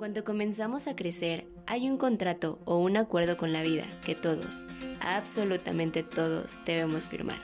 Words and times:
cuanto 0.00 0.24
comenzamos 0.24 0.86
a 0.86 0.96
crecer, 0.96 1.46
hay 1.66 1.86
un 1.86 1.98
contrato 1.98 2.58
o 2.64 2.78
un 2.78 2.96
acuerdo 2.96 3.36
con 3.36 3.52
la 3.52 3.62
vida 3.62 3.84
que 4.02 4.14
todos, 4.14 4.64
absolutamente 4.98 6.02
todos, 6.02 6.58
debemos 6.64 7.10
firmar. 7.10 7.38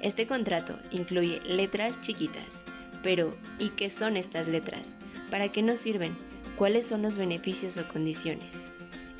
Este 0.00 0.28
contrato 0.28 0.78
incluye 0.92 1.40
letras 1.44 2.00
chiquitas, 2.00 2.64
pero 3.02 3.36
¿y 3.58 3.70
qué 3.70 3.90
son 3.90 4.16
estas 4.16 4.46
letras? 4.46 4.94
¿Para 5.28 5.48
qué 5.48 5.60
nos 5.60 5.80
sirven? 5.80 6.16
¿Cuáles 6.56 6.86
son 6.86 7.02
los 7.02 7.18
beneficios 7.18 7.76
o 7.78 7.88
condiciones? 7.88 8.68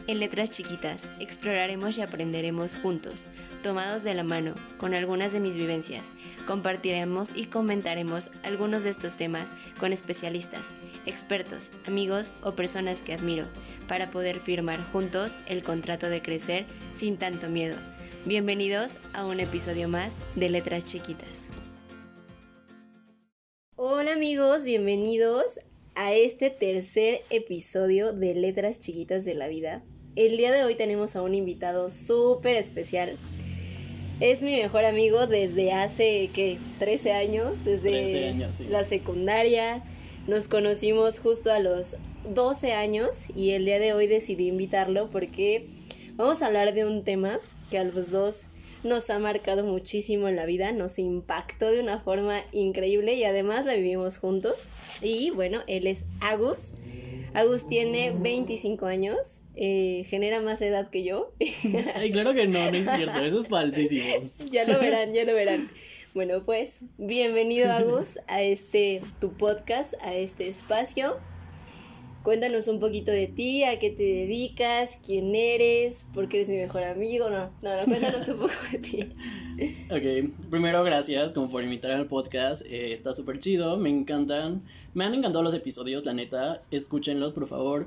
En 0.08 0.20
Letras 0.20 0.50
Chiquitas 0.50 1.10
exploraremos 1.20 1.98
y 1.98 2.00
aprenderemos 2.00 2.78
juntos, 2.78 3.26
tomados 3.62 4.04
de 4.04 4.14
la 4.14 4.24
mano, 4.24 4.54
con 4.78 4.94
algunas 4.94 5.32
de 5.32 5.40
mis 5.40 5.54
vivencias. 5.54 6.12
Compartiremos 6.46 7.32
y 7.36 7.44
comentaremos 7.44 8.30
algunos 8.42 8.84
de 8.84 8.90
estos 8.90 9.16
temas 9.16 9.52
con 9.78 9.92
especialistas, 9.92 10.72
expertos, 11.06 11.72
amigos 11.86 12.34
o 12.42 12.52
personas 12.52 13.02
que 13.02 13.12
admiro, 13.12 13.46
para 13.86 14.10
poder 14.10 14.40
firmar 14.40 14.80
juntos 14.92 15.38
el 15.48 15.62
contrato 15.62 16.08
de 16.08 16.22
crecer 16.22 16.64
sin 16.92 17.16
tanto 17.16 17.48
miedo. 17.48 17.76
Bienvenidos 18.24 18.98
a 19.12 19.24
un 19.24 19.40
episodio 19.40 19.88
más 19.88 20.18
de 20.34 20.50
Letras 20.50 20.84
Chiquitas. 20.84 21.48
Hola 23.76 24.14
amigos, 24.14 24.64
bienvenidos 24.64 25.60
a 25.94 26.14
este 26.14 26.50
tercer 26.50 27.20
episodio 27.30 28.12
de 28.12 28.34
Letras 28.34 28.80
Chiquitas 28.80 29.24
de 29.24 29.34
la 29.34 29.48
Vida. 29.48 29.82
El 30.16 30.36
día 30.36 30.52
de 30.52 30.64
hoy 30.64 30.74
tenemos 30.74 31.16
a 31.16 31.22
un 31.22 31.34
invitado 31.34 31.90
súper 31.90 32.56
especial. 32.56 33.16
Es 34.20 34.42
mi 34.42 34.56
mejor 34.56 34.84
amigo 34.84 35.28
desde 35.28 35.72
hace, 35.72 36.30
¿qué? 36.34 36.58
13 36.80 37.12
años, 37.12 37.64
desde 37.64 38.34
la 38.68 38.82
secundaria. 38.82 39.82
Nos 40.28 40.46
conocimos 40.46 41.20
justo 41.20 41.50
a 41.50 41.58
los 41.58 41.96
12 42.34 42.72
años 42.74 43.24
y 43.34 43.52
el 43.52 43.64
día 43.64 43.78
de 43.78 43.94
hoy 43.94 44.06
decidí 44.06 44.48
invitarlo 44.48 45.08
porque 45.08 45.66
vamos 46.16 46.42
a 46.42 46.46
hablar 46.48 46.74
de 46.74 46.84
un 46.84 47.02
tema 47.02 47.38
que 47.70 47.78
a 47.78 47.84
los 47.84 48.10
dos 48.10 48.44
nos 48.84 49.08
ha 49.08 49.18
marcado 49.18 49.64
muchísimo 49.64 50.28
en 50.28 50.36
la 50.36 50.44
vida, 50.44 50.70
nos 50.72 50.98
impactó 50.98 51.70
de 51.70 51.80
una 51.80 52.00
forma 52.00 52.42
increíble 52.52 53.14
y 53.14 53.24
además 53.24 53.64
la 53.64 53.72
vivimos 53.72 54.18
juntos. 54.18 54.68
Y 55.00 55.30
bueno, 55.30 55.60
él 55.66 55.86
es 55.86 56.04
Agus. 56.20 56.74
Agus 57.32 57.66
tiene 57.66 58.12
25 58.14 58.84
años, 58.84 59.40
eh, 59.56 60.04
genera 60.10 60.42
más 60.42 60.60
edad 60.60 60.90
que 60.90 61.04
yo. 61.04 61.32
Ay, 61.94 62.12
claro 62.12 62.34
que 62.34 62.46
no, 62.46 62.70
no 62.70 62.76
es 62.76 62.86
cierto, 62.86 63.18
eso 63.20 63.40
es 63.40 63.48
falsísimo. 63.48 64.04
ya 64.50 64.66
lo 64.66 64.78
verán, 64.78 65.14
ya 65.14 65.24
lo 65.24 65.32
verán. 65.32 65.70
Bueno, 66.18 66.42
pues 66.44 66.84
bienvenido 66.98 67.70
Agus 67.70 68.18
a 68.26 68.42
este 68.42 69.00
tu 69.20 69.34
podcast, 69.34 69.94
a 70.02 70.14
este 70.14 70.48
espacio. 70.48 71.16
Cuéntanos 72.24 72.66
un 72.66 72.80
poquito 72.80 73.12
de 73.12 73.28
ti, 73.28 73.62
a 73.62 73.78
qué 73.78 73.90
te 73.90 74.02
dedicas, 74.02 75.00
quién 75.06 75.36
eres, 75.36 76.08
por 76.12 76.28
qué 76.28 76.38
eres 76.38 76.48
mi 76.48 76.56
mejor 76.56 76.82
amigo. 76.82 77.30
No, 77.30 77.52
no, 77.62 77.76
no 77.76 77.84
cuéntanos 77.84 78.26
un 78.26 78.36
poco 78.36 78.52
de 78.72 78.78
ti. 78.78 79.12
Ok, 79.92 80.50
primero 80.50 80.82
gracias 80.82 81.32
como 81.32 81.48
por 81.48 81.62
invitar 81.62 81.92
al 81.92 82.08
podcast. 82.08 82.66
Eh, 82.66 82.92
está 82.92 83.12
súper 83.12 83.38
chido, 83.38 83.76
me 83.76 83.88
encantan. 83.88 84.64
Me 84.94 85.04
han 85.04 85.14
encantado 85.14 85.44
los 85.44 85.54
episodios, 85.54 86.04
la 86.04 86.14
neta. 86.14 86.58
Escúchenlos, 86.72 87.32
por 87.32 87.46
favor. 87.46 87.86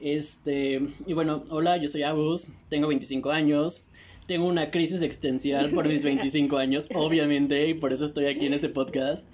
Este, 0.00 0.80
y 1.04 1.14
bueno, 1.14 1.42
hola, 1.50 1.78
yo 1.78 1.88
soy 1.88 2.04
Agus, 2.04 2.46
tengo 2.68 2.86
25 2.86 3.30
años. 3.30 3.88
Tengo 4.26 4.46
una 4.46 4.70
crisis 4.70 5.02
existencial 5.02 5.70
por 5.70 5.88
mis 5.88 6.02
25 6.02 6.56
años, 6.56 6.88
obviamente, 6.94 7.68
y 7.68 7.74
por 7.74 7.92
eso 7.92 8.04
estoy 8.04 8.26
aquí 8.26 8.46
en 8.46 8.54
este 8.54 8.68
podcast. 8.68 9.26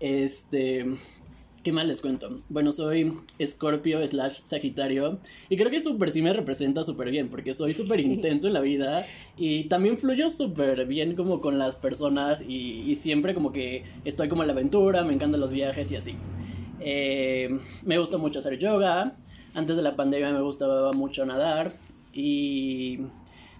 Este, 0.00 0.86
¿Qué 1.64 1.72
más 1.72 1.86
les 1.86 2.02
cuento? 2.02 2.42
Bueno, 2.50 2.72
soy 2.72 3.10
Escorpio 3.38 4.06
slash 4.06 4.42
Sagitario 4.44 5.18
y 5.48 5.56
creo 5.56 5.70
que 5.70 5.80
súper 5.80 6.12
sí 6.12 6.20
me 6.20 6.30
representa 6.30 6.84
súper 6.84 7.10
bien 7.10 7.30
porque 7.30 7.54
soy 7.54 7.72
súper 7.72 8.00
intenso 8.00 8.48
en 8.48 8.52
la 8.52 8.60
vida 8.60 9.06
y 9.38 9.64
también 9.64 9.96
fluyo 9.96 10.28
súper 10.28 10.84
bien 10.84 11.14
como 11.14 11.40
con 11.40 11.58
las 11.58 11.76
personas 11.76 12.44
y, 12.46 12.94
siempre 12.96 13.32
como 13.32 13.50
que 13.50 13.82
estoy 14.04 14.28
como 14.28 14.42
en 14.42 14.48
la 14.48 14.52
aventura, 14.52 15.04
me 15.04 15.14
encantan 15.14 15.40
los 15.40 15.52
viajes 15.52 15.90
y 15.90 15.96
así. 15.96 16.14
Eh, 16.80 17.48
me 17.82 17.96
gusta 17.96 18.18
mucho 18.18 18.40
hacer 18.40 18.58
yoga, 18.58 19.16
antes 19.54 19.76
de 19.76 19.82
la 19.82 19.96
pandemia 19.96 20.32
me 20.32 20.42
gustaba 20.42 20.92
mucho 20.92 21.24
nadar 21.24 21.72
y... 22.12 22.98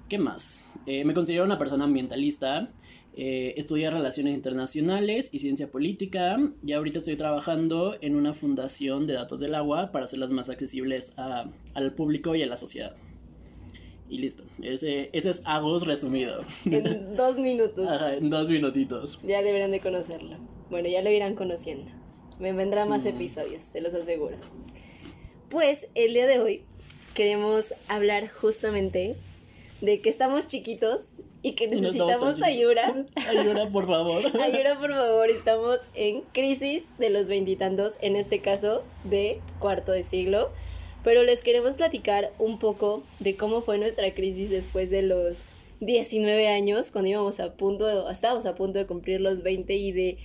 ¿Qué 0.09 0.19
más? 0.19 0.63
Eh, 0.87 1.05
me 1.05 1.15
considero 1.15 1.45
una 1.45 1.59
persona 1.59 1.85
ambientalista 1.85 2.71
eh, 3.17 3.55
estudié 3.57 3.89
relaciones 3.91 4.35
internacionales 4.35 5.31
y 5.33 5.39
ciencia 5.39 5.71
política 5.71 6.37
y 6.65 6.73
ahorita 6.73 6.99
estoy 6.99 7.15
trabajando 7.15 7.97
en 8.01 8.17
una 8.17 8.35
fundación 8.35 9.07
de 9.07 9.15
datos 9.15 9.39
del 9.39 9.55
agua 9.55 9.93
para 9.93 10.05
hacerlas 10.05 10.33
más 10.33 10.51
accesibles 10.51 11.15
al 11.17 11.93
público 11.93 12.35
y 12.35 12.43
a 12.43 12.47
la 12.47 12.57
sociedad. 12.57 12.97
Y 14.09 14.19
listo, 14.19 14.43
ese, 14.63 15.11
ese 15.13 15.31
es 15.31 15.43
Agus 15.45 15.87
resumido. 15.87 16.41
En 16.65 17.15
dos 17.15 17.39
minutos. 17.39 17.89
Ajá, 17.89 18.15
en 18.15 18.31
dos 18.31 18.49
minutitos. 18.49 19.21
Ya 19.23 19.43
deberán 19.43 19.71
de 19.71 19.79
conocerlo. 19.79 20.37
Bueno, 20.69 20.89
ya 20.89 21.01
lo 21.01 21.11
irán 21.11 21.37
conociendo. 21.37 21.93
Me 22.41 22.53
vendrán 22.53 22.89
más 22.89 23.07
episodios, 23.07 23.63
se 23.63 23.81
los 23.81 23.95
aseguro. 23.95 24.37
Pues 25.51 25.87
el 25.95 26.15
día 26.15 26.27
de 26.27 26.41
hoy 26.41 26.65
queremos 27.15 27.75
hablar 27.87 28.29
justamente 28.29 29.15
de 29.85 30.01
que 30.01 30.09
estamos 30.09 30.49
chiquitos 30.49 31.11
y 31.43 31.53
que 31.53 31.69
necesitamos 31.69 32.43
ayuda. 32.43 33.05
Ayuda, 33.17 33.69
por 33.69 33.87
favor. 33.87 34.23
ayuda, 34.41 34.79
por 34.79 34.91
favor. 34.91 35.31
Estamos 35.31 35.81
en 35.95 36.23
crisis 36.33 36.89
de 36.99 37.11
los 37.11 37.29
veintitantos, 37.29 37.99
en 38.01 38.17
este 38.17 38.39
caso 38.41 38.83
de 39.05 39.41
cuarto 39.59 39.93
de 39.93 40.03
siglo. 40.03 40.51
Pero 41.03 41.23
les 41.23 41.43
queremos 41.43 41.77
platicar 41.77 42.31
un 42.39 42.59
poco 42.59 43.03
de 43.21 43.37
cómo 43.37 43.61
fue 43.61 43.77
nuestra 43.77 44.11
crisis 44.13 44.49
después 44.49 44.89
de 44.89 45.03
los 45.03 45.51
19 45.81 46.49
años, 46.49 46.91
cuando 46.91 47.11
íbamos 47.11 47.41
a 47.41 47.53
punto, 47.55 48.09
estábamos 48.09 48.47
a 48.47 48.55
punto 48.55 48.79
de 48.79 48.87
cumplir 48.87 49.21
los 49.21 49.43
20 49.43 49.75
y 49.75 49.93
de 49.93 50.19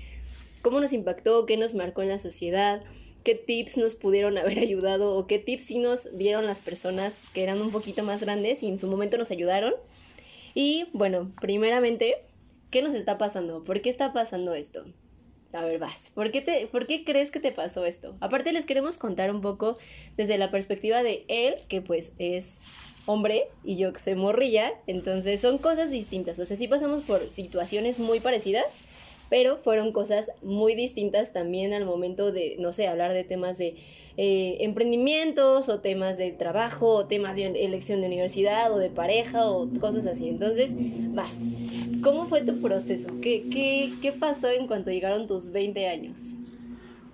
cómo 0.61 0.79
nos 0.79 0.93
impactó, 0.93 1.45
qué 1.45 1.57
nos 1.57 1.73
marcó 1.73 2.01
en 2.01 2.09
la 2.09 2.17
sociedad, 2.17 2.81
qué 3.23 3.35
tips 3.35 3.77
nos 3.77 3.95
pudieron 3.95 4.37
haber 4.37 4.59
ayudado 4.59 5.15
o 5.15 5.27
qué 5.27 5.39
tips 5.39 5.65
sí 5.65 5.79
nos 5.79 6.15
vieron 6.17 6.45
las 6.45 6.59
personas 6.59 7.25
que 7.33 7.43
eran 7.43 7.61
un 7.61 7.71
poquito 7.71 8.03
más 8.03 8.21
grandes 8.21 8.63
y 8.63 8.67
en 8.67 8.79
su 8.79 8.87
momento 8.87 9.17
nos 9.17 9.31
ayudaron 9.31 9.73
y 10.53 10.87
bueno, 10.93 11.31
primeramente, 11.41 12.17
¿qué 12.71 12.81
nos 12.81 12.93
está 12.93 13.17
pasando? 13.17 13.63
¿Por 13.63 13.81
qué 13.81 13.89
está 13.89 14.13
pasando 14.13 14.53
esto? 14.53 14.85
A 15.53 15.65
ver, 15.65 15.79
vas. 15.79 16.11
¿Por 16.13 16.31
qué, 16.31 16.41
te, 16.41 16.67
¿Por 16.67 16.85
qué 16.85 17.03
crees 17.03 17.31
que 17.31 17.39
te 17.39 17.51
pasó 17.51 17.85
esto? 17.85 18.15
Aparte 18.19 18.53
les 18.53 18.65
queremos 18.65 18.97
contar 18.97 19.31
un 19.33 19.41
poco 19.41 19.77
desde 20.15 20.37
la 20.37 20.51
perspectiva 20.51 21.01
de 21.01 21.25
él, 21.27 21.55
que 21.67 21.81
pues 21.81 22.13
es 22.19 22.59
hombre 23.07 23.45
y 23.63 23.77
yo 23.77 23.91
que 23.91 23.99
soy 23.99 24.13
morrilla, 24.13 24.73
entonces 24.85 25.41
son 25.41 25.57
cosas 25.57 25.89
distintas. 25.89 26.37
O 26.37 26.45
sea, 26.45 26.55
sí 26.55 26.67
pasamos 26.67 27.03
por 27.05 27.19
situaciones 27.21 27.97
muy 27.97 28.19
parecidas, 28.19 28.85
pero 29.29 29.57
fueron 29.57 29.91
cosas 29.91 30.31
muy 30.41 30.75
distintas 30.75 31.33
también 31.33 31.73
al 31.73 31.85
momento 31.85 32.31
de, 32.31 32.55
no 32.59 32.73
sé, 32.73 32.87
hablar 32.87 33.13
de 33.13 33.23
temas 33.23 33.57
de 33.57 33.75
eh, 34.17 34.57
emprendimientos 34.61 35.69
o 35.69 35.79
temas 35.79 36.17
de 36.17 36.31
trabajo 36.31 36.87
o 36.87 37.05
temas 37.05 37.35
de 37.37 37.45
elección 37.63 38.01
de 38.01 38.07
universidad 38.07 38.73
o 38.73 38.77
de 38.77 38.89
pareja 38.89 39.49
o 39.49 39.69
cosas 39.79 40.05
así. 40.05 40.27
Entonces, 40.27 40.73
vas. 41.13 41.37
¿Cómo 42.03 42.25
fue 42.25 42.41
tu 42.43 42.61
proceso? 42.61 43.09
¿Qué, 43.21 43.45
qué, 43.51 43.91
qué 44.01 44.11
pasó 44.11 44.49
en 44.49 44.67
cuanto 44.67 44.89
llegaron 44.89 45.27
tus 45.27 45.51
20 45.51 45.87
años? 45.87 46.35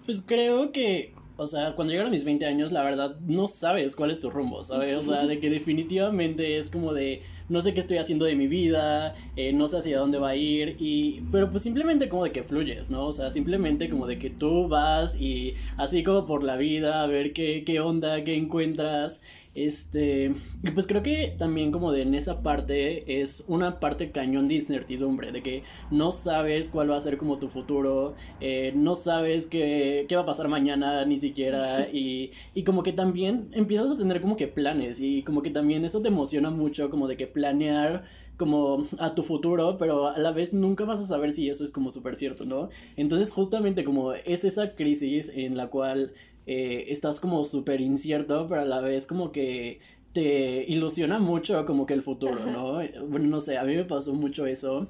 Pues 0.06 0.22
creo 0.22 0.72
que 0.72 1.14
o 1.38 1.48
sea, 1.48 1.76
cuando 1.76 1.92
llegaron 1.92 2.12
mis 2.12 2.24
20 2.24 2.46
años, 2.46 2.72
la 2.72 2.82
verdad, 2.84 3.18
no 3.28 3.48
sabes 3.50 3.96
cuál 3.96 4.10
es 4.10 4.22
tu 4.22 4.32
rumbo, 4.32 4.64
¿sabes? 4.64 4.96
O 4.96 5.04
sea, 5.04 5.26
de 5.26 5.40
que 5.40 5.50
definitivamente 5.50 6.58
es 6.58 6.70
como 6.70 6.94
de, 6.94 7.24
no 7.48 7.62
sé 7.62 7.74
qué 7.74 7.80
estoy 7.80 7.98
haciendo 7.98 8.26
de 8.26 8.36
mi 8.36 8.48
vida, 8.48 9.16
eh, 9.36 9.54
no 9.54 9.68
sé 9.68 9.78
hacia 9.78 10.00
dónde 10.00 10.18
va 10.18 10.30
a 10.30 10.36
ir, 10.36 10.78
y, 10.80 11.22
pero 11.32 11.52
pues 11.52 11.64
simplemente 11.64 12.10
como 12.10 12.24
de 12.24 12.32
que 12.32 12.44
fluyes, 12.44 12.90
¿no? 12.90 13.06
O 13.08 13.12
sea, 13.12 13.30
simplemente 13.32 13.90
como 13.90 14.08
de 14.08 14.18
que 14.18 14.30
tú 14.30 14.68
vas 14.68 15.20
y 15.20 15.54
así 15.78 16.04
como 16.04 16.26
por 16.26 16.44
la 16.44 16.58
vida, 16.58 17.04
a 17.04 17.08
ver 17.08 17.34
qué, 17.34 17.64
qué 17.66 17.80
onda, 17.80 18.24
qué 18.24 18.36
encuentras, 18.36 19.22
este, 19.56 20.34
y 20.64 20.72
pues 20.72 20.86
creo 20.86 21.02
que 21.02 21.34
también 21.38 21.72
como 21.72 21.92
de 21.92 22.02
en 22.02 22.14
esa 22.14 22.44
parte 22.44 23.22
es 23.22 23.44
una 23.48 23.80
parte 23.80 24.12
cañón 24.12 24.48
de 24.48 24.56
incertidumbre, 24.56 25.32
de 25.32 25.42
que 25.42 25.64
no 25.92 26.12
sabes 26.12 26.70
cuál 26.70 26.92
va 26.92 26.98
a 26.98 27.02
ser 27.02 27.18
como 27.18 27.40
tu 27.40 27.48
futuro, 27.48 28.16
eh, 28.42 28.74
no 28.76 28.96
sabes 28.96 29.48
qué, 29.48 30.06
qué, 30.08 30.16
va 30.16 30.24
a 30.24 30.26
pasar 30.26 30.48
mañana 30.48 31.06
ni 31.06 31.18
siquiera, 31.18 31.88
y, 31.94 32.32
y 32.54 32.64
como 32.64 32.84
que 32.84 32.94
también 32.94 33.50
empiezas 33.54 33.92
a 33.92 33.98
tener 33.98 34.22
como 34.22 34.36
que 34.36 34.48
planes, 34.48 35.00
y 35.00 35.24
como 35.24 35.42
que 35.42 35.50
también 35.50 35.86
eso 35.86 36.02
te 36.02 36.10
emociona 36.10 36.50
mucho, 36.50 36.90
como 36.90 37.08
de 37.08 37.18
que 37.18 37.28
planear 37.28 38.04
como 38.38 38.86
a 39.00 39.14
tu 39.14 39.24
futuro, 39.24 39.78
pero 39.78 40.08
a 40.08 40.18
la 40.18 40.32
vez 40.32 40.54
nunca 40.54 40.86
vas 40.86 41.00
a 41.00 41.06
saber 41.06 41.32
si 41.32 41.50
eso 41.50 41.64
es 41.64 41.72
como 41.72 41.90
súper 41.90 42.16
cierto, 42.16 42.46
¿no? 42.46 42.70
Entonces 42.98 43.32
justamente 43.32 43.84
como 43.84 44.14
es 44.14 44.44
esa 44.44 44.76
crisis 44.76 45.32
en 45.34 45.56
la 45.56 45.68
cual 45.68 46.12
eh, 46.48 46.86
estás 46.90 47.20
como 47.20 47.44
súper 47.44 47.82
incierto, 47.82 48.48
pero 48.48 48.62
a 48.62 48.66
la 48.66 48.82
vez 48.82 49.08
como 49.08 49.32
que 49.32 49.80
te 50.14 50.66
ilusiona 50.68 51.20
mucho 51.20 51.66
como 51.66 51.86
que 51.86 51.94
el 51.94 52.02
futuro, 52.02 52.46
¿no? 52.46 52.80
Bueno, 53.08 53.28
no 53.28 53.40
sé, 53.40 53.58
a 53.58 53.64
mí 53.64 53.76
me 53.76 53.86
pasó 53.86 54.14
mucho 54.14 54.46
eso. 54.46 54.88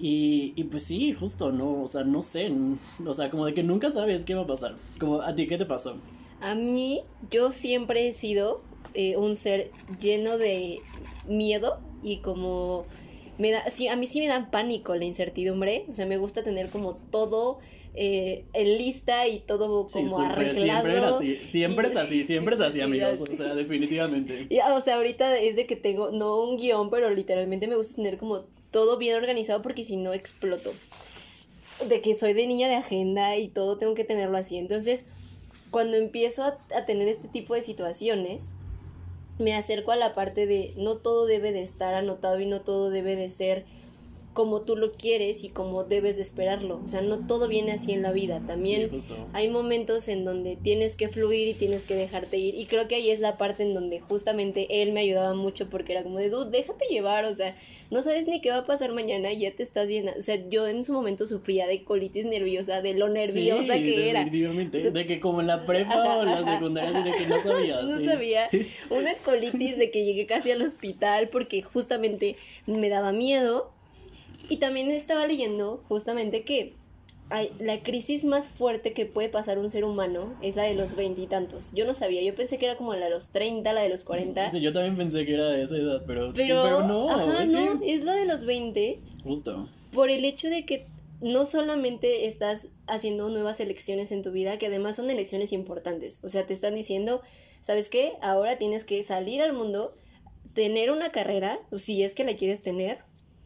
Y, 0.00 0.52
y, 0.54 0.64
pues 0.64 0.84
sí, 0.84 1.12
justo, 1.12 1.50
¿no? 1.50 1.82
O 1.82 1.88
sea, 1.88 2.04
no 2.04 2.22
sé, 2.22 2.52
o 3.04 3.14
sea, 3.14 3.30
como 3.30 3.46
de 3.46 3.54
que 3.54 3.64
nunca 3.64 3.90
sabes 3.90 4.24
qué 4.24 4.34
va 4.34 4.42
a 4.42 4.46
pasar. 4.46 4.76
Como, 5.00 5.20
¿a 5.22 5.32
ti 5.32 5.48
qué 5.48 5.58
te 5.58 5.64
pasó? 5.64 5.96
A 6.40 6.54
mí, 6.54 7.00
yo 7.30 7.50
siempre 7.50 8.06
he 8.06 8.12
sido 8.12 8.62
eh, 8.94 9.16
un 9.16 9.34
ser 9.34 9.72
lleno 9.98 10.38
de 10.38 10.80
miedo 11.26 11.80
y 12.02 12.18
como 12.18 12.84
me 13.38 13.52
da, 13.52 13.68
sí, 13.70 13.88
a 13.88 13.96
mí 13.96 14.06
sí 14.06 14.20
me 14.20 14.26
dan 14.26 14.50
pánico 14.50 14.94
la 14.94 15.04
incertidumbre, 15.04 15.86
o 15.88 15.94
sea, 15.94 16.06
me 16.06 16.16
gusta 16.16 16.42
tener 16.42 16.70
como 16.70 16.94
todo 16.94 17.58
eh, 18.00 18.44
en 18.52 18.78
lista 18.78 19.26
y 19.26 19.40
todo 19.40 19.84
como 19.88 20.18
arreglado. 20.20 20.52
Siempre 20.54 20.98
es 20.98 21.02
así, 21.02 21.36
siempre 21.36 21.88
es 21.88 21.96
así, 21.96 22.24
siempre 22.24 22.54
es 22.54 22.60
así, 22.60 22.80
amigos, 22.80 23.20
o 23.20 23.34
sea, 23.34 23.56
definitivamente. 23.56 24.46
Y, 24.50 24.60
o 24.60 24.80
sea, 24.80 24.96
ahorita 24.96 25.36
es 25.36 25.56
de 25.56 25.66
que 25.66 25.74
tengo, 25.74 26.12
no 26.12 26.40
un 26.40 26.58
guion, 26.58 26.90
pero 26.90 27.10
literalmente 27.10 27.66
me 27.66 27.74
gusta 27.74 27.96
tener 27.96 28.16
como 28.16 28.44
todo 28.70 28.98
bien 28.98 29.16
organizado 29.16 29.62
porque 29.62 29.82
si 29.82 29.96
no 29.96 30.14
exploto. 30.14 30.70
De 31.88 32.00
que 32.00 32.14
soy 32.14 32.34
de 32.34 32.46
niña 32.46 32.68
de 32.68 32.76
agenda 32.76 33.36
y 33.36 33.48
todo 33.48 33.78
tengo 33.78 33.94
que 33.96 34.04
tenerlo 34.04 34.38
así. 34.38 34.58
Entonces, 34.58 35.08
cuando 35.72 35.96
empiezo 35.96 36.44
a, 36.44 36.56
a 36.76 36.86
tener 36.86 37.08
este 37.08 37.26
tipo 37.26 37.54
de 37.54 37.62
situaciones, 37.62 38.54
me 39.40 39.56
acerco 39.56 39.90
a 39.90 39.96
la 39.96 40.14
parte 40.14 40.46
de 40.46 40.72
no 40.76 40.98
todo 40.98 41.26
debe 41.26 41.50
de 41.50 41.62
estar 41.62 41.94
anotado 41.94 42.38
y 42.38 42.46
no 42.46 42.60
todo 42.60 42.90
debe 42.90 43.16
de 43.16 43.28
ser 43.28 43.64
como 44.38 44.62
tú 44.62 44.76
lo 44.76 44.92
quieres 44.92 45.42
y 45.42 45.48
como 45.48 45.82
debes 45.82 46.14
de 46.14 46.22
esperarlo. 46.22 46.80
O 46.84 46.86
sea, 46.86 47.00
no 47.00 47.26
todo 47.26 47.48
viene 47.48 47.72
así 47.72 47.92
en 47.92 48.02
la 48.02 48.12
vida. 48.12 48.40
También 48.46 48.88
hay 49.32 49.48
momentos 49.48 50.06
en 50.06 50.24
donde 50.24 50.54
tienes 50.54 50.94
que 50.94 51.08
fluir 51.08 51.48
y 51.48 51.54
tienes 51.54 51.86
que 51.86 51.96
dejarte 51.96 52.38
ir. 52.38 52.54
Y 52.54 52.66
creo 52.66 52.86
que 52.86 52.94
ahí 52.94 53.10
es 53.10 53.18
la 53.18 53.36
parte 53.36 53.64
en 53.64 53.74
donde 53.74 53.98
justamente 53.98 54.80
él 54.80 54.92
me 54.92 55.00
ayudaba 55.00 55.34
mucho 55.34 55.68
porque 55.68 55.90
era 55.90 56.04
como 56.04 56.20
de, 56.20 56.30
dude, 56.30 56.56
déjate 56.56 56.84
llevar. 56.88 57.24
O 57.24 57.34
sea, 57.34 57.56
no 57.90 58.00
sabes 58.00 58.28
ni 58.28 58.40
qué 58.40 58.50
va 58.50 58.58
a 58.58 58.64
pasar 58.64 58.92
mañana 58.92 59.32
y 59.32 59.40
ya 59.40 59.50
te 59.50 59.64
estás 59.64 59.88
llena. 59.88 60.12
O 60.16 60.22
sea, 60.22 60.36
yo 60.48 60.68
en 60.68 60.84
su 60.84 60.92
momento 60.92 61.26
sufría 61.26 61.66
de 61.66 61.82
colitis 61.82 62.24
nerviosa, 62.24 62.80
de 62.80 62.94
lo 62.94 63.08
nerviosa 63.08 63.74
que 63.74 64.08
era. 64.08 64.24
de 64.24 65.06
que 65.08 65.18
como 65.18 65.40
en 65.40 65.48
la 65.48 65.64
prepa 65.64 66.18
o 66.18 66.24
la 66.24 66.44
secundaria, 66.44 67.00
de 67.00 67.10
que 67.10 67.26
no 67.26 67.40
sabía. 67.40 67.82
no 67.82 68.04
sabía. 68.04 68.48
Una 68.90 69.14
colitis 69.14 69.76
de 69.78 69.90
que 69.90 70.04
llegué 70.04 70.26
casi 70.26 70.52
al 70.52 70.62
hospital 70.62 71.28
porque 71.28 71.60
justamente 71.60 72.36
me 72.66 72.88
daba 72.88 73.10
miedo 73.10 73.72
y 74.48 74.56
también 74.56 74.90
estaba 74.90 75.26
leyendo 75.26 75.82
justamente 75.88 76.44
que 76.44 76.74
hay, 77.30 77.52
la 77.58 77.82
crisis 77.82 78.24
más 78.24 78.48
fuerte 78.48 78.94
que 78.94 79.04
puede 79.04 79.28
pasar 79.28 79.58
un 79.58 79.68
ser 79.68 79.84
humano 79.84 80.34
es 80.40 80.56
la 80.56 80.62
de 80.62 80.74
los 80.74 80.96
veintitantos. 80.96 81.72
Yo 81.74 81.84
no 81.84 81.92
sabía, 81.92 82.22
yo 82.22 82.34
pensé 82.34 82.58
que 82.58 82.64
era 82.64 82.76
como 82.76 82.94
la 82.94 83.04
de 83.06 83.10
los 83.10 83.28
treinta, 83.30 83.72
la 83.72 83.82
de 83.82 83.90
los 83.90 84.04
cuarenta. 84.04 84.50
Sí, 84.50 84.60
yo 84.60 84.72
también 84.72 84.96
pensé 84.96 85.26
que 85.26 85.34
era 85.34 85.48
de 85.50 85.62
esa 85.62 85.76
edad, 85.76 86.02
pero, 86.06 86.32
pero, 86.34 86.86
no. 86.86 87.10
Ajá, 87.10 87.42
es 87.42 87.48
no, 87.50 87.80
es 87.84 88.04
la 88.04 88.14
de 88.14 88.24
los 88.24 88.46
veinte. 88.46 89.00
Justo. 89.22 89.68
Por 89.92 90.08
el 90.08 90.24
hecho 90.24 90.48
de 90.48 90.64
que 90.64 90.86
no 91.20 91.44
solamente 91.44 92.26
estás 92.26 92.68
haciendo 92.86 93.28
nuevas 93.28 93.60
elecciones 93.60 94.12
en 94.12 94.22
tu 94.22 94.30
vida, 94.30 94.58
que 94.58 94.68
además 94.68 94.96
son 94.96 95.10
elecciones 95.10 95.52
importantes. 95.52 96.20
O 96.24 96.28
sea, 96.28 96.46
te 96.46 96.54
están 96.54 96.74
diciendo, 96.74 97.20
¿sabes 97.60 97.90
qué? 97.90 98.12
Ahora 98.22 98.56
tienes 98.56 98.84
que 98.84 99.02
salir 99.02 99.42
al 99.42 99.52
mundo, 99.52 99.94
tener 100.54 100.90
una 100.90 101.10
carrera, 101.10 101.58
si 101.76 102.02
es 102.02 102.14
que 102.14 102.24
la 102.24 102.36
quieres 102.36 102.62
tener, 102.62 102.98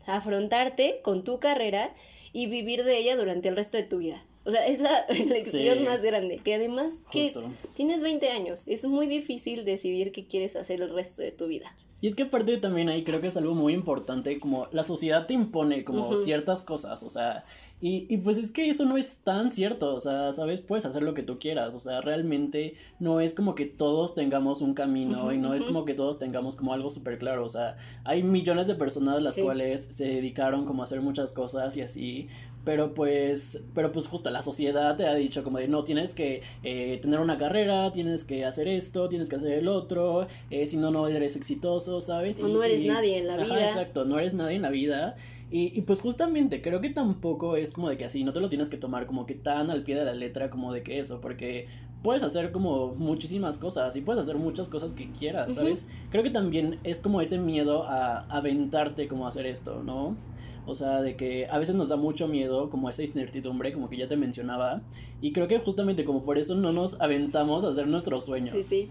afrontarte 0.06 1.00
con 1.02 1.24
tu 1.24 1.38
carrera 1.38 1.92
y 2.32 2.46
vivir 2.46 2.84
de 2.84 2.98
ella 2.98 3.16
durante 3.16 3.48
el 3.48 3.56
resto 3.56 3.76
de 3.76 3.84
tu 3.84 3.98
vida. 3.98 4.22
O 4.44 4.50
sea, 4.50 4.66
es 4.66 4.80
la 4.80 5.00
elección 5.08 5.84
más 5.84 6.02
grande, 6.02 6.38
que 6.38 6.54
además 6.54 6.98
que 7.10 7.32
tienes 7.74 8.00
20 8.00 8.28
años, 8.30 8.66
es 8.66 8.84
muy 8.84 9.06
difícil 9.06 9.64
decidir 9.64 10.12
qué 10.12 10.26
quieres 10.26 10.56
hacer 10.56 10.80
el 10.80 10.92
resto 10.92 11.22
de 11.22 11.32
tu 11.32 11.46
vida. 11.46 11.74
Y 12.00 12.08
es 12.08 12.16
que 12.16 12.24
aparte 12.24 12.56
también 12.56 12.88
ahí 12.88 13.04
creo 13.04 13.20
que 13.20 13.28
es 13.28 13.36
algo 13.36 13.54
muy 13.54 13.72
importante, 13.72 14.40
como 14.40 14.66
la 14.72 14.82
sociedad 14.82 15.26
te 15.26 15.34
impone 15.34 15.84
como 15.84 16.16
ciertas 16.16 16.64
cosas, 16.64 17.04
o 17.04 17.08
sea, 17.08 17.44
y, 17.82 18.06
y, 18.08 18.18
pues 18.18 18.38
es 18.38 18.52
que 18.52 18.70
eso 18.70 18.84
no 18.84 18.96
es 18.96 19.16
tan 19.16 19.50
cierto, 19.50 19.92
o 19.92 19.98
sea, 19.98 20.32
sabes, 20.32 20.60
puedes 20.60 20.86
hacer 20.86 21.02
lo 21.02 21.14
que 21.14 21.24
tú 21.24 21.40
quieras, 21.40 21.74
o 21.74 21.80
sea, 21.80 22.00
realmente 22.00 22.76
no 23.00 23.20
es 23.20 23.34
como 23.34 23.56
que 23.56 23.66
todos 23.66 24.14
tengamos 24.14 24.62
un 24.62 24.72
camino 24.72 25.32
y 25.32 25.38
no 25.38 25.52
es 25.52 25.64
como 25.64 25.84
que 25.84 25.92
todos 25.92 26.20
tengamos 26.20 26.54
como 26.54 26.72
algo 26.72 26.90
súper 26.90 27.18
claro, 27.18 27.44
o 27.44 27.48
sea, 27.48 27.76
hay 28.04 28.22
millones 28.22 28.68
de 28.68 28.76
personas 28.76 29.20
las 29.20 29.36
cuales 29.36 29.84
se 29.84 30.04
dedicaron 30.04 30.64
como 30.64 30.82
a 30.82 30.84
hacer 30.84 31.00
muchas 31.00 31.32
cosas 31.32 31.76
y 31.76 31.80
así, 31.80 32.28
pero 32.64 32.94
pues, 32.94 33.60
pero 33.74 33.90
pues 33.90 34.06
justo 34.06 34.30
la 34.30 34.42
sociedad 34.42 34.96
te 34.96 35.06
ha 35.06 35.14
dicho 35.14 35.42
como 35.42 35.58
de 35.58 35.66
no, 35.66 35.82
tienes 35.82 36.14
que 36.14 36.42
eh, 36.62 36.98
tener 37.02 37.18
una 37.18 37.36
carrera, 37.36 37.90
tienes 37.90 38.22
que 38.22 38.44
hacer 38.44 38.68
esto, 38.68 39.08
tienes 39.08 39.28
que 39.28 39.36
hacer 39.36 39.52
el 39.52 39.66
otro, 39.66 40.28
eh, 40.50 40.66
si 40.66 40.76
no, 40.76 40.92
no 40.92 41.08
eres 41.08 41.34
exitoso, 41.34 42.00
¿sabes? 42.00 42.40
O 42.40 42.46
no 42.46 42.62
eres 42.62 42.84
nadie 42.84 43.18
en 43.18 43.26
la 43.26 43.38
vida. 43.38 43.64
Exacto, 43.64 44.04
no 44.04 44.18
eres 44.18 44.34
nadie 44.34 44.56
en 44.56 44.62
la 44.62 44.70
vida. 44.70 45.16
Y, 45.52 45.78
y, 45.78 45.82
pues 45.82 46.00
justamente 46.00 46.62
creo 46.62 46.80
que 46.80 46.88
tampoco 46.88 47.56
es 47.56 47.72
como 47.72 47.90
de 47.90 47.98
que 47.98 48.06
así, 48.06 48.24
no 48.24 48.32
te 48.32 48.40
lo 48.40 48.48
tienes 48.48 48.70
que 48.70 48.78
tomar 48.78 49.06
como 49.06 49.26
que 49.26 49.34
tan 49.34 49.70
al 49.70 49.82
pie 49.82 49.96
de 49.96 50.04
la 50.06 50.14
letra 50.14 50.48
como 50.48 50.72
de 50.72 50.82
que 50.82 50.98
eso, 50.98 51.20
porque 51.20 51.68
puedes 52.02 52.22
hacer 52.22 52.52
como 52.52 52.94
muchísimas 52.94 53.58
cosas 53.58 53.94
y 53.94 54.00
puedes 54.00 54.22
hacer 54.22 54.36
muchas 54.36 54.70
cosas 54.70 54.94
que 54.94 55.10
quieras, 55.10 55.54
¿sabes? 55.54 55.88
Creo 56.08 56.22
que 56.22 56.30
también 56.30 56.78
es 56.84 57.02
como 57.02 57.20
ese 57.20 57.36
miedo 57.36 57.84
a 57.84 58.20
aventarte 58.30 59.08
como 59.08 59.26
a 59.26 59.28
hacer 59.28 59.44
esto, 59.44 59.82
¿no? 59.82 60.16
O 60.64 60.74
sea, 60.74 61.02
de 61.02 61.16
que 61.16 61.46
a 61.50 61.58
veces 61.58 61.74
nos 61.74 61.90
da 61.90 61.96
mucho 61.96 62.28
miedo 62.28 62.70
como 62.70 62.88
esa 62.88 63.02
incertidumbre, 63.02 63.74
como 63.74 63.90
que 63.90 63.98
ya 63.98 64.08
te 64.08 64.16
mencionaba, 64.16 64.80
y 65.20 65.32
creo 65.32 65.48
que 65.48 65.58
justamente 65.58 66.06
como 66.06 66.24
por 66.24 66.38
eso 66.38 66.54
no 66.54 66.72
nos 66.72 66.98
aventamos 66.98 67.64
a 67.64 67.68
hacer 67.68 67.88
nuestros 67.88 68.24
sueños. 68.24 68.52
Sí, 68.52 68.62
sí. 68.62 68.90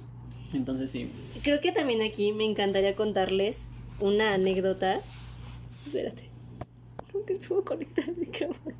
Entonces 0.53 0.91
sí. 0.91 1.09
Creo 1.41 1.59
que 1.59 1.71
también 1.71 2.03
aquí 2.03 2.33
me 2.33 2.45
encantaría 2.45 2.95
contarles 2.95 3.69
una 3.99 4.35
anécdota. 4.35 4.99
Espérate 5.87 6.30
que 7.27 7.33
estuvo 7.33 7.63
conectado 7.63 8.11
el 8.11 8.17
micrófono. 8.17 8.75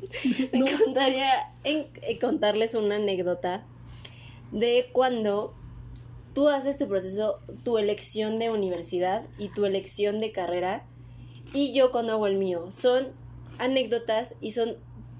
Me 0.52 0.58
encantaría 0.58 1.30
en, 1.64 1.86
eh, 2.02 2.18
contarles 2.18 2.74
una 2.74 2.96
anécdota 2.96 3.64
de 4.50 4.88
cuando 4.92 5.54
tú 6.34 6.48
haces 6.48 6.76
tu 6.78 6.88
proceso, 6.88 7.38
tu 7.64 7.78
elección 7.78 8.38
de 8.38 8.50
universidad 8.50 9.24
y 9.38 9.48
tu 9.48 9.64
elección 9.64 10.20
de 10.20 10.32
carrera 10.32 10.84
y 11.54 11.72
yo 11.72 11.92
cuando 11.92 12.12
hago 12.12 12.26
el 12.26 12.36
mío. 12.36 12.72
Son 12.72 13.08
anécdotas 13.58 14.34
y 14.40 14.52
son 14.52 14.76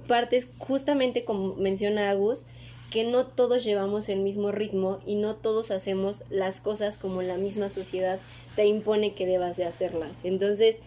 partes 0.09 0.51
justamente 0.59 1.25
como 1.25 1.55
menciona 1.55 2.11
Agus, 2.11 2.47
que 2.91 3.05
no 3.05 3.27
todos 3.27 3.65
llevamos 3.65 4.09
el 4.09 4.21
mismo 4.21 4.53
ritmo 4.53 5.01
y 5.07 5.17
no 5.17 5.37
todos 5.37 5.71
hacemos 5.71 6.25
las 6.29 6.61
cosas 6.61 6.99
como 6.99 7.23
la 7.23 7.39
misma 7.39 7.69
sociedad 7.69 8.21
te 8.55 8.67
impone 8.67 9.15
que 9.15 9.27
debas 9.27 9.57
de 9.57 9.65
hacerlas. 9.65 10.25
Entonces, 10.25 10.81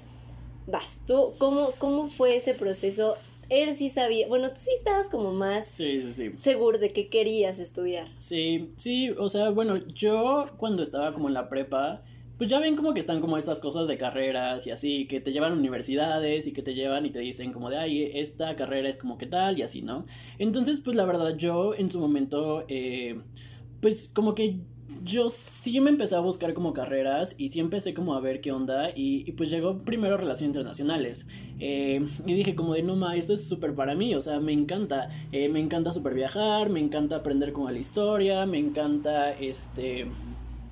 vas, 0.68 1.02
tú, 1.06 1.34
¿cómo, 1.38 1.70
cómo 1.78 2.08
fue 2.08 2.36
ese 2.36 2.54
proceso? 2.54 3.16
Él 3.50 3.76
sí 3.76 3.90
sabía, 3.90 4.28
bueno, 4.28 4.50
tú 4.50 4.56
sí 4.56 4.72
estabas 4.76 5.08
como 5.08 5.32
más 5.32 5.70
sí, 5.70 6.02
sí, 6.02 6.12
sí. 6.12 6.32
seguro 6.38 6.80
de 6.80 6.92
que 6.92 7.10
querías 7.10 7.60
estudiar. 7.60 8.08
Sí, 8.20 8.72
sí, 8.76 9.12
o 9.12 9.30
sea, 9.30 9.50
bueno, 9.50 9.78
yo 9.88 10.46
cuando 10.58 10.82
estaba 10.82 11.14
como 11.14 11.28
en 11.28 11.36
la 11.36 11.48
prepa, 11.48 12.02
pues 12.38 12.50
ya 12.50 12.60
ven 12.60 12.76
como 12.76 12.94
que 12.94 13.00
están 13.00 13.22
como 13.22 13.38
estas 13.38 13.60
cosas 13.60 13.88
de 13.88 13.98
carreras 13.98 14.66
y 14.66 14.72
así, 14.72 15.08
que 15.08 15.22
te 15.22 15.32
llevan 15.32 15.54
a 15.54 15.56
universidades 15.56 16.48
y 16.48 16.54
que 16.54 16.64
te 16.64 16.74
llevan 16.74 17.06
y 17.06 17.10
te 17.10 17.20
dicen 17.20 17.54
como 17.54 17.70
de, 17.70 17.78
ay, 17.78 18.12
esta 18.16 18.56
carrera 18.56 18.90
es 18.90 18.98
como 18.98 19.18
que 19.18 19.28
tal 19.28 19.60
y 19.60 19.62
así, 19.62 19.84
¿no? 19.84 20.06
Entonces, 20.40 20.82
pues 20.82 20.96
la 20.96 21.06
verdad, 21.06 21.38
yo 21.38 21.76
en 21.76 21.90
su 21.90 22.00
momento, 22.00 22.66
eh, 22.68 23.22
pues 23.80 24.12
como 24.14 24.34
que 24.34 24.60
yo 25.06 25.30
sí 25.30 25.80
me 25.80 25.92
empecé 25.92 26.16
a 26.16 26.20
buscar 26.20 26.56
como 26.56 26.74
carreras 26.74 27.36
y 27.38 27.50
sí 27.50 27.60
empecé 27.60 27.94
como 27.94 28.16
a 28.16 28.20
ver 28.20 28.42
qué 28.42 28.52
onda 28.52 28.90
y, 28.96 29.32
pues 29.34 29.52
llegó 29.52 29.78
primero 29.78 30.18
relaciones 30.18 30.56
internacionales 30.56 31.28
eh, 31.60 32.04
y 32.26 32.34
dije 32.34 32.56
como 32.56 32.74
de 32.74 32.82
no 32.82 32.96
esto 33.12 33.34
es 33.34 33.48
súper 33.48 33.76
para 33.76 33.94
mí, 33.94 34.16
o 34.16 34.22
sea, 34.22 34.40
me 34.40 34.52
encanta, 34.52 35.10
eh, 35.32 35.48
me 35.48 35.60
encanta 35.60 35.92
súper 35.92 36.16
viajar, 36.16 36.70
me 36.70 36.80
encanta 36.80 37.18
aprender 37.18 37.54
como 37.54 37.70
la 37.70 37.78
historia, 37.78 38.48
me 38.48 38.58
encanta 38.58 39.32
este 39.32 40.08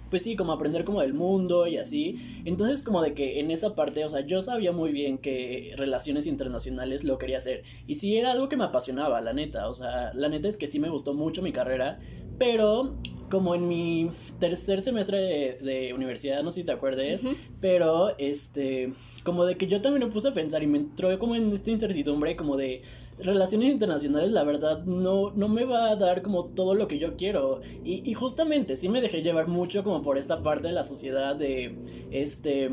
pues 0.09 0.21
sí, 0.21 0.35
como 0.35 0.51
aprender 0.51 0.83
como 0.83 1.01
del 1.01 1.15
mundo 1.15 1.65
y 1.65 1.77
así. 1.77 2.19
Entonces 2.45 2.83
como 2.83 3.01
de 3.01 3.15
que 3.15 3.39
en 3.39 3.49
esa 3.49 3.73
parte, 3.73 4.05
o 4.05 4.09
sea, 4.09 4.19
yo 4.21 4.43
sabía 4.43 4.71
muy 4.71 4.91
bien 4.91 5.17
que 5.17 5.73
relaciones 5.75 6.27
internacionales 6.27 7.03
lo 7.03 7.17
quería 7.17 7.37
hacer. 7.37 7.63
Y 7.87 7.95
sí 7.95 8.15
era 8.15 8.31
algo 8.31 8.47
que 8.47 8.55
me 8.55 8.63
apasionaba, 8.63 9.21
la 9.21 9.33
neta. 9.33 9.67
O 9.67 9.73
sea, 9.73 10.13
la 10.13 10.29
neta 10.29 10.47
es 10.47 10.57
que 10.57 10.67
sí 10.67 10.77
me 10.77 10.89
gustó 10.89 11.15
mucho 11.15 11.41
mi 11.41 11.51
carrera. 11.51 11.97
Pero 12.37 12.95
como 13.33 13.55
en 13.55 13.67
mi 13.67 14.11
tercer 14.39 14.79
semestre 14.79 15.57
de, 15.59 15.91
universidad, 15.91 16.43
no 16.43 16.51
sé 16.51 16.59
si 16.61 16.65
te 16.67 16.71
acuerdes, 16.71 17.25
pero 17.59 18.15
este, 18.19 18.93
como 19.23 19.43
de 19.45 19.57
que 19.57 19.65
yo 19.65 19.81
también 19.81 20.05
me 20.05 20.13
puse 20.13 20.27
a 20.27 20.35
pensar 20.35 20.61
y 20.61 20.67
me 20.67 20.77
entró 20.77 21.17
como 21.17 21.35
en 21.35 21.51
esta 21.51 21.71
incertidumbre, 21.71 22.35
como 22.35 22.57
de 22.57 22.83
relaciones 23.17 23.71
internacionales, 23.71 24.31
la 24.31 24.43
verdad, 24.43 24.83
no, 24.83 25.31
no 25.31 25.47
me 25.47 25.65
va 25.65 25.89
a 25.89 25.95
dar 25.95 26.21
como 26.21 26.45
todo 26.45 26.75
lo 26.75 26.87
que 26.87 26.99
yo 26.99 27.15
quiero. 27.15 27.61
Y, 27.83 28.07
y 28.07 28.13
justamente 28.13 28.75
sí 28.75 28.87
me 28.87 29.01
dejé 29.01 29.23
llevar 29.23 29.47
mucho 29.47 29.83
como 29.83 30.03
por 30.03 30.19
esta 30.19 30.43
parte 30.43 30.67
de 30.67 30.75
la 30.75 30.83
sociedad 30.83 31.35
de, 31.35 31.75
este, 32.11 32.69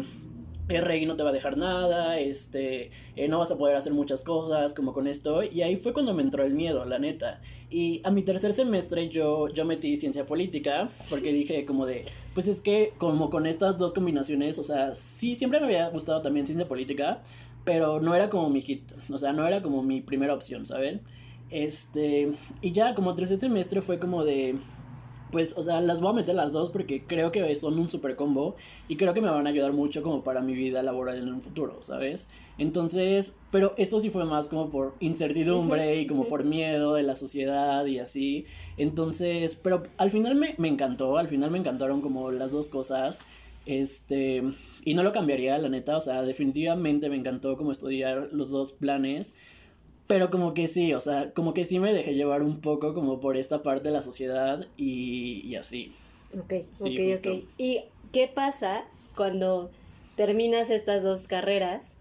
rey 0.78 1.06
no 1.06 1.16
te 1.16 1.22
va 1.22 1.30
a 1.30 1.32
dejar 1.32 1.56
nada, 1.56 2.18
este, 2.18 2.90
eh, 3.16 3.28
no 3.28 3.38
vas 3.38 3.50
a 3.50 3.58
poder 3.58 3.76
hacer 3.76 3.92
muchas 3.92 4.22
cosas 4.22 4.74
como 4.74 4.92
con 4.92 5.06
esto. 5.06 5.42
Y 5.42 5.62
ahí 5.62 5.76
fue 5.76 5.92
cuando 5.92 6.14
me 6.14 6.22
entró 6.22 6.44
el 6.44 6.54
miedo, 6.54 6.84
la 6.84 6.98
neta. 6.98 7.40
Y 7.70 8.00
a 8.04 8.10
mi 8.10 8.22
tercer 8.22 8.52
semestre 8.52 9.08
yo, 9.08 9.48
yo 9.48 9.64
metí 9.64 9.96
ciencia 9.96 10.26
política, 10.26 10.88
porque 11.08 11.32
dije 11.32 11.64
como 11.64 11.86
de, 11.86 12.04
pues 12.34 12.46
es 12.46 12.60
que 12.60 12.92
como 12.98 13.30
con 13.30 13.46
estas 13.46 13.78
dos 13.78 13.92
combinaciones, 13.92 14.58
o 14.58 14.64
sea, 14.64 14.94
sí, 14.94 15.34
siempre 15.34 15.60
me 15.60 15.66
había 15.66 15.88
gustado 15.88 16.20
también 16.22 16.46
ciencia 16.46 16.68
política, 16.68 17.22
pero 17.64 18.00
no 18.00 18.14
era 18.14 18.30
como 18.30 18.50
mi 18.50 18.60
hit, 18.60 18.92
o 19.10 19.18
sea, 19.18 19.32
no 19.32 19.46
era 19.46 19.62
como 19.62 19.82
mi 19.82 20.00
primera 20.00 20.34
opción, 20.34 20.64
¿saben? 20.64 21.00
Este, 21.50 22.32
y 22.60 22.72
ya 22.72 22.94
como 22.94 23.14
tercer 23.14 23.40
semestre 23.40 23.82
fue 23.82 23.98
como 23.98 24.24
de, 24.24 24.54
pues, 25.30 25.56
o 25.56 25.62
sea, 25.62 25.80
las 25.80 26.00
voy 26.00 26.10
a 26.10 26.14
meter 26.14 26.34
las 26.34 26.52
dos 26.52 26.70
porque 26.70 27.02
creo 27.06 27.32
que 27.32 27.54
son 27.54 27.78
un 27.78 27.88
super 27.88 28.16
combo 28.16 28.56
y 28.88 28.96
creo 28.96 29.14
que 29.14 29.20
me 29.20 29.30
van 29.30 29.46
a 29.46 29.50
ayudar 29.50 29.72
mucho 29.72 30.02
como 30.02 30.22
para 30.22 30.40
mi 30.40 30.54
vida 30.54 30.82
laboral 30.82 31.18
en 31.18 31.32
un 31.32 31.42
futuro, 31.42 31.82
¿sabes? 31.82 32.28
Entonces, 32.58 33.36
pero 33.50 33.72
eso 33.76 33.98
sí 34.00 34.10
fue 34.10 34.24
más 34.24 34.48
como 34.48 34.70
por 34.70 34.94
incertidumbre 35.00 36.00
y 36.00 36.06
como 36.06 36.26
por 36.26 36.44
miedo 36.44 36.94
de 36.94 37.02
la 37.02 37.14
sociedad 37.14 37.84
y 37.86 37.98
así. 37.98 38.46
Entonces, 38.76 39.58
pero 39.62 39.84
al 39.96 40.10
final 40.10 40.34
me, 40.34 40.54
me 40.58 40.68
encantó, 40.68 41.16
al 41.16 41.28
final 41.28 41.50
me 41.50 41.58
encantaron 41.58 42.00
como 42.00 42.30
las 42.30 42.52
dos 42.52 42.68
cosas. 42.68 43.20
Este, 43.66 44.42
y 44.84 44.94
no 44.94 45.02
lo 45.02 45.12
cambiaría, 45.12 45.58
la 45.58 45.68
neta, 45.68 45.96
o 45.96 46.00
sea, 46.00 46.22
definitivamente 46.22 47.08
me 47.08 47.16
encantó 47.16 47.56
como 47.56 47.72
estudiar 47.72 48.28
los 48.32 48.50
dos 48.50 48.72
planes. 48.72 49.36
Pero 50.10 50.28
como 50.28 50.52
que 50.54 50.66
sí, 50.66 50.92
o 50.92 51.00
sea, 51.00 51.30
como 51.34 51.54
que 51.54 51.64
sí 51.64 51.78
me 51.78 51.92
dejé 51.92 52.14
llevar 52.14 52.42
un 52.42 52.60
poco 52.60 52.94
como 52.94 53.20
por 53.20 53.36
esta 53.36 53.62
parte 53.62 53.84
de 53.84 53.90
la 53.92 54.02
sociedad 54.02 54.66
y, 54.76 55.40
y 55.46 55.54
así. 55.54 55.92
Ok, 56.36 56.52
ok, 56.80 57.16
ok. 57.16 57.44
¿Y 57.58 57.84
qué 58.10 58.26
pasa 58.26 58.84
cuando 59.14 59.70
terminas 60.16 60.70
estas 60.70 61.04
dos 61.04 61.28
carreras? 61.28 61.96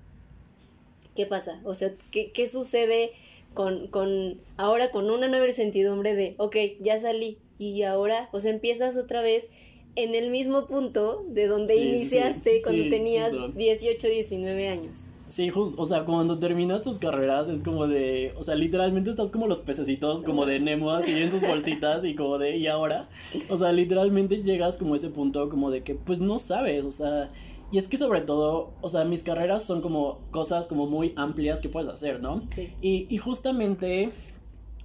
¿Qué 1.16 1.28
pasa? 1.28 1.62
O 1.64 1.76
sea, 1.76 1.92
¿qué, 2.10 2.32
qué 2.32 2.50
sucede 2.50 3.12
con, 3.54 3.86
con 3.90 4.42
ahora 4.58 4.90
con 4.90 5.12
una 5.12 5.28
nueva 5.28 5.46
incertidumbre 5.46 6.16
de, 6.16 6.34
ok, 6.40 6.56
ya 6.80 6.98
salí 6.98 7.38
y 7.60 7.84
ahora, 7.84 8.30
o 8.32 8.40
sea, 8.40 8.50
empiezas 8.50 8.98
otra 8.98 9.22
vez 9.22 9.50
en 9.96 10.16
el 10.16 10.32
mismo 10.32 10.66
punto 10.66 11.24
de 11.28 11.46
donde 11.46 11.76
iniciaste 11.76 12.64
cuando 12.64 12.90
tenías 12.90 13.34
18, 13.56 14.08
19 14.08 14.68
años? 14.68 15.09
Sí, 15.30 15.50
justo, 15.50 15.82
o 15.82 15.86
sea, 15.86 16.06
cuando 16.06 16.40
terminas 16.40 16.82
tus 16.82 17.00
carreras 17.00 17.50
es 17.50 17.62
como 17.62 17.88
de, 17.88 18.34
o 18.38 18.44
sea, 18.44 18.56
literalmente 18.56 19.12
estás 19.12 19.30
como 19.30 19.48
los 19.48 19.60
pececitos, 19.60 20.24
como 20.24 20.46
de 20.46 20.60
Nemo 20.60 20.92
así 20.92 21.12
en 21.12 21.32
sus 21.32 21.46
bolsitas 21.48 22.04
y 22.04 22.16
como 22.16 22.38
de, 22.38 22.58
¿y 22.58 22.68
ahora? 22.68 23.08
O 23.50 23.56
sea, 23.56 23.72
literalmente 23.72 24.44
llegas 24.44 24.78
como 24.78 24.94
a 24.94 24.96
ese 24.98 25.10
punto 25.10 25.50
como 25.50 25.70
de 25.72 25.84
que, 25.84 25.96
pues 25.96 26.20
no 26.20 26.38
sabes, 26.40 26.86
o 26.86 26.92
sea, 26.92 27.30
y 27.72 27.78
es 27.78 27.88
que 27.88 27.98
sobre 27.98 28.22
todo, 28.22 28.72
o 28.82 28.90
sea, 28.90 29.06
mis 29.06 29.22
carreras 29.22 29.64
son 29.64 29.82
como 29.82 30.20
cosas 30.32 30.66
como 30.66 30.88
muy 30.88 31.14
amplias 31.16 31.62
que 31.62 31.70
puedes 31.70 31.88
hacer, 31.88 32.20
¿no? 32.20 32.42
Sí. 32.50 32.74
Y, 32.82 33.06
y 33.10 33.18
justamente 33.18 34.12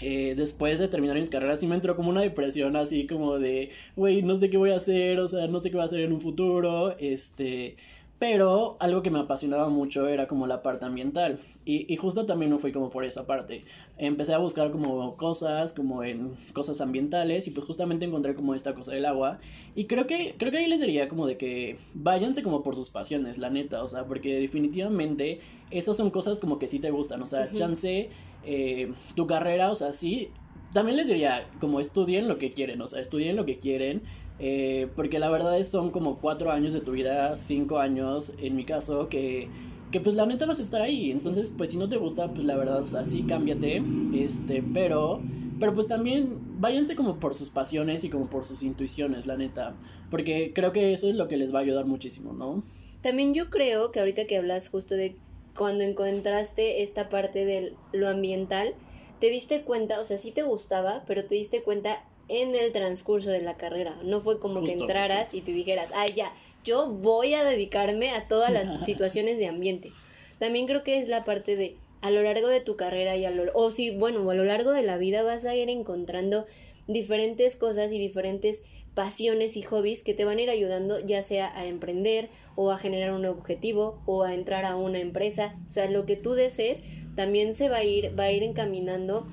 eh, 0.00 0.34
después 0.36 0.78
de 0.80 0.88
terminar 0.88 1.16
mis 1.16 1.30
carreras 1.30 1.60
sí 1.60 1.66
me 1.66 1.76
entró 1.76 1.96
como 1.96 2.10
una 2.10 2.20
depresión 2.20 2.76
así 2.76 3.06
como 3.06 3.38
de, 3.38 3.70
güey, 3.96 4.22
no 4.22 4.36
sé 4.36 4.50
qué 4.50 4.56
voy 4.56 4.70
a 4.70 4.76
hacer, 4.76 5.20
o 5.20 5.28
sea, 5.28 5.46
no 5.46 5.60
sé 5.60 5.70
qué 5.70 5.76
voy 5.76 5.82
a 5.82 5.86
hacer 5.86 6.00
en 6.00 6.12
un 6.12 6.20
futuro, 6.20 6.94
este, 6.98 7.76
pero 8.18 8.76
algo 8.78 9.02
que 9.02 9.10
me 9.10 9.18
apasionaba 9.18 9.68
mucho 9.68 10.08
era 10.08 10.28
como 10.28 10.46
la 10.46 10.62
parte 10.62 10.84
ambiental. 10.84 11.38
Y, 11.64 11.92
y, 11.92 11.96
justo 11.96 12.26
también 12.26 12.50
no 12.50 12.58
fui 12.58 12.70
como 12.70 12.88
por 12.88 13.04
esa 13.04 13.26
parte. 13.26 13.64
Empecé 13.98 14.32
a 14.32 14.38
buscar 14.38 14.70
como 14.70 15.14
cosas, 15.16 15.72
como 15.72 16.04
en 16.04 16.32
cosas 16.52 16.80
ambientales. 16.80 17.48
Y 17.48 17.50
pues 17.50 17.66
justamente 17.66 18.04
encontré 18.04 18.34
como 18.34 18.54
esta 18.54 18.74
cosa 18.74 18.92
del 18.92 19.04
agua. 19.04 19.40
Y 19.74 19.86
creo 19.86 20.06
que, 20.06 20.36
creo 20.38 20.52
que 20.52 20.58
ahí 20.58 20.68
les 20.68 20.80
diría 20.80 21.08
como 21.08 21.26
de 21.26 21.36
que 21.36 21.76
váyanse 21.94 22.42
como 22.42 22.62
por 22.62 22.76
sus 22.76 22.88
pasiones, 22.88 23.38
la 23.38 23.50
neta. 23.50 23.82
O 23.82 23.88
sea, 23.88 24.04
porque 24.04 24.38
definitivamente 24.38 25.40
esas 25.70 25.96
son 25.96 26.10
cosas 26.10 26.38
como 26.38 26.58
que 26.58 26.68
sí 26.68 26.78
te 26.78 26.90
gustan. 26.90 27.20
O 27.20 27.26
sea, 27.26 27.52
chance 27.52 28.10
eh, 28.44 28.92
tu 29.16 29.26
carrera, 29.26 29.70
o 29.70 29.74
sea, 29.74 29.92
sí. 29.92 30.30
También 30.72 30.96
les 30.96 31.08
diría 31.08 31.48
como 31.60 31.80
estudien 31.80 32.28
lo 32.28 32.38
que 32.38 32.52
quieren. 32.52 32.80
O 32.80 32.86
sea, 32.86 33.00
estudien 33.00 33.36
lo 33.36 33.44
que 33.44 33.58
quieren 33.58 34.02
eh, 34.38 34.88
porque 34.96 35.18
la 35.18 35.30
verdad 35.30 35.58
es 35.58 35.68
son 35.68 35.90
como 35.90 36.18
cuatro 36.18 36.50
años 36.50 36.72
de 36.72 36.80
tu 36.80 36.92
vida, 36.92 37.34
cinco 37.36 37.78
años 37.78 38.34
en 38.38 38.56
mi 38.56 38.64
caso, 38.64 39.08
que, 39.08 39.48
que 39.90 40.00
pues 40.00 40.14
la 40.16 40.26
neta 40.26 40.46
vas 40.46 40.58
a 40.58 40.62
estar 40.62 40.82
ahí. 40.82 41.10
Entonces, 41.10 41.52
pues 41.56 41.70
si 41.70 41.76
no 41.76 41.88
te 41.88 41.96
gusta, 41.96 42.28
pues 42.32 42.44
la 42.44 42.56
verdad, 42.56 42.80
o 42.80 42.86
sea, 42.86 43.04
sí 43.04 43.22
cámbiate. 43.22 43.82
Este, 44.14 44.62
pero, 44.74 45.20
pero 45.60 45.74
pues 45.74 45.86
también 45.86 46.38
váyanse 46.58 46.96
como 46.96 47.20
por 47.20 47.34
sus 47.34 47.50
pasiones 47.50 48.04
y 48.04 48.10
como 48.10 48.28
por 48.28 48.44
sus 48.44 48.62
intuiciones, 48.62 49.26
la 49.26 49.36
neta. 49.36 49.74
Porque 50.10 50.52
creo 50.54 50.72
que 50.72 50.92
eso 50.92 51.08
es 51.08 51.14
lo 51.14 51.28
que 51.28 51.36
les 51.36 51.54
va 51.54 51.60
a 51.60 51.62
ayudar 51.62 51.86
muchísimo, 51.86 52.32
¿no? 52.32 52.64
También 53.02 53.34
yo 53.34 53.50
creo 53.50 53.90
que 53.90 54.00
ahorita 54.00 54.26
que 54.26 54.38
hablas 54.38 54.68
justo 54.68 54.94
de 54.94 55.16
cuando 55.56 55.84
encontraste 55.84 56.82
esta 56.82 57.08
parte 57.08 57.44
de 57.44 57.74
lo 57.92 58.08
ambiental, 58.08 58.74
te 59.20 59.30
diste 59.30 59.62
cuenta, 59.62 60.00
o 60.00 60.04
sea, 60.04 60.18
sí 60.18 60.32
te 60.32 60.42
gustaba, 60.42 61.04
pero 61.06 61.24
te 61.24 61.34
diste 61.34 61.62
cuenta 61.62 62.02
en 62.28 62.54
el 62.54 62.72
transcurso 62.72 63.30
de 63.30 63.42
la 63.42 63.56
carrera. 63.56 63.96
No 64.04 64.20
fue 64.20 64.38
como 64.38 64.64
que 64.64 64.72
entraras 64.72 65.34
y 65.34 65.40
te 65.40 65.52
dijeras, 65.52 65.90
ay, 65.94 66.12
ya, 66.14 66.32
yo 66.64 66.88
voy 66.88 67.34
a 67.34 67.44
dedicarme 67.44 68.10
a 68.10 68.28
todas 68.28 68.50
las 68.50 68.84
situaciones 68.86 69.38
de 69.38 69.48
ambiente. 69.48 69.92
También 70.38 70.66
creo 70.66 70.82
que 70.82 70.98
es 70.98 71.08
la 71.08 71.24
parte 71.24 71.56
de 71.56 71.76
a 72.00 72.10
lo 72.10 72.22
largo 72.22 72.48
de 72.48 72.60
tu 72.60 72.76
carrera 72.76 73.16
y 73.16 73.24
a 73.24 73.30
lo, 73.30 73.50
o 73.54 73.70
si, 73.70 73.90
bueno, 73.90 74.28
a 74.28 74.34
lo 74.34 74.44
largo 74.44 74.72
de 74.72 74.82
la 74.82 74.98
vida 74.98 75.22
vas 75.22 75.46
a 75.46 75.54
ir 75.54 75.70
encontrando 75.70 76.44
diferentes 76.86 77.56
cosas 77.56 77.92
y 77.92 77.98
diferentes 77.98 78.62
pasiones 78.94 79.56
y 79.56 79.62
hobbies 79.62 80.02
que 80.04 80.14
te 80.14 80.24
van 80.24 80.38
a 80.38 80.42
ir 80.42 80.50
ayudando 80.50 81.00
ya 81.00 81.22
sea 81.22 81.56
a 81.58 81.66
emprender 81.66 82.28
o 82.56 82.70
a 82.70 82.78
generar 82.78 83.12
un 83.12 83.24
objetivo 83.26 84.00
o 84.06 84.22
a 84.22 84.34
entrar 84.34 84.64
a 84.64 84.76
una 84.76 85.00
empresa, 85.00 85.56
o 85.68 85.72
sea, 85.72 85.90
lo 85.90 86.06
que 86.06 86.16
tú 86.16 86.34
desees 86.34 86.82
también 87.16 87.54
se 87.54 87.68
va 87.68 87.78
a 87.78 87.84
ir 87.84 88.18
va 88.18 88.24
a 88.24 88.32
ir 88.32 88.42
encaminando 88.42 89.26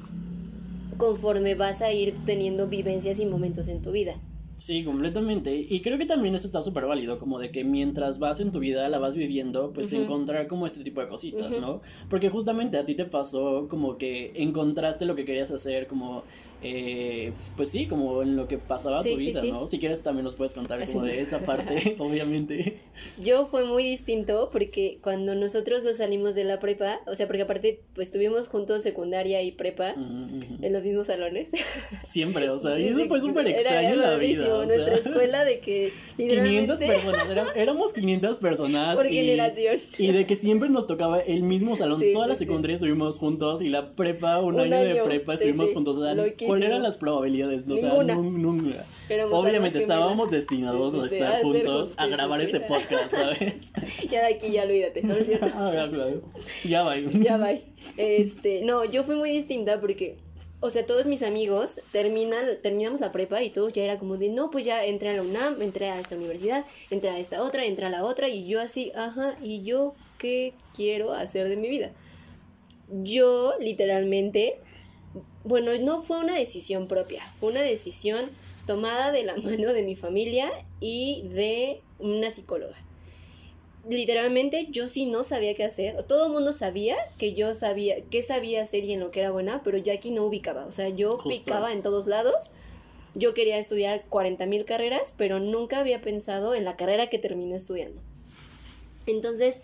conforme 1.02 1.56
vas 1.56 1.82
a 1.82 1.92
ir 1.92 2.14
teniendo 2.28 2.68
vivencias 2.68 3.20
y 3.20 3.26
momentos 3.26 3.68
en 3.70 3.82
tu 3.82 3.92
vida. 3.92 4.20
Sí, 4.58 4.84
completamente. 4.84 5.56
Y 5.56 5.80
creo 5.80 5.98
que 5.98 6.06
también 6.06 6.36
eso 6.36 6.46
está 6.46 6.62
súper 6.62 6.86
válido, 6.86 7.18
como 7.18 7.40
de 7.40 7.50
que 7.50 7.64
mientras 7.64 8.20
vas 8.20 8.40
en 8.40 8.52
tu 8.52 8.60
vida, 8.60 8.88
la 8.88 9.00
vas 9.00 9.16
viviendo, 9.16 9.74
pues 9.74 9.92
encontrar 9.94 10.48
como 10.48 10.68
este 10.68 10.84
tipo 10.84 11.02
de 11.02 11.08
cositas, 11.08 11.60
¿no? 11.60 11.82
Porque 12.08 12.30
justamente 12.30 12.78
a 12.78 12.86
ti 12.86 12.94
te 12.94 13.06
pasó 13.06 13.68
como 13.68 13.98
que 13.98 14.32
encontraste 14.36 15.08
lo 15.08 15.16
que 15.16 15.26
querías 15.26 15.50
hacer, 15.50 15.88
como 15.88 16.22
eh, 16.64 17.34
pues 17.58 17.70
sí, 17.70 17.88
como 17.88 18.22
en 18.22 18.36
lo 18.36 18.48
que 18.48 18.60
pasaba 18.60 19.02
tu 19.02 19.16
vida, 19.16 19.42
¿no? 19.44 19.66
Si 19.66 19.80
quieres 19.80 20.04
también 20.04 20.26
nos 20.26 20.36
puedes 20.36 20.54
contar 20.54 20.86
como 20.86 21.06
de 21.06 21.22
esa 21.22 21.40
parte, 21.40 21.96
obviamente. 22.00 22.80
Yo 23.20 23.48
fue 23.48 23.66
muy 23.66 23.84
distinto 23.84 24.50
porque 24.52 25.00
cuando 25.02 25.34
nosotros 25.34 25.84
nos 25.84 25.98
salimos 25.98 26.36
de 26.36 26.44
la 26.44 26.60
prepa, 26.60 27.00
o 27.08 27.16
sea, 27.16 27.26
porque 27.26 27.42
aparte 27.44 27.82
pues 27.96 28.12
tuvimos 28.12 28.48
juntos 28.48 28.84
secundaria 28.84 29.42
y 29.42 29.52
prepa 29.52 29.94
en 29.96 30.74
los 30.74 30.84
mismos 30.84 31.08
salones. 31.08 31.52
Siempre, 32.04 32.50
o 32.50 32.60
sea, 32.60 32.80
y 32.80 32.88
eso 32.88 33.06
fue 33.06 33.20
súper 33.20 33.48
extraño 33.48 33.94
en 33.94 34.00
la 34.00 34.16
vida. 34.16 34.56
O 34.56 34.66
nuestra 34.66 34.96
escuela 34.96 35.44
de 35.44 35.60
que 35.60 35.92
500 36.18 36.80
personas, 36.80 37.28
éramos 37.56 37.94
500 37.94 38.38
personas. 38.38 38.96
Por 38.96 39.08
generación. 39.08 39.78
Y 39.98 40.12
de 40.12 40.28
que 40.28 40.36
siempre 40.36 40.70
nos 40.70 40.86
tocaba 40.86 41.20
el 41.20 41.42
mismo 41.42 41.76
salón, 41.76 42.04
toda 42.14 42.28
la 42.28 42.36
secundaria 42.36 42.76
estuvimos 42.76 43.18
juntos 43.18 43.62
y 43.62 43.70
la 43.70 43.94
prepa, 43.94 44.40
un, 44.40 44.60
año, 44.60 44.78
de 44.78 45.02
prepa 45.04 45.34
estuvimos 45.34 45.74
juntos. 45.74 45.98
O 45.98 46.04
sea, 46.04 46.16
¿Cuáles 46.52 46.70
eran 46.70 46.84
las 46.84 46.98
probabilidades? 46.98 47.66
No, 47.66 47.76
o 47.76 47.78
sea, 47.78 47.94
nunca. 48.16 48.86
Obviamente 49.32 49.78
estábamos 49.78 50.32
destinados 50.32 50.94
a 50.96 51.06
estar 51.06 51.42
juntos 51.42 51.94
a 51.98 52.08
grabar 52.08 52.42
este 52.42 52.60
podcast, 52.62 53.12
¿sabes? 53.12 53.72
ya 54.10 54.22
de 54.28 54.36
aquí 54.36 54.52
ya 54.52 54.64
olvídate, 54.64 55.02
¿no 55.04 55.16
es 55.16 55.26
cierto? 55.26 55.46
ah, 55.54 55.72
claro. 55.72 56.22
Ya 56.64 56.84
va. 56.84 56.98
ya 56.98 57.38
va. 57.38 57.52
Este, 57.98 58.64
no, 58.64 58.86
yo 58.86 59.04
fui 59.04 59.16
muy 59.16 59.32
distinta 59.32 59.80
porque 59.80 60.18
o 60.64 60.70
sea, 60.70 60.86
todos 60.86 61.08
mis 61.08 61.24
amigos 61.24 61.82
terminan, 61.92 62.46
terminamos 62.62 63.02
la 63.02 63.12
prepa 63.12 63.42
y 63.42 63.50
todos 63.50 63.74
ya 63.74 63.84
era 63.84 63.98
como 63.98 64.18
de, 64.18 64.30
no, 64.30 64.52
pues 64.52 64.64
ya 64.64 64.86
entré 64.86 65.10
a 65.10 65.14
la 65.14 65.24
UNAM, 65.24 65.60
entré 65.60 65.90
a 65.90 66.00
esta 66.00 66.16
universidad, 66.16 66.64
entré 66.92 67.10
a 67.10 67.18
esta 67.18 67.42
otra, 67.42 67.66
entré 67.66 67.88
a 67.88 67.90
la 67.90 68.04
otra, 68.06 68.30
y 68.30 68.48
yo 68.48 68.62
así, 68.62 68.92
ajá, 68.94 69.34
¿y 69.42 69.64
yo 69.64 69.96
qué 70.20 70.54
quiero 70.76 71.14
hacer 71.14 71.50
de 71.50 71.58
mi 71.58 71.68
vida? 71.68 71.92
Yo 72.90 73.54
literalmente 73.60 74.60
bueno, 75.44 75.72
no 75.80 76.02
fue 76.02 76.20
una 76.20 76.36
decisión 76.36 76.88
propia, 76.88 77.24
fue 77.40 77.52
una 77.52 77.62
decisión 77.62 78.30
tomada 78.68 79.12
de 79.12 79.24
la 79.24 79.36
mano 79.38 79.74
de 79.74 79.84
mi 79.84 79.96
familia 79.96 80.52
y 80.80 81.28
de 81.30 81.82
una 82.00 82.32
psicóloga. 82.32 82.78
Literalmente 83.90 84.68
yo 84.70 84.88
sí 84.88 85.08
no 85.08 85.24
sabía 85.24 85.56
qué 85.56 85.64
hacer. 85.64 86.04
Todo 86.04 86.28
el 86.28 86.32
mundo 86.32 86.54
sabía 86.54 86.98
que 87.18 87.34
yo 87.34 87.56
sabía 87.56 87.96
qué 88.12 88.22
sabía 88.22 88.62
hacer 88.62 88.84
y 88.84 88.94
en 88.94 89.00
lo 89.00 89.10
que 89.10 89.22
era 89.22 89.32
buena, 89.32 89.64
pero 89.64 89.78
yo 89.80 89.92
aquí 89.92 90.12
no 90.12 90.24
ubicaba. 90.24 90.66
O 90.68 90.72
sea, 90.72 90.90
yo 90.90 91.18
picaba 91.28 91.74
en 91.74 91.82
todos 91.82 92.06
lados. 92.06 92.52
Yo 93.16 93.34
quería 93.34 93.58
estudiar 93.58 94.06
40 94.08 94.46
mil 94.46 94.66
carreras, 94.66 95.16
pero 95.18 95.40
nunca 95.40 95.80
había 95.80 96.00
pensado 96.02 96.54
en 96.54 96.64
la 96.64 96.78
carrera 96.78 97.08
que 97.08 97.18
terminé 97.18 97.56
estudiando. 97.56 98.00
Entonces, 99.08 99.64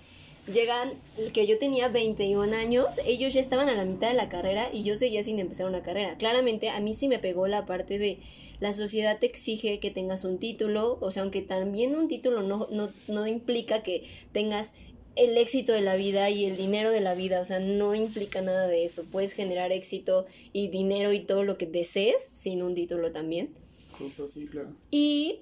llegan, 0.51 0.91
que 1.33 1.47
yo 1.47 1.59
tenía 1.59 1.89
21 1.89 2.55
años, 2.55 2.99
ellos 3.05 3.33
ya 3.33 3.41
estaban 3.41 3.69
a 3.69 3.75
la 3.75 3.85
mitad 3.85 4.09
de 4.09 4.15
la 4.15 4.29
carrera 4.29 4.69
y 4.73 4.83
yo 4.83 4.95
seguía 4.95 5.23
sin 5.23 5.39
empezar 5.39 5.67
una 5.67 5.83
carrera. 5.83 6.17
Claramente 6.17 6.69
a 6.69 6.79
mí 6.79 6.93
sí 6.93 7.07
me 7.07 7.19
pegó 7.19 7.47
la 7.47 7.65
parte 7.65 7.99
de 7.99 8.19
la 8.59 8.73
sociedad 8.73 9.19
te 9.19 9.27
exige 9.27 9.79
que 9.79 9.91
tengas 9.91 10.23
un 10.23 10.39
título, 10.39 10.97
o 10.99 11.11
sea, 11.11 11.23
aunque 11.23 11.41
también 11.41 11.95
un 11.95 12.07
título 12.07 12.41
no, 12.41 12.67
no, 12.71 12.89
no 13.07 13.27
implica 13.27 13.83
que 13.83 14.07
tengas 14.31 14.73
el 15.15 15.37
éxito 15.37 15.73
de 15.73 15.81
la 15.81 15.95
vida 15.95 16.29
y 16.29 16.45
el 16.45 16.57
dinero 16.57 16.91
de 16.91 17.01
la 17.01 17.15
vida, 17.15 17.41
o 17.41 17.45
sea, 17.45 17.59
no 17.59 17.95
implica 17.95 18.41
nada 18.41 18.67
de 18.67 18.85
eso. 18.85 19.05
Puedes 19.11 19.33
generar 19.33 19.71
éxito 19.71 20.25
y 20.53 20.69
dinero 20.69 21.11
y 21.11 21.21
todo 21.21 21.43
lo 21.43 21.57
que 21.57 21.65
desees 21.65 22.29
sin 22.31 22.61
un 22.61 22.75
título 22.75 23.11
también. 23.11 23.49
Justo, 23.97 24.27
sí, 24.27 24.45
claro. 24.45 24.75
Y 24.91 25.39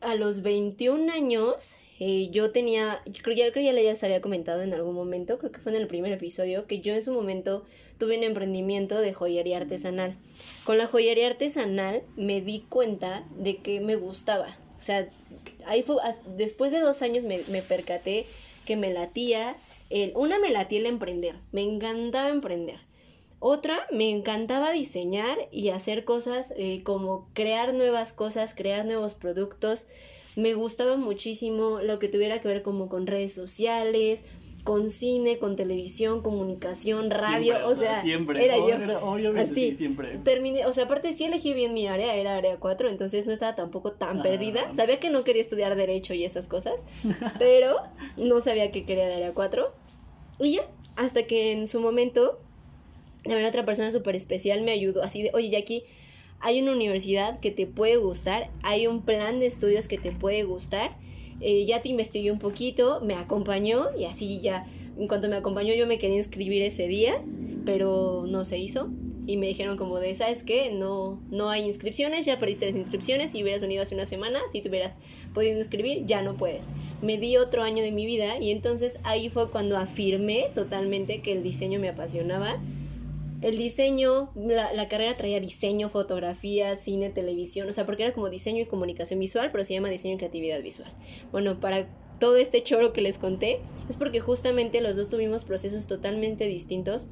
a 0.00 0.14
los 0.14 0.42
21 0.42 1.10
años 1.10 1.74
eh, 1.98 2.28
yo 2.30 2.52
tenía, 2.52 3.00
creo, 3.22 3.36
ya, 3.36 3.50
creo 3.52 3.64
ya 3.64 3.72
les 3.72 4.04
había 4.04 4.20
comentado 4.20 4.62
en 4.62 4.74
algún 4.74 4.94
momento, 4.94 5.38
creo 5.38 5.52
que 5.52 5.60
fue 5.60 5.72
en 5.72 5.80
el 5.80 5.86
primer 5.86 6.12
episodio, 6.12 6.66
que 6.66 6.80
yo 6.80 6.94
en 6.94 7.02
su 7.02 7.12
momento 7.12 7.64
tuve 7.98 8.18
un 8.18 8.24
emprendimiento 8.24 8.98
de 8.98 9.14
joyería 9.14 9.56
artesanal. 9.56 10.14
Con 10.64 10.78
la 10.78 10.86
joyería 10.86 11.26
artesanal 11.26 12.02
me 12.16 12.40
di 12.40 12.60
cuenta 12.68 13.24
de 13.38 13.56
que 13.56 13.80
me 13.80 13.96
gustaba. 13.96 14.56
O 14.78 14.80
sea, 14.80 15.08
ahí 15.66 15.82
fue, 15.82 15.96
después 16.36 16.70
de 16.72 16.80
dos 16.80 17.00
años 17.02 17.24
me, 17.24 17.40
me 17.50 17.62
percaté 17.62 18.26
que 18.66 18.76
me 18.76 18.92
latía, 18.92 19.56
el, 19.88 20.12
una 20.16 20.38
me 20.38 20.50
latía 20.50 20.80
el 20.80 20.86
emprender, 20.86 21.36
me 21.52 21.62
encantaba 21.62 22.28
emprender. 22.28 22.80
Otra, 23.38 23.86
me 23.90 24.10
encantaba 24.10 24.72
diseñar 24.72 25.36
y 25.50 25.68
hacer 25.68 26.04
cosas 26.04 26.52
eh, 26.56 26.82
como 26.82 27.28
crear 27.34 27.74
nuevas 27.74 28.12
cosas, 28.12 28.54
crear 28.54 28.84
nuevos 28.86 29.14
productos. 29.14 29.86
Me 30.36 30.54
gustaba 30.54 30.96
muchísimo 30.96 31.80
lo 31.80 31.98
que 31.98 32.08
tuviera 32.08 32.40
que 32.40 32.48
ver 32.48 32.62
como 32.62 32.88
con 32.88 33.06
redes 33.06 33.32
sociales, 33.32 34.24
con 34.66 34.90
cine, 34.90 35.38
con 35.38 35.54
televisión, 35.54 36.22
comunicación, 36.22 37.08
radio, 37.08 37.66
o, 37.68 37.72
sea, 37.72 38.02
siempre, 38.02 38.44
era 38.44 38.56
yo. 38.58 38.98
obviamente 39.06 39.54
sí, 39.54 39.74
siempre. 39.74 40.18
Terminé, 40.18 40.66
o 40.66 40.72
sea, 40.72 40.84
aparte 40.84 41.12
sí 41.12 41.24
elegí 41.24 41.54
bien 41.54 41.72
mi 41.72 41.86
área, 41.86 42.16
era 42.16 42.36
área 42.36 42.56
4, 42.58 42.88
entonces 42.88 43.26
no 43.26 43.32
estaba 43.32 43.54
tampoco 43.54 43.92
tan 43.92 44.22
perdida. 44.22 44.74
Sabía 44.74 44.98
que 44.98 45.08
no 45.08 45.22
quería 45.22 45.40
estudiar 45.40 45.76
derecho 45.76 46.14
y 46.14 46.24
esas 46.24 46.48
cosas, 46.48 46.84
pero 47.38 47.76
no 48.16 48.40
sabía 48.40 48.72
que 48.72 48.84
quería 48.84 49.06
de 49.06 49.14
área 49.14 49.32
4. 49.34 49.72
Y 50.40 50.56
ya, 50.56 50.62
hasta 50.96 51.28
que 51.28 51.52
en 51.52 51.68
su 51.68 51.80
momento 51.80 52.40
también 53.22 53.46
otra 53.46 53.64
persona 53.64 53.90
súper 53.92 54.16
especial 54.16 54.62
me 54.62 54.72
ayudó, 54.72 55.02
así 55.02 55.22
de, 55.22 55.30
oye, 55.32 55.50
Jackie, 55.50 55.84
hay 56.40 56.60
una 56.60 56.72
universidad 56.72 57.40
que 57.40 57.50
te 57.50 57.66
puede 57.66 57.96
gustar, 57.96 58.50
hay 58.62 58.86
un 58.86 59.02
plan 59.02 59.40
de 59.40 59.46
estudios 59.46 59.88
que 59.88 59.98
te 59.98 60.12
puede 60.12 60.44
gustar, 60.44 60.96
eh, 61.40 61.64
ya 61.66 61.82
te 61.82 61.88
investigué 61.88 62.30
un 62.30 62.38
poquito, 62.38 63.00
me 63.02 63.14
acompañó 63.14 63.86
y 63.98 64.04
así 64.04 64.40
ya, 64.40 64.66
en 64.96 65.08
cuanto 65.08 65.28
me 65.28 65.36
acompañó 65.36 65.74
yo 65.74 65.86
me 65.86 65.98
quería 65.98 66.16
inscribir 66.16 66.62
ese 66.62 66.88
día, 66.88 67.22
pero 67.64 68.24
no 68.26 68.44
se 68.44 68.58
hizo. 68.58 68.88
Y 69.26 69.38
me 69.38 69.48
dijeron 69.48 69.76
como 69.76 69.98
de, 69.98 70.14
¿sabes 70.14 70.44
qué? 70.44 70.70
No, 70.70 71.20
no 71.32 71.50
hay 71.50 71.64
inscripciones, 71.64 72.26
ya 72.26 72.38
perdiste 72.38 72.66
las 72.66 72.76
inscripciones, 72.76 73.32
si 73.32 73.42
hubieras 73.42 73.60
venido 73.60 73.82
hace 73.82 73.96
una 73.96 74.04
semana, 74.04 74.38
si 74.52 74.60
te 74.60 74.68
hubieras 74.68 74.98
podido 75.34 75.58
inscribir, 75.58 76.06
ya 76.06 76.22
no 76.22 76.36
puedes. 76.36 76.68
Me 77.02 77.18
di 77.18 77.36
otro 77.36 77.64
año 77.64 77.82
de 77.82 77.90
mi 77.90 78.06
vida 78.06 78.38
y 78.38 78.52
entonces 78.52 79.00
ahí 79.02 79.28
fue 79.28 79.50
cuando 79.50 79.76
afirmé 79.76 80.46
totalmente 80.54 81.22
que 81.22 81.32
el 81.32 81.42
diseño 81.42 81.80
me 81.80 81.88
apasionaba 81.88 82.56
el 83.42 83.58
diseño, 83.58 84.30
la, 84.34 84.88
carrera 84.88 85.16
traía 85.16 85.40
diseño, 85.40 85.88
fotografía, 85.88 86.74
cine, 86.76 87.10
televisión, 87.10 87.68
o 87.68 87.72
sea, 87.72 87.84
porque 87.84 88.02
era 88.02 88.12
como 88.12 88.30
diseño 88.30 88.62
y 88.62 88.66
comunicación 88.66 89.20
visual, 89.20 89.50
pero 89.52 89.64
se 89.64 89.74
llama 89.74 89.88
diseño 89.88 90.14
y 90.14 90.18
creatividad 90.18 90.62
visual. 90.62 90.90
Bueno, 91.32 91.60
para 91.60 91.88
todo 92.18 92.36
este 92.36 92.62
choro 92.62 92.92
que 92.92 93.02
les 93.02 93.18
conté, 93.18 93.60
es 93.88 93.96
porque 93.96 94.20
justamente 94.20 94.80
los 94.80 94.96
dos 94.96 95.10
tuvimos 95.10 95.44
procesos 95.44 95.86
totalmente 95.86 96.46
distintos 96.46 97.08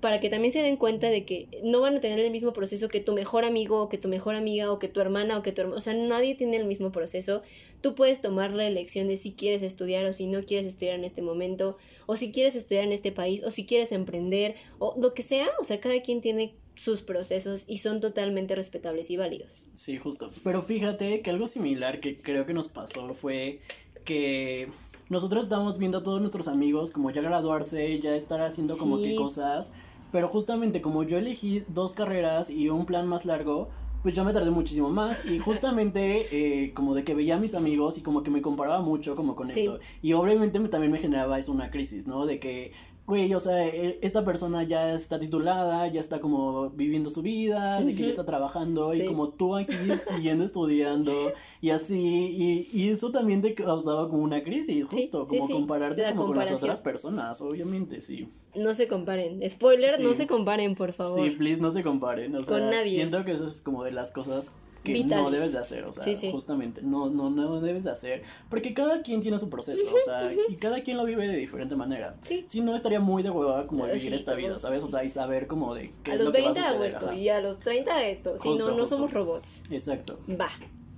para 0.00 0.18
que 0.18 0.30
también 0.30 0.52
se 0.52 0.62
den 0.62 0.76
cuenta 0.76 1.08
de 1.08 1.24
que 1.24 1.48
no 1.62 1.80
van 1.80 1.96
a 1.96 2.00
tener 2.00 2.18
el 2.20 2.30
mismo 2.30 2.52
proceso 2.52 2.88
que 2.88 3.00
tu 3.00 3.12
mejor 3.12 3.44
amigo 3.44 3.82
o 3.82 3.88
que 3.88 3.98
tu 3.98 4.08
mejor 4.08 4.34
amiga 4.34 4.72
o 4.72 4.78
que 4.78 4.88
tu 4.88 5.00
hermana 5.00 5.38
o 5.38 5.42
que 5.42 5.52
tu 5.52 5.60
hermano, 5.60 5.76
o 5.78 5.80
sea, 5.80 5.94
nadie 5.94 6.34
tiene 6.34 6.56
el 6.56 6.64
mismo 6.64 6.90
proceso. 6.90 7.42
Tú 7.80 7.94
puedes 7.94 8.20
tomar 8.20 8.52
la 8.52 8.66
elección 8.66 9.08
de 9.08 9.16
si 9.16 9.32
quieres 9.32 9.62
estudiar 9.62 10.04
o 10.04 10.12
si 10.12 10.26
no 10.26 10.44
quieres 10.44 10.66
estudiar 10.66 10.94
en 10.94 11.04
este 11.04 11.22
momento, 11.22 11.76
o 12.06 12.16
si 12.16 12.32
quieres 12.32 12.54
estudiar 12.54 12.84
en 12.84 12.92
este 12.92 13.12
país, 13.12 13.42
o 13.44 13.50
si 13.50 13.66
quieres 13.66 13.92
emprender, 13.92 14.54
o 14.78 14.94
lo 15.00 15.14
que 15.14 15.22
sea, 15.22 15.48
o 15.60 15.64
sea, 15.64 15.80
cada 15.80 16.00
quien 16.02 16.20
tiene 16.20 16.54
sus 16.74 17.02
procesos 17.02 17.64
y 17.66 17.78
son 17.78 18.00
totalmente 18.00 18.54
respetables 18.54 19.10
y 19.10 19.16
válidos. 19.16 19.66
Sí, 19.74 19.98
justo. 19.98 20.30
Pero 20.44 20.62
fíjate 20.62 21.20
que 21.20 21.30
algo 21.30 21.46
similar 21.46 22.00
que 22.00 22.18
creo 22.18 22.46
que 22.46 22.54
nos 22.54 22.68
pasó 22.68 23.12
fue 23.12 23.60
que 24.04 24.68
nosotros 25.08 25.44
estamos 25.44 25.78
viendo 25.78 25.98
a 25.98 26.02
todos 26.02 26.20
nuestros 26.20 26.48
amigos 26.48 26.90
como 26.90 27.10
ya 27.10 27.20
graduarse, 27.20 28.00
ya 28.00 28.14
estar 28.14 28.40
haciendo 28.40 28.76
como 28.78 28.98
que 28.98 29.16
cosas 29.16 29.72
pero 30.12 30.28
justamente 30.28 30.80
como 30.80 31.04
yo 31.04 31.18
elegí 31.18 31.62
dos 31.68 31.92
carreras 31.92 32.50
y 32.50 32.68
un 32.68 32.86
plan 32.86 33.06
más 33.06 33.24
largo, 33.24 33.68
pues 34.02 34.14
yo 34.14 34.24
me 34.24 34.32
tardé 34.32 34.50
muchísimo 34.50 34.88
más 34.88 35.24
y 35.24 35.38
justamente 35.38 36.26
eh, 36.32 36.72
como 36.72 36.94
de 36.94 37.04
que 37.04 37.14
veía 37.14 37.36
a 37.36 37.38
mis 37.38 37.54
amigos 37.54 37.98
y 37.98 38.02
como 38.02 38.22
que 38.22 38.30
me 38.30 38.40
comparaba 38.40 38.80
mucho 38.80 39.14
como 39.14 39.36
con 39.36 39.50
esto 39.50 39.78
y 40.00 40.12
obviamente 40.14 40.58
también 40.68 40.92
me 40.92 40.98
generaba 40.98 41.38
eso 41.38 41.52
una 41.52 41.70
crisis, 41.70 42.06
¿no? 42.06 42.26
De 42.26 42.38
que 42.38 42.72
güey, 43.10 43.34
o 43.34 43.40
sea, 43.40 43.66
e, 43.66 43.98
esta 44.00 44.24
persona 44.24 44.62
ya 44.62 44.94
está 44.94 45.18
titulada, 45.18 45.86
ya 45.88 46.00
está 46.00 46.20
como 46.20 46.70
viviendo 46.70 47.10
su 47.10 47.20
vida, 47.20 47.82
de 47.82 47.94
que 47.94 48.04
ya 48.04 48.08
está 48.08 48.24
trabajando, 48.24 48.94
y 48.94 49.04
como 49.04 49.30
tú 49.30 49.56
aquí 49.56 49.74
siguiendo 50.02 50.44
estudiando, 50.44 51.12
y 51.60 51.70
así, 51.70 52.66
y, 52.72 52.88
eso 52.88 53.10
también 53.10 53.42
te 53.42 53.54
causaba 53.54 54.08
como 54.08 54.22
una 54.22 54.42
crisis, 54.42 54.86
justo, 54.86 55.26
como 55.26 55.48
compararte 55.48 56.02
como 56.14 56.28
con 56.28 56.38
las 56.38 56.52
otras 56.52 56.80
personas, 56.80 57.40
obviamente, 57.40 58.00
sí. 58.00 58.28
No 58.54 58.74
se 58.74 58.88
comparen. 58.88 59.48
Spoiler, 59.48 60.00
no 60.00 60.14
se 60.14 60.26
comparen, 60.26 60.74
por 60.74 60.92
favor. 60.92 61.20
Sí, 61.20 61.30
please, 61.30 61.60
no 61.60 61.70
se 61.70 61.82
comparen. 61.82 62.34
O 62.34 62.42
sea, 62.42 62.58
con 62.58 62.70
nadie. 62.70 62.90
siento 62.90 63.24
que 63.24 63.32
eso 63.32 63.44
es 63.44 63.60
como 63.60 63.84
de 63.84 63.92
las 63.92 64.10
cosas 64.10 64.54
que 64.82 65.04
no 65.04 65.30
debes 65.30 65.52
de 65.52 65.58
hacer, 65.58 65.84
o 65.84 65.92
sea, 65.92 66.04
justamente, 66.30 66.80
no, 66.82 67.10
no, 67.10 67.28
no 67.30 67.60
debes 67.60 67.84
de 67.84 67.90
hacer, 67.90 68.22
porque 68.48 68.72
cada 68.72 69.02
quien 69.02 69.20
tiene 69.20 69.38
su 69.38 69.50
proceso, 69.50 69.82
o 69.94 70.00
sea, 70.00 70.32
y 70.48 70.56
cada 70.56 70.82
quien 70.82 70.96
lo 70.96 71.04
vive 71.04 71.28
de 71.28 71.36
diferente 71.36 71.76
manera. 71.76 72.16
Sí. 72.22 72.44
Si 72.46 72.60
no, 72.60 72.74
estaría 72.74 73.00
muy 73.00 73.22
de 73.22 73.30
hueva 73.30 73.66
como 73.66 73.84
vivir 73.86 74.14
esta 74.14 74.34
vida, 74.34 74.56
¿sabes? 74.56 74.82
O 74.84 74.88
sea, 74.88 75.04
y 75.04 75.08
saber 75.08 75.46
como 75.46 75.74
de 75.74 75.92
qué 76.02 76.12
a 76.12 76.14
es 76.14 76.20
los 76.20 76.28
lo 76.28 76.32
20 76.32 76.52
que 76.52 76.60
va 76.60 76.66
a 76.66 76.70
hago 76.70 76.84
esto, 76.84 77.12
y 77.12 77.28
a 77.28 77.40
los 77.40 77.58
30 77.58 78.04
esto, 78.06 78.38
si 78.38 78.54
no, 78.54 78.70
no 78.76 78.86
somos 78.86 79.12
robots. 79.12 79.64
Exacto. 79.70 80.18
Va, 80.28 80.50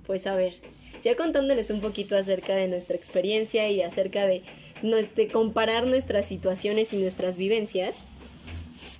pues 0.05 0.27
a 0.27 0.35
ver, 0.35 0.53
ya 1.01 1.15
contándoles 1.17 1.69
un 1.69 1.81
poquito 1.81 2.15
acerca 2.15 2.55
de 2.55 2.67
nuestra 2.69 2.95
experiencia 2.95 3.69
y 3.69 3.81
acerca 3.81 4.25
de, 4.25 4.43
de 4.81 5.27
comparar 5.27 5.85
nuestras 5.87 6.25
situaciones 6.25 6.93
y 6.93 6.97
nuestras 6.97 7.35
vivencias, 7.35 8.05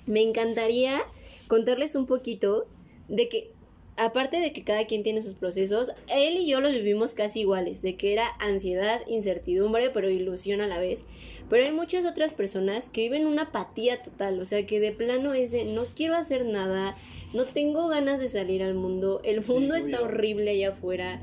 me 0.06 0.22
encantaría 0.22 1.00
contarles 1.48 1.94
un 1.94 2.04
poquito 2.04 2.66
de 3.08 3.28
que 3.28 3.53
aparte 3.96 4.40
de 4.40 4.52
que 4.52 4.64
cada 4.64 4.86
quien 4.86 5.02
tiene 5.02 5.22
sus 5.22 5.34
procesos, 5.34 5.92
él 6.08 6.36
y 6.36 6.46
yo 6.46 6.60
los 6.60 6.72
vivimos 6.72 7.14
casi 7.14 7.40
iguales, 7.40 7.82
de 7.82 7.96
que 7.96 8.12
era 8.12 8.28
ansiedad, 8.40 9.00
incertidumbre, 9.06 9.90
pero 9.90 10.10
ilusión 10.10 10.60
a 10.60 10.66
la 10.66 10.78
vez. 10.78 11.06
Pero 11.48 11.64
hay 11.64 11.72
muchas 11.72 12.06
otras 12.06 12.34
personas 12.34 12.88
que 12.88 13.02
viven 13.02 13.26
una 13.26 13.42
apatía 13.42 14.02
total, 14.02 14.40
o 14.40 14.44
sea 14.44 14.66
que 14.66 14.80
de 14.80 14.92
plano 14.92 15.34
es 15.34 15.52
de 15.52 15.64
no 15.64 15.84
quiero 15.94 16.16
hacer 16.16 16.44
nada, 16.44 16.96
no 17.34 17.44
tengo 17.44 17.88
ganas 17.88 18.20
de 18.20 18.28
salir 18.28 18.62
al 18.62 18.74
mundo, 18.74 19.20
el 19.24 19.44
mundo 19.46 19.74
está 19.74 20.02
horrible 20.02 20.50
allá 20.50 20.70
afuera. 20.70 21.20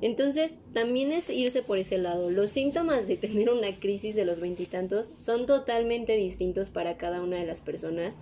Entonces, 0.00 0.58
también 0.74 1.12
es 1.12 1.30
irse 1.30 1.62
por 1.62 1.78
ese 1.78 1.96
lado. 1.96 2.28
Los 2.28 2.50
síntomas 2.50 3.06
de 3.06 3.16
tener 3.18 3.50
una 3.50 3.72
crisis 3.72 4.14
de 4.16 4.24
los 4.24 4.40
veintitantos 4.40 5.12
son 5.18 5.46
totalmente 5.46 6.16
distintos 6.16 6.70
para 6.70 6.96
cada 6.96 7.22
una 7.22 7.36
de 7.36 7.46
las 7.46 7.60
personas 7.60 8.18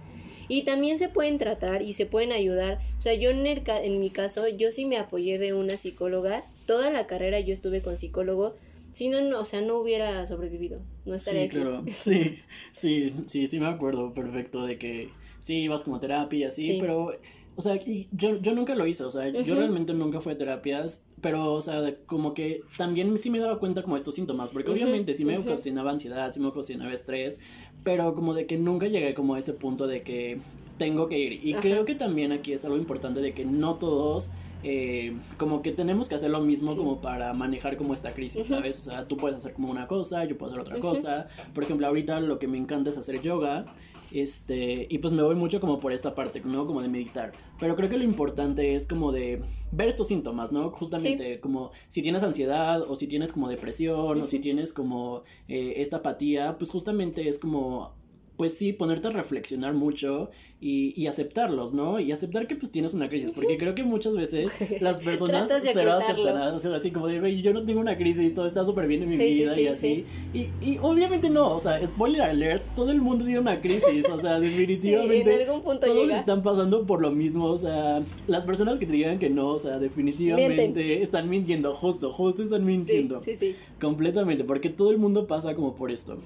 y 0.50 0.64
también 0.64 0.98
se 0.98 1.08
pueden 1.08 1.38
tratar 1.38 1.80
y 1.80 1.92
se 1.92 2.06
pueden 2.06 2.32
ayudar. 2.32 2.78
O 2.98 3.00
sea, 3.00 3.14
yo 3.14 3.30
en, 3.30 3.46
el, 3.46 3.62
en 3.66 4.00
mi 4.00 4.10
caso, 4.10 4.48
yo 4.48 4.72
sí 4.72 4.84
me 4.84 4.96
apoyé 4.96 5.38
de 5.38 5.54
una 5.54 5.76
psicóloga. 5.76 6.42
Toda 6.66 6.90
la 6.90 7.06
carrera 7.06 7.38
yo 7.38 7.52
estuve 7.52 7.82
con 7.82 7.96
psicólogo. 7.96 8.56
Si 8.90 9.08
no, 9.08 9.20
no, 9.20 9.38
o 9.38 9.44
sea, 9.44 9.60
no 9.60 9.76
hubiera 9.76 10.26
sobrevivido. 10.26 10.80
No 11.06 11.14
estaría 11.14 11.44
sí, 11.44 11.48
Claro. 11.50 11.84
Sí, 11.98 12.34
sí, 12.72 13.14
sí, 13.26 13.46
sí 13.46 13.60
me 13.60 13.66
acuerdo 13.66 14.12
perfecto 14.12 14.66
de 14.66 14.76
que 14.76 15.10
sí 15.38 15.58
ibas 15.58 15.84
como 15.84 16.00
terapia 16.00 16.40
y 16.40 16.42
así, 16.42 16.78
pero 16.80 17.12
o 17.60 17.62
sea, 17.62 17.78
yo, 18.12 18.40
yo 18.40 18.54
nunca 18.54 18.74
lo 18.74 18.86
hice, 18.86 19.04
o 19.04 19.10
sea, 19.10 19.28
yo 19.28 19.54
realmente 19.54 19.92
nunca 19.92 20.20
fui 20.22 20.32
a 20.32 20.38
terapias, 20.38 21.04
pero, 21.20 21.52
o 21.52 21.60
sea, 21.60 21.94
como 22.06 22.32
que 22.32 22.62
también 22.78 23.18
sí 23.18 23.28
me 23.28 23.38
daba 23.38 23.58
cuenta 23.58 23.82
como 23.82 23.96
estos 23.96 24.14
síntomas, 24.14 24.50
porque 24.50 24.70
obviamente 24.70 25.12
sí 25.12 25.26
me 25.26 25.36
ocasionaba 25.36 25.90
ansiedad, 25.90 26.32
sí 26.32 26.40
me 26.40 26.46
ocasionaba 26.46 26.94
estrés, 26.94 27.38
pero 27.84 28.14
como 28.14 28.34
de 28.34 28.46
que 28.46 28.56
nunca 28.56 28.86
llegué 28.86 29.14
como 29.14 29.34
a 29.34 29.38
ese 29.38 29.54
punto 29.54 29.86
de 29.86 30.02
que 30.02 30.38
tengo 30.78 31.08
que 31.08 31.18
ir. 31.18 31.40
Y 31.44 31.54
creo 31.54 31.84
que 31.84 31.94
también 31.94 32.32
aquí 32.32 32.52
es 32.52 32.64
algo 32.64 32.76
importante 32.76 33.20
de 33.20 33.32
que 33.32 33.44
no 33.44 33.76
todos... 33.76 34.30
Eh, 34.62 35.16
como 35.36 35.62
que 35.62 35.72
tenemos 35.72 36.08
que 36.08 36.14
hacer 36.14 36.30
lo 36.30 36.40
mismo 36.40 36.76
como 36.76 37.00
para 37.00 37.32
manejar 37.32 37.76
como 37.76 37.94
esta 37.94 38.12
crisis, 38.12 38.48
¿sabes? 38.48 38.78
O 38.80 38.90
sea, 38.90 39.06
tú 39.06 39.16
puedes 39.16 39.38
hacer 39.38 39.54
como 39.54 39.70
una 39.70 39.86
cosa, 39.86 40.24
yo 40.24 40.36
puedo 40.36 40.50
hacer 40.52 40.60
otra 40.60 40.78
cosa. 40.80 41.28
Por 41.54 41.64
ejemplo, 41.64 41.86
ahorita 41.86 42.20
lo 42.20 42.38
que 42.38 42.48
me 42.48 42.58
encanta 42.58 42.90
es 42.90 42.98
hacer 42.98 43.20
yoga 43.22 43.64
este, 44.12 44.86
y 44.90 44.98
pues 44.98 45.12
me 45.12 45.22
voy 45.22 45.34
mucho 45.34 45.60
como 45.60 45.78
por 45.78 45.92
esta 45.92 46.14
parte, 46.14 46.40
¿no? 46.44 46.66
Como 46.66 46.82
de 46.82 46.88
meditar. 46.88 47.32
Pero 47.58 47.76
creo 47.76 47.88
que 47.88 47.96
lo 47.96 48.04
importante 48.04 48.74
es 48.74 48.86
como 48.86 49.12
de 49.12 49.42
ver 49.72 49.88
estos 49.88 50.08
síntomas, 50.08 50.52
¿no? 50.52 50.70
Justamente 50.70 51.40
como 51.40 51.70
si 51.88 52.02
tienes 52.02 52.22
ansiedad 52.22 52.82
o 52.82 52.96
si 52.96 53.06
tienes 53.06 53.32
como 53.32 53.48
depresión 53.48 54.20
o 54.20 54.26
si 54.26 54.38
tienes 54.40 54.72
como 54.72 55.22
eh, 55.48 55.74
esta 55.76 55.98
apatía, 55.98 56.56
pues 56.58 56.70
justamente 56.70 57.28
es 57.28 57.38
como 57.38 57.92
pues 58.40 58.56
sí, 58.56 58.72
ponerte 58.72 59.08
a 59.08 59.10
reflexionar 59.10 59.74
mucho 59.74 60.30
y, 60.62 60.94
y, 60.98 61.08
aceptarlos, 61.08 61.74
¿no? 61.74 62.00
Y 62.00 62.10
aceptar 62.10 62.46
que 62.46 62.56
pues 62.56 62.72
tienes 62.72 62.94
una 62.94 63.10
crisis, 63.10 63.32
porque 63.32 63.58
creo 63.58 63.74
que 63.74 63.82
muchas 63.82 64.16
veces 64.16 64.50
las 64.80 65.00
personas 65.00 65.50
se 65.50 65.74
van 65.74 65.88
a 65.88 65.96
aceptar, 65.98 66.54
o 66.54 66.58
sea, 66.58 66.74
así 66.74 66.90
como 66.90 67.06
de, 67.06 67.42
yo 67.42 67.52
no 67.52 67.66
tengo 67.66 67.80
una 67.80 67.98
crisis, 67.98 68.32
todo 68.32 68.46
está 68.46 68.64
súper 68.64 68.86
bien 68.86 69.02
en 69.02 69.10
mi 69.10 69.18
vida 69.18 69.60
y 69.60 69.66
así. 69.66 70.06
Y, 70.32 70.48
y, 70.62 70.78
obviamente 70.80 71.28
no, 71.28 71.54
o 71.54 71.58
sea, 71.58 71.86
spoiler 71.86 72.22
alert, 72.22 72.62
todo 72.74 72.90
el 72.92 73.02
mundo 73.02 73.26
tiene 73.26 73.40
una 73.40 73.60
crisis, 73.60 74.08
o 74.08 74.18
sea, 74.18 74.40
definitivamente 74.40 75.46
todos 75.82 76.08
están 76.08 76.42
pasando 76.42 76.86
por 76.86 77.02
lo 77.02 77.10
mismo, 77.10 77.44
o 77.44 77.58
sea, 77.58 78.02
las 78.26 78.44
personas 78.44 78.78
que 78.78 78.86
te 78.86 78.94
digan 78.94 79.18
que 79.18 79.28
no, 79.28 79.48
o 79.48 79.58
sea, 79.58 79.78
definitivamente 79.78 81.02
están 81.02 81.28
mintiendo, 81.28 81.74
justo, 81.74 82.10
justo 82.10 82.42
están 82.42 82.64
mintiendo. 82.64 83.20
Sí, 83.20 83.36
sí, 83.36 83.54
Completamente, 83.78 84.44
porque 84.44 84.70
todo 84.70 84.92
el 84.92 84.96
mundo 84.96 85.26
pasa 85.26 85.54
como 85.54 85.74
por 85.74 85.90
esto. 85.90 86.16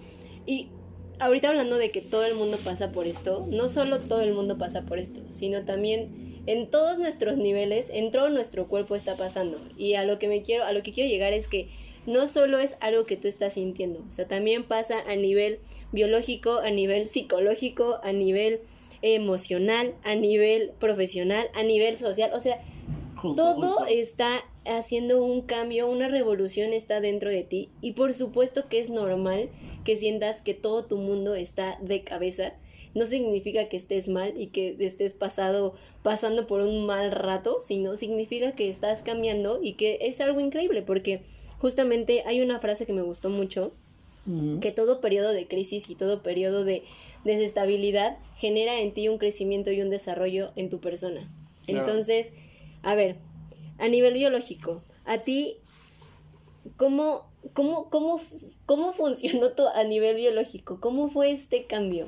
Y 0.46 0.68
ahorita 1.24 1.48
hablando 1.48 1.78
de 1.78 1.90
que 1.90 2.02
todo 2.02 2.24
el 2.24 2.34
mundo 2.34 2.58
pasa 2.62 2.92
por 2.92 3.06
esto, 3.06 3.46
no 3.48 3.68
solo 3.68 3.98
todo 3.98 4.20
el 4.20 4.34
mundo 4.34 4.58
pasa 4.58 4.82
por 4.82 4.98
esto, 4.98 5.20
sino 5.30 5.64
también 5.64 6.42
en 6.46 6.68
todos 6.70 6.98
nuestros 6.98 7.38
niveles, 7.38 7.88
en 7.90 8.10
todo 8.10 8.28
nuestro 8.28 8.66
cuerpo 8.66 8.94
está 8.94 9.16
pasando. 9.16 9.56
Y 9.78 9.94
a 9.94 10.04
lo 10.04 10.18
que 10.18 10.28
me 10.28 10.42
quiero, 10.42 10.64
a 10.64 10.72
lo 10.72 10.82
que 10.82 10.92
quiero 10.92 11.08
llegar 11.08 11.32
es 11.32 11.48
que 11.48 11.68
no 12.06 12.26
solo 12.26 12.58
es 12.58 12.76
algo 12.80 13.06
que 13.06 13.16
tú 13.16 13.28
estás 13.28 13.54
sintiendo, 13.54 14.00
o 14.06 14.12
sea, 14.12 14.28
también 14.28 14.64
pasa 14.64 15.00
a 15.08 15.16
nivel 15.16 15.60
biológico, 15.92 16.58
a 16.58 16.70
nivel 16.70 17.08
psicológico, 17.08 17.98
a 18.02 18.12
nivel 18.12 18.60
emocional, 19.00 19.94
a 20.02 20.14
nivel 20.14 20.72
profesional, 20.78 21.48
a 21.54 21.62
nivel 21.62 21.96
social, 21.96 22.30
o 22.34 22.40
sea, 22.40 22.60
todo 23.22 23.86
está 23.86 24.44
haciendo 24.66 25.24
un 25.24 25.42
cambio, 25.42 25.88
una 25.88 26.08
revolución 26.08 26.72
está 26.72 27.00
dentro 27.00 27.30
de 27.30 27.44
ti 27.44 27.70
y 27.80 27.92
por 27.92 28.14
supuesto 28.14 28.68
que 28.68 28.80
es 28.80 28.90
normal 28.90 29.48
que 29.84 29.96
sientas 29.96 30.42
que 30.42 30.54
todo 30.54 30.86
tu 30.86 30.98
mundo 30.98 31.34
está 31.34 31.78
de 31.82 32.02
cabeza. 32.02 32.54
No 32.94 33.06
significa 33.06 33.68
que 33.68 33.76
estés 33.76 34.08
mal 34.08 34.34
y 34.36 34.48
que 34.48 34.76
estés 34.78 35.12
pasado, 35.12 35.74
pasando 36.02 36.46
por 36.46 36.60
un 36.60 36.86
mal 36.86 37.10
rato, 37.10 37.58
sino 37.60 37.96
significa 37.96 38.52
que 38.52 38.70
estás 38.70 39.02
cambiando 39.02 39.60
y 39.62 39.74
que 39.74 39.98
es 40.02 40.20
algo 40.20 40.40
increíble 40.40 40.82
porque 40.82 41.22
justamente 41.58 42.22
hay 42.24 42.40
una 42.40 42.60
frase 42.60 42.86
que 42.86 42.92
me 42.92 43.02
gustó 43.02 43.30
mucho, 43.30 43.72
que 44.62 44.72
todo 44.72 45.02
periodo 45.02 45.32
de 45.32 45.46
crisis 45.46 45.90
y 45.90 45.96
todo 45.96 46.22
periodo 46.22 46.64
de 46.64 46.82
desestabilidad 47.24 48.16
genera 48.38 48.80
en 48.80 48.92
ti 48.92 49.08
un 49.08 49.18
crecimiento 49.18 49.70
y 49.70 49.82
un 49.82 49.90
desarrollo 49.90 50.50
en 50.56 50.70
tu 50.70 50.80
persona. 50.80 51.28
Entonces, 51.66 52.32
a 52.82 52.94
ver, 52.94 53.16
a 53.78 53.88
nivel 53.88 54.14
biológico, 54.14 54.82
a 55.04 55.18
ti, 55.18 55.56
¿cómo, 56.76 57.30
cómo, 57.52 57.90
cómo, 57.90 58.20
cómo 58.66 58.92
funcionó 58.92 59.50
todo 59.50 59.70
a 59.74 59.84
nivel 59.84 60.16
biológico? 60.16 60.80
¿Cómo 60.80 61.08
fue 61.10 61.30
este 61.32 61.66
cambio? 61.66 62.06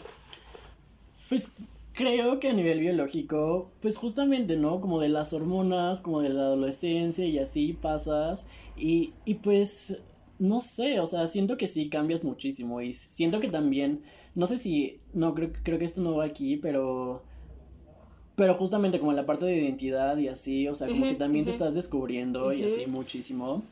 Pues 1.28 1.52
creo 1.92 2.38
que 2.38 2.48
a 2.48 2.52
nivel 2.52 2.80
biológico, 2.80 3.72
pues 3.80 3.96
justamente, 3.96 4.56
¿no? 4.56 4.80
Como 4.80 5.00
de 5.00 5.08
las 5.08 5.32
hormonas, 5.32 6.00
como 6.00 6.22
de 6.22 6.28
la 6.28 6.42
adolescencia 6.42 7.24
y 7.24 7.38
así 7.38 7.72
pasas. 7.72 8.46
Y, 8.76 9.14
y 9.24 9.34
pues, 9.34 9.98
no 10.38 10.60
sé, 10.60 11.00
o 11.00 11.06
sea, 11.06 11.26
siento 11.26 11.56
que 11.56 11.66
sí 11.66 11.88
cambias 11.88 12.22
muchísimo. 12.22 12.80
Y 12.80 12.92
siento 12.92 13.40
que 13.40 13.48
también, 13.48 14.02
no 14.34 14.46
sé 14.46 14.58
si, 14.58 15.00
no, 15.14 15.34
creo, 15.34 15.52
creo 15.62 15.78
que 15.78 15.86
esto 15.86 16.02
no 16.02 16.16
va 16.16 16.24
aquí, 16.24 16.56
pero 16.56 17.22
pero 18.36 18.54
justamente 18.54 18.98
como 18.98 19.12
en 19.12 19.16
la 19.16 19.26
parte 19.26 19.46
de 19.46 19.56
identidad 19.56 20.16
y 20.18 20.28
así, 20.28 20.68
o 20.68 20.74
sea, 20.74 20.88
como 20.88 21.06
que 21.06 21.14
también 21.14 21.46
te 21.46 21.50
estás 21.50 21.74
descubriendo 21.74 22.52
y 22.52 22.64
así 22.64 22.86
muchísimo. 22.86 23.62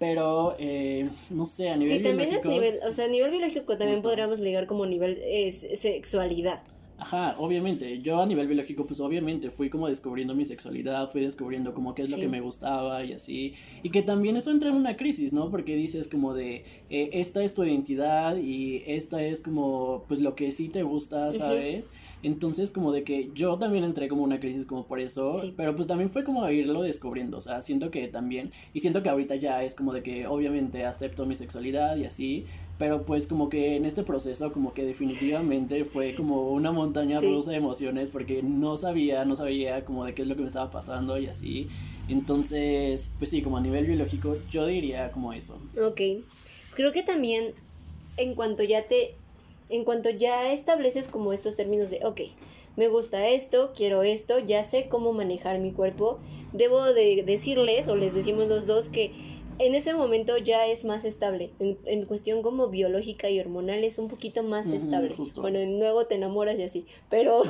Pero, 0.00 0.56
eh, 0.58 1.08
no 1.30 1.46
sé, 1.46 1.70
a 1.70 1.76
nivel 1.76 1.98
sí, 1.98 2.02
también 2.02 2.34
es 2.34 2.44
nivel, 2.44 2.74
o 2.88 2.90
sea, 2.90 3.04
a 3.04 3.08
nivel 3.08 3.30
biológico 3.30 3.78
también 3.78 4.02
podríamos 4.02 4.40
ligar 4.40 4.66
como 4.66 4.84
nivel 4.84 5.20
es, 5.22 5.64
sexualidad. 5.80 6.60
Ajá, 7.02 7.34
obviamente. 7.38 7.98
Yo 7.98 8.22
a 8.22 8.26
nivel 8.26 8.46
biológico, 8.46 8.86
pues 8.86 9.00
obviamente 9.00 9.50
fui 9.50 9.68
como 9.68 9.88
descubriendo 9.88 10.36
mi 10.36 10.44
sexualidad, 10.44 11.10
fui 11.10 11.20
descubriendo 11.20 11.74
como 11.74 11.96
qué 11.96 12.02
es 12.02 12.10
lo 12.10 12.16
que 12.16 12.28
me 12.28 12.40
gustaba 12.40 13.04
y 13.04 13.12
así. 13.12 13.54
Y 13.82 13.90
que 13.90 14.02
también 14.02 14.36
eso 14.36 14.52
entra 14.52 14.68
en 14.68 14.76
una 14.76 14.96
crisis, 14.96 15.32
¿no? 15.32 15.50
Porque 15.50 15.74
dices 15.74 16.06
como 16.06 16.32
de, 16.32 16.64
eh, 16.90 17.10
esta 17.14 17.42
es 17.42 17.54
tu 17.54 17.64
identidad 17.64 18.36
y 18.36 18.84
esta 18.86 19.20
es 19.20 19.40
como, 19.40 20.04
pues 20.06 20.22
lo 20.22 20.36
que 20.36 20.52
sí 20.52 20.68
te 20.68 20.84
gusta, 20.84 21.32
¿sabes? 21.32 21.90
Entonces, 22.22 22.70
como 22.70 22.92
de 22.92 23.02
que 23.02 23.30
yo 23.34 23.58
también 23.58 23.82
entré 23.82 24.06
como 24.06 24.22
una 24.22 24.38
crisis 24.38 24.64
como 24.64 24.86
por 24.86 25.00
eso, 25.00 25.32
pero 25.56 25.74
pues 25.74 25.88
también 25.88 26.08
fue 26.08 26.22
como 26.22 26.48
irlo 26.48 26.82
descubriendo, 26.82 27.38
o 27.38 27.40
sea, 27.40 27.62
siento 27.62 27.90
que 27.90 28.06
también, 28.06 28.52
y 28.72 28.78
siento 28.78 29.02
que 29.02 29.08
ahorita 29.08 29.34
ya 29.34 29.64
es 29.64 29.74
como 29.74 29.92
de 29.92 30.04
que 30.04 30.28
obviamente 30.28 30.84
acepto 30.84 31.26
mi 31.26 31.34
sexualidad 31.34 31.96
y 31.96 32.04
así, 32.04 32.46
pero 32.82 33.00
pues 33.02 33.28
como 33.28 33.48
que 33.48 33.76
en 33.76 33.84
este 33.84 34.02
proceso 34.02 34.52
como 34.52 34.74
que 34.74 34.84
definitivamente 34.84 35.84
fue 35.84 36.16
como 36.16 36.50
una 36.50 36.72
montaña 36.72 37.20
rusa 37.20 37.52
de 37.52 37.58
emociones 37.58 38.10
porque 38.10 38.42
no 38.42 38.76
sabía, 38.76 39.24
no 39.24 39.36
sabía 39.36 39.84
como 39.84 40.04
de 40.04 40.16
qué 40.16 40.22
es 40.22 40.28
lo 40.28 40.34
que 40.34 40.40
me 40.40 40.48
estaba 40.48 40.68
pasando 40.68 41.16
y 41.16 41.28
así. 41.28 41.68
Entonces, 42.08 43.12
pues 43.18 43.30
sí, 43.30 43.40
como 43.40 43.58
a 43.58 43.60
nivel 43.60 43.86
biológico 43.86 44.36
yo 44.50 44.66
diría 44.66 45.12
como 45.12 45.32
eso. 45.32 45.60
Ok. 45.80 46.00
Creo 46.74 46.90
que 46.90 47.04
también 47.04 47.52
en 48.16 48.34
cuanto 48.34 48.64
ya 48.64 48.84
te 48.84 49.14
en 49.68 49.84
cuanto 49.84 50.10
ya 50.10 50.52
estableces 50.52 51.06
como 51.06 51.32
estos 51.32 51.54
términos 51.54 51.88
de, 51.88 52.04
ok, 52.04 52.22
me 52.74 52.88
gusta 52.88 53.28
esto, 53.28 53.74
quiero 53.76 54.02
esto, 54.02 54.40
ya 54.40 54.64
sé 54.64 54.88
cómo 54.88 55.12
manejar 55.12 55.60
mi 55.60 55.70
cuerpo, 55.70 56.18
debo 56.52 56.82
de 56.92 57.22
decirles 57.22 57.86
o 57.86 57.94
les 57.94 58.12
decimos 58.12 58.48
los 58.48 58.66
dos 58.66 58.88
que 58.88 59.12
en 59.66 59.74
ese 59.74 59.94
momento 59.94 60.36
ya 60.38 60.66
es 60.66 60.84
más 60.84 61.04
estable. 61.04 61.50
En, 61.60 62.04
cuestión 62.06 62.42
como 62.42 62.68
biológica 62.68 63.30
y 63.30 63.38
hormonal 63.38 63.84
es 63.84 63.98
un 63.98 64.08
poquito 64.08 64.42
más 64.42 64.68
estable. 64.68 65.14
Bueno, 65.36 65.58
luego 65.78 66.06
te 66.06 66.16
enamoras 66.16 66.58
y 66.58 66.64
así, 66.64 66.86
pero... 67.08 67.42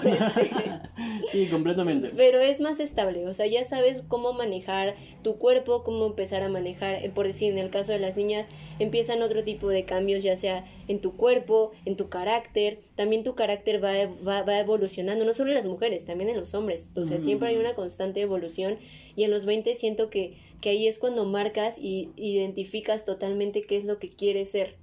sí, 1.27 1.47
completamente. 1.47 2.11
Pero 2.15 2.39
es 2.41 2.61
más 2.61 2.81
estable, 2.81 3.27
o 3.27 3.35
sea, 3.35 3.47
ya 3.47 3.65
sabes 3.65 4.05
cómo 4.07 4.33
manejar 4.33 4.95
tu 5.23 5.37
cuerpo, 5.37 5.83
cómo 5.85 6.07
empezar 6.07 6.43
a 6.43 6.49
manejar, 6.49 6.95
eh, 6.95 7.11
por 7.13 7.27
decir, 7.27 7.53
en 7.53 7.59
el 7.59 7.71
caso 7.71 7.93
de 7.93 7.99
las 7.99 8.17
niñas, 8.17 8.51
empiezan 8.79 9.23
otro 9.23 9.43
tipo 9.43 9.69
de 9.69 9.85
cambios, 9.85 10.23
ya 10.23 10.37
sea 10.37 10.65
en 10.89 11.01
tu 11.01 11.17
cuerpo, 11.17 11.73
en 11.85 11.97
tu 11.97 12.09
carácter, 12.09 12.79
también 12.95 13.25
tu 13.25 13.35
carácter 13.35 13.83
va, 13.83 13.93
va, 14.27 14.43
va 14.43 14.61
evolucionando, 14.61 15.25
no 15.25 15.33
solo 15.33 15.51
en 15.51 15.57
las 15.57 15.67
mujeres, 15.67 16.05
también 16.05 16.31
en 16.31 16.37
los 16.37 16.55
hombres, 16.55 16.91
o 16.95 17.05
sea, 17.05 17.19
siempre 17.19 17.49
hay 17.49 17.57
una 17.57 17.75
constante 17.75 18.21
evolución 18.21 18.79
y 19.17 19.25
en 19.25 19.31
los 19.31 19.45
20 19.45 19.75
siento 19.75 20.11
que 20.11 20.37
que 20.63 20.71
ahí 20.71 20.89
es 20.89 20.99
cuando 20.99 21.27
marcas 21.27 21.77
y 21.79 22.09
identificas 22.17 23.05
totalmente 23.05 23.61
qué 23.61 23.77
es 23.77 23.85
lo 23.85 23.99
que 23.99 24.09
quieres 24.09 24.53
ser. 24.53 24.77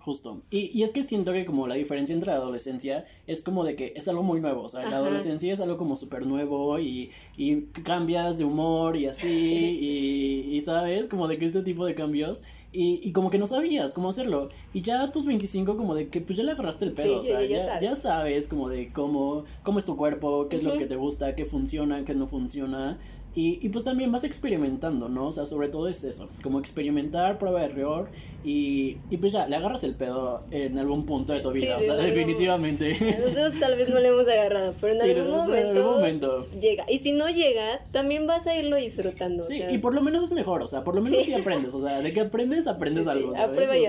Justo. 0.00 0.40
Y, 0.50 0.70
y, 0.72 0.82
es 0.82 0.92
que 0.92 1.04
siento 1.04 1.30
que 1.32 1.44
como 1.44 1.66
la 1.66 1.74
diferencia 1.74 2.14
entre 2.14 2.30
la 2.30 2.38
adolescencia 2.38 3.04
es 3.26 3.42
como 3.42 3.64
de 3.64 3.76
que 3.76 3.92
es 3.94 4.08
algo 4.08 4.22
muy 4.22 4.40
nuevo. 4.40 4.62
O 4.62 4.68
sea, 4.68 4.88
la 4.88 4.96
adolescencia 4.96 5.52
es 5.52 5.60
algo 5.60 5.76
como 5.76 5.94
súper 5.94 6.24
nuevo 6.24 6.78
y, 6.78 7.10
y, 7.36 7.62
cambias 7.84 8.38
de 8.38 8.44
humor 8.44 8.96
y 8.96 9.06
así. 9.06 9.28
y, 10.48 10.56
y, 10.56 10.60
sabes, 10.62 11.06
como 11.06 11.28
de 11.28 11.36
que 11.36 11.44
este 11.44 11.62
tipo 11.62 11.84
de 11.84 11.94
cambios. 11.94 12.44
Y, 12.72 13.00
y, 13.06 13.12
como 13.12 13.28
que 13.28 13.36
no 13.36 13.46
sabías 13.46 13.92
cómo 13.92 14.08
hacerlo. 14.08 14.48
Y 14.72 14.80
ya 14.80 15.02
a 15.02 15.12
tus 15.12 15.26
25 15.26 15.76
como 15.76 15.94
de 15.94 16.08
que 16.08 16.22
pues 16.22 16.38
ya 16.38 16.44
le 16.44 16.52
agarraste 16.52 16.86
el 16.86 16.92
pedo. 16.92 17.20
o 17.20 17.24
sea, 17.24 17.44
ya, 17.44 17.62
sabes. 17.62 17.82
ya, 17.82 17.94
sabes. 17.94 18.46
como 18.46 18.70
de 18.70 18.88
cómo, 18.88 19.44
cómo 19.64 19.78
es 19.78 19.84
tu 19.84 19.98
cuerpo, 19.98 20.48
qué 20.48 20.56
es 20.56 20.62
lo 20.62 20.78
que 20.78 20.86
te 20.86 20.96
gusta, 20.96 21.34
qué 21.34 21.44
funciona, 21.44 22.06
qué 22.06 22.14
no 22.14 22.26
funciona. 22.26 22.98
Y, 23.32 23.60
y, 23.64 23.68
pues 23.68 23.84
también 23.84 24.10
vas 24.10 24.24
experimentando, 24.24 25.08
¿no? 25.08 25.28
O 25.28 25.30
sea, 25.30 25.46
sobre 25.46 25.68
todo 25.68 25.86
es 25.86 26.02
eso, 26.02 26.28
como 26.42 26.58
experimentar, 26.58 27.38
prueba 27.38 27.60
de 27.60 27.66
error 27.66 28.08
y, 28.42 28.96
y 29.08 29.18
pues 29.18 29.30
ya, 29.30 29.46
le 29.46 29.54
agarras 29.54 29.84
el 29.84 29.94
pedo 29.94 30.40
en 30.50 30.78
algún 30.78 31.06
punto 31.06 31.32
de 31.32 31.40
tu 31.40 31.52
vida, 31.52 31.78
o 31.78 31.82
sea, 31.82 31.94
definitivamente. 31.94 32.96
Nosotros 32.98 33.60
tal 33.60 33.76
vez 33.76 33.88
no 33.88 34.00
le 34.00 34.08
hemos 34.08 34.26
agarrado, 34.26 34.74
pero 34.80 34.94
en, 34.94 35.18
algún, 35.18 35.84
momento 35.84 36.44
llega. 36.60 36.90
Y 36.90 36.98
si 36.98 37.12
no 37.12 37.30
llega, 37.30 37.84
también 37.92 38.26
vas 38.26 38.48
a 38.48 38.56
irlo 38.56 38.74
disfrutando. 38.74 39.44
Sí, 39.44 39.62
y 39.70 39.78
por 39.78 39.94
lo 39.94 40.02
menos 40.02 40.24
es 40.24 40.32
mejor, 40.32 40.62
o 40.62 40.66
sea, 40.66 40.82
por 40.82 40.96
lo 40.96 41.02
menos 41.02 41.22
sí, 41.22 41.32
aprendes, 41.32 41.72
o 41.74 41.80
sea, 41.80 42.00
de 42.00 42.12
que 42.12 42.22
aprendes, 42.22 42.66
aprendes 42.66 43.06
algo. 43.06 43.32
¿sabes? 43.32 43.48
A 43.48 43.52
prueba 43.52 43.78
y 43.78 43.84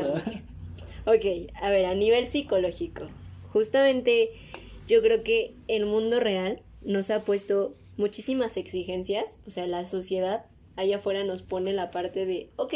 Ok, 1.07 1.51
a 1.59 1.71
ver, 1.71 1.87
a 1.87 1.95
nivel 1.95 2.27
psicológico, 2.27 3.07
justamente 3.51 4.29
yo 4.87 5.01
creo 5.01 5.23
que 5.23 5.55
el 5.67 5.87
mundo 5.87 6.19
real 6.19 6.59
nos 6.83 7.09
ha 7.09 7.21
puesto 7.21 7.73
muchísimas 7.97 8.57
exigencias, 8.57 9.37
o 9.45 9.49
sea, 9.49 9.67
la 9.67 9.85
sociedad 9.85 10.45
allá 10.75 10.97
afuera 10.97 11.23
nos 11.23 11.41
pone 11.41 11.73
la 11.73 11.91
parte 11.91 12.25
de, 12.25 12.49
ok, 12.55 12.73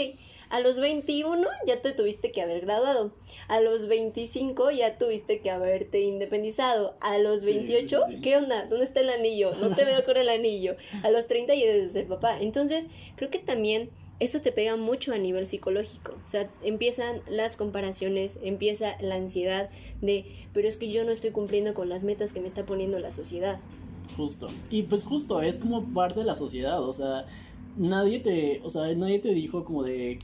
a 0.50 0.60
los 0.60 0.80
21 0.80 1.48
ya 1.66 1.82
te 1.82 1.92
tuviste 1.94 2.32
que 2.32 2.42
haber 2.42 2.62
graduado, 2.62 3.14
a 3.48 3.60
los 3.60 3.88
25 3.88 4.72
ya 4.72 4.98
tuviste 4.98 5.40
que 5.40 5.50
haberte 5.50 6.02
independizado, 6.02 6.96
a 7.02 7.18
los 7.18 7.44
28, 7.46 8.02
¿qué 8.22 8.38
onda? 8.38 8.66
¿Dónde 8.68 8.86
está 8.86 9.00
el 9.00 9.10
anillo? 9.10 9.56
No 9.56 9.76
te 9.76 9.86
veo 9.86 10.04
con 10.04 10.18
el 10.18 10.30
anillo, 10.30 10.76
a 11.04 11.10
los 11.10 11.28
30 11.28 11.56
ya 11.56 11.66
debes 11.66 11.94
ser 11.94 12.08
papá. 12.08 12.40
Entonces, 12.42 12.88
creo 13.16 13.30
que 13.30 13.40
también 13.40 13.90
eso 14.20 14.40
te 14.40 14.52
pega 14.52 14.78
mucho 14.78 15.14
a 15.14 15.18
nivel 15.18 15.46
psicológico. 15.46 16.16
O 16.24 16.28
sea, 16.28 16.50
empiezan 16.64 17.22
las 17.28 17.58
comparaciones, 17.58 18.40
empieza 18.44 18.96
la 19.02 19.16
ansiedad 19.16 19.70
de, 20.02 20.26
pero 20.54 20.68
es 20.68 20.78
que 20.78 20.90
yo 20.90 21.04
no 21.04 21.12
estoy 21.12 21.32
cumpliendo 21.32 21.74
con 21.74 21.90
las 21.90 22.04
metas 22.04 22.32
que 22.32 22.40
me 22.40 22.48
está 22.48 22.66
poniendo 22.66 23.00
la 23.00 23.12
sociedad. 23.12 23.60
Justo. 24.16 24.50
Y 24.70 24.84
pues 24.84 25.04
justo, 25.04 25.42
es 25.42 25.58
como 25.58 25.88
parte 25.90 26.20
de 26.22 26.26
la 26.26 26.36
sociedad, 26.36 26.82
o 26.82 26.94
sea, 26.94 27.26
nadie 27.76 28.20
te, 28.20 28.62
o 28.64 28.70
sea, 28.70 28.94
nadie 28.96 29.20
te 29.20 29.34
dijo 29.34 29.64
como 29.64 29.84
de 29.84 30.20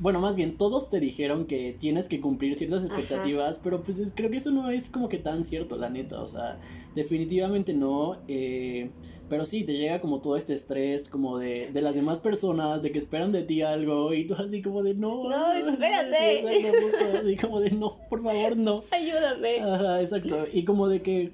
bueno, 0.00 0.20
más 0.20 0.34
bien, 0.34 0.56
todos 0.56 0.90
te 0.90 0.98
dijeron 0.98 1.46
que 1.46 1.72
tienes 1.78 2.08
que 2.08 2.20
cumplir 2.20 2.56
ciertas 2.56 2.82
Ajá. 2.84 2.94
expectativas, 2.94 3.60
pero 3.60 3.80
pues 3.80 4.00
es- 4.00 4.12
creo 4.14 4.28
que 4.28 4.38
eso 4.38 4.50
no 4.50 4.68
es 4.70 4.90
como 4.90 5.08
que 5.08 5.18
tan 5.18 5.44
cierto, 5.44 5.76
la 5.76 5.88
neta, 5.88 6.20
o 6.20 6.26
sea, 6.26 6.58
definitivamente 6.96 7.74
no, 7.74 8.20
eh, 8.26 8.90
pero 9.28 9.44
sí, 9.44 9.64
te 9.64 9.74
llega 9.74 10.00
como 10.00 10.20
todo 10.20 10.36
este 10.36 10.52
estrés, 10.52 11.08
como 11.08 11.38
de, 11.38 11.70
de 11.72 11.80
las 11.80 11.94
demás 11.94 12.18
personas, 12.18 12.82
de 12.82 12.90
que 12.90 12.98
esperan 12.98 13.30
de 13.30 13.44
ti 13.44 13.62
algo, 13.62 14.12
y 14.12 14.26
tú 14.26 14.34
así 14.34 14.62
como 14.62 14.82
de, 14.82 14.94
no, 14.94 15.28
No, 15.28 15.52
espérate. 15.52 16.16
Sí, 16.18 16.46
exacto, 16.46 16.82
justo, 16.82 17.18
así 17.18 17.36
como 17.36 17.60
de, 17.60 17.70
no, 17.70 18.00
por 18.08 18.20
favor, 18.22 18.56
no. 18.56 18.82
Ayúdame. 18.90 19.60
Ajá, 19.60 20.00
exacto. 20.00 20.44
Y 20.52 20.64
como 20.64 20.88
de 20.88 21.02
que 21.02 21.30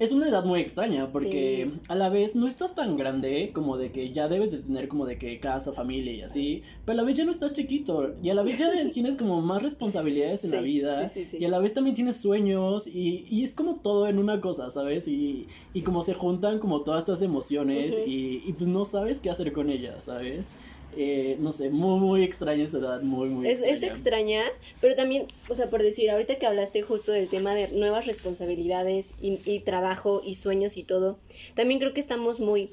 es 0.00 0.10
una 0.12 0.28
edad 0.28 0.44
muy 0.44 0.58
extraña 0.60 1.12
porque 1.12 1.68
Sí. 1.72 1.80
a 1.88 1.94
la 1.94 2.08
vez 2.08 2.34
no 2.34 2.46
estás 2.48 2.74
tan 2.74 2.96
grande 2.96 3.52
como 3.52 3.76
de 3.76 3.92
que 3.92 4.12
ya 4.12 4.26
debes 4.28 4.50
de 4.50 4.58
tener 4.58 4.88
como 4.88 5.06
de 5.06 5.18
que 5.18 5.38
casa, 5.38 5.72
familia 5.72 6.12
y 6.12 6.22
así, 6.22 6.62
pero 6.84 6.94
a 6.98 7.02
la 7.02 7.06
vez 7.06 7.14
ya 7.16 7.24
no 7.24 7.30
estás 7.30 7.52
chiquito 7.52 8.14
y 8.22 8.30
a 8.30 8.34
la 8.34 8.42
vez 8.42 8.58
ya 8.58 8.70
tienes 8.90 9.14
como 9.16 9.40
más 9.42 9.62
responsabilidades 9.62 10.42
en 10.44 10.50
la 10.52 10.60
vida 10.62 11.08
sí, 11.08 11.26
y 11.38 11.44
a 11.44 11.48
la 11.48 11.58
vez 11.60 11.74
también 11.74 11.94
tienes 11.94 12.16
sueños 12.16 12.86
y, 12.86 13.26
y 13.30 13.44
es 13.44 13.54
como 13.54 13.76
todo 13.76 14.08
en 14.08 14.18
una 14.18 14.40
cosa, 14.40 14.70
¿sabes? 14.70 15.06
Y, 15.06 15.46
y 15.74 15.82
como 15.82 16.02
se 16.02 16.14
juntan 16.14 16.58
como 16.58 16.80
todas 16.80 17.00
estas 17.02 17.22
emociones 17.22 17.96
y, 18.06 18.42
y 18.46 18.52
pues 18.54 18.68
no 18.68 18.84
sabes 18.84 19.20
qué 19.20 19.30
hacer 19.30 19.52
con 19.52 19.70
ellas, 19.70 20.04
¿sabes? 20.04 20.50
Eh, 20.96 21.36
no 21.38 21.52
sé, 21.52 21.70
muy, 21.70 22.00
muy 22.00 22.24
extraña 22.24 22.64
esta 22.64 22.78
edad, 22.78 23.00
muy, 23.02 23.28
muy 23.28 23.48
Es, 23.48 23.62
es 23.62 23.82
extraña, 23.84 24.42
pero 24.80 24.96
también, 24.96 25.26
o 25.48 25.54
sea, 25.54 25.70
por 25.70 25.82
decir, 25.82 26.10
ahorita 26.10 26.36
que 26.36 26.46
hablaste 26.46 26.82
justo 26.82 27.12
del 27.12 27.28
tema 27.28 27.54
de 27.54 27.68
nuevas 27.74 28.06
responsabilidades 28.06 29.10
y, 29.22 29.38
y 29.44 29.60
trabajo 29.60 30.20
y 30.24 30.34
sueños 30.34 30.76
y 30.76 30.82
todo, 30.82 31.18
también 31.54 31.78
creo 31.78 31.94
que 31.94 32.00
estamos 32.00 32.40
muy 32.40 32.70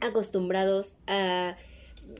acostumbrados 0.00 0.96
a, 1.06 1.56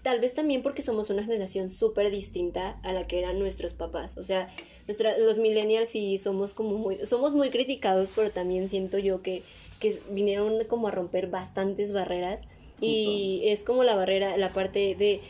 tal 0.02 0.20
vez 0.20 0.34
también 0.34 0.62
porque 0.62 0.82
somos 0.82 1.08
una 1.08 1.24
generación 1.24 1.70
súper 1.70 2.10
distinta 2.10 2.78
a 2.82 2.92
la 2.92 3.06
que 3.06 3.18
eran 3.18 3.38
nuestros 3.38 3.72
papás, 3.72 4.18
o 4.18 4.24
sea, 4.24 4.48
nuestra, 4.86 5.16
los 5.16 5.38
millennials 5.38 5.88
sí 5.88 6.18
somos 6.18 6.52
como 6.52 6.76
muy, 6.76 6.98
somos 7.06 7.34
muy 7.34 7.48
criticados, 7.48 8.10
pero 8.14 8.30
también 8.30 8.68
siento 8.68 8.98
yo 8.98 9.22
que, 9.22 9.42
que 9.80 9.98
vinieron 10.10 10.64
como 10.64 10.88
a 10.88 10.90
romper 10.90 11.28
bastantes 11.28 11.92
barreras 11.92 12.46
y 12.82 13.42
es 13.44 13.62
como 13.62 13.84
la 13.84 13.94
barrera, 13.94 14.36
la 14.36 14.48
parte 14.48 14.94
de 14.94 15.20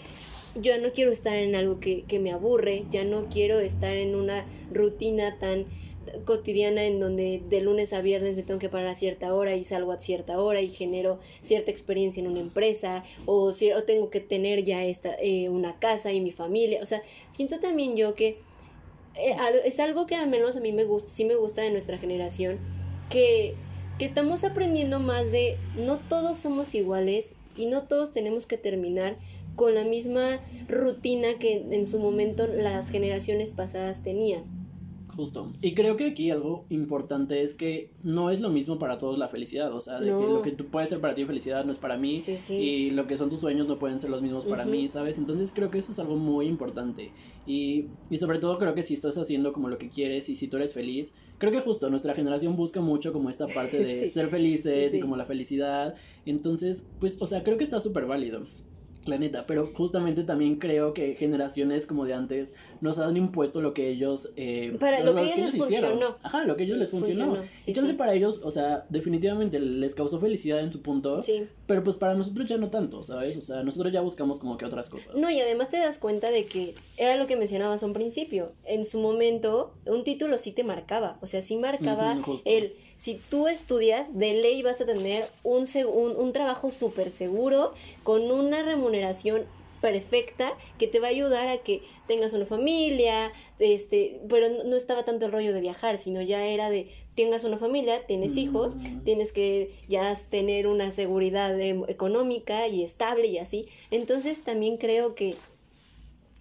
yo 0.55 0.79
no 0.79 0.93
quiero 0.93 1.13
estar 1.13 1.37
en 1.37 1.55
algo 1.55 1.81
que, 1.81 2.03
que 2.03 2.19
me 2.19 2.33
aburre, 2.33 2.85
ya 2.91 3.05
no 3.05 3.29
quiero 3.29 3.61
estar 3.61 3.97
en 3.97 4.15
una 4.15 4.45
rutina 4.71 5.39
tan 5.39 5.67
cotidiana 6.25 6.85
en 6.85 7.01
donde 7.01 7.43
de 7.49 7.61
lunes 7.61 7.93
a 7.93 8.03
viernes 8.03 8.35
me 8.35 8.43
tengo 8.43 8.59
que 8.59 8.69
parar 8.69 8.89
a 8.89 8.95
cierta 8.95 9.35
hora 9.35 9.55
y 9.57 9.65
salgo 9.65 9.93
a 9.93 10.01
cierta 10.01 10.41
hora 10.41 10.61
y 10.61 10.69
genero 10.69 11.19
cierta 11.41 11.71
experiencia 11.71 12.21
en 12.21 12.29
una 12.29 12.41
empresa 12.41 13.05
o, 13.27 13.51
o 13.51 13.83
tengo 13.85 14.11
que 14.11 14.21
tener 14.21 14.65
ya 14.65 14.85
esta, 14.85 15.15
eh, 15.21 15.49
una 15.49 15.79
casa 15.79 16.13
y 16.13 16.21
mi 16.21 16.33
familia. 16.33 16.81
O 16.83 16.87
sea, 16.87 17.03
siento 17.31 17.61
también 17.61 17.97
yo 17.97 18.15
que 18.15 18.39
eh, 19.15 19.37
es 19.65 19.79
algo 19.81 20.07
que 20.07 20.17
al 20.17 20.29
menos 20.29 20.57
a 20.57 20.61
mí 20.61 20.73
me 20.73 20.85
gusta, 20.85 21.09
sí 21.09 21.25
me 21.25 21.35
gusta 21.35 21.63
de 21.63 21.71
nuestra 21.71 21.99
generación, 21.99 22.59
que, 23.11 23.55
que 23.99 24.05
estamos 24.05 24.45
aprendiendo 24.45 24.99
más 24.99 25.31
de 25.31 25.57
no 25.77 25.99
todos 25.99 26.39
somos 26.39 26.75
iguales 26.75 27.35
y 27.57 27.67
no 27.67 27.83
todos 27.89 28.13
tenemos 28.13 28.47
que 28.47 28.57
terminar 28.59 29.17
con 29.57 29.75
la 29.75 29.85
misma 29.85 30.41
rutina 30.69 31.39
que 31.39 31.67
en 31.71 31.87
su 31.87 31.99
momento 32.01 32.47
las 32.47 32.89
generaciones 32.91 33.51
pasadas 33.51 34.03
tenían. 34.03 34.45
Justo. 35.15 35.53
Y 35.61 35.75
creo 35.75 35.99
que 35.99 36.07
aquí 36.07 36.31
algo 36.31 36.65
importante 36.71 37.43
es 37.43 37.53
que 37.53 37.91
no 38.03 38.31
es 38.31 38.41
lo 38.41 38.49
mismo 38.49 38.79
para 38.79 38.97
todos 38.97 39.19
la 39.19 39.29
felicidad. 39.29 39.71
O 39.75 39.81
sea, 39.83 40.01
de 40.01 40.07
que 40.07 40.13
No. 40.13 40.33
lo 40.37 40.41
que 40.43 40.53
tú 40.53 40.65
puede 40.65 40.87
ser 40.87 41.03
para 41.03 41.13
ti 41.13 41.27
felicidad 41.27 41.67
no 41.67 41.71
es 41.71 41.77
para 41.77 41.99
mí. 41.99 42.19
Sí, 42.19 42.39
sí. 42.39 42.55
Y 42.55 42.91
lo 42.93 43.07
que 43.07 43.19
son 43.19 43.29
tus 43.29 43.41
sueños 43.41 43.67
no 43.69 43.79
pueden 43.79 44.01
ser 44.01 44.09
los 44.09 44.23
mismos 44.23 44.47
para 44.47 44.63
Ujú. 44.63 44.73
mí, 44.73 44.89
¿sabes? 44.89 45.19
Entonces 45.19 45.53
creo 45.55 45.71
que 45.71 45.77
eso 45.77 45.93
es 45.93 45.99
algo 45.99 46.17
muy 46.17 46.47
importante. 46.47 47.13
Y, 47.47 47.89
y 48.09 48.17
sobre 48.17 48.39
todo 48.39 48.59
creo 48.59 48.75
que 48.75 48.83
si 48.83 48.95
estás 48.95 49.19
haciendo 49.19 49.53
como 49.53 49.69
lo 49.69 49.77
que 49.77 49.91
quieres 49.91 50.31
y 50.31 50.37
si 50.37 50.49
tú 50.49 50.57
eres 50.57 50.73
feliz, 50.73 51.15
creo 51.43 51.51
que 51.51 51.61
justo 51.61 51.91
nuestra 51.91 52.15
generación 52.15 52.55
busca 52.55 52.81
mucho 52.81 53.13
como 53.13 53.29
esta 53.29 53.49
parte 53.49 53.79
de 53.85 54.07
Sí. 54.07 54.07
ser 54.07 54.29
felices 54.29 54.85
Sí, 54.85 54.91
sí. 54.93 54.97
y 54.99 55.01
como 55.01 55.17
la 55.17 55.25
felicidad. 55.25 55.97
Entonces, 56.25 56.87
pues, 57.01 57.21
o 57.21 57.27
sea, 57.27 57.43
creo 57.43 57.59
que 57.59 57.65
está 57.65 57.81
súper 57.81 58.07
válido. 58.07 58.47
La 59.07 59.19
neta, 59.19 59.47
pero 59.49 59.67
justamente 59.67 60.23
también 60.23 60.57
creo 60.57 60.95
que 60.95 61.15
generaciones 61.17 61.87
como 61.87 62.05
de 62.05 62.15
antes 62.15 62.55
nos 62.81 62.99
han 63.01 63.17
impuesto 63.17 63.61
lo 63.61 63.75
que 63.75 63.89
ellos... 63.89 64.31
eh, 64.37 64.77
Para 64.79 65.01
lo 65.03 65.15
que 65.15 65.23
ellos 65.25 65.39
les 65.39 65.57
funcionó. 65.57 66.17
Ajá, 66.23 66.45
lo 66.45 66.57
que 66.57 66.63
ellos 66.65 66.79
les 66.79 66.91
funcionó. 66.91 67.27
Funcionó, 67.27 67.49
sí, 67.57 67.73
chance 67.73 67.93
sí. 67.93 67.97
para 67.97 68.15
ellos, 68.15 68.41
o 68.45 68.51
sea, 68.51 68.85
definitivamente 68.91 69.59
les 69.59 69.95
causó 69.95 70.21
felicidad 70.21 70.61
en 70.61 70.71
su 70.73 70.83
punto, 70.83 71.21
Sí. 71.23 71.47
pero 71.67 71.83
pues 71.83 71.97
para 71.97 72.15
nosotros 72.15 72.49
ya 72.49 72.59
no 72.59 72.71
tanto, 72.71 73.03
¿sabes? 73.03 73.37
O 73.37 73.41
sea, 73.41 73.63
nosotros 73.65 73.93
ya 73.93 74.01
buscamos 74.03 74.39
como 74.39 74.57
que 74.57 74.65
otras 74.67 74.89
cosas. 74.89 75.15
No, 75.17 75.29
y 75.31 75.41
además 75.41 75.69
te 75.71 75.79
das 75.79 75.99
cuenta 75.99 76.31
de 76.31 76.45
que 76.47 76.75
era 76.97 77.17
lo 77.17 77.27
que 77.27 77.37
mencionabas 77.37 77.83
a 77.83 77.87
un 77.87 77.95
principio. 77.95 78.53
En 78.67 78.85
su 78.85 79.01
momento, 79.01 79.75
un 79.87 80.05
título 80.05 80.39
sí 80.39 80.53
te 80.53 80.63
marcaba. 80.65 81.19
O 81.21 81.27
sea, 81.27 81.43
sí 81.43 81.57
marcaba 81.57 82.13
Ujú, 82.15 82.23
justo. 82.33 82.49
el. 82.51 82.73
Si 82.97 83.21
tú 83.31 83.49
estudias, 83.49 84.17
de 84.17 84.33
ley 84.35 84.63
vas 84.63 84.81
a 84.81 84.87
tener 84.87 85.25
un, 85.43 85.67
un, 85.93 86.17
un 86.17 86.33
trabajo 86.33 86.71
súper 86.71 87.11
seguro, 87.11 87.73
con 88.05 88.31
una 88.31 88.63
remuneración 88.63 88.92
perfecta 89.81 90.53
que 90.79 90.87
te 90.87 91.01
va 91.01 91.09
a 91.09 91.11
ayudar 91.11 91.49
a 91.49 91.59
que 91.59 91.83
tengas 92.07 92.33
una 92.35 92.47
familia, 92.47 93.33
este, 93.59 94.21
pero 94.29 94.47
no, 94.65 94.77
estaba 94.77 95.05
tanto 95.05 95.27
el 95.27 95.33
rollo 95.33 95.53
de 95.53 95.61
viajar, 95.61 95.99
sino 95.99 96.23
ya 96.23 96.47
era 96.47 96.71
de 96.71 96.89
tengas 97.17 97.43
una 97.45 97.59
familia, 97.59 98.07
tienes 98.07 98.37
hijos, 98.37 98.77
Mm. 98.77 99.01
tienes 99.03 99.33
que 99.33 99.73
ya 99.89 100.15
tener 100.31 100.69
una 100.69 100.93
seguridad 100.93 101.61
em- 101.61 101.83
económica 101.89 102.69
y 102.69 102.85
estable 102.85 103.27
y 103.27 103.39
así. 103.39 103.67
Entonces 103.91 104.45
también 104.45 104.77
creo 104.77 105.17
que 105.17 105.35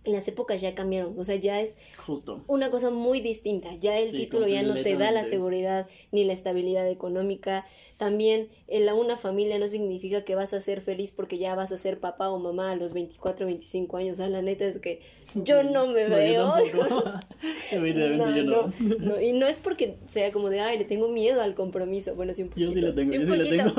las 0.03 0.27
épocas 0.27 0.59
ya 0.61 0.73
cambiaron, 0.73 1.13
o 1.17 1.23
sea, 1.23 1.35
ya 1.35 1.61
es 1.61 1.75
Justo. 1.97 2.43
una 2.47 2.71
cosa 2.71 2.89
muy 2.89 3.21
distinta. 3.21 3.73
Ya 3.75 3.97
el 3.97 4.09
Sí, 4.09 4.17
título 4.17 4.47
ya 4.47 4.63
no 4.63 4.73
te 4.81 4.95
da 4.97 5.11
la 5.11 5.23
seguridad 5.23 5.87
ni 6.11 6.23
la 6.23 6.33
estabilidad 6.33 6.89
económica. 6.89 7.65
También 7.97 8.49
el 8.67 8.89
a 8.89 8.95
una 8.95 9.15
familia 9.15 9.59
no 9.59 9.67
significa 9.67 10.25
que 10.25 10.33
vas 10.33 10.55
a 10.55 10.59
ser 10.59 10.81
feliz 10.81 11.11
porque 11.11 11.37
ya 11.37 11.53
vas 11.53 11.71
a 11.71 11.77
ser 11.77 11.99
papá 11.99 12.31
o 12.31 12.39
mamá 12.39 12.71
a 12.71 12.75
los 12.75 12.93
24, 12.93 13.45
25 13.45 13.97
años. 13.97 14.13
O 14.13 14.17
sea, 14.17 14.27
la 14.29 14.41
neta 14.41 14.65
es 14.65 14.79
que 14.79 15.01
yo 15.35 15.61
no 15.61 15.85
me 15.85 16.07
No, 16.07 16.15
veo. 16.15 16.55
yo. 16.65 17.03
Evidentemente 17.71 18.39
yo 18.39 18.43
no. 18.43 18.73
no, 18.79 18.95
no. 19.15 19.21
Y 19.21 19.33
no 19.33 19.45
es 19.45 19.59
porque 19.59 19.97
sea 20.09 20.31
como 20.31 20.49
de, 20.49 20.61
ay, 20.61 20.79
le 20.79 20.85
tengo 20.85 21.09
miedo 21.09 21.41
al 21.41 21.53
compromiso. 21.53 22.15
Bueno, 22.15 22.33
sí 22.33 22.41
un 22.41 22.49
poquito. 22.49 22.65
Yo 22.69 22.71
sí 22.71 22.81
le 22.81 22.93
tengo, 22.93 23.13
yo 23.13 23.23
sí 23.23 23.35
le 23.37 23.45
tengo. 23.57 23.71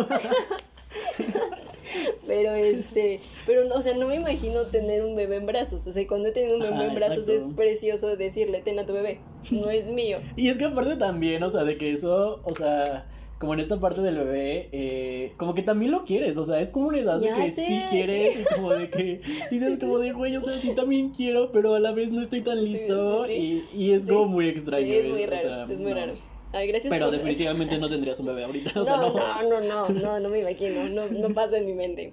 Pero 2.27 2.55
este, 2.55 3.21
pero 3.47 3.65
no, 3.67 3.77
o 3.77 3.83
sea, 3.83 3.95
no 3.95 4.09
me 4.09 4.17
imagino 4.17 4.63
tener 4.63 5.05
un 5.05 5.17
bebé 5.17 5.37
en 5.37 5.47
brazos. 5.47 5.87
O 5.87 5.93
sea, 5.93 6.07
cuando 6.07 6.29
he 6.29 6.33
tenido 6.33 6.57
un 6.57 6.63
bebé 6.63 6.75
Ajá, 6.75 6.87
en 6.87 6.95
brazos 6.95 7.29
exacto. 7.29 7.51
es 7.51 7.57
precioso 7.57 8.17
decirle, 8.17 8.63
ten 8.63 8.79
a 8.79 8.87
tu 8.87 8.93
bebé, 8.93 9.21
no 9.51 9.71
es 9.71 9.87
mío. 9.93 10.19
Y 10.37 10.49
es 10.49 10.59
que 10.59 10.65
aparte 10.65 10.97
también, 10.97 11.43
o 11.43 11.51
sea, 11.51 11.65
de 11.65 11.77
que 11.77 11.93
eso, 11.93 12.41
o 12.45 12.55
sea, 12.55 13.07
como 13.39 13.55
en 13.55 13.61
esta 13.61 13.81
parte 13.81 14.01
del 14.03 14.17
bebé, 14.19 14.69
eh, 14.71 15.33
como 15.37 15.55
que 15.55 15.63
también 15.63 15.91
lo 15.91 16.05
quieres, 16.05 16.39
o 16.39 16.45
sea, 16.45 16.61
es 16.61 16.71
como 16.71 16.89
una 16.89 17.01
edad 17.01 17.21
Ya 17.21 17.37
de 17.37 17.45
que 17.45 17.51
sé, 17.51 17.67
sí 17.67 17.83
quieres 17.91 18.41
y 18.41 18.55
como 18.55 18.71
de 18.71 18.89
que 18.89 19.21
dices 19.51 19.79
como 19.81 19.99
de, 19.99 20.13
güey, 20.13 20.37
o 20.37 20.41
sea, 20.41 20.55
sí 20.55 20.75
también 20.75 21.11
quiero, 21.11 21.51
pero 21.51 21.75
a 21.75 21.81
la 21.81 21.93
vez 21.93 22.13
no 22.13 22.23
estoy 22.23 22.43
tan 22.43 22.65
listo 22.65 23.27
sí, 23.27 23.65
y, 23.75 23.83
y 23.83 23.93
es 23.93 24.07
como 24.07 24.27
muy 24.27 24.49
extraño. 24.49 24.87
Es 24.87 25.11
muy 25.11 25.25
o 25.25 25.27
raro, 25.27 25.43
sea, 25.43 25.63
es 25.65 25.81
muy 25.81 25.91
no. 25.91 25.97
raro. 25.97 26.32
Ay, 26.53 26.69
gracias 26.69 26.91
Pero 26.93 27.07
por- 27.07 27.15
definitivamente 27.17 27.79
no 27.79 27.88
tendrías 27.91 28.19
un 28.21 28.27
bebé 28.27 28.45
ahorita, 28.45 28.71
o 28.81 28.85
No, 28.85 28.85
sea, 28.85 28.97
no. 28.99 29.12
no, 29.15 29.61
no, 29.61 29.61
no, 29.61 29.88
no, 29.91 30.21
no 30.21 30.29
me 30.29 30.41
imagino, 30.41 30.88
no, 30.88 31.09
no 31.09 31.35
pasa 31.35 31.57
en 31.59 31.67
mi 31.67 31.73
mente. 31.75 32.12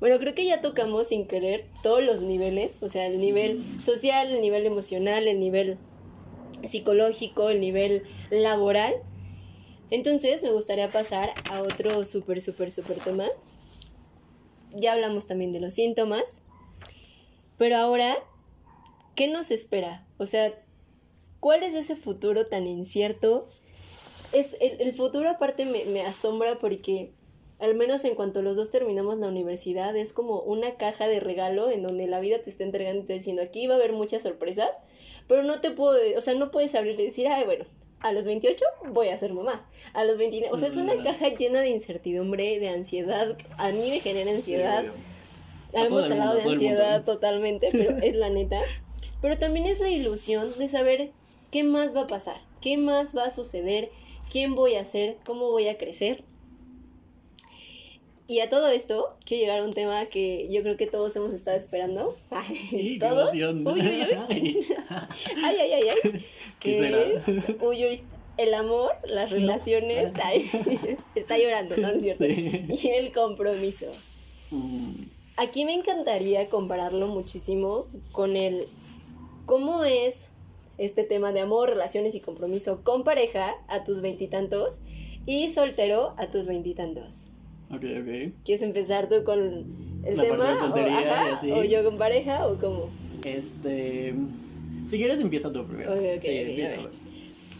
Bueno, 0.00 0.18
creo 0.18 0.34
que 0.34 0.46
ya 0.46 0.62
tocamos 0.62 1.08
sin 1.08 1.26
querer 1.28 1.66
todos 1.82 2.02
los 2.02 2.22
niveles, 2.22 2.82
o 2.82 2.88
sea, 2.88 3.06
el 3.06 3.20
nivel 3.20 3.62
social, 3.82 4.28
el 4.32 4.40
nivel 4.40 4.64
emocional, 4.64 5.28
el 5.28 5.38
nivel 5.40 5.78
psicológico, 6.64 7.50
el 7.50 7.60
nivel 7.60 8.04
laboral. 8.30 8.94
Entonces, 9.90 10.42
me 10.42 10.52
gustaría 10.52 10.88
pasar 10.88 11.30
a 11.50 11.60
otro 11.62 12.04
súper, 12.04 12.40
súper, 12.40 12.70
súper 12.70 12.96
tema. 12.98 13.26
Ya 14.72 14.92
hablamos 14.94 15.26
también 15.26 15.52
de 15.52 15.60
los 15.60 15.74
síntomas. 15.74 16.42
Pero 17.58 17.76
ahora, 17.76 18.16
¿qué 19.16 19.28
nos 19.28 19.50
espera? 19.50 20.06
O 20.16 20.24
sea, 20.26 20.54
¿cuál 21.40 21.62
es 21.62 21.74
ese 21.74 21.96
futuro 21.96 22.44
tan 22.46 22.66
incierto? 22.66 23.46
Es, 24.32 24.56
el, 24.60 24.80
el 24.80 24.94
futuro 24.94 25.28
aparte 25.28 25.64
me, 25.64 25.84
me 25.86 26.02
asombra 26.02 26.58
porque, 26.58 27.10
al 27.58 27.74
menos 27.74 28.04
en 28.04 28.14
cuanto 28.14 28.42
los 28.42 28.56
dos 28.56 28.70
terminamos 28.70 29.18
la 29.18 29.28
universidad, 29.28 29.96
es 29.96 30.12
como 30.12 30.40
una 30.40 30.76
caja 30.76 31.08
de 31.08 31.18
regalo 31.20 31.70
en 31.70 31.82
donde 31.82 32.06
la 32.06 32.20
vida 32.20 32.38
te 32.42 32.50
está 32.50 32.62
entregando 32.64 33.00
y 33.00 33.06
te 33.06 33.12
está 33.14 33.14
diciendo, 33.14 33.42
aquí 33.42 33.66
va 33.66 33.74
a 33.74 33.78
haber 33.78 33.92
muchas 33.92 34.22
sorpresas, 34.22 34.80
pero 35.26 35.42
no 35.42 35.60
te 35.60 35.70
puedo, 35.72 35.98
o 36.16 36.20
sea, 36.20 36.34
no 36.34 36.50
puedes 36.50 36.74
abrir 36.74 36.98
y 37.00 37.04
decir, 37.06 37.26
ay, 37.28 37.44
bueno, 37.44 37.64
a 38.00 38.12
los 38.12 38.24
28 38.24 38.64
voy 38.92 39.08
a 39.08 39.18
ser 39.18 39.34
mamá, 39.34 39.68
a 39.92 40.04
los 40.04 40.16
29, 40.16 40.54
o 40.54 40.58
sea, 40.58 40.68
es 40.68 40.76
una 40.76 40.94
Mm. 40.94 41.04
caja 41.04 41.28
llena 41.28 41.60
de 41.60 41.70
incertidumbre, 41.70 42.58
de 42.60 42.68
ansiedad, 42.70 43.36
a 43.58 43.70
mí 43.72 43.90
me 43.90 44.00
genera 44.00 44.30
ansiedad. 44.30 44.84
Sí, 44.84 45.76
Hemos 45.76 46.04
hablado 46.10 46.34
de 46.36 46.42
ansiedad 46.42 47.04
totalmente, 47.04 47.68
pero 47.72 47.96
es 47.98 48.16
la 48.16 48.30
neta. 48.30 48.60
Pero 49.22 49.38
también 49.38 49.66
es 49.66 49.80
la 49.80 49.90
ilusión 49.90 50.50
de 50.58 50.66
saber 50.66 51.10
qué 51.50 51.64
más 51.64 51.94
va 51.94 52.02
a 52.02 52.06
pasar, 52.06 52.40
qué 52.60 52.76
más 52.76 53.16
va 53.16 53.24
a 53.26 53.30
suceder, 53.30 53.90
quién 54.30 54.54
voy 54.54 54.76
a 54.76 54.84
ser, 54.84 55.16
cómo 55.24 55.50
voy 55.50 55.68
a 55.68 55.76
crecer. 55.78 56.24
Y 58.26 58.38
a 58.38 58.48
todo 58.48 58.68
esto, 58.68 59.16
quiero 59.26 59.40
llegar 59.42 59.58
a 59.58 59.64
un 59.64 59.72
tema 59.72 60.06
que 60.06 60.48
yo 60.52 60.62
creo 60.62 60.76
que 60.76 60.86
todos 60.86 61.16
hemos 61.16 61.34
estado 61.34 61.56
esperando. 61.56 62.14
Sí, 62.54 62.98
qué 63.00 63.08
¿Todos? 63.08 63.34
Uy, 63.34 63.44
uy, 63.44 63.66
uy. 63.66 64.66
Ay, 65.44 65.56
ay, 65.60 65.72
ay, 65.72 65.82
ay. 65.88 66.24
¿Qué 66.60 66.72
Que 66.72 66.78
será? 66.78 67.02
es, 67.02 67.22
uy, 67.60 67.84
uy, 67.86 68.02
el 68.36 68.54
amor, 68.54 68.92
las 69.04 69.32
relaciones, 69.32 70.12
ay, 70.22 70.48
está 71.16 71.36
llorando, 71.38 71.76
¿no? 71.76 71.88
¿No 71.92 71.94
es 71.98 72.02
cierto? 72.16 72.24
Sí. 72.24 72.88
Y 72.88 72.88
el 72.90 73.12
compromiso. 73.12 73.90
Mm, 74.50 74.92
Aquí 75.36 75.64
me 75.64 75.74
encantaría 75.74 76.48
compararlo 76.48 77.08
muchísimo 77.08 77.86
con 78.12 78.36
el 78.36 78.66
cómo 79.46 79.84
es 79.84 80.30
este 80.80 81.04
tema 81.04 81.32
de 81.32 81.40
amor, 81.40 81.68
relaciones 81.68 82.14
y 82.14 82.20
compromiso 82.20 82.82
con 82.82 83.04
pareja 83.04 83.54
a 83.68 83.84
tus 83.84 84.00
veintitantos 84.00 84.80
y 85.26 85.50
soltero 85.50 86.14
a 86.16 86.30
tus 86.30 86.46
veintitantos. 86.46 87.28
Ok, 87.70 87.84
ok. 87.84 88.32
¿Quieres 88.44 88.62
empezar 88.62 89.08
tú 89.08 89.22
con 89.22 90.02
el 90.04 90.16
La 90.16 90.24
parte 90.24 90.30
tema? 90.32 90.50
de 90.50 90.56
soltería 90.58 90.92
o, 90.94 90.98
ajá, 90.98 91.28
y 91.28 91.32
así. 91.32 91.52
o 91.52 91.62
yo 91.62 91.84
con 91.84 91.98
pareja 91.98 92.48
o 92.48 92.56
cómo? 92.56 92.88
Este. 93.24 94.14
Si 94.88 94.96
quieres, 94.96 95.20
empieza 95.20 95.52
tú 95.52 95.64
primero. 95.66 95.92
Ok, 95.92 96.00
ok, 96.16 96.22
sí, 96.22 96.36
empieza. 96.36 96.76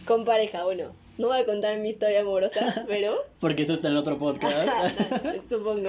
Con 0.05 0.25
pareja, 0.25 0.65
bueno. 0.65 0.85
No 1.21 1.27
voy 1.27 1.37
a 1.37 1.45
contar 1.45 1.77
mi 1.77 1.89
historia 1.89 2.21
amorosa, 2.21 2.83
pero 2.87 3.15
Porque 3.39 3.61
eso 3.61 3.73
está 3.73 3.89
en 3.89 3.93
el 3.93 3.99
otro 3.99 4.17
podcast. 4.17 4.67
supongo. 5.47 5.87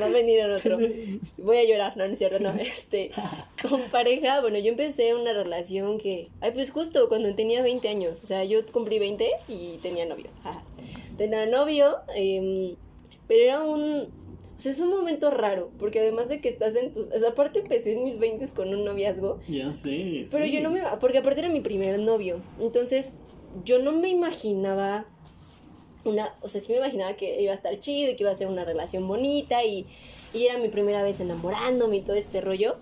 Va 0.00 0.06
a 0.06 0.08
venir 0.08 0.38
en 0.38 0.52
otro. 0.52 0.78
Voy 1.36 1.58
a 1.58 1.64
llorar, 1.64 1.96
no, 1.98 2.06
no 2.06 2.12
es 2.14 2.18
cierto, 2.18 2.38
no. 2.38 2.54
Este, 2.58 3.10
con 3.68 3.82
pareja, 3.90 4.40
bueno, 4.40 4.58
yo 4.58 4.70
empecé 4.70 5.14
una 5.14 5.34
relación 5.34 5.98
que, 5.98 6.30
ay, 6.40 6.52
pues 6.52 6.70
justo 6.70 7.08
cuando 7.08 7.34
tenía 7.34 7.62
20 7.62 7.86
años, 7.88 8.22
o 8.22 8.26
sea, 8.26 8.42
yo 8.44 8.64
cumplí 8.72 8.98
20 8.98 9.28
y 9.48 9.76
tenía 9.82 10.06
novio. 10.06 10.28
ajá. 10.42 10.62
Tenía 11.18 11.44
novio, 11.44 11.96
em, 12.14 12.74
pero 13.28 13.42
era 13.42 13.60
un, 13.64 14.08
o 14.56 14.60
sea, 14.60 14.72
es 14.72 14.80
un 14.80 14.88
momento 14.88 15.30
raro, 15.30 15.70
porque 15.78 16.00
además 16.00 16.30
de 16.30 16.40
que 16.40 16.48
estás 16.48 16.74
en 16.74 16.94
tus, 16.94 17.10
o 17.10 17.18
sea, 17.18 17.30
aparte 17.30 17.58
empecé 17.60 17.92
en 17.92 18.04
mis 18.04 18.18
20 18.18 18.46
con 18.54 18.68
un 18.74 18.84
noviazgo, 18.84 19.38
ya 19.46 19.72
sé. 19.72 20.24
pero 20.32 20.44
sí. 20.46 20.52
yo 20.52 20.62
no 20.62 20.70
me, 20.70 20.80
porque 21.00 21.18
aparte 21.18 21.40
era 21.40 21.50
mi 21.50 21.60
primer 21.60 21.98
novio, 22.00 22.40
entonces 22.60 23.14
yo 23.64 23.78
no 23.80 23.92
me 23.92 24.08
imaginaba 24.08 25.04
una, 26.04 26.32
o 26.40 26.48
sea, 26.48 26.60
sí 26.60 26.70
me 26.72 26.78
imaginaba 26.78 27.14
que 27.14 27.40
iba 27.42 27.52
a 27.52 27.54
estar 27.54 27.78
chido 27.80 28.12
y 28.12 28.16
que 28.16 28.22
iba 28.22 28.30
a 28.30 28.34
ser 28.34 28.46
una 28.48 28.64
relación 28.64 29.06
bonita 29.08 29.64
y, 29.64 29.86
y 30.32 30.44
era 30.46 30.58
mi 30.58 30.68
primera 30.68 31.02
vez 31.02 31.20
enamorándome 31.20 31.96
y 31.96 32.02
todo 32.02 32.16
este 32.16 32.40
rollo. 32.40 32.76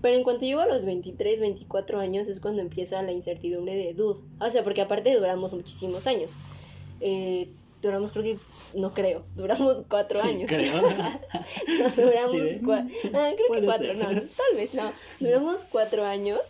Pero 0.00 0.16
en 0.16 0.22
cuanto 0.24 0.46
llego 0.46 0.60
a 0.60 0.66
los 0.66 0.86
23, 0.86 1.40
24 1.40 2.00
años 2.00 2.26
es 2.28 2.40
cuando 2.40 2.62
empieza 2.62 3.02
la 3.02 3.12
incertidumbre 3.12 3.74
de 3.76 3.92
dude. 3.92 4.20
O 4.40 4.50
sea, 4.50 4.64
porque 4.64 4.80
aparte 4.80 5.14
duramos 5.14 5.52
muchísimos 5.52 6.06
años. 6.06 6.30
Eh, 7.02 7.48
duramos, 7.82 8.12
creo 8.12 8.24
que, 8.24 8.38
no 8.78 8.94
creo, 8.94 9.24
duramos 9.36 9.82
cuatro 9.90 10.22
años. 10.22 10.48
Creo. 10.48 10.72
No, 11.80 12.02
duramos 12.04 12.30
Sí, 12.30 12.38
¿eh? 12.38 12.60
cua- 12.62 12.88
ah, 13.12 13.30
creo 13.36 13.60
que 13.60 13.64
cuatro, 13.66 13.86
ser. 13.88 13.96
no, 13.96 14.06
tal 14.08 14.56
vez 14.56 14.72
no. 14.74 14.90
Duramos 15.20 15.60
cuatro 15.70 16.04
años, 16.06 16.40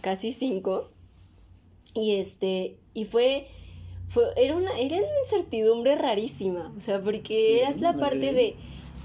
casi 0.00 0.32
cinco. 0.32 0.88
Y 1.94 2.16
este, 2.16 2.76
y 2.94 3.04
fue, 3.04 3.46
fue 4.08 4.24
era 4.36 4.56
una, 4.56 4.78
era 4.78 4.96
una 4.96 5.18
incertidumbre 5.24 5.96
rarísima. 5.96 6.72
O 6.76 6.80
sea, 6.80 7.00
porque 7.02 7.40
Sí, 7.40 7.58
era 7.60 7.72
la 7.78 7.94
parte 7.94 8.32
de, 8.32 8.56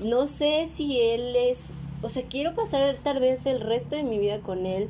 no 0.04 0.28
sé 0.28 0.68
si 0.68 1.00
él 1.00 1.36
es, 1.36 1.70
o 2.02 2.10
sea, 2.10 2.24
quiero 2.28 2.54
pasar 2.56 2.96
tal 3.04 3.20
vez 3.20 3.46
el 3.46 3.60
resto 3.60 3.96
de 3.96 4.04
mi 4.04 4.20
vida 4.20 4.42
con 4.42 4.66
él, 4.66 4.90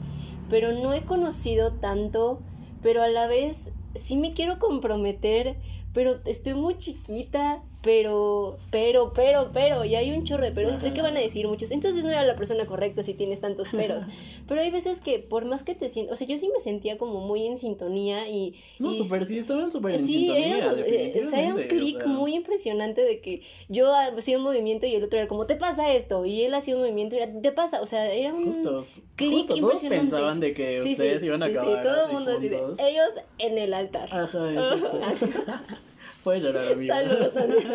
pero 0.50 0.72
no 0.74 0.94
he 0.94 1.04
conocido 1.04 1.74
tanto, 1.74 2.40
pero 2.82 3.02
a 3.02 3.08
la 3.08 3.28
vez 3.28 3.72
sí 3.96 4.18
me 4.18 4.34
quiero 4.34 4.60
comprometer, 4.60 5.56
pero 5.94 6.20
estoy 6.26 6.54
muy 6.54 6.78
chiquita, 6.78 7.64
pero, 7.86 8.58
pero, 8.72 9.14
pero, 9.14 9.52
pero, 9.54 9.86
y 9.86 9.94
hay 9.94 10.12
un 10.12 10.24
chorro 10.24 10.44
de 10.44 10.52
peros, 10.52 10.76
y 10.76 10.80
sé 10.80 10.92
que 10.92 11.04
van 11.04 11.16
a 11.16 11.20
decir 11.20 11.48
muchos, 11.48 11.70
entonces 11.70 12.04
no 12.04 12.10
era 12.10 12.24
la 12.24 12.36
persona 12.36 12.66
correcta 12.66 13.04
si 13.04 13.14
tienes 13.14 13.42
tantos 13.42 13.70
peros, 13.70 14.04
pero 14.48 14.60
hay 14.60 14.72
veces 14.72 15.02
que 15.02 15.20
por 15.20 15.46
más 15.46 15.62
que 15.62 15.76
te 15.76 15.88
sientas, 15.88 16.14
o 16.14 16.16
sea, 16.16 16.26
yo 16.26 16.36
sí 16.40 16.50
me 16.52 16.60
sentía 16.60 16.98
como 16.98 17.22
muy 17.22 17.46
en 17.46 17.60
sintonía 17.60 18.28
y... 18.28 18.56
No, 18.80 18.90
y 18.90 18.96
súper, 18.96 19.28
sí, 19.28 19.38
estaban 19.38 19.72
súper 19.72 19.92
en 19.92 20.08
Sí, 20.08 20.14
sintonía, 20.14 20.58
éramos, 20.58 20.80
eh, 20.80 21.22
o 21.22 21.30
sea, 21.30 21.44
era 21.44 21.54
un 21.54 21.62
clic 21.62 21.98
o 21.98 22.00
sea. 22.00 22.08
muy 22.08 22.36
impresionante 22.36 23.02
de 23.02 23.22
que 23.22 23.42
yo 23.70 23.94
hacía 23.94 24.40
un 24.40 24.44
movimiento 24.44 24.88
y 24.88 24.96
el 24.96 25.04
otro 25.04 25.20
era 25.20 25.28
como, 25.28 25.46
te 25.46 25.56
pasa 25.56 25.94
esto, 25.94 26.26
y 26.26 26.42
él 26.42 26.56
hacía 26.56 26.74
un 26.76 26.82
movimiento 26.82 27.16
y 27.16 27.20
era, 27.20 27.40
te 27.40 27.52
pasa, 27.52 27.82
o 27.82 27.86
sea, 27.86 28.12
era 28.12 28.34
un... 28.34 28.46
Justos. 28.46 29.02
clic 29.16 29.32
Justo, 29.32 29.58
todos 29.58 29.84
pensaban 29.84 30.40
de 30.40 30.54
que 30.54 30.82
Sí, 30.82 30.94
ustedes 30.94 31.22
sí, 31.22 31.28
iban 31.28 31.44
a 31.44 31.46
sí, 31.46 31.52
sí, 31.52 31.58
acabar 31.60 31.84
todo 31.84 32.06
el 32.08 32.14
mundo 32.14 32.32
así 32.36 32.50
de, 32.50 32.58
ellos 32.58 33.14
en 33.38 33.60
el 33.60 33.76
altar. 33.76 34.10
Ajá, 34.12 34.52
exacto. 34.52 35.00
Puedes 36.26 36.44
llorar, 36.44 36.74
amigo. 36.74 36.92
Saludos, 36.92 37.38
amigo. 37.38 37.62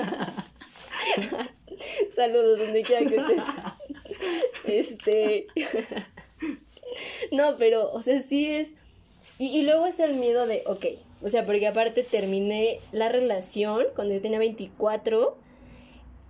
Saludos 2.17 2.59
donde 2.59 2.83
quiera 2.83 3.09
que 3.09 3.17
estés. 3.17 3.43
Este. 4.67 5.47
No, 7.31 7.55
pero, 7.57 7.93
o 7.93 8.03
sea, 8.03 8.21
sí 8.21 8.51
es. 8.51 8.75
Y, 9.39 9.57
y 9.57 9.63
luego 9.63 9.87
es 9.87 10.01
el 10.01 10.15
miedo 10.15 10.49
de, 10.49 10.65
ok, 10.67 10.85
o 11.23 11.29
sea, 11.29 11.47
porque 11.47 11.69
aparte 11.69 12.03
terminé 12.03 12.81
la 12.91 13.09
relación 13.09 13.87
cuando 13.95 14.15
yo 14.15 14.21
tenía 14.21 14.41
24 14.41 15.39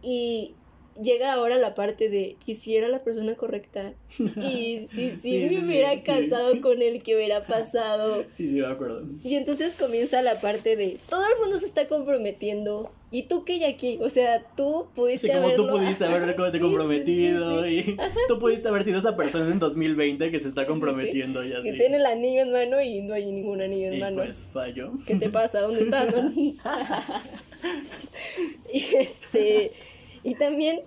y 0.02 0.54
llega 1.03 1.33
ahora 1.33 1.57
la 1.59 1.74
parte 1.74 2.09
de, 2.09 2.37
¿y 2.46 2.55
si 2.55 2.76
era 2.76 2.88
la 2.88 3.00
persona 3.00 3.35
correcta? 3.35 3.92
Y 4.18 4.87
si, 4.92 5.11
si 5.12 5.20
Sí, 5.20 5.38
me 5.40 5.48
sí, 5.50 5.57
hubiera 5.66 5.98
sí. 5.98 6.05
casado 6.05 6.61
con 6.61 6.81
él, 6.83 7.03
¿qué 7.03 7.16
hubiera 7.16 7.44
pasado? 7.46 8.24
Sí, 8.33 8.48
sí, 8.48 8.55
me 8.61 8.66
acuerdo. 8.66 9.03
Y 9.22 9.35
entonces 9.37 9.76
comienza 9.76 10.22
la 10.22 10.40
parte 10.40 10.76
de 10.76 10.98
todo 11.09 11.22
el 11.24 11.40
mundo 11.42 11.59
se 11.59 11.66
está 11.66 11.87
comprometiendo. 11.88 12.90
¿Y 13.12 13.24
tú 13.24 13.44
qué, 13.44 13.59
Jackie? 13.59 13.98
O 14.03 14.09
sea, 14.09 14.40
tú 14.57 14.87
pudiste 14.94 15.26
Sí, 15.26 15.33
como 15.35 15.53
tú 15.57 15.64
haberlo- 15.64 15.79
pudiste 15.81 16.61
comprometido 16.61 17.66
y 17.66 17.96
tú 18.29 18.38
pudiste 18.38 18.68
haber 18.68 18.85
sido 18.85 19.00
esa 19.00 19.16
persona 19.16 19.50
en 19.50 19.59
2020 19.59 20.31
que 20.31 20.38
se 20.38 20.46
está 20.46 20.64
comprometiendo 20.64 21.44
y 21.44 21.53
así. 21.53 21.72
Que 21.72 21.76
tiene 21.76 21.96
el 21.96 22.07
anillo 22.07 22.42
en 22.42 22.53
mano 22.53 22.81
y 22.81 23.00
no 23.03 23.14
hay 23.14 23.33
ningún 23.33 23.62
anillo 23.62 23.88
en 23.88 23.94
y 23.94 23.98
mano. 23.98 24.22
pues 24.22 24.48
falló. 24.53 24.92
¿Qué 25.09 25.16
te 25.16 25.29
pasa? 25.29 25.61
¿Dónde 25.61 25.83
estás? 25.83 26.14
y 28.72 28.85
este. 28.96 29.72
Y 30.22 30.35
también 30.35 30.80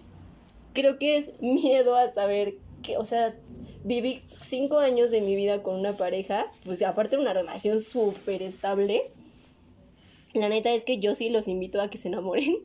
creo 0.73 0.97
que 0.97 1.17
es 1.17 1.41
miedo 1.41 1.95
a 1.95 2.11
saber 2.11 2.55
que, 2.81 2.97
o 2.97 3.05
sea, 3.05 3.35
viví 3.83 4.21
cinco 4.27 4.79
años 4.79 5.11
de 5.11 5.21
mi 5.21 5.35
vida 5.35 5.63
con 5.63 5.79
una 5.79 5.93
pareja, 5.97 6.45
pues 6.65 6.81
aparte 6.81 7.15
de 7.15 7.21
una 7.21 7.33
relación 7.33 7.81
súper 7.81 8.41
estable. 8.41 9.01
La 10.33 10.49
neta 10.49 10.71
es 10.71 10.83
que 10.83 10.99
yo 10.99 11.15
sí 11.15 11.29
los 11.29 11.47
invito 11.47 11.81
a 11.81 11.89
que 11.89 11.97
se 11.97 12.07
enamoren 12.07 12.57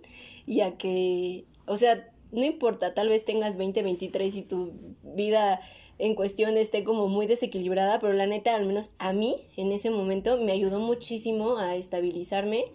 y 0.47 0.61
a 0.61 0.77
que, 0.77 1.45
o 1.67 1.77
sea, 1.77 2.09
no 2.33 2.45
importa, 2.45 2.95
tal 2.95 3.09
vez 3.09 3.25
tengas 3.25 3.57
20, 3.57 3.83
23 3.83 4.35
y 4.35 4.43
tu 4.43 4.73
vida 5.03 5.61
en 5.99 6.15
cuestión 6.15 6.57
esté 6.57 6.85
como 6.85 7.09
muy 7.09 7.27
desequilibrada, 7.27 7.99
pero 7.99 8.13
la 8.13 8.27
neta, 8.27 8.55
al 8.55 8.67
menos 8.67 8.93
a 8.99 9.13
mí, 9.13 9.37
en 9.57 9.73
ese 9.73 9.91
momento, 9.91 10.41
me 10.41 10.53
ayudó 10.53 10.79
muchísimo 10.79 11.59
a 11.59 11.75
estabilizarme, 11.75 12.67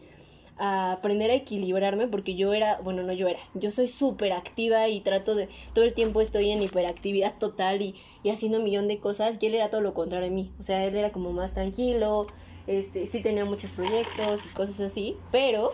a 0.57 0.93
aprender 0.93 1.31
a 1.31 1.35
equilibrarme, 1.35 2.07
porque 2.07 2.35
yo 2.35 2.53
era, 2.53 2.79
bueno, 2.81 3.03
no 3.03 3.13
yo 3.13 3.27
era, 3.27 3.39
yo 3.53 3.71
soy 3.71 3.87
súper 3.87 4.33
activa 4.33 4.87
y 4.87 5.01
trato 5.01 5.35
de, 5.35 5.49
todo 5.73 5.85
el 5.85 5.93
tiempo 5.93 6.21
estoy 6.21 6.51
en 6.51 6.61
hiperactividad 6.61 7.37
total 7.39 7.81
y, 7.81 7.95
y 8.21 8.29
haciendo 8.29 8.59
un 8.59 8.63
millón 8.63 8.87
de 8.87 8.99
cosas, 8.99 9.37
y 9.41 9.47
él 9.47 9.55
era 9.55 9.69
todo 9.69 9.81
lo 9.81 9.93
contrario 9.93 10.29
de 10.29 10.35
mí, 10.35 10.51
o 10.59 10.63
sea, 10.63 10.85
él 10.85 10.95
era 10.95 11.11
como 11.11 11.31
más 11.31 11.53
tranquilo, 11.53 12.27
este, 12.67 13.07
sí 13.07 13.21
tenía 13.21 13.45
muchos 13.45 13.71
proyectos 13.71 14.45
y 14.45 14.49
cosas 14.49 14.79
así, 14.79 15.17
pero 15.31 15.71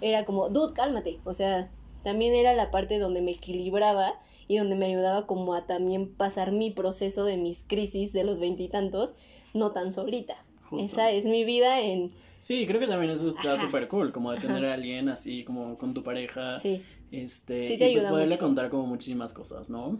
era 0.00 0.24
como, 0.24 0.48
dude, 0.50 0.74
cálmate, 0.74 1.18
o 1.24 1.34
sea, 1.34 1.70
también 2.04 2.34
era 2.34 2.54
la 2.54 2.70
parte 2.70 2.98
donde 2.98 3.22
me 3.22 3.32
equilibraba 3.32 4.14
y 4.48 4.58
donde 4.58 4.76
me 4.76 4.86
ayudaba 4.86 5.26
como 5.26 5.54
a 5.54 5.66
también 5.66 6.14
pasar 6.14 6.52
mi 6.52 6.70
proceso 6.70 7.24
de 7.24 7.36
mis 7.36 7.64
crisis 7.64 8.12
de 8.12 8.24
los 8.24 8.38
veintitantos, 8.38 9.16
no 9.54 9.72
tan 9.72 9.90
solita. 9.90 10.36
Justo. 10.68 10.92
Esa 10.92 11.10
es 11.10 11.24
mi 11.24 11.44
vida 11.44 11.80
en... 11.80 12.12
Sí, 12.40 12.66
creo 12.66 12.78
que 12.80 12.86
también 12.86 13.10
eso 13.12 13.28
está 13.28 13.60
súper 13.60 13.88
cool, 13.88 14.12
como 14.12 14.30
de 14.32 14.38
tener 14.40 14.64
a 14.66 14.74
alguien 14.74 15.08
así 15.08 15.42
como 15.44 15.76
con 15.76 15.94
tu 15.94 16.02
pareja. 16.02 16.58
Sí. 16.58 16.82
Este, 17.10 17.64
Sí 17.64 17.74
y 17.74 17.78
te 17.78 17.84
pues 17.86 17.96
ayuda 17.96 18.10
poderle 18.10 18.34
mucho. 18.34 18.44
contar 18.46 18.68
como 18.68 18.86
muchísimas 18.86 19.32
cosas, 19.32 19.70
¿no? 19.70 19.98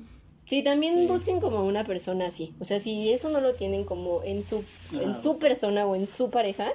Sí, 0.49 0.63
también 0.63 0.95
Sí. 0.95 1.07
busquen 1.07 1.41
como 1.41 1.65
una 1.65 1.83
persona 1.85 2.27
así. 2.27 2.55
O 2.61 2.65
sea, 2.65 2.79
si 2.79 3.11
eso 3.13 3.31
no 3.31 3.41
lo 3.41 3.55
tienen 3.55 3.85
como 3.85 4.23
en 4.23 4.45
su, 4.45 4.63
en 5.01 5.15
su 5.15 5.39
persona 5.41 5.87
o 5.87 5.97
en 5.97 6.07
su 6.07 6.31
pareja, 6.31 6.69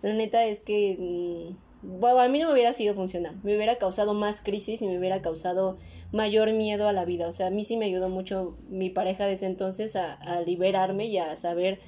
la 0.00 0.14
neta 0.14 0.44
es 0.46 0.60
que 0.60 0.96
mm, 0.98 1.98
bueno, 2.00 2.20
a 2.20 2.28
mí 2.28 2.38
no 2.38 2.46
me 2.46 2.52
hubiera 2.54 2.72
sido 2.72 2.94
funcional. 2.94 3.34
Me 3.42 3.54
hubiera 3.56 3.76
causado 3.76 4.14
más 4.14 4.40
crisis 4.40 4.80
y 4.82 4.86
me 4.86 4.98
hubiera 4.98 5.20
causado 5.20 5.76
mayor 6.12 6.52
miedo 6.52 6.86
a 6.88 6.92
la 6.92 7.04
vida. 7.04 7.26
O 7.28 7.32
sea, 7.32 7.48
a 7.48 7.50
mí 7.50 7.64
sí 7.64 7.76
me 7.76 7.86
ayudó 7.86 8.08
mucho 8.08 8.56
mi 8.70 8.88
pareja 8.88 9.26
de 9.26 9.32
ese 9.34 9.46
entonces 9.46 9.96
a, 9.96 10.14
a 10.14 10.40
liberarme 10.42 11.06
y 11.06 11.18
a 11.18 11.36
saber 11.36 11.80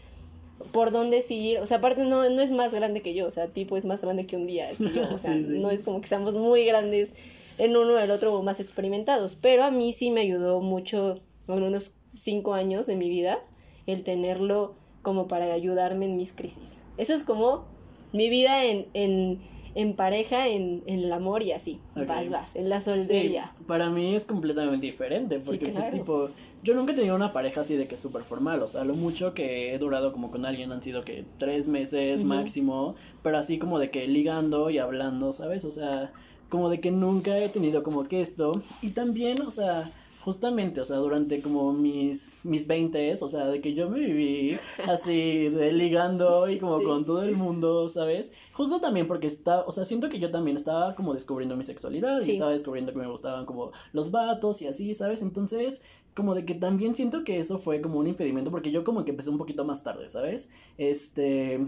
por 0.73 0.91
dónde 0.91 1.23
seguir. 1.23 1.59
O 1.59 1.67
sea, 1.67 1.79
aparte 1.79 2.05
no, 2.05 2.29
no 2.31 2.43
es 2.43 2.51
más 2.51 2.73
grande 2.75 3.01
que 3.03 3.15
yo. 3.15 3.27
O 3.27 3.31
sea, 3.31 3.49
tipo 3.49 3.77
es 3.77 3.85
más 3.85 4.01
grande 4.01 4.27
que 4.27 4.37
un 4.37 4.47
día 4.47 4.71
que 4.77 4.93
yo. 4.93 5.03
O 5.13 5.19
sea, 5.19 5.35
Sí, 5.35 5.45
sí. 5.45 5.59
no 5.59 5.71
es 5.71 5.83
como 5.83 6.01
que 6.01 6.09
seamos 6.09 6.35
muy 6.35 6.65
grandes 6.65 7.13
en 7.59 7.77
uno 7.77 7.95
del 7.95 8.11
otro 8.11 8.35
o 8.35 8.43
más 8.43 8.61
experimentados. 8.61 9.37
Pero 9.41 9.65
a 9.65 9.71
mí 9.71 9.93
sí 9.93 10.11
me 10.11 10.21
ayudó 10.23 10.61
mucho 10.61 11.21
en 11.49 11.63
unos 11.63 11.93
cinco 12.17 12.55
años 12.55 12.87
de 12.87 12.97
mi 12.97 13.09
vida 13.09 13.39
el 13.87 14.03
tenerlo 14.03 14.75
como 15.03 15.29
para 15.29 15.53
ayudarme 15.53 16.07
en 16.07 16.17
mis 16.17 16.33
crisis. 16.33 16.81
Eso 16.97 17.13
es 17.13 17.25
como 17.25 17.67
mi 18.13 18.31
vida 18.31 18.65
en, 18.65 18.87
en, 18.95 19.41
en 19.75 19.97
pareja, 19.97 20.47
en, 20.49 20.83
en 20.87 21.01
el 21.01 21.13
amor 21.13 21.43
y 21.43 21.53
así. 21.53 21.81
Vas, 21.95 22.29
vas, 22.31 22.57
en 22.57 22.69
la 22.69 22.81
soltería. 22.81 23.53
Sí, 23.59 23.65
para 23.67 23.91
mí 23.91 24.15
es 24.15 24.25
completamente 24.25 24.87
diferente, 24.87 25.41
Sí, 25.43 25.51
porque 25.51 25.67
pues 25.73 25.87
claro. 25.87 25.99
tipo, 25.99 26.29
yo 26.63 26.75
nunca 26.75 26.93
he 26.93 26.97
tenido 26.97 27.17
una 27.17 27.33
pareja 27.33 27.63
así 27.63 27.77
de 27.77 27.87
que 27.87 27.97
súper 27.97 28.23
formal, 28.23 28.63
o 28.63 28.69
sea, 28.69 28.85
lo 28.85 28.95
mucho 28.95 29.35
que 29.35 29.75
he 29.75 29.79
durado 29.79 30.13
como 30.13 30.31
con 30.31 30.47
alguien 30.47 30.71
han 30.73 30.83
sido 30.83 31.05
que 31.05 31.25
tres 31.39 31.67
meses 31.67 32.25
máximo, 32.25 32.95
pero 33.23 33.39
así 33.39 33.59
como 33.59 33.79
de 33.79 33.91
que 33.91 34.07
ligando 34.07 34.71
y 34.71 34.79
hablando, 34.79 35.33
¿sabes? 35.33 35.65
O 35.65 35.71
sea, 35.71 36.11
como 36.49 36.71
de 36.71 36.81
que 36.81 36.91
nunca 36.91 37.37
he 37.37 37.49
tenido 37.49 37.83
como 37.83 38.05
que 38.05 38.21
esto, 38.21 38.53
y 38.81 38.91
también, 38.91 39.43
o 39.43 39.51
sea, 39.51 39.91
justamente, 40.25 40.81
o 40.81 40.85
sea, 40.87 40.97
durante 40.97 41.43
como 41.43 41.73
mis, 41.75 42.39
mis 42.45 42.67
20 42.67 43.13
o 43.21 43.29
sea, 43.29 43.45
de 43.47 43.61
que 43.61 43.75
yo 43.75 43.91
me 43.91 44.01
viví 44.01 44.57
así 44.89 45.49
de 45.51 45.71
ligando 45.73 46.49
y 46.49 46.59
como 46.59 46.79
Sí. 46.79 46.85
con 46.87 47.05
todo 47.05 47.23
el 47.23 47.37
mundo, 47.37 47.87
¿sabes? 47.89 48.33
Justo 48.55 48.81
también 48.81 49.07
porque 49.07 49.27
está, 49.27 49.61
o 49.67 49.71
sea, 49.71 49.85
siento 49.85 50.09
que 50.09 50.19
yo 50.19 50.31
también 50.31 50.57
estaba 50.57 50.95
como 50.95 51.13
descubriendo 51.13 51.57
mi 51.57 51.63
sexualidad 51.63 52.23
y 52.23 52.33
estaba 52.33 52.53
descubriendo 52.53 52.93
que 52.93 52.99
me 52.99 53.07
gustaban 53.07 53.45
como 53.45 53.73
los 53.93 54.11
vatos 54.11 54.63
y 54.63 54.67
así, 54.67 54.95
¿sabes? 54.95 55.21
Entonces, 55.21 55.83
como 56.15 56.35
de 56.35 56.45
que 56.47 56.55
también 56.55 56.95
siento 56.95 57.23
que 57.25 57.39
eso 57.39 57.59
fue 57.59 57.83
como 57.83 57.99
un 57.99 58.07
impedimento 58.07 58.51
porque 58.51 58.71
yo 58.71 58.83
como 58.83 59.05
que 59.05 59.11
empecé 59.11 59.29
un 59.31 59.39
poquito 59.39 59.65
más 59.67 59.83
tarde, 59.83 60.09
¿sabes? 60.09 60.49
Este, 60.79 61.61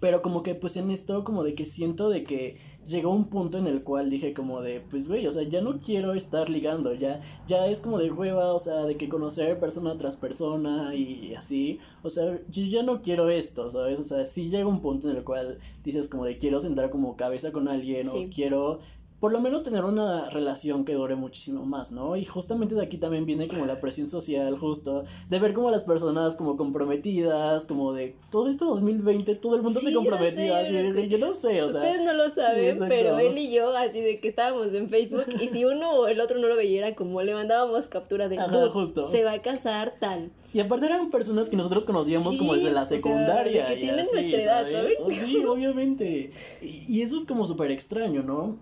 pero 0.00 0.22
como 0.22 0.42
que 0.42 0.54
pues 0.54 0.76
en 0.76 0.90
esto 0.90 1.22
como 1.24 1.44
de 1.44 1.54
que 1.54 1.64
siento 1.64 2.08
de 2.08 2.22
que 2.24 2.56
llegó 2.88 3.10
un 3.10 3.26
punto 3.26 3.58
en 3.58 3.66
el 3.66 3.84
cual 3.84 4.10
dije 4.10 4.32
como 4.34 4.60
de 4.62 4.80
pues 4.90 5.08
güey, 5.08 5.26
o 5.26 5.30
sea, 5.30 5.42
ya 5.44 5.60
no 5.60 5.78
quiero 5.78 6.14
estar 6.14 6.48
ligando, 6.48 6.94
ya 6.94 7.20
ya 7.46 7.66
es 7.66 7.80
como 7.80 7.98
de 7.98 8.10
hueva, 8.10 8.52
o 8.54 8.58
sea, 8.58 8.84
de 8.86 8.96
que 8.96 9.08
conocer 9.08 9.60
persona 9.60 9.96
tras 9.96 10.16
persona 10.16 10.94
y 10.94 11.34
así, 11.34 11.78
o 12.02 12.08
sea, 12.10 12.38
yo 12.50 12.64
ya 12.64 12.82
no 12.82 13.02
quiero 13.02 13.28
esto, 13.30 13.68
¿sabes? 13.70 14.00
O 14.00 14.04
sea, 14.04 14.24
sí 14.24 14.48
llega 14.48 14.66
un 14.66 14.80
punto 14.80 15.08
en 15.10 15.16
el 15.16 15.24
cual 15.24 15.58
dices 15.84 16.08
como 16.08 16.24
de 16.24 16.38
quiero 16.38 16.58
sentar 16.60 16.90
como 16.90 17.16
cabeza 17.16 17.52
con 17.52 17.68
alguien 17.68 18.08
Sí. 18.08 18.28
o 18.30 18.34
quiero 18.34 18.78
por 19.20 19.32
lo 19.32 19.40
menos 19.40 19.64
tener 19.64 19.84
una 19.84 20.30
relación 20.30 20.84
que 20.84 20.92
dure 20.94 21.16
muchísimo 21.16 21.64
más, 21.66 21.90
¿no? 21.90 22.16
Y 22.16 22.24
justamente 22.24 22.74
de 22.76 22.82
aquí 22.82 22.98
también 22.98 23.26
viene 23.26 23.48
como 23.48 23.66
la 23.66 23.80
presión 23.80 24.06
social, 24.06 24.56
justo, 24.56 25.02
de 25.28 25.38
ver 25.40 25.54
como 25.54 25.70
las 25.70 25.82
personas 25.84 26.36
como 26.36 26.56
comprometidas, 26.56 27.66
como 27.66 27.92
de 27.92 28.14
todo 28.30 28.48
este 28.48 28.64
2020, 28.64 29.34
todo 29.36 29.56
el 29.56 29.62
mundo 29.62 29.80
Sí, 29.80 29.86
se 29.86 29.92
comprometió, 29.92 30.54
así 30.54 30.72
de, 30.72 31.08
yo 31.08 31.18
no 31.18 31.34
sé, 31.34 31.62
o 31.62 31.68
sea, 31.70 31.80
Ustedes 31.80 32.04
no 32.04 32.12
lo 32.14 32.28
saben, 32.28 32.64
exacto. 32.72 32.86
pero 32.88 33.18
él 33.18 33.36
y 33.38 33.50
yo, 33.52 33.76
así 33.76 34.00
de 34.00 34.18
que 34.18 34.28
estábamos 34.28 34.72
en 34.72 34.88
Facebook, 34.88 35.24
y 35.40 35.48
si 35.48 35.64
uno 35.64 35.90
o 35.90 36.06
el 36.06 36.20
otro 36.20 36.38
no 36.38 36.46
lo 36.46 36.56
veía, 36.56 36.94
como 36.94 37.20
le 37.22 37.34
mandábamos 37.34 37.88
captura 37.88 38.28
de 38.28 38.38
Ajá, 38.38 38.48
"Dude, 38.48 38.70
justo. 38.70 39.10
se 39.10 39.24
va 39.24 39.32
a 39.32 39.42
casar 39.42 39.94
tal. 39.98 40.30
y 40.54 40.60
aparte 40.60 40.86
eran 40.86 41.10
personas 41.10 41.48
que 41.48 41.56
nosotros 41.56 41.84
conocíamos 41.84 42.36
como 42.36 42.54
Sí, 42.54 42.60
desde 42.60 42.72
la 42.74 42.82
o 42.82 42.84
sea, 42.86 42.96
secundaria. 42.98 43.66
de 43.66 43.74
que 43.74 43.80
tienen 43.80 44.00
así, 44.00 44.10
nuestra 44.12 44.38
edad, 44.42 44.70
¿sabes? 44.70 44.98
Oh, 45.02 45.10
sí, 45.10 45.44
obviamente. 45.44 46.30
Y, 46.62 46.84
y 46.98 47.02
eso 47.02 47.16
es 47.16 47.26
como 47.26 47.44
súper 47.46 47.70
extraño, 47.70 48.22
¿no? 48.22 48.56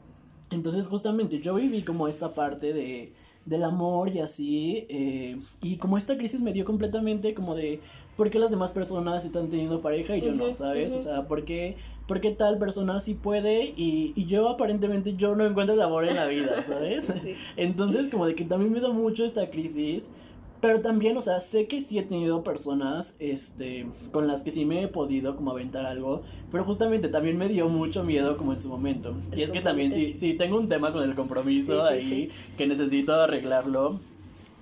Entonces 0.51 0.86
justamente 0.86 1.40
yo 1.40 1.55
viví 1.55 1.82
como 1.82 2.09
esta 2.09 2.34
parte 2.34 2.72
de 2.72 3.12
del 3.47 3.62
amor 3.62 4.14
y 4.14 4.18
así, 4.18 4.86
eh, 4.88 5.38
y 5.62 5.76
como 5.76 5.97
esta 5.97 6.18
crisis 6.18 6.40
me 6.42 6.53
dio 6.53 6.64
completamente 6.64 7.32
como 7.32 7.55
de 7.55 7.80
por 8.16 8.28
qué 8.28 8.40
las 8.40 8.51
demás 8.51 8.72
personas 8.72 9.24
están 9.24 9.49
teniendo 9.49 9.80
pareja 9.80 10.16
y 10.16 10.20
yo 10.20 10.32
no, 10.32 10.53
¿sabes? 10.57 10.94
O 10.94 11.01
sea, 11.01 11.28
¿por 11.28 11.44
qué, 11.44 11.76
por 12.09 12.20
qué 12.20 12.32
tal 12.32 12.59
persona 12.59 12.99
sí 12.99 13.14
puede 13.14 13.72
y, 13.76 14.12
y 14.16 14.26
yo 14.26 14.49
aparentemente 14.49 15.14
yo 15.14 15.36
no 15.36 15.47
encuentro 15.47 15.76
el 15.76 15.82
amor 15.82 16.07
en 16.07 16.16
la 16.16 16.26
vida, 16.26 16.61
¿sabes? 16.62 17.05
Sí. 17.22 17.34
Entonces, 17.57 18.09
como 18.09 18.26
de 18.26 18.34
que 18.34 18.44
también 18.44 18.72
me 18.72 18.80
da 18.80 18.90
mucho 18.90 19.24
esta 19.24 19.47
crisis. 19.49 20.11
Pero 20.61 20.80
también, 20.80 21.16
o 21.16 21.20
sea, 21.20 21.38
sé 21.38 21.66
que 21.66 21.80
sí 21.80 21.98
he 21.98 22.02
tenido 22.02 22.42
personas, 22.42 23.16
este, 23.18 23.86
con 24.12 24.26
las 24.26 24.42
que 24.42 24.50
sí 24.50 24.64
me 24.64 24.82
he 24.82 24.88
podido 24.88 25.36
como 25.36 25.50
aventar 25.50 25.84
algo, 25.84 26.22
pero 26.50 26.64
justamente 26.64 27.09
también 27.09 27.36
me 27.36 27.48
dio 27.48 27.68
mucho 27.68 28.04
miedo 28.04 28.36
como 28.36 28.52
en 28.52 28.61
su 28.61 28.68
momento. 28.68 29.14
El 29.32 29.38
y 29.38 29.42
es 29.42 29.52
que 29.52 29.61
también 29.61 29.92
sí, 29.92 30.16
sí 30.16 30.34
tengo 30.34 30.57
un 30.59 30.68
tema 30.68 30.92
con 30.92 31.02
el 31.02 31.14
compromiso 31.14 31.86
Sí, 31.88 32.00
sí, 32.00 32.12
ahí 32.12 32.30
que 32.57 32.66
necesito 32.66 33.14
arreglarlo, 33.14 34.00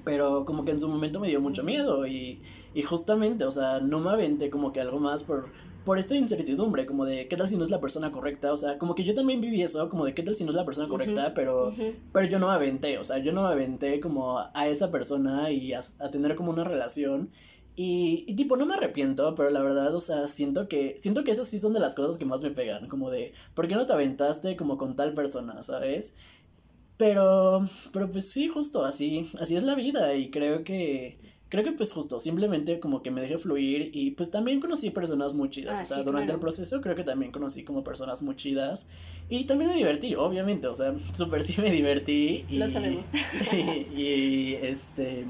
pero 0.05 0.45
como 0.45 0.65
que 0.65 0.73
en 0.73 0.81
su 0.81 0.89
momento 0.89 1.21
me 1.21 1.29
dio 1.29 1.41
mucho 1.41 1.63
miedo 1.63 2.07
y, 2.07 2.41
y 2.75 2.83
justamente, 2.83 3.45
o 3.45 3.51
sea, 3.51 3.81
no 3.81 4.01
me 4.01 4.11
aventé 4.11 4.51
como 4.51 4.73
que 4.73 4.81
algo 4.81 4.99
más 4.99 5.23
por, 5.23 5.49
por 5.85 5.99
esta 5.99 6.17
incertidumbre, 6.17 6.87
como 6.87 7.05
de 7.05 7.29
qué 7.29 7.37
tal 7.37 7.49
si 7.49 7.57
no 7.57 7.63
es 7.63 7.71
la 7.71 7.81
persona 7.81 8.11
correcta, 8.11 8.53
o 8.53 8.57
sea, 8.57 8.79
como 8.79 8.95
que 8.95 9.05
yo 9.05 9.15
también 9.15 9.41
viví 9.41 9.63
eso, 9.63 9.89
como 9.89 10.05
de 10.05 10.15
qué 10.15 10.23
tal 10.23 10.35
si 10.35 10.45
no 10.45 10.51
es 10.51 10.57
la 10.57 10.65
persona 10.65 10.89
correcta, 10.89 11.27
Ujú, 11.27 11.35
pero... 11.35 11.75
Pero 12.13 12.27
yo 12.27 12.39
no 12.39 12.49
me 12.49 12.55
aventé, 12.55 12.99
o 12.99 13.05
sea, 13.05 13.19
yo 13.19 13.33
no 13.33 13.43
me 13.43 13.49
aventé 13.49 14.01
como 14.01 14.39
a 14.39 14.69
esa 14.69 14.91
persona 14.91 15.51
y 15.51 15.73
a, 15.73 15.81
a 15.99 16.11
tener 16.11 16.35
como 16.37 16.51
una 16.51 16.65
relación. 16.65 17.31
Y, 17.77 18.25
y 18.29 18.37
tipo, 18.37 18.57
no 18.57 18.67
me 18.67 18.75
arrepiento, 18.75 19.35
pero 19.35 19.51
la 19.51 19.61
verdad, 19.61 19.95
o 19.95 20.01
sea, 20.01 20.29
siento 20.29 20.69
que, 20.69 20.95
siento 20.99 21.25
que 21.25 21.33
esas 21.33 21.49
sí 21.49 21.59
son 21.59 21.73
de 21.73 21.81
las 21.81 21.95
cosas 21.95 22.19
que 22.19 22.25
más 22.25 22.41
me 22.41 22.51
pegan, 22.51 22.89
como 22.89 23.11
de, 23.11 23.33
¿por 23.55 23.67
qué 23.67 23.75
no 23.75 23.85
te 23.85 23.93
aventaste 23.93 24.57
como 24.57 24.79
con 24.79 24.95
tal 24.95 25.13
persona, 25.13 25.63
sabes? 25.63 26.15
Pero, 26.97 27.65
pero 27.93 28.09
pues 28.09 28.31
sí, 28.31 28.47
justo 28.49 28.85
así, 28.85 29.29
así 29.41 29.57
es 29.57 29.65
la 29.65 29.75
vida 29.75 30.15
y 30.15 30.31
creo 30.31 30.63
que, 30.63 31.19
creo 31.55 31.63
que 31.65 31.73
pues 31.73 31.93
justo, 31.93 32.19
simplemente 32.19 32.81
como 32.81 33.01
que 33.01 33.13
me 33.13 33.21
dejé 33.21 33.39
fluir 33.39 33.91
y 33.93 34.11
pues 34.11 34.33
también 34.33 34.61
conocí 34.61 34.91
personas 34.91 35.35
muy 35.35 35.51
chidas, 35.51 35.79
Ah, 35.79 35.83
o 35.83 35.87
sea, 35.87 35.97
sí, 35.99 36.03
durante 36.03 36.27
claro. 36.27 36.39
el 36.39 36.41
proceso 36.41 36.81
creo 36.81 36.97
que 36.97 37.05
también 37.05 37.31
conocí 37.31 37.63
como 37.63 37.85
personas 37.85 38.23
muy 38.23 38.35
chidas 38.35 38.89
y 39.31 39.45
también 39.45 39.71
me 39.71 39.77
divertí, 39.77 40.17
obviamente, 40.17 40.67
o 40.67 40.75
sea, 40.75 40.95
súper 41.13 41.45
sí 41.45 41.61
me 41.61 41.71
divertí 41.71 42.45
y, 42.49 42.59
Lo 42.59 42.67
sabemos. 42.67 43.05
y, 43.53 44.01
y, 44.01 44.59
este, 44.63 45.27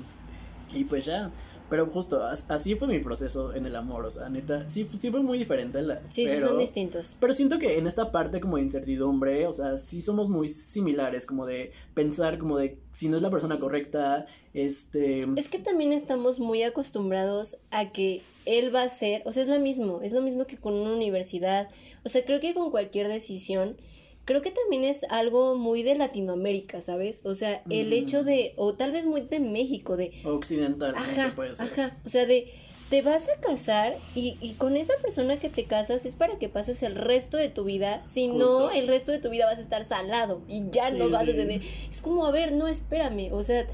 y 0.74 0.84
pues 0.84 1.04
ya, 1.04 1.30
pero 1.74 1.90
justo, 1.90 2.22
as- 2.22 2.48
así 2.48 2.76
fue 2.76 2.86
mi 2.86 3.00
proceso 3.00 3.52
en 3.52 3.66
el 3.66 3.74
amor, 3.74 4.04
o 4.04 4.10
sea, 4.10 4.28
neta, 4.28 4.68
sí, 4.70 4.86
sí 4.96 5.10
fue 5.10 5.22
muy 5.24 5.38
diferente, 5.38 5.82
la, 5.82 5.96
Sí, 6.08 6.22
sí, 6.24 6.26
pero- 6.28 6.50
son 6.50 6.58
distintos. 6.60 7.18
pero 7.20 7.32
siento 7.32 7.58
que 7.58 7.78
en 7.78 7.88
esta 7.88 8.12
parte 8.12 8.38
como 8.38 8.58
de 8.58 8.62
incertidumbre, 8.62 9.48
o 9.48 9.52
sea, 9.52 9.76
sí 9.76 10.00
somos 10.00 10.28
muy 10.28 10.46
similares, 10.46 11.26
como 11.26 11.46
de 11.46 11.72
pensar 11.94 12.38
como 12.38 12.58
de 12.58 12.78
si 12.92 13.08
no 13.08 13.16
es 13.16 13.22
la 13.22 13.30
persona 13.30 13.58
correcta, 13.58 14.26
este... 14.52 15.26
Es 15.36 15.48
que 15.48 15.58
también 15.58 15.92
estamos 15.92 16.38
muy 16.38 16.62
acostumbrados 16.62 17.56
a 17.72 17.90
que 17.90 18.22
él 18.46 18.72
va 18.72 18.84
a 18.84 18.88
ser, 18.88 19.22
o 19.24 19.32
sea, 19.32 19.42
es 19.42 19.48
lo 19.48 19.58
mismo, 19.58 20.00
es 20.00 20.12
lo 20.12 20.22
mismo 20.22 20.46
que 20.46 20.56
con 20.58 20.74
una 20.74 20.94
universidad, 20.94 21.68
o 22.04 22.08
sea, 22.08 22.24
creo 22.24 22.38
que 22.38 22.54
con 22.54 22.70
cualquier 22.70 23.08
decisión, 23.08 23.76
creo 24.24 24.42
que 24.42 24.50
también 24.50 24.84
es 24.84 25.04
algo 25.10 25.56
muy 25.56 25.82
de 25.82 25.94
Latinoamérica, 25.96 26.80
¿sabes? 26.82 27.22
O 27.24 27.34
sea, 27.34 27.62
el 27.70 27.90
Mm. 27.90 27.92
hecho 27.92 28.24
de, 28.24 28.52
o 28.56 28.74
tal 28.74 28.92
vez 28.92 29.06
muy 29.06 29.22
de 29.22 29.40
México, 29.40 29.96
de, 29.96 30.12
occidental, 30.24 30.92
no 30.92 31.14
se 31.14 31.20
ajá, 31.20 31.34
puede 31.34 31.50
ajá, 31.58 31.96
o 32.04 32.08
sea, 32.08 32.26
de, 32.26 32.50
te 32.90 33.02
vas 33.02 33.28
a 33.28 33.40
casar 33.40 33.94
y, 34.14 34.36
y 34.40 34.54
con 34.54 34.76
esa 34.76 34.92
persona 35.02 35.38
que 35.38 35.48
te 35.48 35.64
casas 35.64 36.04
es 36.06 36.16
para 36.16 36.38
que 36.38 36.48
pases 36.48 36.82
el 36.82 36.94
resto 36.96 37.36
de 37.38 37.48
tu 37.48 37.64
vida, 37.64 38.02
si 38.04 38.28
Justo. 38.28 38.60
no, 38.60 38.70
el 38.70 38.86
resto 38.86 39.10
de 39.12 39.18
tu 39.20 39.30
vida 39.30 39.46
vas 39.46 39.58
a 39.58 39.62
estar 39.62 39.84
salado 39.84 40.42
y 40.48 40.64
ya 40.70 40.90
no 40.90 41.08
vas 41.10 41.24
sí. 41.24 41.32
a 41.32 41.36
tener, 41.36 41.62
es 41.90 42.00
como, 42.02 42.26
a 42.26 42.30
ver, 42.30 42.52
no, 42.52 42.68
espérame, 42.68 43.32
o 43.32 43.42
sea, 43.42 43.66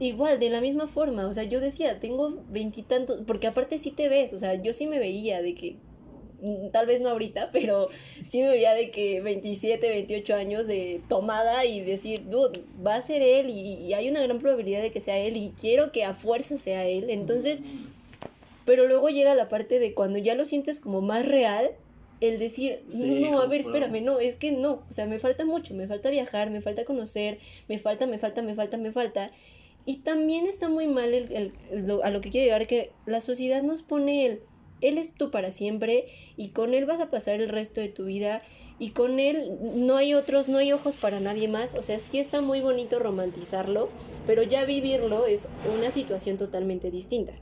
igual, 0.00 0.40
de 0.40 0.50
la 0.50 0.60
misma 0.60 0.86
forma, 0.88 1.26
o 1.28 1.32
sea, 1.32 1.44
yo 1.44 1.60
decía, 1.60 2.00
tengo 2.00 2.42
veintitantos, 2.48 3.22
porque 3.26 3.46
aparte 3.46 3.78
sí 3.78 3.90
te 3.92 4.08
ves, 4.08 4.32
o 4.32 4.38
sea, 4.38 4.54
yo 4.60 4.72
sí 4.72 4.86
me 4.86 4.98
veía 4.98 5.40
de 5.40 5.54
que, 5.54 5.72
mm, 5.72 5.83
tal 6.72 6.86
vez 6.86 7.00
no 7.00 7.08
ahorita, 7.10 7.50
pero 7.52 7.88
sí 8.24 8.40
me 8.42 8.48
veía 8.48 8.74
de 8.74 8.90
que 8.90 9.20
27, 9.20 9.88
28 9.88 10.34
años 10.34 10.66
de 10.66 11.00
tomada 11.08 11.64
y 11.64 11.80
decir, 11.80 12.28
dude, 12.28 12.60
va 12.86 12.96
a 12.96 13.02
ser 13.02 13.22
él 13.22 13.48
y, 13.50 13.60
y 13.86 13.94
hay 13.94 14.08
una 14.08 14.22
gran 14.22 14.38
probabilidad 14.38 14.82
de 14.82 14.90
que 14.90 15.00
sea 15.00 15.18
él 15.18 15.36
y 15.36 15.52
quiero 15.60 15.92
que 15.92 16.04
a 16.04 16.14
fuerza 16.14 16.56
sea 16.58 16.86
él, 16.86 17.10
entonces, 17.10 17.62
pero 18.64 18.86
luego 18.86 19.08
llega 19.10 19.34
la 19.34 19.48
parte 19.48 19.78
de 19.78 19.94
cuando 19.94 20.18
ya 20.18 20.34
lo 20.34 20.46
sientes 20.46 20.80
como 20.80 21.00
más 21.00 21.26
real, 21.26 21.70
el 22.20 22.38
decir, 22.38 22.80
Sí, 22.88 22.98
no, 23.32 23.40
a 23.40 23.46
ver, 23.48 23.60
espérame, 23.60 24.02
no, 24.02 24.20
es 24.20 24.36
que 24.36 24.52
no, 24.52 24.84
o 24.88 24.92
sea, 24.92 25.06
me 25.06 25.18
falta 25.18 25.44
mucho, 25.44 25.74
me 25.74 25.86
falta 25.86 26.08
viajar, 26.10 26.48
me 26.50 26.62
falta 26.62 26.84
conocer, 26.84 27.38
me 27.68 27.78
falta, 27.78 28.06
me 28.06 28.18
falta, 28.18 28.40
me 28.40 28.54
falta, 28.54 28.78
me 28.78 28.92
falta. 28.92 29.30
Y 29.84 29.96
también 29.98 30.46
está 30.46 30.70
muy 30.70 30.86
mal 30.86 31.12
el, 31.12 31.30
el- 31.32 31.52
el- 31.70 31.86
lo- 31.86 32.02
a 32.02 32.08
lo 32.10 32.22
que 32.22 32.30
quiero 32.30 32.44
llegar, 32.46 32.66
que 32.66 32.92
la 33.04 33.20
sociedad 33.20 33.62
nos 33.62 33.82
pone 33.82 34.24
el, 34.24 34.40
él 34.80 34.98
es 34.98 35.14
tú 35.14 35.30
para 35.30 35.50
siempre 35.50 36.06
y 36.36 36.48
con 36.50 36.74
él 36.74 36.84
vas 36.84 37.00
a 37.00 37.10
pasar 37.10 37.40
el 37.40 37.48
resto 37.48 37.80
de 37.80 37.88
tu 37.88 38.04
vida 38.04 38.42
y 38.78 38.90
con 38.90 39.20
él 39.20 39.52
no 39.76 39.96
hay 39.96 40.14
otros, 40.14 40.48
no 40.48 40.58
hay 40.58 40.72
ojos 40.72 40.96
para 40.96 41.20
nadie 41.20 41.48
más. 41.48 41.74
O 41.74 41.82
sea, 41.82 41.98
sí 41.98 42.18
está 42.18 42.40
muy 42.40 42.60
bonito 42.60 42.98
romantizarlo, 42.98 43.88
pero 44.26 44.42
ya 44.42 44.64
vivirlo 44.64 45.26
es 45.26 45.48
una 45.76 45.90
situación 45.90 46.36
totalmente 46.36 46.90
distinta. 46.90 47.32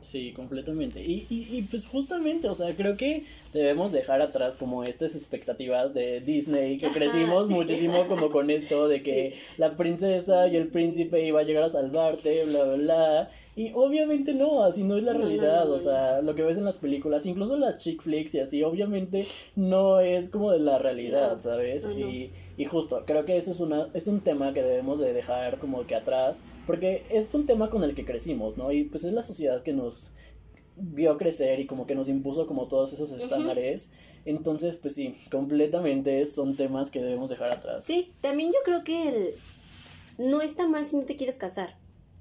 Sí, 0.00 0.32
completamente. 0.32 1.02
Y, 1.02 1.26
y, 1.30 1.58
y 1.58 1.62
pues 1.62 1.86
justamente, 1.86 2.48
o 2.48 2.54
sea, 2.54 2.74
creo 2.74 2.96
que 2.96 3.24
debemos 3.52 3.92
dejar 3.92 4.22
atrás 4.22 4.56
como 4.56 4.84
estas 4.84 5.14
expectativas 5.14 5.94
de 5.94 6.20
Disney, 6.20 6.76
que 6.76 6.86
Ajá, 6.86 6.94
crecimos 6.94 7.48
sí. 7.48 7.54
muchísimo 7.54 8.06
como 8.06 8.30
con 8.30 8.50
esto 8.50 8.88
de 8.88 9.02
que 9.02 9.34
la 9.58 9.76
princesa 9.76 10.46
y 10.48 10.56
el 10.56 10.68
príncipe 10.68 11.24
iba 11.24 11.40
a 11.40 11.44
llegar 11.44 11.64
a 11.64 11.68
salvarte, 11.68 12.44
bla, 12.46 12.64
bla, 12.64 12.74
bla. 12.76 13.30
Y 13.56 13.72
obviamente 13.74 14.32
no, 14.32 14.62
así 14.64 14.84
no 14.84 14.96
es 14.96 15.02
la 15.02 15.12
No, 15.12 15.18
no, 15.18 15.24
realidad, 15.26 15.64
no, 15.64 15.70
no, 15.70 15.74
o 15.74 15.78
sea, 15.78 16.22
lo 16.22 16.34
que 16.34 16.42
ves 16.42 16.56
en 16.56 16.64
las 16.64 16.76
películas, 16.78 17.26
incluso 17.26 17.56
las 17.56 17.78
chick 17.78 18.00
flicks 18.00 18.34
y 18.34 18.40
así, 18.40 18.62
obviamente 18.62 19.26
no 19.56 20.00
es 20.00 20.28
como 20.30 20.52
de 20.52 20.60
la 20.60 20.78
realidad, 20.78 21.40
¿sabes? 21.40 21.86
Y, 21.86 22.30
y 22.56 22.64
justo, 22.64 23.02
creo 23.06 23.24
que 23.24 23.36
eso 23.36 23.50
es, 23.50 23.60
una, 23.60 23.88
es 23.92 24.06
un 24.06 24.20
tema 24.20 24.54
que 24.54 24.62
debemos 24.62 24.98
de 25.00 25.12
dejar 25.12 25.58
como 25.58 25.86
que 25.86 25.96
atrás, 25.96 26.44
porque 26.66 27.02
es 27.10 27.34
un 27.34 27.44
tema 27.44 27.68
con 27.70 27.82
el 27.82 27.94
que 27.94 28.04
crecimos, 28.04 28.56
¿no? 28.56 28.70
Y 28.70 28.84
pues 28.84 29.04
es 29.04 29.12
la 29.12 29.22
sociedad 29.22 29.60
que 29.60 29.72
nos, 29.72 30.12
vio 30.80 31.18
crecer 31.18 31.60
y 31.60 31.66
como 31.66 31.86
que 31.86 31.94
nos 31.94 32.08
impuso 32.08 32.46
como 32.46 32.68
todos 32.68 32.92
esos 32.92 33.10
estándares. 33.12 33.92
Entonces, 34.24 34.76
pues 34.76 34.94
sí, 34.94 35.14
completamente 35.30 36.24
son 36.24 36.56
temas 36.56 36.90
que 36.90 37.00
debemos 37.00 37.30
dejar 37.30 37.52
atrás. 37.52 37.84
Sí, 37.84 38.12
también 38.20 38.50
yo 38.52 38.58
creo 38.64 38.84
que 38.84 39.08
el... 39.08 39.34
no 40.18 40.42
está 40.42 40.68
mal 40.68 40.86
si 40.86 40.96
no 40.96 41.02
te 41.04 41.16
quieres 41.16 41.38
casar. 41.38 41.76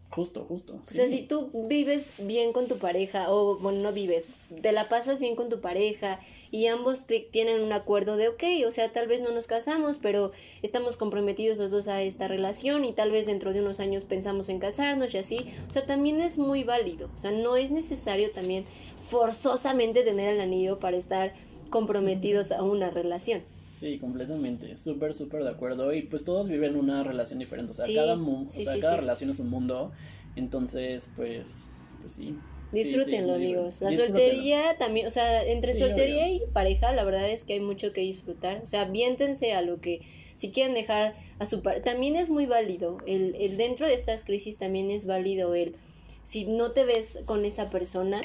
Justo, 0.10 0.44
justo. 0.46 0.82
O 0.88 0.92
sea, 0.92 1.08
si 1.08 1.28
tú 1.28 1.52
vives 1.68 2.08
bien 2.20 2.52
con 2.52 2.68
tu 2.68 2.80
pareja, 2.80 3.32
o 3.32 3.60
bueno, 3.60 3.80
no 3.82 3.94
vives, 3.94 4.30
te 4.62 4.72
la 4.72 4.90
pasas 4.90 5.20
bien 5.20 5.36
con 5.36 5.50
tu 5.50 5.62
pareja 5.62 6.20
y 6.52 6.68
ambos 6.68 7.06
tienen 7.32 7.62
un 7.62 7.74
acuerdo 7.74 8.18
de, 8.18 8.30
ok, 8.30 8.44
o 8.68 8.72
sea, 8.72 8.92
tal 8.92 9.08
vez 9.08 9.22
no 9.22 9.32
nos 9.32 9.48
casamos, 9.48 10.00
pero 10.02 10.32
estamos 10.62 10.98
comprometidos 10.98 11.58
los 11.58 11.72
dos 11.72 11.88
a 11.88 12.02
esta 12.02 12.28
relación 12.28 12.86
y 12.86 12.94
tal 12.94 13.12
vez 13.12 13.26
dentro 13.26 13.54
de 13.54 13.62
unos 13.62 13.80
años 13.80 14.04
pensamos 14.04 14.50
en 14.50 14.60
casarnos 14.60 15.14
y 15.14 15.18
así, 15.18 15.46
o 15.68 15.72
sea, 15.72 15.86
también 15.86 16.22
es 16.22 16.38
muy 16.38 16.64
válido, 16.64 17.10
o 17.16 17.20
sea, 17.20 17.32
no 17.32 17.56
es 17.56 17.72
necesario 17.72 18.32
también 18.32 18.66
forzosamente 19.10 20.04
tener 20.04 20.36
el 20.36 20.42
anillo 20.42 20.80
para 20.80 20.98
estar 20.98 21.34
comprometidos 21.70 22.52
a 22.52 22.64
una 22.64 22.90
relación. 22.90 23.42
Sí, 23.70 23.98
completamente, 23.98 24.76
súper, 24.76 25.14
súper 25.14 25.44
de 25.44 25.52
acuerdo. 25.52 25.94
Y 25.94 26.02
pues 26.02 26.26
todos 26.26 26.50
viven 26.50 26.76
una 26.76 27.02
relación 27.04 27.40
diferente, 27.40 27.72
o 27.72 27.74
sea, 27.74 27.86
cada, 27.86 28.18
mundo, 28.18 28.52
o 28.52 28.62
sea, 28.62 28.78
cada 28.78 28.98
relación 28.98 29.30
es 29.30 29.40
un 29.40 29.50
mundo, 29.50 29.94
entonces, 30.36 31.10
pues, 31.16 31.70
pues 32.02 32.12
sí. 32.12 32.36
Disfrútenlo, 32.72 33.34
amigos. 33.34 33.82
La 33.82 33.92
soltería 33.92 34.78
también, 34.78 35.08
o 35.08 35.10
sea, 35.10 35.44
entre 35.44 35.78
soltería 35.78 36.30
y 36.30 36.42
pareja, 36.54 36.94
la 36.94 37.04
verdad 37.04 37.30
es 37.30 37.44
que 37.44 37.54
hay 37.54 37.60
mucho 37.60 37.94
que 37.94 38.02
disfrutar. 38.02 38.62
O 38.62 38.68
sea, 38.68 38.86
viéntense 38.86 39.54
a 39.54 39.62
lo 39.62 39.82
que, 39.82 40.02
si 40.36 40.52
quieren 40.52 40.76
dejar 40.76 41.16
a 41.40 41.46
su 41.46 41.64
pareja, 41.64 41.84
también 41.84 42.16
es 42.16 42.30
muy 42.30 42.46
válido. 42.46 43.00
El, 43.08 43.36
el 43.40 43.58
dentro 43.58 43.88
de 43.88 43.96
estas 43.96 44.24
crisis 44.24 44.58
también 44.58 44.92
es 44.92 45.06
válido 45.06 45.56
el, 45.56 45.76
si 46.24 46.46
no 46.46 46.72
te 46.72 46.84
ves 46.86 47.20
con 47.26 47.44
esa 47.44 47.72
persona, 47.72 48.22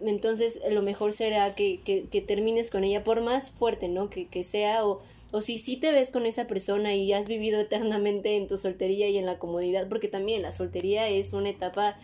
entonces 0.00 0.60
lo 0.70 0.82
mejor 0.82 1.12
será 1.12 1.54
que, 1.54 1.80
que, 1.84 2.04
que, 2.08 2.20
termines 2.20 2.70
con 2.70 2.84
ella, 2.84 3.04
por 3.04 3.20
más 3.20 3.50
fuerte, 3.50 3.88
¿no? 3.88 4.10
Que, 4.10 4.26
que 4.26 4.42
sea, 4.42 4.86
o, 4.86 5.00
o 5.32 5.40
si 5.40 5.58
sí 5.58 5.76
te 5.76 5.92
ves 5.92 6.10
con 6.10 6.26
esa 6.26 6.46
persona 6.46 6.94
y 6.94 7.12
has 7.12 7.28
vivido 7.28 7.60
eternamente 7.60 8.36
en 8.36 8.46
tu 8.46 8.56
soltería 8.56 9.08
y 9.08 9.18
en 9.18 9.26
la 9.26 9.38
comodidad, 9.38 9.88
porque 9.88 10.08
también 10.08 10.42
la 10.42 10.52
soltería 10.52 11.08
es 11.08 11.32
una 11.32 11.50
etapa 11.50 11.98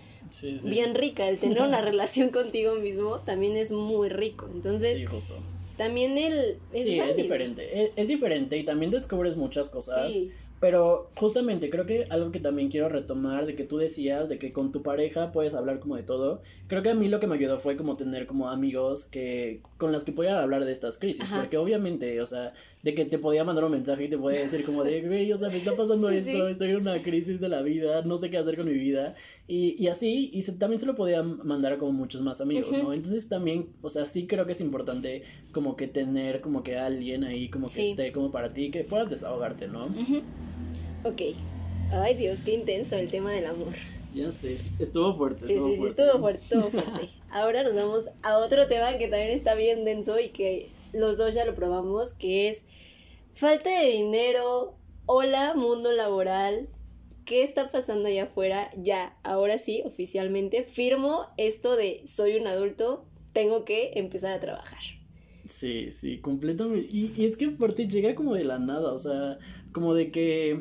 bien 0.64 0.94
rica, 0.94 1.28
el 1.28 1.38
tener 1.38 1.62
una 1.62 1.80
relación 1.82 2.30
contigo 2.30 2.74
mismo 2.76 3.18
también 3.20 3.56
es 3.56 3.72
muy 3.72 4.08
rico, 4.08 4.48
entonces... 4.52 4.98
Sí, 4.98 5.06
justo 5.06 5.34
también 5.76 6.16
el... 6.16 6.56
Es 6.72 6.84
sí, 6.84 6.98
es 6.98 7.16
diferente. 7.16 7.90
Es, 7.96 8.08
diferente 8.08 8.56
y 8.56 8.64
también 8.64 8.90
descubres 8.90 9.36
muchas 9.36 9.68
cosas. 9.68 10.18
Pero 10.58 11.10
justamente 11.16 11.68
creo 11.68 11.84
que 11.84 12.06
algo 12.08 12.32
que 12.32 12.40
también 12.40 12.70
quiero 12.70 12.88
retomar 12.88 13.44
de 13.44 13.54
que 13.54 13.64
tú 13.64 13.76
decías, 13.76 14.30
de 14.30 14.38
que 14.38 14.50
con 14.52 14.72
tu 14.72 14.82
pareja 14.82 15.30
puedes 15.30 15.54
hablar 15.54 15.80
como 15.80 15.96
de 15.96 16.02
todo. 16.02 16.40
Creo 16.66 16.82
que 16.82 16.88
a 16.88 16.94
mí 16.94 17.08
lo 17.08 17.20
que 17.20 17.26
me 17.26 17.34
ayudó 17.34 17.60
fue 17.60 17.76
como 17.76 17.94
tener 17.94 18.26
como 18.26 18.48
amigos 18.48 19.04
que 19.04 19.60
con 19.76 19.92
las 19.92 20.02
que 20.02 20.12
podía 20.12 20.42
hablar 20.42 20.64
de 20.64 20.72
estas 20.72 20.96
crisis. 20.98 21.30
Porque 21.30 21.58
obviamente, 21.58 22.22
o 22.22 22.26
sea, 22.26 22.54
de 22.82 22.94
que 22.94 23.04
te 23.04 23.18
podía 23.18 23.44
mandar 23.44 23.66
un 23.66 23.72
mensaje 23.72 24.04
y 24.04 24.08
te 24.08 24.16
podía 24.16 24.40
decir 24.40 24.64
como 24.64 24.82
de, 24.82 25.02
güey, 25.02 25.30
o 25.30 25.36
sea, 25.36 25.50
me 25.50 25.58
está 25.58 25.76
pasando 25.76 26.08
esto, 26.08 26.48
estoy 26.48 26.70
en 26.70 26.76
una 26.78 27.02
crisis 27.02 27.38
de 27.38 27.50
la 27.50 27.60
vida, 27.60 28.00
no 28.02 28.16
sé 28.16 28.30
qué 28.30 28.38
hacer 28.38 28.56
con 28.56 28.66
mi 28.66 28.78
vida. 28.78 29.14
Y, 29.48 29.80
y 29.82 29.86
así, 29.86 30.28
y 30.32 30.42
también 30.58 30.80
se 30.80 30.86
lo 30.86 30.96
podía 30.96 31.22
mandar 31.22 31.78
como 31.78 31.92
muchos 31.92 32.20
más 32.20 32.40
amigos, 32.40 32.72
¿no? 32.82 32.92
Entonces 32.92 33.28
también, 33.28 33.68
o 33.80 33.88
sea, 33.88 34.04
sí 34.04 34.26
creo 34.26 34.44
que 34.44 34.52
es 34.52 34.60
importante 34.60 35.22
como 35.52 35.76
que 35.76 35.86
tener 35.86 36.40
como 36.40 36.64
que 36.64 36.76
alguien 36.76 37.22
ahí 37.22 37.48
como 37.48 37.68
que 37.68 37.90
esté 37.90 38.10
como 38.10 38.32
para 38.32 38.48
ti, 38.48 38.72
que 38.72 38.82
puedas 38.82 39.08
desahogarte, 39.08 39.68
¿no? 39.68 39.84
Ok. 41.04 41.22
Ay 41.92 42.16
Dios, 42.16 42.40
qué 42.40 42.54
intenso 42.54 42.96
el 42.96 43.08
tema 43.08 43.30
del 43.30 43.46
amor. 43.46 43.72
Ya 44.12 44.32
sé, 44.32 44.58
estuvo 44.80 45.14
fuerte. 45.14 45.46
Sí, 45.46 45.54
sí, 45.54 45.76
sí, 45.76 45.84
estuvo 45.84 46.18
fuerte, 46.18 46.42
estuvo 46.42 46.70
fuerte. 46.70 47.08
Ahora 47.30 47.62
nos 47.62 47.74
vamos 47.74 48.08
a 48.22 48.38
otro 48.38 48.66
tema 48.66 48.98
que 48.98 49.08
también 49.08 49.30
está 49.30 49.54
bien 49.54 49.84
denso 49.84 50.18
y 50.18 50.30
que 50.30 50.70
los 50.92 51.18
dos 51.18 51.34
ya 51.34 51.44
lo 51.44 51.54
probamos, 51.54 52.14
que 52.14 52.48
es 52.48 52.64
falta 53.34 53.70
de 53.70 53.90
dinero, 53.90 54.74
hola 55.04 55.54
mundo 55.54 55.92
laboral, 55.92 56.68
¿qué 57.26 57.42
está 57.42 57.70
pasando 57.70 58.08
allá 58.08 58.24
afuera? 58.24 58.70
Ya, 58.76 59.18
ahora 59.22 59.58
sí, 59.58 59.82
oficialmente 59.84 60.64
firmo 60.64 61.26
esto 61.36 61.76
de 61.76 62.02
soy 62.06 62.36
un 62.36 62.46
adulto, 62.46 63.04
tengo 63.34 63.64
que 63.66 63.92
empezar 63.96 64.32
a 64.32 64.40
trabajar. 64.40 64.80
Sí, 65.46 65.92
sí, 65.92 66.18
completamente. 66.20 66.88
Y, 66.90 67.12
y 67.16 67.24
es 67.24 67.36
que 67.36 67.46
aparte 67.46 67.86
llega 67.88 68.14
como 68.14 68.34
de 68.34 68.44
la 68.44 68.58
nada, 68.58 68.92
o 68.92 68.98
sea, 68.98 69.38
como 69.72 69.94
de 69.94 70.10
que 70.10 70.60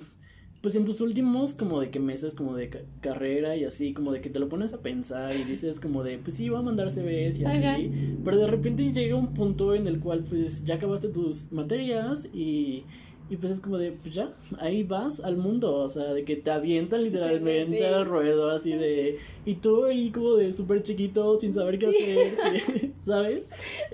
pues 0.62 0.76
en 0.76 0.84
tus 0.84 1.00
últimos 1.00 1.54
como 1.54 1.80
de 1.80 1.92
que 1.92 2.00
meses 2.00 2.34
como 2.34 2.56
de 2.56 2.72
carrera 3.00 3.56
y 3.56 3.66
así, 3.66 3.94
como 3.94 4.12
de 4.12 4.20
que 4.20 4.32
te 4.32 4.40
lo 4.40 4.50
pones 4.50 4.74
a 4.74 4.82
pensar 4.82 5.36
y 5.36 5.44
dices 5.44 5.80
como 5.80 6.04
de, 6.04 6.18
pues 6.18 6.38
sí, 6.38 6.50
voy 6.50 6.58
a 6.58 6.64
mandar 6.64 6.90
CVs 6.90 7.40
y 7.40 7.46
así, 7.46 7.92
pero 8.24 8.40
de 8.40 8.48
repente 8.48 8.92
llega 8.92 9.16
un 9.16 9.36
punto 9.36 9.76
en 9.76 9.86
el 9.86 10.00
cual 10.00 10.24
pues 10.28 10.66
ya 10.66 10.76
acabaste 10.76 11.10
tus 11.10 11.52
materias 11.52 12.28
y 12.34 12.84
y 13.28 13.38
pues 13.38 13.54
es 13.54 13.60
como 13.60 13.80
de, 13.80 13.92
pues 13.92 14.14
ya, 14.14 14.30
ahí 14.60 14.84
vas 14.84 15.20
al 15.20 15.38
mundo, 15.38 15.74
o 15.78 15.90
sea, 15.90 16.14
de 16.14 16.24
que 16.24 16.36
te 16.36 16.52
avientan 16.52 17.04
literalmente 17.04 17.84
al 17.84 18.06
ruedo, 18.06 18.52
así 18.52 18.74
de, 18.74 19.18
y 19.46 19.56
tú 19.56 19.86
ahí 19.86 20.12
como 20.12 20.36
de 20.36 20.52
súper 20.52 20.84
chiquito, 20.84 21.36
sin 21.38 21.52
saber 21.52 21.80
qué 21.80 21.88
hacer, 21.88 22.92
¿sabes? 23.02 23.48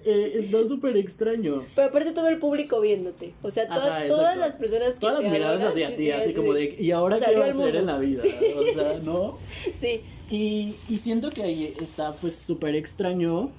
Eh, 0.03 0.33
está 0.35 0.67
súper 0.67 0.97
extraño. 0.97 1.63
Pero 1.75 1.87
aparte 1.87 2.11
todo 2.11 2.27
el 2.27 2.39
público 2.39 2.81
viéndote, 2.81 3.33
o 3.41 3.49
sea, 3.49 3.69
todas 3.69 4.37
las 4.37 4.57
personas 4.57 4.95
que 4.95 4.99
Todas 4.99 5.23
las 5.23 5.31
miradas 5.31 5.63
hacia 5.63 5.95
ti, 5.95 6.11
así 6.11 6.33
como 6.33 6.53
de, 6.53 6.75
¿y 6.77 6.91
ahora 6.91 7.17
qué 7.17 7.33
vas 7.37 7.57
a 7.57 7.61
hacer 7.61 7.75
en 7.77 7.85
la 7.85 7.97
vida? 7.99 8.23
O 8.57 8.73
sea, 8.73 8.99
¿no? 9.03 9.37
Sí. 9.79 10.01
Y, 10.29 10.75
y 10.89 10.97
siento 10.97 11.29
que 11.29 11.43
ahí 11.43 11.73
está 11.79 12.13
pues 12.13 12.35
súper 12.35 12.75
extraño 12.75 13.49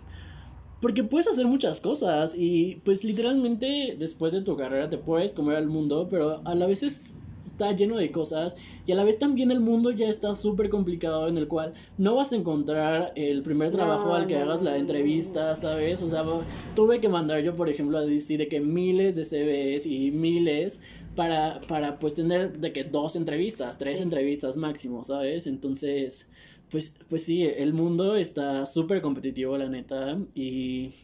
porque 0.83 1.05
puedes 1.05 1.29
hacer 1.29 1.47
muchas 1.47 1.81
cosas 1.81 2.35
y 2.37 2.81
pues 2.85 3.05
literalmente 3.05 3.97
después 3.99 4.33
de 4.33 4.43
tu 4.43 4.57
carrera 4.57 4.91
te 4.91 4.99
puedes 4.99 5.33
comer 5.33 5.57
al 5.57 5.69
mundo, 5.69 6.09
pero 6.11 6.43
a 6.45 6.55
la 6.57 6.67
vez 6.67 6.83
está 6.83 7.71
lleno 7.71 7.97
de 7.97 8.11
cosas 8.11 8.57
y 8.85 8.91
a 8.91 8.97
la 8.97 9.05
vez 9.05 9.21
también 9.21 9.53
el 9.53 9.61
mundo 9.61 9.93
ya 9.93 10.09
está 10.09 10.35
súper 10.35 10.71
complicado 10.71 11.29
en 11.29 11.39
el 11.39 11.47
cual 11.47 11.73
no 11.99 12.17
vas 12.17 12.33
a 12.33 12.37
encontrar 12.37 13.13
el 13.15 13.43
primer 13.43 13.71
trabajo 13.71 14.13
al 14.13 14.27
que 14.27 14.37
hagas 14.37 14.61
la 14.61 14.77
entrevista, 14.77 15.55
¿sabes? 15.55 16.03
O 16.03 16.09
sea, 16.09 16.25
tuve 16.75 17.01
que 17.01 17.09
mandar 17.09 17.41
yo, 17.43 17.55
por 17.55 17.69
ejemplo, 17.69 17.99
a 17.99 18.05
decir 18.05 18.39
de 18.39 18.49
que 18.49 18.61
miles 18.61 19.15
de 19.15 19.23
CVs 19.23 19.87
y 19.87 20.11
miles 20.11 20.81
para, 21.15 21.61
para 21.69 22.01
pues 22.01 22.15
tener 22.15 22.59
de 22.59 22.73
que 22.73 22.83
dos 22.83 23.15
entrevistas, 23.15 23.79
tres 23.79 24.01
entrevistas 24.01 24.57
máximo, 24.57 25.05
¿sabes? 25.05 25.47
Entonces 25.47 26.29
pues, 26.73 26.97
pues 27.09 27.23
sí, 27.23 27.45
el 27.45 27.75
mundo 27.75 28.17
está 28.17 28.65
súper 28.65 29.03
competitivo, 29.03 29.57
la 29.59 29.69
neta. 29.69 30.19
Y, 30.35 30.95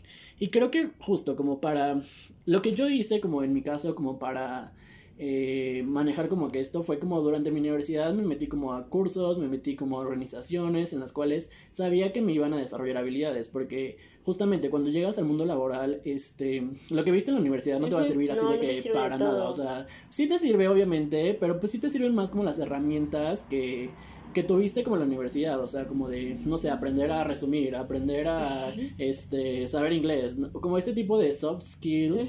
y 0.40 0.48
creo 0.48 0.70
que 0.70 0.90
justo 0.98 1.36
como 1.36 1.60
para... 1.60 2.00
Lo 2.46 2.62
que 2.62 2.72
yo 2.72 2.88
hice 2.88 3.20
como 3.20 3.44
en 3.44 3.52
mi 3.52 3.62
caso, 3.62 3.94
como 3.94 4.18
para... 4.18 4.72
Eh, 5.20 5.82
manejar 5.84 6.28
como 6.28 6.46
que 6.46 6.60
esto 6.60 6.84
fue 6.84 7.00
como 7.00 7.20
durante 7.20 7.50
mi 7.50 7.58
universidad 7.58 8.14
me 8.14 8.22
metí 8.22 8.46
como 8.46 8.72
a 8.72 8.86
cursos, 8.86 9.36
me 9.36 9.48
metí 9.48 9.74
como 9.74 9.98
a 9.98 10.02
organizaciones 10.02 10.92
en 10.92 11.00
las 11.00 11.10
cuales 11.10 11.50
sabía 11.70 12.12
que 12.12 12.20
me 12.20 12.32
iban 12.32 12.54
a 12.54 12.56
desarrollar 12.58 12.98
habilidades 12.98 13.48
porque 13.48 13.96
justamente 14.22 14.70
cuando 14.70 14.90
llegas 14.90 15.18
al 15.18 15.24
mundo 15.24 15.44
laboral, 15.44 16.02
este, 16.04 16.68
lo 16.90 17.02
que 17.02 17.10
viste 17.10 17.32
en 17.32 17.34
la 17.34 17.40
universidad 17.40 17.80
no 17.80 17.88
te 17.88 17.96
va 17.96 18.02
a 18.02 18.04
servir 18.04 18.30
así 18.30 18.46
de 18.46 18.60
que 18.60 18.90
para 18.92 19.18
nada, 19.18 19.48
o 19.48 19.52
sea, 19.52 19.88
sí 20.08 20.28
te 20.28 20.38
sirve 20.38 20.68
obviamente, 20.68 21.34
pero 21.34 21.58
pues 21.58 21.72
sí 21.72 21.80
te 21.80 21.88
sirven 21.88 22.14
más 22.14 22.30
como 22.30 22.44
las 22.44 22.60
herramientas 22.60 23.42
que 23.42 23.90
que 24.38 24.44
tuviste 24.44 24.84
como 24.84 24.94
en 24.94 25.00
la 25.00 25.06
universidad, 25.06 25.60
o 25.60 25.66
sea, 25.66 25.88
como 25.88 26.08
de, 26.08 26.38
no 26.46 26.56
sé, 26.58 26.70
aprender 26.70 27.10
a 27.10 27.24
resumir, 27.24 27.74
aprender 27.74 28.28
a, 28.28 28.72
este, 28.96 29.66
saber 29.66 29.92
inglés, 29.92 30.38
como 30.52 30.78
este 30.78 30.92
tipo 30.92 31.18
de 31.18 31.32
soft 31.32 31.64
skills, 31.64 32.28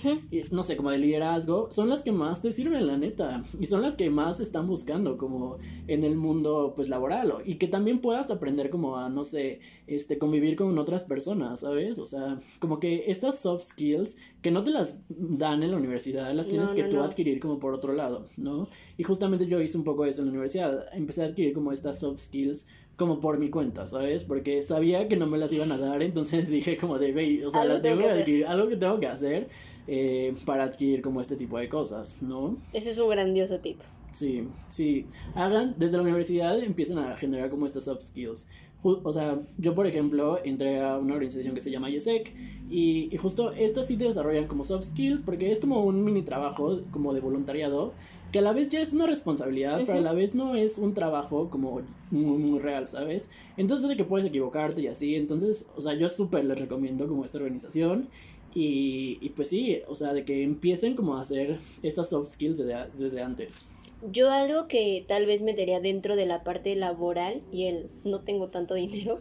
no 0.51 0.63
sé, 0.63 0.75
como 0.75 0.89
de 0.89 0.97
liderazgo, 0.97 1.71
son 1.71 1.87
las 1.87 2.01
que 2.01 2.11
más 2.11 2.41
te 2.41 2.51
sirven, 2.51 2.87
la 2.87 2.97
neta, 2.97 3.43
y 3.59 3.67
son 3.67 3.83
las 3.83 3.95
que 3.95 4.09
más 4.09 4.39
están 4.39 4.65
buscando 4.65 5.19
como 5.19 5.59
en 5.87 6.03
el 6.03 6.15
mundo, 6.15 6.73
pues, 6.75 6.89
laboral, 6.89 7.31
y 7.45 7.55
que 7.55 7.67
también 7.67 7.99
puedas 7.99 8.31
aprender 8.31 8.71
como 8.71 8.97
a, 8.97 9.07
no 9.09 9.23
sé, 9.23 9.59
este, 9.85 10.17
convivir 10.17 10.55
con 10.55 10.75
otras 10.79 11.03
personas, 11.03 11.59
¿sabes? 11.59 11.99
O 11.99 12.07
sea, 12.07 12.39
como 12.57 12.79
que 12.79 13.03
estas 13.11 13.37
soft 13.37 13.61
skills 13.61 14.17
que 14.41 14.51
no 14.51 14.63
te 14.63 14.71
las 14.71 14.99
dan 15.09 15.63
en 15.63 15.71
la 15.71 15.77
universidad, 15.77 16.33
las 16.33 16.47
tienes 16.47 16.71
que 16.71 16.83
tú 16.83 17.01
adquirir 17.01 17.39
como 17.39 17.59
por 17.59 17.73
otro 17.73 17.93
lado, 17.93 18.27
¿no? 18.37 18.67
Y 18.97 19.03
justamente 19.03 19.47
yo 19.47 19.61
hice 19.61 19.77
un 19.77 19.83
poco 19.83 20.05
eso 20.05 20.21
en 20.21 20.27
la 20.27 20.31
universidad, 20.31 20.85
empecé 20.93 21.23
a 21.23 21.27
adquirir 21.27 21.53
como 21.53 21.71
estas 21.71 21.99
soft 21.99 22.19
skills 22.19 22.67
como 22.95 23.19
por 23.19 23.39
mi 23.39 23.49
cuenta, 23.49 23.87
¿sabes? 23.87 24.23
Porque 24.23 24.61
sabía 24.61 25.07
que 25.07 25.15
no 25.15 25.25
me 25.25 25.37
las 25.37 25.51
iban 25.51 25.71
a 25.71 25.77
dar, 25.77 26.03
entonces 26.03 26.49
dije 26.49 26.77
como 26.77 26.99
de, 26.99 27.45
o 27.45 27.49
sea, 27.49 27.65
las 27.65 27.81
tengo 27.81 27.99
que 27.99 28.09
adquirir, 28.09 28.45
algo 28.45 28.69
que 28.69 28.77
tengo 28.77 28.99
que 28.99 29.07
hacer 29.07 29.49
eh, 29.87 30.35
para 30.45 30.65
adquirir 30.65 31.01
como 31.01 31.21
este 31.21 31.35
tipo 31.35 31.57
de 31.57 31.67
cosas, 31.67 32.21
¿no? 32.21 32.57
Ese 32.73 32.91
es 32.91 32.99
un 32.99 33.09
grandioso 33.09 33.59
tip. 33.59 33.79
Sí, 34.11 34.47
sí. 34.69 35.05
Hagan, 35.35 35.75
desde 35.77 35.97
la 35.97 36.03
universidad 36.03 36.61
empiezan 36.61 36.99
a 36.99 37.15
generar 37.15 37.49
como 37.49 37.65
estos 37.65 37.85
soft 37.85 38.01
skills. 38.01 38.47
O 38.81 39.11
sea, 39.11 39.39
yo 39.57 39.75
por 39.75 39.87
ejemplo 39.87 40.39
entré 40.43 40.81
a 40.81 40.97
una 40.97 41.15
organización 41.15 41.53
que 41.53 41.61
se 41.61 41.69
llama 41.69 41.89
YESEC 41.89 42.33
y, 42.69 43.09
y 43.11 43.17
justo 43.17 43.51
estos 43.51 43.87
sí 43.87 43.97
te 43.97 44.05
desarrollan 44.05 44.47
como 44.47 44.63
soft 44.63 44.85
skills 44.85 45.21
porque 45.21 45.51
es 45.51 45.59
como 45.59 45.83
un 45.83 46.03
mini 46.03 46.21
trabajo 46.21 46.81
como 46.91 47.13
de 47.13 47.19
voluntariado 47.19 47.93
que 48.31 48.39
a 48.39 48.41
la 48.41 48.53
vez 48.53 48.69
ya 48.69 48.79
es 48.79 48.93
una 48.93 49.07
responsabilidad, 49.07 49.81
pero 49.85 49.99
a 49.99 50.01
la 50.01 50.13
vez 50.13 50.35
no 50.35 50.55
es 50.55 50.77
un 50.77 50.93
trabajo 50.93 51.49
como 51.49 51.81
muy, 52.11 52.37
muy 52.37 52.59
real, 52.59 52.87
¿sabes? 52.87 53.31
Entonces 53.57 53.89
de 53.89 53.97
que 53.97 54.03
puedes 54.03 54.25
equivocarte 54.25 54.81
y 54.81 54.87
así, 54.87 55.15
entonces, 55.15 55.67
o 55.75 55.81
sea, 55.81 55.93
yo 55.95 56.07
súper 56.09 56.45
les 56.45 56.59
recomiendo 56.59 57.07
como 57.07 57.25
esta 57.25 57.39
organización 57.39 58.07
y, 58.53 59.17
y, 59.21 59.29
pues 59.29 59.47
sí, 59.49 59.79
o 59.87 59.95
sea, 59.95 60.13
de 60.13 60.25
que 60.25 60.43
empiecen 60.43 60.95
como 60.95 61.15
a 61.15 61.21
hacer 61.21 61.59
estas 61.83 62.09
soft 62.09 62.31
skills 62.31 62.57
desde, 62.59 62.75
desde 62.97 63.21
antes. 63.21 63.65
Yo 64.01 64.31
algo 64.31 64.67
que 64.67 65.03
tal 65.07 65.25
vez 65.25 65.41
metería 65.41 65.79
dentro 65.79 66.15
de 66.15 66.25
la 66.25 66.43
parte 66.43 66.75
laboral 66.75 67.41
y 67.51 67.65
el 67.65 67.89
no 68.05 68.21
tengo 68.21 68.47
tanto 68.47 68.73
dinero 68.73 69.19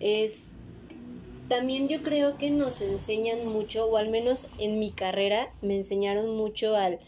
es 0.00 0.52
también 1.48 1.88
yo 1.88 2.02
creo 2.02 2.38
que 2.38 2.50
nos 2.50 2.80
enseñan 2.80 3.46
mucho, 3.46 3.86
o 3.86 3.96
al 3.96 4.08
menos 4.08 4.48
en 4.58 4.78
mi 4.80 4.90
carrera 4.90 5.48
me 5.62 5.76
enseñaron 5.76 6.36
mucho 6.36 6.74
al 6.74 6.98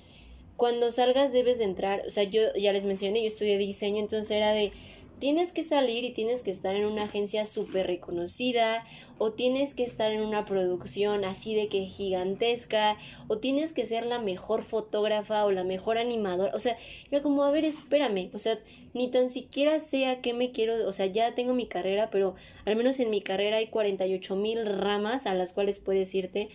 cuando 0.56 0.90
salgas 0.90 1.32
debes 1.32 1.58
de 1.58 1.64
entrar, 1.64 2.02
o 2.06 2.10
sea, 2.10 2.24
yo 2.24 2.42
ya 2.60 2.72
les 2.72 2.84
mencioné, 2.84 3.20
yo 3.20 3.28
estudié 3.28 3.58
diseño, 3.58 4.00
entonces 4.00 4.32
era 4.32 4.52
de 4.52 4.72
tienes 5.18 5.52
que 5.52 5.64
salir 5.64 6.04
y 6.04 6.12
tienes 6.12 6.42
que 6.42 6.50
estar 6.50 6.76
en 6.76 6.84
una 6.84 7.04
agencia 7.04 7.46
súper 7.46 7.86
reconocida 7.86 8.84
o 9.18 9.32
tienes 9.32 9.74
que 9.74 9.84
estar 9.84 10.12
en 10.12 10.22
una 10.22 10.44
producción 10.44 11.24
así 11.24 11.54
de 11.54 11.68
que 11.68 11.84
gigantesca 11.84 12.96
o 13.26 13.38
tienes 13.38 13.72
que 13.72 13.84
ser 13.84 14.06
la 14.06 14.20
mejor 14.20 14.62
fotógrafa 14.62 15.44
o 15.44 15.52
la 15.52 15.64
mejor 15.64 15.98
animadora, 15.98 16.52
o 16.54 16.58
sea, 16.58 16.76
ya 17.10 17.22
como, 17.22 17.42
a 17.42 17.50
ver, 17.50 17.64
espérame, 17.64 18.30
o 18.32 18.38
sea, 18.38 18.58
ni 18.94 19.10
tan 19.10 19.30
siquiera 19.30 19.80
sé 19.80 20.06
a 20.06 20.20
qué 20.20 20.34
me 20.34 20.52
quiero, 20.52 20.86
o 20.86 20.92
sea, 20.92 21.06
ya 21.06 21.34
tengo 21.34 21.54
mi 21.54 21.66
carrera, 21.66 22.10
pero 22.10 22.34
al 22.64 22.76
menos 22.76 23.00
en 23.00 23.10
mi 23.10 23.20
carrera 23.20 23.58
hay 23.58 23.66
48 23.68 24.36
mil 24.36 24.64
ramas 24.64 25.26
a 25.26 25.34
las 25.34 25.52
cuales 25.52 25.80
puedes 25.80 26.14
irte. 26.14 26.48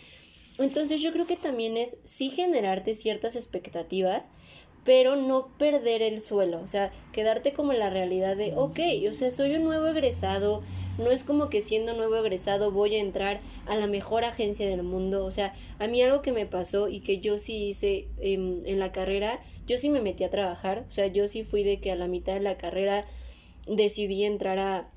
Entonces 0.60 1.02
yo 1.02 1.12
creo 1.12 1.26
que 1.26 1.36
también 1.36 1.78
es 1.78 1.98
sí 2.04 2.30
generarte 2.30 2.94
ciertas 2.94 3.36
expectativas, 3.36 4.32
pero 4.84 5.16
no 5.16 5.48
perder 5.58 6.02
el 6.02 6.20
suelo, 6.22 6.62
o 6.62 6.68
sea, 6.68 6.92
quedarte 7.14 7.54
como 7.54 7.72
en 7.72 7.80
la 7.80 7.90
realidad 7.90 8.36
de, 8.36 8.54
ok, 8.56 8.80
o 9.10 9.14
sea, 9.14 9.32
soy 9.32 9.56
un 9.56 9.64
nuevo 9.64 9.88
egresado, 9.88 10.62
no 10.98 11.10
es 11.10 11.24
como 11.24 11.50
que 11.50 11.62
siendo 11.62 11.94
nuevo 11.94 12.18
egresado 12.18 12.72
voy 12.72 12.96
a 12.96 13.00
entrar 13.00 13.40
a 13.66 13.76
la 13.76 13.88
mejor 13.88 14.26
agencia 14.26 14.68
del 14.68 14.84
mundo, 14.84 15.26
o 15.26 15.32
sea, 15.32 15.56
a 15.80 15.88
mí 15.88 16.02
algo 16.02 16.22
que 16.22 16.34
me 16.34 16.46
pasó 16.46 16.90
y 16.90 17.00
que 17.00 17.20
yo 17.20 17.40
sí 17.40 17.70
hice 17.70 18.08
en 18.20 18.80
la 18.80 18.92
carrera, 18.92 19.40
yo 19.68 19.78
sí 19.78 19.90
me 19.90 20.02
metí 20.02 20.24
a 20.26 20.30
trabajar, 20.30 20.86
o 20.90 20.92
sea, 20.92 21.08
yo 21.08 21.28
sí 21.28 21.44
fui 21.44 21.64
de 21.64 21.80
que 21.80 21.92
a 21.92 21.96
la 21.96 22.08
mitad 22.08 22.34
de 22.34 22.42
la 22.42 22.58
carrera 22.58 23.06
decidí 23.68 24.26
entrar 24.26 24.60
a, 24.60 24.90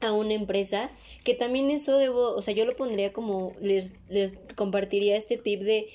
a 0.00 0.12
una 0.12 0.34
empresa, 0.34 0.90
que 1.24 1.34
también 1.34 1.70
eso 1.70 1.96
debo, 1.96 2.34
o 2.34 2.42
sea, 2.42 2.54
yo 2.54 2.64
lo 2.64 2.76
pondría 2.76 3.12
como, 3.12 3.52
les, 3.60 3.94
les 4.08 4.34
compartiría 4.54 5.16
este 5.16 5.38
tip 5.38 5.62
de 5.62 5.88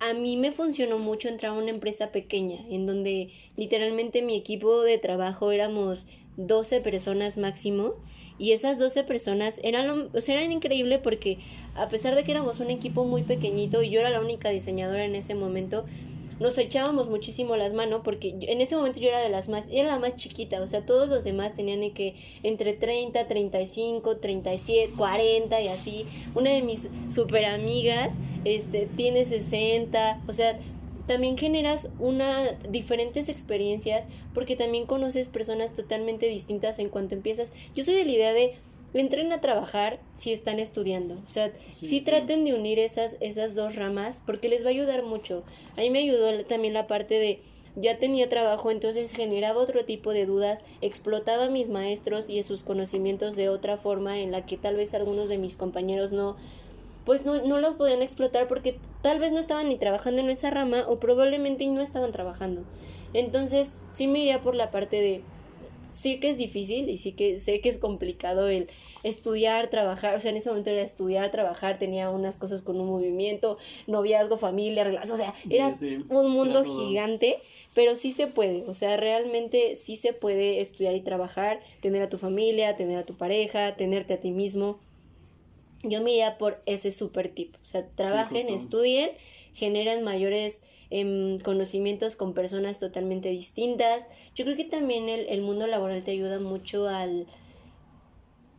a 0.00 0.14
mí 0.14 0.36
me 0.38 0.50
funcionó 0.50 0.98
mucho 0.98 1.28
entrar 1.28 1.52
a 1.52 1.58
una 1.58 1.70
empresa 1.70 2.10
pequeña, 2.10 2.58
en 2.70 2.86
donde 2.86 3.30
literalmente 3.56 4.22
mi 4.22 4.34
equipo 4.34 4.82
de 4.82 4.96
trabajo 4.98 5.52
éramos 5.52 6.06
12 6.38 6.80
personas 6.80 7.36
máximo. 7.36 7.94
Y 8.38 8.52
esas 8.52 8.78
12 8.78 9.04
personas 9.04 9.60
eran, 9.62 10.08
o 10.14 10.20
sea, 10.22 10.40
eran 10.40 10.50
increíble 10.50 10.98
porque 10.98 11.36
a 11.74 11.90
pesar 11.90 12.14
de 12.14 12.24
que 12.24 12.30
éramos 12.30 12.60
un 12.60 12.70
equipo 12.70 13.04
muy 13.04 13.22
pequeñito 13.22 13.82
y 13.82 13.90
yo 13.90 14.00
era 14.00 14.08
la 14.08 14.22
única 14.22 14.48
diseñadora 14.48 15.04
en 15.04 15.14
ese 15.14 15.34
momento, 15.34 15.84
nos 16.40 16.56
echábamos 16.56 17.08
muchísimo 17.08 17.56
las 17.56 17.74
manos 17.74 18.00
porque 18.02 18.34
en 18.40 18.60
ese 18.62 18.74
momento 18.74 18.98
yo 18.98 19.08
era 19.08 19.20
de 19.20 19.28
las 19.28 19.48
más, 19.48 19.68
era 19.70 19.90
la 19.90 19.98
más 19.98 20.16
chiquita, 20.16 20.62
o 20.62 20.66
sea, 20.66 20.84
todos 20.86 21.08
los 21.08 21.22
demás 21.22 21.54
tenían 21.54 21.88
que 21.92 22.16
entre 22.42 22.72
30, 22.72 23.28
35, 23.28 24.16
37, 24.16 24.94
40 24.96 25.60
y 25.60 25.68
así. 25.68 26.06
Una 26.34 26.50
de 26.50 26.62
mis 26.62 26.88
super 27.08 27.44
amigas 27.44 28.18
este 28.44 28.88
tiene 28.96 29.24
60, 29.26 30.22
o 30.26 30.32
sea, 30.32 30.58
también 31.06 31.36
generas 31.36 31.90
una 31.98 32.52
diferentes 32.68 33.28
experiencias 33.28 34.06
porque 34.32 34.56
también 34.56 34.86
conoces 34.86 35.28
personas 35.28 35.74
totalmente 35.74 36.26
distintas 36.26 36.78
en 36.78 36.88
cuanto 36.88 37.14
empiezas. 37.14 37.52
Yo 37.74 37.84
soy 37.84 37.94
de 37.94 38.04
la 38.04 38.12
idea 38.12 38.32
de 38.32 38.54
entren 38.94 39.32
a 39.32 39.40
trabajar 39.40 40.00
si 40.14 40.32
están 40.32 40.58
estudiando. 40.58 41.14
O 41.14 41.30
sea, 41.30 41.52
sí, 41.72 42.00
traten 42.00 42.44
de 42.44 42.54
unir 42.54 42.78
esas, 42.78 43.16
esas 43.20 43.54
dos 43.54 43.76
ramas 43.76 44.20
porque 44.26 44.48
les 44.48 44.64
va 44.64 44.68
a 44.68 44.70
ayudar 44.70 45.04
mucho. 45.04 45.44
A 45.76 45.80
mí 45.80 45.90
me 45.90 46.00
ayudó 46.00 46.44
también 46.44 46.74
la 46.74 46.86
parte 46.86 47.18
de 47.18 47.40
ya 47.76 47.98
tenía 47.98 48.28
trabajo, 48.28 48.70
entonces 48.70 49.12
generaba 49.12 49.60
otro 49.60 49.84
tipo 49.84 50.12
de 50.12 50.26
dudas, 50.26 50.64
explotaba 50.80 51.44
a 51.44 51.50
mis 51.50 51.68
maestros 51.68 52.28
y 52.28 52.42
sus 52.42 52.62
conocimientos 52.62 53.36
de 53.36 53.48
otra 53.48 53.76
forma 53.76 54.18
en 54.18 54.32
la 54.32 54.44
que 54.44 54.56
tal 54.56 54.74
vez 54.74 54.92
algunos 54.92 55.28
de 55.28 55.38
mis 55.38 55.56
compañeros 55.56 56.10
no 56.10 56.36
pues 57.04 57.24
no, 57.24 57.42
no 57.46 57.58
los 57.58 57.76
podían 57.76 58.02
explotar 58.02 58.46
porque 58.46 58.78
tal 59.02 59.18
vez 59.18 59.32
no 59.32 59.38
estaban 59.38 59.68
ni 59.68 59.78
trabajando 59.78 60.20
en 60.20 60.30
esa 60.30 60.50
rama 60.50 60.84
o 60.86 60.98
probablemente 60.98 61.66
no 61.66 61.80
estaban 61.80 62.12
trabajando. 62.12 62.62
Entonces, 63.14 63.74
sí 63.92 64.06
me 64.06 64.20
iría 64.20 64.42
por 64.42 64.54
la 64.54 64.70
parte 64.70 65.00
de 65.00 65.22
sí 65.92 66.20
que 66.20 66.30
es 66.30 66.38
difícil 66.38 66.88
y 66.88 66.98
sí 66.98 67.12
que 67.12 67.38
sé 67.38 67.60
que 67.60 67.68
es 67.68 67.78
complicado 67.78 68.48
el 68.48 68.68
estudiar, 69.02 69.70
trabajar, 69.70 70.14
o 70.14 70.20
sea, 70.20 70.30
en 70.30 70.36
ese 70.36 70.50
momento 70.50 70.70
era 70.70 70.82
estudiar, 70.82 71.30
trabajar, 71.30 71.78
tenía 71.78 72.10
unas 72.10 72.36
cosas 72.36 72.62
con 72.62 72.80
un 72.80 72.86
movimiento, 72.86 73.58
noviazgo, 73.86 74.36
familia, 74.36 74.84
relaciones, 74.84 75.12
o 75.12 75.16
sea, 75.16 75.34
era 75.48 75.74
un 76.08 76.30
mundo 76.30 76.64
gigante, 76.64 77.36
pero 77.74 77.96
sí 77.96 78.12
se 78.12 78.26
puede, 78.26 78.64
o 78.64 78.74
sea, 78.74 78.96
realmente 78.96 79.74
sí 79.76 79.96
se 79.96 80.12
puede 80.12 80.60
estudiar 80.60 80.94
y 80.94 81.00
trabajar, 81.00 81.60
tener 81.80 82.02
a 82.02 82.08
tu 82.08 82.18
familia, 82.18 82.76
tener 82.76 82.98
a 82.98 83.04
tu 83.04 83.16
pareja, 83.16 83.76
tenerte 83.76 84.14
a 84.14 84.20
ti 84.20 84.32
mismo. 84.32 84.78
Yo 85.82 86.02
me 86.02 86.10
iría 86.10 86.36
por 86.36 86.60
ese 86.66 86.90
super 86.90 87.28
tip, 87.30 87.54
o 87.62 87.64
sea, 87.64 87.86
trabajen, 87.88 88.48
estudien, 88.48 89.12
generan 89.54 90.02
mayores 90.02 90.62
Em, 90.90 91.38
conocimientos 91.38 92.16
con 92.16 92.34
personas 92.34 92.80
totalmente 92.80 93.28
distintas. 93.28 94.08
Yo 94.34 94.44
creo 94.44 94.56
que 94.56 94.64
también 94.64 95.08
el, 95.08 95.28
el 95.28 95.40
mundo 95.40 95.68
laboral 95.68 96.02
te 96.02 96.10
ayuda 96.10 96.40
mucho 96.40 96.88
al 96.88 97.26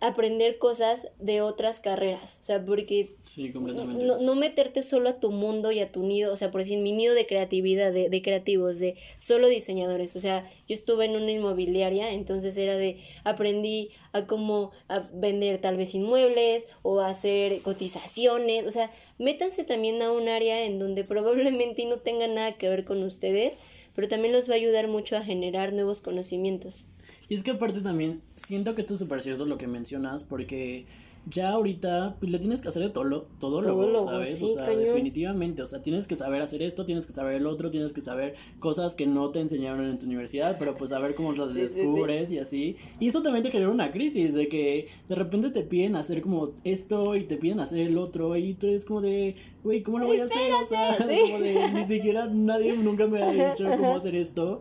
aprender 0.02 0.58
cosas 0.58 1.08
de 1.20 1.42
otras 1.42 1.80
carreras, 1.80 2.40
o 2.42 2.44
sea, 2.44 2.66
porque 2.66 3.12
No, 3.38 4.18
no, 4.18 4.36
meterte 4.36 4.82
solo 4.82 5.10
a 5.10 5.20
tu 5.20 5.32
mundo 5.32 5.72
y 5.72 5.80
a 5.80 5.92
tu 5.92 6.02
nido, 6.02 6.34
o 6.34 6.38
sea, 6.38 6.50
por 6.50 6.62
decir, 6.62 6.80
mi 6.80 6.92
nido 6.92 7.14
de 7.14 7.28
creatividad, 7.28 7.94
de, 7.94 8.10
de, 8.10 8.22
creativos, 8.24 8.80
de 8.80 8.98
solo 9.20 9.48
diseñadores, 9.48 10.16
o 10.16 10.20
sea, 10.20 10.44
yo 10.68 10.74
estuve 10.74 11.06
en 11.06 11.16
una 11.16 11.32
inmobiliaria, 11.32 12.12
entonces 12.14 12.58
era 12.58 12.76
de, 12.78 12.98
aprendí 13.24 13.92
a 14.12 14.26
cómo 14.26 14.72
a 14.88 15.08
vender 15.14 15.62
tal 15.62 15.78
vez 15.78 15.94
inmuebles 15.94 16.68
o 16.82 17.00
a 17.00 17.10
hacer 17.10 17.62
cotizaciones, 17.62 18.66
o 18.66 18.72
sea, 18.72 18.92
métanse 19.20 19.64
también 19.64 20.02
a 20.02 20.12
un 20.12 20.30
área 20.30 20.66
en 20.66 20.80
donde 20.80 21.04
probablemente 21.14 21.86
no 21.86 21.98
tenga 21.98 22.26
nada 22.26 22.54
que 22.54 22.70
ver 22.70 22.86
con 22.86 23.04
ustedes, 23.04 23.60
pero 23.96 24.08
también 24.08 24.34
los 24.34 24.50
va 24.50 24.54
a 24.54 24.58
ayudar 24.58 24.88
mucho 24.88 25.16
a 25.16 25.22
generar 25.22 25.74
nuevos 25.74 26.02
conocimientos. 26.02 26.86
Y 27.32 27.34
es 27.34 27.44
que 27.44 27.52
aparte 27.52 27.80
también 27.80 28.22
siento 28.36 28.76
que 28.76 28.82
esto 28.82 28.96
es 28.96 29.00
súper 29.00 29.22
cierto 29.22 29.46
lo 29.46 29.58
que 29.58 29.66
mencionas, 29.66 30.26
porque 30.26 30.86
ya 31.30 31.52
ahorita 31.52 32.18
pues 32.20 32.30
le 32.30 32.40
tienes 32.40 32.60
que 32.60 32.68
hacer 32.68 32.84
de 32.84 32.90
todo, 32.90 33.26
todo, 33.40 33.62
lo, 33.62 34.06
¿sabes? 34.06 34.44
o 34.44 34.50
sea, 34.50 34.66
definitivamente, 34.66 35.62
o 35.62 35.66
sea, 35.66 35.82
tienes 35.82 36.08
que 36.08 36.18
saber 36.18 36.42
hacer 36.42 36.62
esto, 36.62 36.86
tienes 36.86 37.08
que 37.08 37.14
saber 37.14 37.36
el 37.36 37.48
otro, 37.48 37.72
tienes 37.72 37.94
que 37.94 38.02
saber 38.02 38.36
cosas 38.60 38.96
que 38.96 39.08
no 39.08 39.30
te 39.30 39.40
enseñaron 39.40 39.90
en 39.90 39.98
tu 39.98 40.08
universidad, 40.08 40.58
pero 40.60 40.76
pues 40.76 40.90
saber 40.90 41.16
cómo 41.16 41.32
las 41.32 41.54
descubres 41.54 42.32
y 42.32 42.40
así. 42.40 42.76
Y 43.00 43.08
eso 43.08 43.22
también 43.22 43.44
te 43.44 43.52
genera 43.52 43.70
una 43.70 43.94
crisis 43.94 44.34
de 44.34 44.50
que 44.50 44.90
de 45.08 45.16
repente 45.16 45.52
te 45.52 45.62
piden 45.62 45.96
hacer 45.96 46.22
como 46.22 46.50
esto 46.66 47.16
y 47.16 47.24
te 47.24 47.38
piden 47.38 47.62
hacer 47.62 47.80
el 47.80 47.98
otro 47.98 48.36
y 48.36 48.56
tú 48.56 48.68
eres 48.68 48.84
como 48.84 49.00
de, 49.00 49.38
güey, 49.64 49.84
¿cómo 49.84 50.00
lo 50.00 50.08
voy 50.08 50.20
a 50.20 50.26
hacer? 50.26 50.52
O 50.52 50.66
sea, 50.66 50.98
como 50.98 51.40
de, 51.40 51.72
ni 51.74 51.86
siquiera 51.86 52.26
nadie 52.26 52.76
nunca 52.76 53.08
me 53.08 53.22
ha 53.22 53.32
dicho 53.32 53.64
cómo 53.78 53.96
hacer 53.96 54.16
esto. 54.16 54.60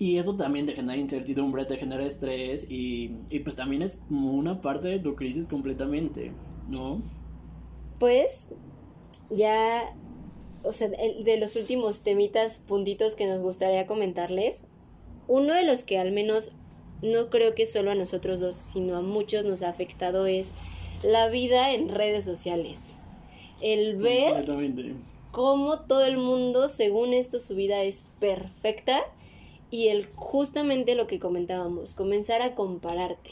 Y 0.00 0.16
eso 0.16 0.34
también 0.34 0.64
te 0.64 0.72
genera 0.72 0.96
incertidumbre, 0.96 1.66
te 1.66 1.76
genera 1.76 2.06
estrés 2.06 2.66
y, 2.70 3.18
y 3.28 3.40
pues 3.40 3.54
también 3.54 3.82
es 3.82 4.02
una 4.08 4.62
parte 4.62 4.88
de 4.88 4.98
tu 4.98 5.14
crisis 5.14 5.46
completamente, 5.46 6.32
¿no? 6.70 7.02
Pues 7.98 8.48
ya, 9.28 9.94
o 10.64 10.72
sea, 10.72 10.88
de 10.88 11.36
los 11.38 11.54
últimos 11.54 12.00
temitas, 12.00 12.62
puntitos 12.66 13.14
que 13.14 13.26
nos 13.26 13.42
gustaría 13.42 13.86
comentarles, 13.86 14.66
uno 15.28 15.52
de 15.52 15.64
los 15.64 15.84
que 15.84 15.98
al 15.98 16.12
menos 16.12 16.52
no 17.02 17.28
creo 17.28 17.54
que 17.54 17.66
solo 17.66 17.90
a 17.90 17.94
nosotros 17.94 18.40
dos, 18.40 18.56
sino 18.56 18.96
a 18.96 19.02
muchos 19.02 19.44
nos 19.44 19.60
ha 19.60 19.68
afectado 19.68 20.24
es 20.24 20.52
la 21.02 21.28
vida 21.28 21.74
en 21.74 21.90
redes 21.90 22.24
sociales. 22.24 22.96
El 23.60 23.96
ver 23.96 24.46
cómo 25.30 25.80
todo 25.80 26.06
el 26.06 26.16
mundo, 26.16 26.70
según 26.70 27.12
esto, 27.12 27.38
su 27.38 27.54
vida 27.54 27.82
es 27.82 28.06
perfecta 28.18 29.02
y 29.70 29.88
el 29.88 30.08
justamente 30.14 30.94
lo 30.94 31.06
que 31.06 31.18
comentábamos, 31.18 31.94
comenzar 31.94 32.42
a 32.42 32.54
compararte. 32.54 33.30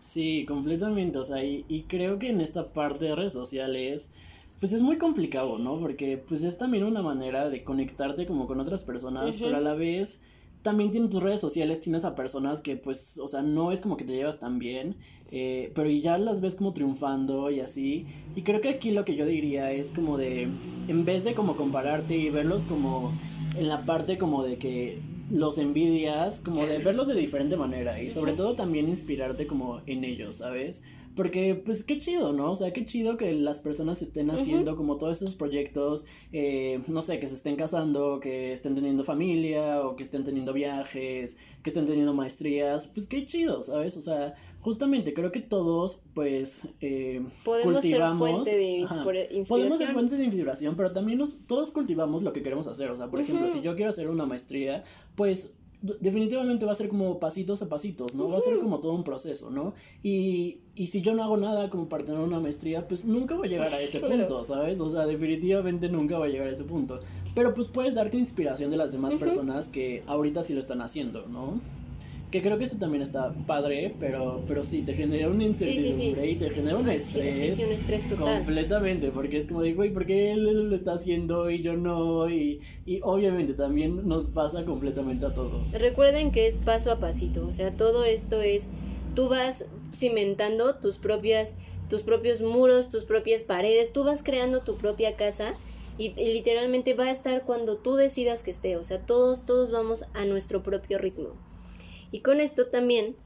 Sí, 0.00 0.44
completamente, 0.46 1.18
o 1.18 1.24
sea, 1.24 1.44
y, 1.44 1.86
creo 1.88 2.18
que 2.18 2.30
en 2.30 2.40
esta 2.40 2.72
parte 2.72 3.06
de 3.06 3.14
redes 3.14 3.32
sociales, 3.32 4.12
pues 4.58 4.72
es 4.72 4.82
muy 4.82 4.98
complicado, 4.98 5.58
¿no? 5.58 5.78
Porque 5.78 6.18
pues 6.18 6.42
es 6.42 6.58
también 6.58 6.84
una 6.84 7.02
manera 7.02 7.48
de 7.48 7.62
conectarte 7.62 8.26
como 8.26 8.46
con 8.46 8.60
otras 8.60 8.84
personas, 8.84 9.36
pero 9.36 9.56
a 9.56 9.60
la 9.60 9.74
vez 9.74 10.20
también 10.62 10.90
tienes 10.90 11.10
tus 11.10 11.22
redes 11.22 11.40
sociales, 11.40 11.80
tienes 11.80 12.04
a 12.04 12.14
personas 12.14 12.60
que 12.60 12.76
pues, 12.76 13.18
o 13.18 13.28
sea, 13.28 13.42
no 13.42 13.72
es 13.72 13.80
como 13.80 13.96
que 13.96 14.04
te 14.04 14.12
llevas 14.12 14.40
tan 14.40 14.58
bien, 14.58 14.96
eh, 15.30 15.72
pero 15.74 15.88
ya 15.88 16.18
las 16.18 16.40
ves 16.40 16.56
como 16.56 16.72
triunfando 16.72 17.50
y 17.50 17.60
así. 17.60 18.06
Y 18.36 18.42
creo 18.42 18.60
que 18.60 18.70
aquí 18.70 18.90
lo 18.90 19.04
que 19.04 19.16
yo 19.16 19.24
diría 19.24 19.72
es 19.72 19.90
como 19.90 20.18
de, 20.18 20.48
en 20.88 21.04
vez 21.04 21.24
de 21.24 21.34
como 21.34 21.56
compararte 21.56 22.16
y 22.16 22.30
verlos 22.30 22.64
como 22.64 23.12
en 23.56 23.68
la 23.68 23.82
parte 23.84 24.18
como 24.18 24.42
de 24.42 24.56
que 24.58 24.98
los 25.32 25.56
envidias, 25.56 26.40
como 26.40 26.66
de 26.66 26.78
verlos 26.78 27.08
de 27.08 27.14
diferente 27.14 27.56
manera 27.56 28.02
y 28.02 28.10
sobre 28.10 28.34
todo 28.34 28.54
también 28.54 28.88
inspirarte 28.88 29.46
como 29.46 29.80
en 29.86 30.04
ellos, 30.04 30.36
¿sabes? 30.36 30.82
Porque, 31.14 31.54
pues, 31.54 31.84
qué 31.84 31.98
chido, 31.98 32.32
¿no? 32.32 32.52
O 32.52 32.54
sea, 32.54 32.72
qué 32.72 32.86
chido 32.86 33.18
que 33.18 33.34
las 33.34 33.60
personas 33.60 34.00
estén 34.00 34.30
haciendo 34.30 34.76
como 34.76 34.96
todos 34.96 35.20
esos 35.20 35.34
proyectos, 35.34 36.06
eh, 36.32 36.80
no 36.86 37.02
sé, 37.02 37.20
que 37.20 37.28
se 37.28 37.34
estén 37.34 37.56
casando, 37.56 38.18
que 38.18 38.52
estén 38.52 38.74
teniendo 38.74 39.04
familia, 39.04 39.82
o 39.82 39.94
que 39.94 40.04
estén 40.04 40.24
teniendo 40.24 40.54
viajes, 40.54 41.36
que 41.62 41.68
estén 41.68 41.84
teniendo 41.84 42.14
maestrías. 42.14 42.86
Pues 42.86 43.06
qué 43.06 43.26
chido, 43.26 43.62
¿sabes? 43.62 43.98
O 43.98 44.02
sea, 44.02 44.34
justamente 44.62 45.12
creo 45.12 45.32
que 45.32 45.40
todos, 45.40 46.04
pues, 46.14 46.68
eh, 46.80 47.20
podemos 47.44 47.82
cultivamos. 47.82 48.46
Ser 48.46 48.54
fuente 48.54 48.56
de 48.56 48.70
inspiración. 48.78 49.46
podemos 49.48 49.78
ser 49.78 49.88
fuente 49.88 50.16
de 50.16 50.24
inspiración, 50.24 50.76
pero 50.76 50.92
también 50.92 51.18
nos, 51.18 51.46
todos 51.46 51.72
cultivamos 51.72 52.22
lo 52.22 52.32
que 52.32 52.42
queremos 52.42 52.68
hacer. 52.68 52.88
O 52.90 52.96
sea, 52.96 53.08
por 53.08 53.20
ejemplo, 53.20 53.48
si 53.48 53.60
yo 53.60 53.74
quiero 53.74 53.90
hacer 53.90 54.08
una 54.08 54.24
maestría, 54.24 54.84
pues 55.16 55.54
definitivamente 55.82 56.64
va 56.64 56.70
a 56.70 56.76
ser 56.76 56.88
como 56.88 57.18
pasitos 57.18 57.60
a 57.60 57.68
pasitos, 57.68 58.14
¿no? 58.14 58.28
Va 58.28 58.36
a 58.36 58.40
ser 58.40 58.56
como 58.60 58.78
todo 58.78 58.92
un 58.92 59.02
proceso, 59.02 59.50
¿no? 59.50 59.74
Y, 60.04 60.60
y 60.76 60.86
si 60.86 61.02
yo 61.02 61.12
no 61.12 61.24
hago 61.24 61.36
nada 61.36 61.68
como 61.68 61.88
para 61.88 62.04
tener 62.04 62.20
una 62.20 62.38
maestría, 62.38 62.86
pues 62.86 63.04
nunca 63.04 63.34
voy 63.34 63.48
a 63.48 63.50
llegar 63.50 63.66
a 63.66 63.80
ese 63.80 63.98
punto, 64.00 64.44
¿sabes? 64.44 64.80
O 64.80 64.88
sea, 64.88 65.06
definitivamente 65.06 65.88
nunca 65.88 66.18
voy 66.18 66.28
a 66.28 66.32
llegar 66.32 66.46
a 66.46 66.52
ese 66.52 66.62
punto. 66.62 67.00
Pero 67.34 67.52
pues 67.52 67.66
puedes 67.66 67.94
darte 67.94 68.16
inspiración 68.16 68.70
de 68.70 68.76
las 68.76 68.92
demás 68.92 69.16
personas 69.16 69.66
que 69.66 70.04
ahorita 70.06 70.42
sí 70.42 70.54
lo 70.54 70.60
están 70.60 70.82
haciendo, 70.82 71.26
¿no? 71.26 71.60
Que 72.32 72.40
creo 72.40 72.56
que 72.56 72.64
eso 72.64 72.78
también 72.78 73.02
está 73.02 73.34
padre, 73.46 73.94
pero, 74.00 74.42
pero 74.48 74.64
sí, 74.64 74.80
te 74.80 74.94
genera 74.94 75.28
una 75.28 75.44
incertidumbre 75.44 76.30
y 76.30 76.36
te 76.36 76.48
genera 76.48 76.78
un 76.78 76.88
estrés. 76.88 77.58
Un 77.58 77.72
estrés 77.72 78.08
total. 78.08 78.38
Completamente, 78.38 79.10
porque 79.10 79.36
es 79.36 79.46
como 79.46 79.60
de, 79.60 79.74
güey, 79.74 79.92
¿por 79.92 80.06
qué 80.06 80.32
él 80.32 80.70
lo 80.70 80.74
está 80.74 80.94
haciendo 80.94 81.50
y 81.50 81.60
yo 81.60 81.76
no? 81.76 82.30
Y, 82.30 82.62
y 82.86 83.00
obviamente 83.02 83.52
también 83.52 84.08
nos 84.08 84.28
pasa 84.28 84.64
completamente 84.64 85.26
a 85.26 85.34
todos. 85.34 85.72
Recuerden 85.72 86.32
que 86.32 86.46
es 86.46 86.56
paso 86.56 86.90
a 86.90 86.98
pasito, 86.98 87.46
o 87.46 87.52
sea, 87.52 87.70
todo 87.70 88.02
esto 88.02 88.40
es, 88.40 88.70
tú 89.14 89.28
vas 89.28 89.66
cimentando 89.92 90.76
tus 90.76 90.96
propias, 90.96 91.58
tus 91.90 92.00
propios 92.00 92.40
muros, 92.40 92.88
tus 92.88 93.04
propias 93.04 93.42
paredes, 93.42 93.92
tú 93.92 94.04
vas 94.04 94.22
creando 94.22 94.62
tu 94.62 94.76
propia 94.76 95.16
casa. 95.16 95.52
Y, 95.98 96.18
y, 96.18 96.32
literalmente 96.32 96.94
va 96.94 97.04
a 97.04 97.10
estar 97.10 97.44
cuando 97.44 97.76
tú 97.76 97.96
decidas 97.96 98.42
que 98.42 98.50
esté, 98.50 98.78
o 98.78 98.84
sea, 98.84 99.04
todos, 99.04 99.44
todos 99.44 99.70
vamos 99.70 100.06
a 100.14 100.24
nuestro 100.24 100.62
propio 100.62 100.96
ritmo. 100.96 101.36
Y 102.12 102.20
con 102.20 102.40
esto 102.40 102.66
también 102.66 103.16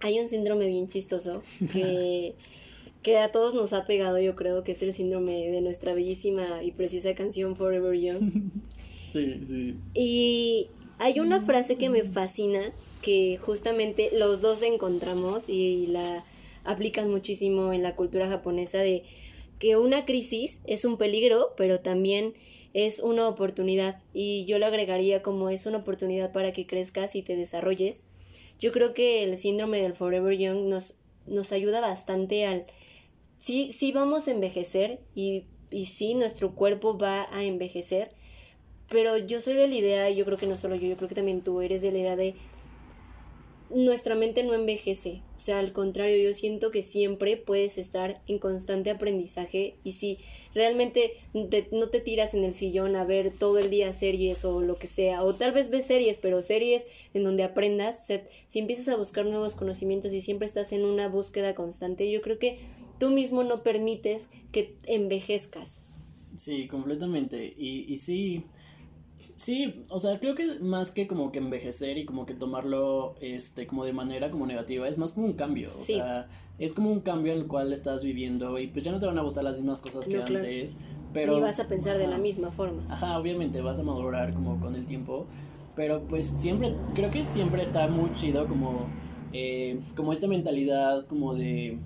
hay 0.00 0.20
un 0.20 0.28
síndrome 0.28 0.66
bien 0.68 0.88
chistoso 0.88 1.42
que, 1.72 2.34
que 3.02 3.18
a 3.18 3.32
todos 3.32 3.54
nos 3.54 3.72
ha 3.72 3.86
pegado, 3.86 4.18
yo 4.18 4.36
creo, 4.36 4.64
que 4.64 4.72
es 4.72 4.82
el 4.82 4.92
síndrome 4.92 5.50
de 5.50 5.60
nuestra 5.62 5.94
bellísima 5.94 6.62
y 6.62 6.72
preciosa 6.72 7.14
canción 7.14 7.56
Forever 7.56 7.98
Young. 7.98 8.30
Sí, 9.06 9.38
sí. 9.44 9.76
Y 9.94 10.66
hay 10.98 11.20
una 11.20 11.40
frase 11.40 11.76
que 11.76 11.88
me 11.88 12.02
fascina, 12.02 12.72
que 13.00 13.38
justamente 13.40 14.10
los 14.18 14.40
dos 14.40 14.62
encontramos 14.62 15.48
y 15.48 15.86
la 15.86 16.24
aplican 16.64 17.08
muchísimo 17.10 17.72
en 17.72 17.84
la 17.84 17.94
cultura 17.94 18.26
japonesa 18.28 18.78
de 18.78 19.04
que 19.60 19.76
una 19.76 20.04
crisis 20.04 20.60
es 20.66 20.84
un 20.84 20.96
peligro, 20.96 21.50
pero 21.56 21.78
también 21.78 22.34
es 22.74 22.98
una 22.98 23.28
oportunidad 23.28 24.02
y 24.12 24.44
yo 24.46 24.58
lo 24.58 24.66
agregaría 24.66 25.22
como 25.22 25.48
es 25.48 25.64
una 25.64 25.78
oportunidad 25.78 26.32
para 26.32 26.52
que 26.52 26.66
crezcas 26.66 27.14
y 27.14 27.22
te 27.22 27.36
desarrolles. 27.36 28.04
Yo 28.58 28.72
creo 28.72 28.92
que 28.94 29.22
el 29.22 29.38
síndrome 29.38 29.80
del 29.80 29.94
Forever 29.94 30.36
Young 30.36 30.68
nos, 30.68 30.96
nos 31.26 31.52
ayuda 31.52 31.80
bastante 31.80 32.46
al... 32.46 32.66
Sí, 33.38 33.72
sí 33.72 33.92
vamos 33.92 34.26
a 34.26 34.32
envejecer 34.32 35.00
y, 35.14 35.44
y 35.70 35.86
sí, 35.86 36.14
nuestro 36.14 36.54
cuerpo 36.54 36.98
va 36.98 37.28
a 37.34 37.44
envejecer, 37.44 38.10
pero 38.88 39.16
yo 39.18 39.40
soy 39.40 39.54
de 39.54 39.68
la 39.68 39.74
idea, 39.74 40.10
y 40.10 40.16
yo 40.16 40.24
creo 40.24 40.38
que 40.38 40.46
no 40.46 40.56
solo 40.56 40.74
yo, 40.76 40.88
yo 40.88 40.96
creo 40.96 41.08
que 41.08 41.14
también 41.14 41.42
tú 41.42 41.60
eres 41.60 41.82
de 41.82 41.92
la 41.92 41.98
idea 41.98 42.16
de 42.16 42.34
nuestra 43.70 44.14
mente 44.14 44.44
no 44.44 44.54
envejece. 44.54 45.22
O 45.36 45.40
sea, 45.40 45.58
al 45.58 45.72
contrario, 45.72 46.16
yo 46.22 46.34
siento 46.34 46.70
que 46.70 46.82
siempre 46.82 47.36
puedes 47.36 47.78
estar 47.78 48.20
en 48.26 48.38
constante 48.38 48.90
aprendizaje 48.90 49.76
y 49.82 49.92
si 49.92 50.18
realmente 50.54 51.12
no 51.32 51.88
te 51.88 52.00
tiras 52.00 52.34
en 52.34 52.44
el 52.44 52.52
sillón 52.52 52.96
a 52.96 53.04
ver 53.04 53.32
todo 53.36 53.58
el 53.58 53.70
día 53.70 53.92
series 53.92 54.44
o 54.44 54.60
lo 54.60 54.76
que 54.76 54.86
sea, 54.86 55.24
o 55.24 55.34
tal 55.34 55.52
vez 55.52 55.70
ves 55.70 55.84
series, 55.86 56.18
pero 56.18 56.42
series 56.42 56.86
en 57.14 57.24
donde 57.24 57.42
aprendas, 57.42 58.00
o 58.00 58.02
sea, 58.02 58.22
si 58.46 58.60
empiezas 58.60 58.88
a 58.88 58.96
buscar 58.96 59.24
nuevos 59.24 59.56
conocimientos 59.56 60.12
y 60.12 60.20
siempre 60.20 60.46
estás 60.46 60.72
en 60.72 60.84
una 60.84 61.08
búsqueda 61.08 61.54
constante, 61.54 62.10
yo 62.10 62.22
creo 62.22 62.38
que 62.38 62.58
tú 62.98 63.10
mismo 63.10 63.44
no 63.44 63.62
permites 63.62 64.28
que 64.52 64.76
envejezcas. 64.86 65.82
Sí, 66.36 66.66
completamente. 66.66 67.54
Y, 67.56 67.92
y 67.92 67.96
sí, 67.96 68.44
Sí, 69.44 69.82
o 69.90 69.98
sea, 69.98 70.18
creo 70.20 70.34
que 70.34 70.58
más 70.60 70.90
que 70.90 71.06
como 71.06 71.30
que 71.30 71.38
envejecer 71.38 71.98
y 71.98 72.06
como 72.06 72.24
que 72.24 72.32
tomarlo 72.32 73.14
este 73.20 73.66
como 73.66 73.84
de 73.84 73.92
manera 73.92 74.30
como 74.30 74.46
negativa, 74.46 74.88
es 74.88 74.96
más 74.96 75.12
como 75.12 75.26
un 75.26 75.34
cambio, 75.34 75.68
o 75.68 75.82
sea, 75.82 76.28
es 76.58 76.72
como 76.72 76.90
un 76.90 77.00
cambio 77.00 77.34
en 77.34 77.40
el 77.40 77.46
cual 77.46 77.70
estás 77.70 78.02
viviendo 78.02 78.58
y 78.58 78.68
pues 78.68 78.82
ya 78.82 78.90
no 78.90 78.98
te 78.98 79.04
van 79.04 79.18
a 79.18 79.22
gustar 79.22 79.44
las 79.44 79.58
mismas 79.58 79.82
cosas 79.82 80.08
que 80.08 80.16
antes, 80.16 80.78
pero 81.12 81.34
ni 81.34 81.42
vas 81.42 81.60
a 81.60 81.68
pensar 81.68 81.98
de 81.98 82.06
la 82.06 82.16
misma 82.16 82.52
forma. 82.52 82.86
Ajá, 82.88 83.18
obviamente 83.18 83.60
vas 83.60 83.78
a 83.78 83.82
madurar 83.82 84.32
como 84.32 84.58
con 84.58 84.76
el 84.76 84.86
tiempo, 84.86 85.26
pero 85.76 86.00
pues 86.08 86.24
siempre 86.38 86.74
creo 86.94 87.10
que 87.10 87.22
siempre 87.22 87.60
está 87.60 87.86
muy 87.86 88.14
chido 88.14 88.48
como 88.48 88.86
eh, 89.34 89.78
como 89.94 90.14
esta 90.14 90.26
mentalidad 90.26 91.06
como 91.06 91.34
de 91.34 91.76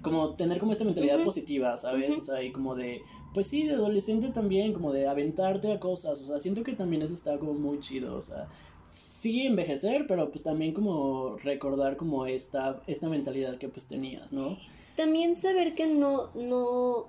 como 0.00 0.36
tener 0.36 0.58
como 0.60 0.70
esta 0.70 0.84
mentalidad 0.84 1.24
positiva, 1.24 1.76
¿sabes? 1.76 2.16
O 2.18 2.22
sea, 2.22 2.40
y 2.40 2.52
como 2.52 2.76
de 2.76 3.02
pues 3.34 3.46
sí, 3.46 3.64
de 3.64 3.74
adolescente 3.74 4.28
también, 4.28 4.72
como 4.72 4.92
de 4.92 5.06
aventarte 5.06 5.72
a 5.72 5.80
cosas, 5.80 6.20
o 6.22 6.24
sea, 6.24 6.38
siento 6.38 6.62
que 6.62 6.72
también 6.72 7.02
eso 7.02 7.14
está 7.14 7.38
como 7.38 7.54
muy 7.54 7.80
chido, 7.80 8.16
o 8.16 8.22
sea, 8.22 8.48
sí 8.90 9.46
envejecer, 9.46 10.06
pero 10.06 10.30
pues 10.30 10.42
también 10.42 10.72
como 10.72 11.36
recordar 11.38 11.96
como 11.96 12.26
esta, 12.26 12.82
esta 12.86 13.08
mentalidad 13.08 13.58
que 13.58 13.68
pues 13.68 13.86
tenías, 13.86 14.32
¿no? 14.32 14.56
También 14.96 15.34
saber 15.34 15.74
que 15.74 15.86
no, 15.86 16.30
no, 16.34 17.08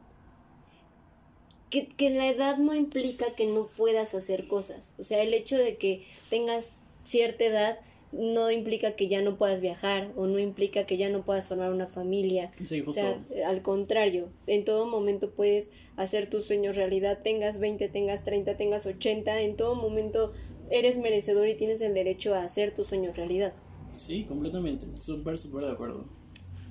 que, 1.69 1.87
que 1.87 2.09
la 2.09 2.27
edad 2.27 2.57
no 2.57 2.75
implica 2.75 3.33
que 3.35 3.47
no 3.47 3.67
puedas 3.77 4.13
hacer 4.13 4.47
cosas, 4.47 4.93
o 4.99 5.03
sea, 5.03 5.21
el 5.21 5.33
hecho 5.33 5.57
de 5.57 5.77
que 5.77 6.05
tengas 6.29 6.71
cierta 7.05 7.45
edad 7.45 7.79
no 8.11 8.49
implica 8.49 8.95
que 8.95 9.07
ya 9.07 9.21
no 9.21 9.37
puedas 9.37 9.61
viajar 9.61 10.11
o 10.15 10.25
no 10.25 10.39
implica 10.39 10.85
que 10.85 10.97
ya 10.97 11.09
no 11.09 11.23
puedas 11.23 11.47
formar 11.47 11.71
una 11.71 11.87
familia. 11.87 12.51
Sí, 12.63 12.81
O 12.85 12.91
sea, 12.91 13.19
al 13.45 13.61
contrario, 13.61 14.29
en 14.47 14.65
todo 14.65 14.87
momento 14.87 15.31
puedes 15.31 15.71
hacer 15.95 16.29
tus 16.29 16.45
sueños 16.45 16.75
realidad, 16.75 17.19
tengas 17.23 17.59
20, 17.59 17.89
tengas 17.89 18.23
30, 18.23 18.57
tengas 18.57 18.85
80, 18.85 19.41
en 19.41 19.55
todo 19.55 19.75
momento 19.75 20.33
eres 20.71 20.97
merecedor 20.97 21.47
y 21.47 21.55
tienes 21.55 21.81
el 21.81 21.93
derecho 21.93 22.33
a 22.33 22.43
hacer 22.43 22.73
tus 22.73 22.87
sueños 22.87 23.15
realidad. 23.15 23.53
Sí, 23.95 24.23
completamente, 24.23 24.87
súper, 24.99 25.37
súper 25.37 25.65
de 25.65 25.71
acuerdo. 25.71 26.05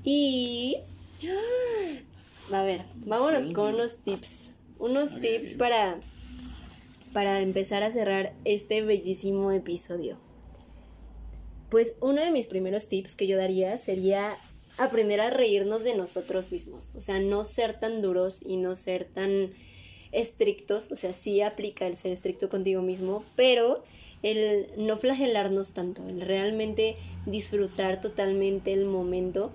Y... 0.03 0.77
A 2.51 2.63
ver, 2.63 2.83
vámonos 3.07 3.47
con 3.47 3.75
unos 3.75 3.99
tips. 3.99 4.55
Unos 4.79 5.21
tips 5.21 5.55
para 5.55 6.01
para 7.13 7.41
empezar 7.41 7.83
a 7.83 7.91
cerrar 7.91 8.35
este 8.45 8.83
bellísimo 8.83 9.51
episodio. 9.51 10.19
Pues 11.71 11.95
uno 12.01 12.23
de 12.23 12.31
mis 12.31 12.47
primeros 12.47 12.89
tips 12.89 13.15
que 13.15 13.27
yo 13.27 13.37
daría 13.37 13.77
sería 13.77 14.35
aprender 14.79 15.21
a 15.21 15.31
reírnos 15.31 15.85
de 15.85 15.95
nosotros 15.95 16.53
mismos, 16.53 16.93
o 16.97 17.01
sea, 17.01 17.19
no 17.19 17.45
ser 17.45 17.79
tan 17.79 18.01
duros 18.01 18.43
y 18.43 18.57
no 18.57 18.75
ser 18.75 19.05
tan 19.05 19.53
estrictos, 20.13 20.91
o 20.91 20.97
sea, 20.97 21.13
sí 21.13 21.43
aplica 21.43 21.87
el 21.87 21.97
ser 21.97 22.13
estricto 22.13 22.49
contigo 22.49 22.81
mismo, 22.81 23.25
pero 23.37 23.83
el 24.23 24.69
no 24.77 24.97
flagelarnos 24.97 25.73
tanto, 25.73 26.07
el 26.09 26.21
realmente 26.21 26.97
disfrutar 27.27 28.01
totalmente 28.01 28.73
el 28.73 28.85
momento 28.85 29.53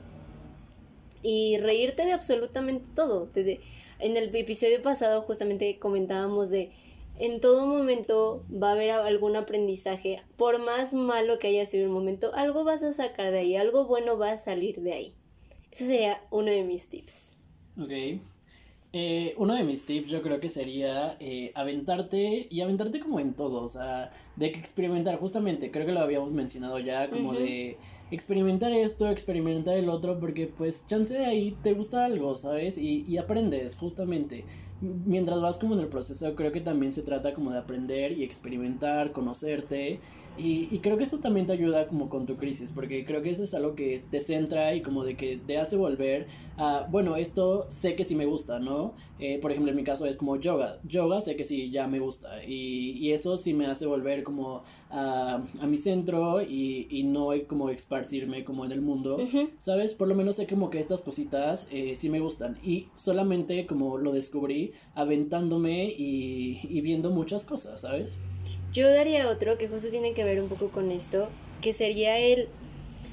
y 1.22 1.58
reírte 1.58 2.06
de 2.06 2.12
absolutamente 2.12 2.86
todo. 2.94 3.30
en 3.36 4.18
el 4.18 4.36
episodio 4.36 4.82
pasado 4.82 5.22
justamente 5.22 5.80
comentábamos 5.80 6.50
de 6.50 6.70
en 7.20 7.40
todo 7.42 7.66
momento 7.68 8.44
va 8.52 8.70
a 8.70 8.74
haber 8.74 8.92
algún 8.92 9.36
aprendizaje, 9.36 10.22
por 10.38 10.60
más 10.60 10.94
malo 10.94 11.40
que 11.40 11.48
haya 11.48 11.66
sido 11.66 11.84
el 11.86 11.92
momento, 11.92 12.34
algo 12.34 12.64
vas 12.64 12.84
a 12.84 12.92
sacar 12.92 13.32
de 13.32 13.40
ahí, 13.40 13.56
algo 13.56 13.86
bueno 13.86 14.18
va 14.18 14.32
a 14.32 14.38
salir 14.38 14.82
de 14.82 14.94
ahí. 14.94 15.14
Ese 15.72 15.86
sería 15.88 16.22
uno 16.32 16.52
de 16.52 16.64
mis 16.64 16.88
tips. 16.90 17.38
Ok. 17.80 17.92
eh, 18.96 19.34
uno 19.38 19.56
de 19.56 19.64
mis 19.64 19.86
tips 19.86 20.08
yo 20.08 20.22
creo 20.22 20.40
que 20.40 20.50
sería 20.50 21.18
eh, 21.20 21.52
aventarte 21.56 22.48
y 22.50 22.62
aventarte 22.62 23.00
como 23.00 23.20
en 23.20 23.34
todo, 23.34 23.64
o 23.64 23.68
sea, 23.68 24.12
de 24.36 24.52
que 24.52 24.60
experimentar, 24.60 25.18
justamente, 25.20 25.72
creo 25.72 25.86
que 25.88 25.94
lo 25.94 26.02
habíamos 26.02 26.34
mencionado 26.34 26.78
ya, 26.78 27.10
como 27.10 27.34
de 27.34 27.78
experimentar 28.12 28.72
esto, 28.72 29.10
experimentar 29.10 29.76
el 29.78 29.90
otro, 29.90 30.20
porque 30.20 30.46
pues 30.46 30.86
chance 30.86 31.26
ahí 31.26 31.58
te 31.64 31.74
gusta 31.74 32.06
algo, 32.06 32.36
¿sabes? 32.36 32.78
Y, 32.78 33.04
y 33.08 33.18
aprendes, 33.18 33.78
justamente 33.78 34.46
mientras 34.84 35.42
vas 35.42 35.58
como 35.58 35.76
en 35.76 35.82
el 35.82 35.88
proceso, 35.88 36.36
creo 36.36 36.52
que 36.52 36.62
también 36.62 36.94
se 36.94 37.04
trata 37.04 37.34
como 37.34 37.52
de 37.52 37.60
aprender 37.60 38.12
y 38.12 38.24
experimentar, 38.24 39.12
conocerte. 39.12 40.00
Y, 40.38 40.68
y, 40.72 40.80
creo 40.80 40.98
que 40.98 41.04
eso 41.04 41.20
también 41.20 41.46
te 41.46 41.54
ayuda 41.54 41.86
como 41.88 42.10
con 42.10 42.26
tu 42.26 42.38
crisis, 42.38 42.72
porque 42.72 43.06
creo 43.06 43.22
que 43.22 43.30
eso 43.30 43.44
es 43.44 43.54
algo 43.54 43.76
que 43.76 44.04
te 44.10 44.20
centra 44.20 44.74
y 44.74 44.82
como 44.82 45.04
de 45.04 45.16
que 45.16 45.38
te 45.38 45.58
hace 45.58 45.76
volver 45.76 46.28
a, 46.58 46.88
bueno, 46.90 47.16
esto 47.16 47.68
sé 47.70 47.96
que 47.96 48.04
sí 48.04 48.16
me 48.16 48.26
gusta, 48.26 48.60
¿no? 48.60 48.94
Eh, 49.20 49.40
por 49.40 49.52
ejemplo, 49.52 49.72
en 49.72 49.78
mi 49.78 49.84
caso 49.84 50.06
es 50.06 50.18
como 50.18 50.38
yoga. 50.38 50.80
Yoga 50.84 51.22
sé 51.22 51.36
que 51.36 51.44
sí 51.44 51.70
ya 51.70 51.88
me 51.88 52.00
gusta 52.00 52.44
y, 52.44 52.98
y 52.98 53.12
eso 53.12 53.38
sí 53.38 53.54
me 53.54 53.68
hace 53.68 53.86
volver 53.86 54.24
como 54.24 54.64
a, 54.90 55.42
a 55.62 55.68
mi 55.68 55.78
centro 55.78 56.42
y, 56.42 56.88
y, 56.90 57.04
no 57.04 57.30
como 57.48 57.70
esparcirme 57.70 58.44
como 58.44 58.66
en 58.66 58.72
el 58.72 58.82
mundo, 58.82 59.18
¿sabes? 59.60 59.94
Por 59.94 60.08
lo 60.08 60.16
menos 60.16 60.36
sé 60.36 60.48
como 60.48 60.70
que 60.70 60.80
estas 60.80 61.02
cositas 61.02 61.68
eh, 61.72 61.94
sí 61.96 62.10
me 62.10 62.20
gustan 62.20 62.58
y 62.64 62.88
solamente 62.96 63.66
como 63.66 63.98
lo 63.98 64.12
descubrí 64.12 64.72
aventándome 64.96 65.86
y, 65.86 66.60
y 66.64 66.82
viendo 66.82 67.12
muchas 67.12 67.46
cosas, 67.46 67.82
¿sabes? 67.82 68.18
Yo 68.72 68.90
daría 68.90 69.30
otro 69.30 69.58
que 69.58 69.68
justo 69.68 69.90
tiene 69.90 70.14
que 70.14 70.24
ver 70.24 70.42
un 70.42 70.50
poco 70.50 70.70
con 70.70 70.92
esto, 70.92 71.30
que 71.62 71.74
sería 71.74 72.18
el 72.20 72.48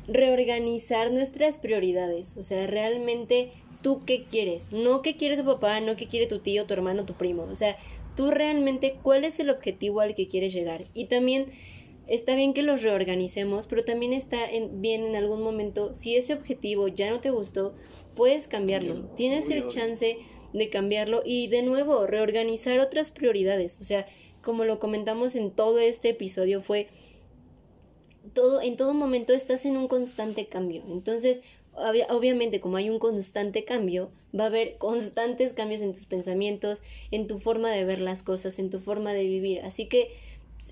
reorganizar 0.08 1.10
nuestras 1.12 1.58
prioridades. 1.58 2.36
O 2.36 2.42
sea, 2.42 2.66
realmente 2.66 3.52
tú 3.82 4.02
qué 4.04 4.24
quieres. 4.24 4.72
No 4.72 5.02
qué 5.02 5.16
quiere 5.16 5.36
tu 5.36 5.44
papá, 5.44 5.80
no 5.80 5.96
qué 5.96 6.06
quiere 6.06 6.26
tu 6.26 6.38
tío, 6.38 6.66
tu 6.66 6.74
hermano, 6.74 7.04
tu 7.04 7.14
primo. 7.14 7.42
O 7.44 7.54
sea, 7.54 7.76
tú 8.16 8.30
realmente 8.30 8.96
cuál 9.02 9.24
es 9.24 9.40
el 9.40 9.50
objetivo 9.50 10.00
al 10.00 10.14
que 10.14 10.26
quieres 10.26 10.52
llegar. 10.52 10.82
Y 10.94 11.06
también 11.06 11.46
está 12.06 12.34
bien 12.34 12.54
que 12.54 12.62
los 12.62 12.82
reorganicemos, 12.82 13.66
pero 13.66 13.84
también 13.84 14.12
está 14.12 14.38
bien 14.72 15.04
en 15.04 15.16
algún 15.16 15.42
momento, 15.42 15.94
si 15.94 16.16
ese 16.16 16.34
objetivo 16.34 16.88
ya 16.88 17.10
no 17.10 17.20
te 17.20 17.30
gustó, 17.30 17.74
puedes 18.16 18.48
cambiarlo. 18.48 19.04
Tienes 19.16 19.48
el 19.48 19.68
chance 19.68 20.18
de 20.52 20.68
cambiarlo 20.68 21.22
y 21.24 21.46
de 21.46 21.62
nuevo 21.62 22.06
reorganizar 22.06 22.80
otras 22.80 23.12
prioridades. 23.12 23.80
O 23.80 23.84
sea, 23.84 24.06
como 24.42 24.64
lo 24.64 24.78
comentamos 24.78 25.34
en 25.34 25.50
todo 25.50 25.78
este 25.78 26.10
episodio, 26.10 26.62
fue 26.62 26.88
todo, 28.32 28.60
en 28.60 28.76
todo 28.76 28.94
momento 28.94 29.32
estás 29.32 29.64
en 29.66 29.76
un 29.76 29.88
constante 29.88 30.46
cambio. 30.46 30.82
Entonces, 30.88 31.42
obviamente, 32.08 32.60
como 32.60 32.76
hay 32.76 32.90
un 32.90 32.98
constante 32.98 33.64
cambio, 33.64 34.10
va 34.38 34.44
a 34.44 34.48
haber 34.48 34.76
constantes 34.78 35.52
cambios 35.52 35.82
en 35.82 35.92
tus 35.92 36.04
pensamientos, 36.04 36.82
en 37.10 37.26
tu 37.26 37.38
forma 37.38 37.70
de 37.70 37.84
ver 37.84 38.00
las 38.00 38.22
cosas, 38.22 38.58
en 38.58 38.70
tu 38.70 38.78
forma 38.78 39.12
de 39.12 39.24
vivir. 39.24 39.60
Así 39.60 39.86
que 39.86 40.10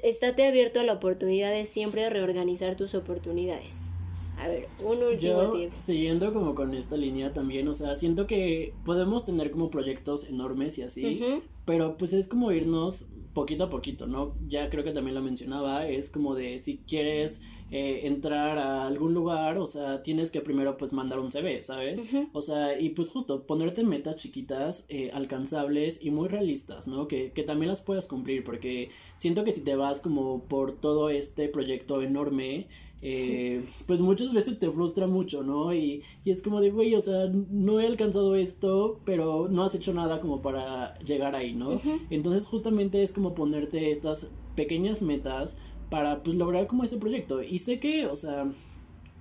estate 0.02 0.46
abierto 0.46 0.80
a 0.80 0.84
la 0.84 0.94
oportunidad 0.94 1.50
de 1.50 1.64
siempre 1.64 2.08
reorganizar 2.10 2.76
tus 2.76 2.94
oportunidades. 2.94 3.92
A 4.38 4.46
ver, 4.46 4.68
un 4.84 5.02
último 5.02 5.56
Yo, 5.56 5.72
Siguiendo 5.72 6.32
como 6.32 6.54
con 6.54 6.72
esta 6.74 6.96
línea 6.96 7.32
también, 7.32 7.66
o 7.66 7.72
sea, 7.72 7.96
siento 7.96 8.28
que 8.28 8.72
podemos 8.84 9.24
tener 9.24 9.50
como 9.50 9.68
proyectos 9.68 10.28
enormes 10.28 10.78
y 10.78 10.82
así, 10.82 11.42
pero 11.64 11.96
pues 11.96 12.12
es 12.12 12.28
como 12.28 12.52
irnos 12.52 13.08
poquito 13.34 13.64
a 13.64 13.70
poquito, 13.70 14.06
¿no? 14.06 14.34
Ya 14.48 14.70
creo 14.70 14.84
que 14.84 14.92
también 14.92 15.14
lo 15.14 15.22
mencionaba, 15.22 15.86
es 15.86 16.10
como 16.10 16.34
de 16.34 16.58
si 16.58 16.78
quieres 16.78 17.42
eh, 17.70 18.00
entrar 18.04 18.58
a 18.58 18.86
algún 18.86 19.12
lugar, 19.12 19.58
o 19.58 19.66
sea, 19.66 20.02
tienes 20.02 20.30
que 20.30 20.40
primero 20.40 20.76
pues 20.78 20.94
mandar 20.94 21.20
un 21.20 21.30
CV, 21.30 21.62
¿sabes? 21.62 22.02
O 22.32 22.40
sea, 22.40 22.80
y 22.80 22.90
pues 22.90 23.10
justo 23.10 23.46
ponerte 23.46 23.84
metas 23.84 24.16
chiquitas, 24.16 24.86
eh, 24.88 25.10
alcanzables 25.12 26.02
y 26.02 26.10
muy 26.10 26.28
realistas, 26.28 26.88
¿no? 26.88 27.08
Que, 27.08 27.32
que 27.32 27.42
también 27.42 27.68
las 27.68 27.82
puedas 27.82 28.06
cumplir, 28.06 28.42
porque 28.42 28.88
siento 29.16 29.44
que 29.44 29.52
si 29.52 29.60
te 29.62 29.76
vas 29.76 30.00
como 30.00 30.44
por 30.44 30.80
todo 30.80 31.10
este 31.10 31.48
proyecto 31.48 32.00
enorme, 32.00 32.68
eh, 33.00 33.64
pues 33.86 34.00
muchas 34.00 34.32
veces 34.32 34.58
te 34.58 34.70
frustra 34.70 35.06
mucho, 35.06 35.42
¿no? 35.42 35.72
Y, 35.72 36.02
y 36.24 36.30
es 36.30 36.42
como 36.42 36.60
de, 36.60 36.70
güey, 36.70 36.94
o 36.94 37.00
sea, 37.00 37.26
no 37.28 37.80
he 37.80 37.86
alcanzado 37.86 38.34
esto, 38.34 39.00
pero 39.04 39.48
no 39.48 39.62
has 39.62 39.74
hecho 39.74 39.94
nada 39.94 40.20
como 40.20 40.42
para 40.42 40.98
llegar 40.98 41.36
ahí, 41.36 41.54
¿no? 41.54 41.80
Entonces 42.10 42.46
justamente 42.46 43.02
es 43.02 43.12
como 43.12 43.34
ponerte 43.34 43.90
estas 43.90 44.28
pequeñas 44.56 45.02
metas 45.02 45.58
para 45.90 46.22
pues 46.22 46.36
lograr 46.36 46.66
como 46.66 46.84
ese 46.84 46.96
proyecto. 46.96 47.42
Y 47.42 47.58
sé 47.58 47.78
que, 47.78 48.06
o 48.06 48.16
sea, 48.16 48.48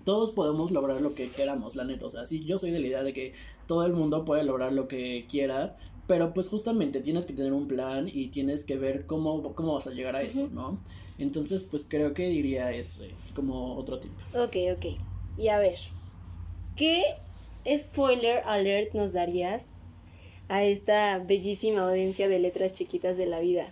todos 0.03 0.31
podemos 0.31 0.71
lograr 0.71 1.01
lo 1.01 1.13
que 1.13 1.29
queramos, 1.29 1.75
la 1.75 1.83
neta. 1.83 2.05
O 2.05 2.09
sea, 2.09 2.25
sí, 2.25 2.43
yo 2.43 2.57
soy 2.57 2.71
de 2.71 2.79
la 2.79 2.87
idea 2.87 3.03
de 3.03 3.13
que 3.13 3.33
todo 3.67 3.85
el 3.85 3.93
mundo 3.93 4.25
puede 4.25 4.43
lograr 4.43 4.73
lo 4.73 4.87
que 4.87 5.25
quiera, 5.29 5.75
pero 6.07 6.33
pues 6.33 6.49
justamente 6.49 7.01
tienes 7.01 7.25
que 7.25 7.33
tener 7.33 7.53
un 7.53 7.67
plan 7.67 8.09
y 8.11 8.29
tienes 8.29 8.63
que 8.63 8.77
ver 8.77 9.05
cómo, 9.05 9.53
cómo 9.53 9.75
vas 9.75 9.87
a 9.87 9.93
llegar 9.93 10.15
a 10.15 10.21
eso, 10.21 10.49
¿no? 10.51 10.79
Entonces, 11.19 11.63
pues 11.63 11.85
creo 11.89 12.13
que 12.13 12.27
diría 12.27 12.71
ese 12.71 13.09
como 13.35 13.75
otro 13.75 13.99
tipo. 13.99 14.15
Ok, 14.35 14.55
ok. 14.75 14.85
Y 15.37 15.47
a 15.49 15.59
ver, 15.59 15.77
¿qué 16.75 17.03
spoiler 17.75 18.43
alert 18.45 18.93
nos 18.93 19.13
darías 19.13 19.71
a 20.47 20.63
esta 20.63 21.19
bellísima 21.19 21.89
audiencia 21.89 22.29
de 22.29 22.39
letras 22.39 22.73
chiquitas 22.73 23.17
de 23.17 23.25
la 23.25 23.39
vida? 23.39 23.67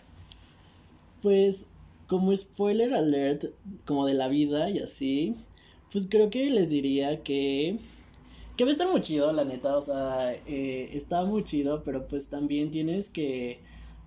Pues 1.22 1.68
como 2.08 2.36
spoiler 2.36 2.94
alert, 2.94 3.46
como 3.86 4.06
de 4.06 4.14
la 4.14 4.28
vida 4.28 4.70
y 4.70 4.80
así, 4.80 5.36
pues 5.92 6.08
creo 6.10 6.30
que 6.30 6.50
les 6.50 6.70
diría 6.70 7.24
que 7.24 7.80
que 8.58 8.64
va 8.64 8.70
a 8.70 8.72
estar 8.72 8.90
muy 8.90 9.02
chido, 9.02 9.34
la 9.34 9.44
neta, 9.44 9.76
o 9.76 9.82
sea, 9.82 10.34
eh, 10.48 10.90
está 10.94 11.26
muy 11.26 11.44
chido, 11.44 11.84
pero 11.84 12.08
pues 12.08 12.30
también 12.30 12.72
tienes 12.72 13.10
que 13.10 13.60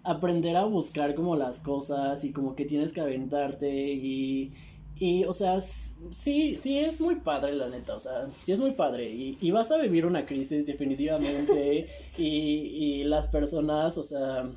aprender 0.05 0.57
a 0.57 0.65
buscar 0.65 1.15
como 1.15 1.37
las 1.37 1.61
cosas 1.61 2.25
y 2.25 2.33
como 2.33 2.55
que 2.55 2.65
tienes 2.65 2.93
que 2.93 3.01
aventarte 3.01 3.69
y, 3.69 4.51
y 4.97 5.25
o 5.25 5.33
sea, 5.33 5.61
sí, 5.61 6.57
sí 6.57 6.79
es 6.79 7.01
muy 7.01 7.17
padre, 7.17 7.55
la 7.55 7.69
neta, 7.69 7.95
o 7.95 7.99
sea, 7.99 8.27
sí 8.43 8.53
es 8.53 8.59
muy 8.59 8.73
padre 8.73 9.11
y, 9.11 9.39
y 9.41 9.51
vas 9.51 9.71
a 9.71 9.77
vivir 9.77 10.07
una 10.07 10.27
crisis 10.27 10.67
definitivamente 10.67 11.87
y, 12.19 12.25
y 12.25 13.05
las 13.05 13.29
personas, 13.29 13.99
o 13.99 14.03
sea 14.03 14.49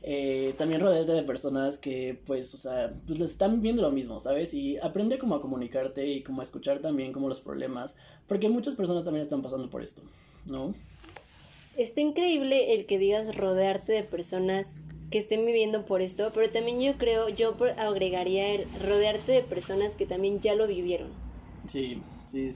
eh, 0.00 0.54
también 0.56 0.80
rodearte 0.80 1.12
de 1.12 1.22
personas 1.24 1.76
que, 1.76 2.20
pues, 2.24 2.54
o 2.54 2.56
sea, 2.56 2.90
pues 3.06 3.18
les 3.18 3.30
están 3.30 3.60
viendo 3.60 3.82
lo 3.82 3.90
mismo, 3.90 4.20
¿sabes? 4.20 4.54
Y 4.54 4.78
aprende 4.78 5.18
como 5.18 5.34
a 5.34 5.40
comunicarte 5.40 6.06
y 6.06 6.22
como 6.22 6.40
a 6.40 6.44
escuchar 6.44 6.78
también 6.78 7.12
como 7.12 7.28
los 7.28 7.40
problemas, 7.40 7.98
porque 8.26 8.48
muchas 8.48 8.74
personas 8.74 9.04
también 9.04 9.22
están 9.22 9.42
pasando 9.42 9.68
por 9.68 9.82
esto, 9.82 10.02
¿no? 10.46 10.72
Está 11.78 12.00
increíble 12.00 12.74
el 12.74 12.86
que 12.86 12.98
digas 12.98 13.36
rodearte 13.36 13.92
de 13.92 14.02
personas 14.02 14.78
que 15.10 15.18
estén 15.18 15.46
viviendo 15.46 15.86
por 15.86 16.02
esto, 16.02 16.30
pero 16.34 16.50
también 16.50 16.80
yo 16.80 16.94
creo, 16.98 17.28
yo 17.28 17.54
agregaría 17.78 18.52
el 18.52 18.66
rodearte 18.86 19.32
de 19.32 19.42
personas 19.42 19.96
que 19.96 20.04
también 20.04 20.40
ya 20.40 20.54
lo 20.54 20.66
vivieron. 20.66 21.08
Sí. 21.66 22.02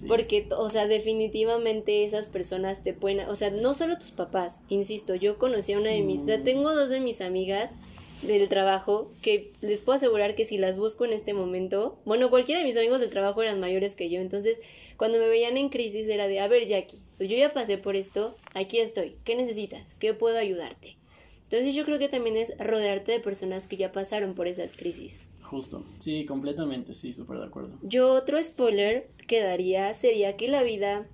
Porque, 0.07 0.49
o 0.57 0.69
sea, 0.69 0.87
definitivamente 0.87 2.05
esas 2.05 2.27
personas 2.27 2.83
te 2.83 2.93
pueden, 2.93 3.21
o 3.29 3.37
sea, 3.37 3.51
no 3.51 3.75
solo 3.75 3.97
tus 3.99 4.11
papás, 4.11 4.61
insisto, 4.69 5.15
yo 5.15 5.39
conocí 5.39 5.73
a 5.73 5.79
una 5.79 5.91
de 5.91 6.03
mis, 6.03 6.23
o 6.23 6.27
sea, 6.27 6.39
mm. 6.39 6.45
tengo 6.45 6.75
dos 6.75 6.91
de 6.91 7.01
mis 7.01 7.21
amigas 7.21 7.75
del 8.23 8.49
trabajo 8.49 9.11
que 9.21 9.51
les 9.61 9.81
puedo 9.81 9.97
asegurar 9.97 10.35
que 10.35 10.45
si 10.45 10.59
las 10.59 10.79
busco 10.79 11.05
en 11.05 11.13
este 11.13 11.35
momento, 11.35 11.99
bueno, 12.05 12.31
cualquiera 12.31 12.61
de 12.61 12.67
mis 12.67 12.77
amigos 12.77 13.01
del 13.01 13.11
trabajo 13.11 13.43
eran 13.43 13.61
mayores 13.61 13.97
que 13.97 14.11
yo, 14.11 14.21
entonces 14.21 14.61
cuando 14.97 15.19
me 15.19 15.29
veían 15.29 15.57
en 15.57 15.69
crisis 15.69 16.09
era 16.09 16.29
de, 16.29 16.41
a 16.41 16.49
ver, 16.49 16.67
Jackie, 16.67 16.99
pues 17.17 17.29
yo 17.29 17.37
ya 17.37 17.53
pasé 17.53 17.79
por 17.79 17.97
esto, 17.97 18.37
aquí 18.55 18.79
estoy, 18.79 19.17
¿qué 19.25 19.35
necesitas? 19.35 19.95
¿Qué 19.95 20.15
puedo 20.15 20.39
ayudarte? 20.39 20.97
Entonces 21.45 21.75
yo 21.75 21.85
creo 21.85 21.99
que 21.99 22.09
también 22.09 22.37
es 22.37 22.57
rodearte 22.59 23.13
de 23.13 23.21
personas 23.21 23.69
que 23.69 23.77
ya 23.77 23.93
pasaron 23.93 24.35
por 24.35 24.47
esas 24.47 24.75
crisis. 24.75 25.27
Justo, 25.43 25.85
sí, 25.99 26.25
completamente, 26.25 26.95
sí, 26.95 27.13
súper 27.13 27.39
de 27.39 27.45
acuerdo. 27.45 27.77
Yo 27.83 28.15
otro 28.15 28.43
spoiler 28.43 29.07
que 29.27 29.43
daría 29.43 29.93
sería 29.93 30.37
que 30.37 30.49
la 30.49 30.63
vida 30.63 31.07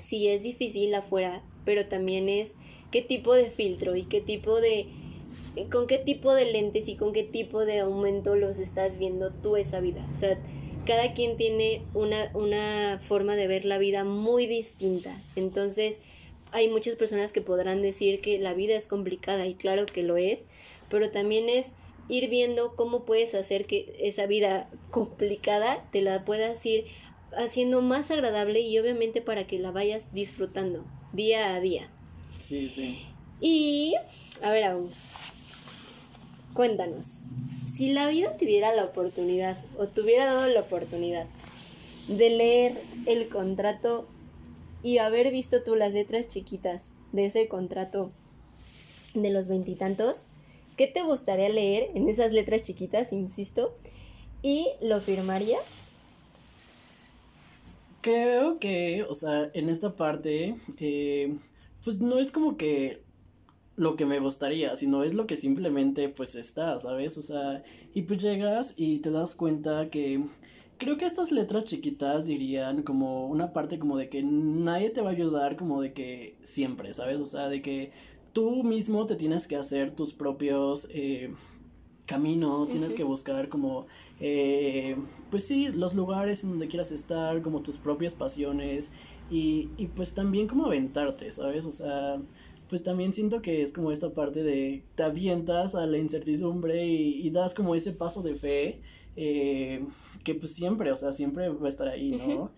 sí 0.00 0.28
es 0.28 0.44
difícil 0.44 0.94
afuera, 0.94 1.42
pero 1.64 1.86
también 1.86 2.28
es 2.28 2.56
qué 2.92 3.02
tipo 3.02 3.34
de 3.34 3.50
filtro 3.50 3.96
y 3.96 4.04
qué 4.04 4.20
tipo 4.20 4.60
de 4.60 4.86
con 5.70 5.86
qué 5.86 5.98
tipo 5.98 6.32
de 6.34 6.50
lentes 6.52 6.88
y 6.88 6.96
con 6.96 7.12
qué 7.12 7.24
tipo 7.24 7.64
de 7.64 7.80
aumento 7.80 8.36
los 8.36 8.58
estás 8.58 8.98
viendo 8.98 9.32
tú 9.32 9.56
esa 9.56 9.80
vida. 9.80 10.06
O 10.12 10.16
sea, 10.16 10.38
cada 10.86 11.12
quien 11.12 11.36
tiene 11.36 11.82
una, 11.94 12.30
una 12.34 13.00
forma 13.02 13.36
de 13.36 13.46
ver 13.46 13.64
la 13.64 13.78
vida 13.78 14.04
muy 14.04 14.46
distinta. 14.46 15.16
Entonces, 15.36 16.00
hay 16.52 16.68
muchas 16.68 16.96
personas 16.96 17.32
que 17.32 17.40
podrán 17.40 17.82
decir 17.82 18.20
que 18.20 18.38
la 18.38 18.54
vida 18.54 18.74
es 18.74 18.86
complicada 18.86 19.46
y 19.46 19.54
claro 19.54 19.86
que 19.86 20.02
lo 20.02 20.16
es, 20.16 20.46
pero 20.88 21.10
también 21.10 21.48
es 21.48 21.74
ir 22.08 22.28
viendo 22.28 22.74
cómo 22.74 23.04
puedes 23.04 23.34
hacer 23.34 23.66
que 23.66 23.94
esa 24.00 24.26
vida 24.26 24.68
complicada 24.90 25.88
te 25.92 26.02
la 26.02 26.24
puedas 26.24 26.64
ir 26.66 26.86
haciendo 27.36 27.82
más 27.82 28.10
agradable 28.10 28.60
y 28.60 28.78
obviamente 28.78 29.22
para 29.22 29.46
que 29.46 29.60
la 29.60 29.70
vayas 29.70 30.12
disfrutando 30.12 30.84
día 31.12 31.54
a 31.54 31.60
día. 31.60 31.88
Sí, 32.36 32.68
sí. 32.68 32.98
Y, 33.40 33.94
a 34.42 34.50
ver, 34.50 34.64
vamos. 34.66 35.14
Cuéntanos, 36.54 37.20
si 37.72 37.92
la 37.92 38.08
vida 38.08 38.36
te 38.36 38.44
diera 38.44 38.74
la 38.74 38.84
oportunidad 38.84 39.56
o 39.78 39.86
te 39.86 40.00
hubiera 40.00 40.26
dado 40.26 40.46
la 40.48 40.60
oportunidad 40.60 41.26
de 42.08 42.30
leer 42.30 42.76
el 43.06 43.28
contrato 43.28 44.08
y 44.82 44.98
haber 44.98 45.30
visto 45.30 45.62
tú 45.62 45.76
las 45.76 45.92
letras 45.92 46.28
chiquitas 46.28 46.92
de 47.12 47.26
ese 47.26 47.46
contrato 47.46 48.10
de 49.14 49.30
los 49.30 49.46
veintitantos, 49.46 50.26
¿qué 50.76 50.88
te 50.88 51.02
gustaría 51.02 51.48
leer 51.48 51.90
en 51.94 52.08
esas 52.08 52.32
letras 52.32 52.62
chiquitas, 52.62 53.12
insisto? 53.12 53.76
¿Y 54.42 54.66
lo 54.80 55.00
firmarías? 55.00 55.92
Creo 58.00 58.58
que, 58.58 59.04
o 59.08 59.14
sea, 59.14 59.50
en 59.52 59.68
esta 59.68 59.94
parte, 59.94 60.56
eh, 60.78 61.36
pues 61.84 62.00
no 62.00 62.18
es 62.18 62.32
como 62.32 62.56
que 62.56 63.02
lo 63.76 63.96
que 63.96 64.06
me 64.06 64.20
gustaría, 64.20 64.76
sino 64.76 65.04
es 65.04 65.14
lo 65.14 65.26
que 65.26 65.36
simplemente 65.36 66.08
pues 66.08 66.34
está, 66.34 66.78
¿sabes? 66.78 67.16
O 67.18 67.22
sea, 67.22 67.62
y 67.94 68.02
pues 68.02 68.20
llegas 68.20 68.74
y 68.76 68.98
te 68.98 69.10
das 69.10 69.34
cuenta 69.34 69.88
que 69.90 70.22
creo 70.78 70.96
que 70.96 71.04
estas 71.04 71.30
letras 71.30 71.66
chiquitas 71.66 72.26
dirían 72.26 72.82
como 72.82 73.26
una 73.26 73.52
parte 73.52 73.78
como 73.78 73.96
de 73.96 74.08
que 74.08 74.22
nadie 74.22 74.90
te 74.90 75.02
va 75.02 75.10
a 75.10 75.12
ayudar 75.12 75.56
como 75.56 75.82
de 75.82 75.92
que 75.92 76.36
siempre, 76.42 76.92
¿sabes? 76.92 77.20
O 77.20 77.26
sea, 77.26 77.48
de 77.48 77.62
que 77.62 77.92
tú 78.32 78.64
mismo 78.64 79.06
te 79.06 79.16
tienes 79.16 79.46
que 79.46 79.56
hacer 79.56 79.90
tus 79.90 80.12
propios 80.12 80.88
eh, 80.90 81.32
caminos, 82.06 82.68
tienes 82.68 82.94
que 82.94 83.04
buscar 83.04 83.48
como, 83.48 83.86
eh, 84.20 84.96
pues 85.30 85.46
sí, 85.46 85.68
los 85.68 85.94
lugares 85.94 86.42
en 86.42 86.50
donde 86.50 86.68
quieras 86.68 86.90
estar, 86.92 87.40
como 87.42 87.60
tus 87.60 87.76
propias 87.76 88.14
pasiones 88.14 88.90
y, 89.30 89.68
y 89.76 89.86
pues 89.86 90.14
también 90.14 90.48
como 90.48 90.66
aventarte, 90.66 91.30
¿sabes? 91.30 91.66
O 91.66 91.72
sea, 91.72 92.18
pues 92.70 92.84
también 92.84 93.12
siento 93.12 93.42
que 93.42 93.62
es 93.62 93.72
como 93.72 93.90
esta 93.90 94.14
parte 94.14 94.44
de 94.44 94.84
te 94.94 95.02
avientas 95.02 95.74
a 95.74 95.84
la 95.86 95.98
incertidumbre 95.98 96.86
y, 96.86 97.28
das 97.30 97.52
como 97.52 97.74
ese 97.74 97.92
paso 97.92 98.22
de 98.22 98.34
fe 98.34 98.80
eh, 99.16 99.84
que 100.22 100.36
pues 100.36 100.54
siempre, 100.54 100.92
o 100.92 100.96
sea, 100.96 101.12
siempre 101.12 101.48
va 101.48 101.66
a 101.66 101.68
estar 101.68 101.88
ahí, 101.88 102.12
¿no? 102.12 102.52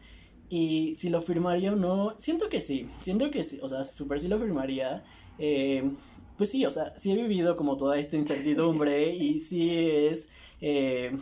Y 0.51 0.95
si 0.97 1.09
lo 1.09 1.23
firmaría 1.23 1.73
o 1.73 1.77
no, 1.77 2.13
siento 2.19 2.51
que 2.51 2.61
sí, 2.61 2.87
siento 3.01 3.31
que 3.31 3.43
sí, 3.43 3.59
o 3.63 3.69
sea, 3.69 3.85
súper 3.85 4.21
sí 4.21 4.29
lo 4.29 4.39
firmaría. 4.39 5.03
Eh, 5.39 5.91
pues 6.37 6.51
sí, 6.51 6.67
o 6.67 6.71
sea, 6.71 6.93
sí 6.99 7.11
he 7.11 7.17
vivido 7.17 7.57
como 7.57 7.79
toda 7.79 7.99
esta 7.99 8.19
incertidumbre 8.19 9.15
y 9.15 9.39
sí 9.39 9.71
es 9.79 10.29
eh, 10.61 11.17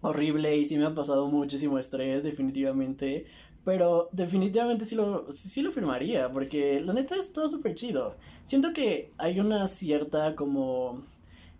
horrible 0.00 0.56
y 0.56 0.64
sí 0.64 0.76
me 0.76 0.86
ha 0.86 0.94
pasado 0.94 1.28
muchísimo 1.28 1.78
estrés, 1.78 2.24
definitivamente. 2.24 3.26
Pero 3.66 4.08
definitivamente 4.12 4.84
sí 4.84 4.94
lo, 4.94 5.26
sí, 5.32 5.60
lo 5.60 5.72
firmaría, 5.72 6.30
porque 6.30 6.78
la 6.78 6.92
neta 6.92 7.16
está 7.16 7.48
súper 7.48 7.74
chido. 7.74 8.14
Siento 8.44 8.72
que 8.72 9.10
hay 9.18 9.40
una 9.40 9.66
cierta 9.66 10.36
como, 10.36 11.00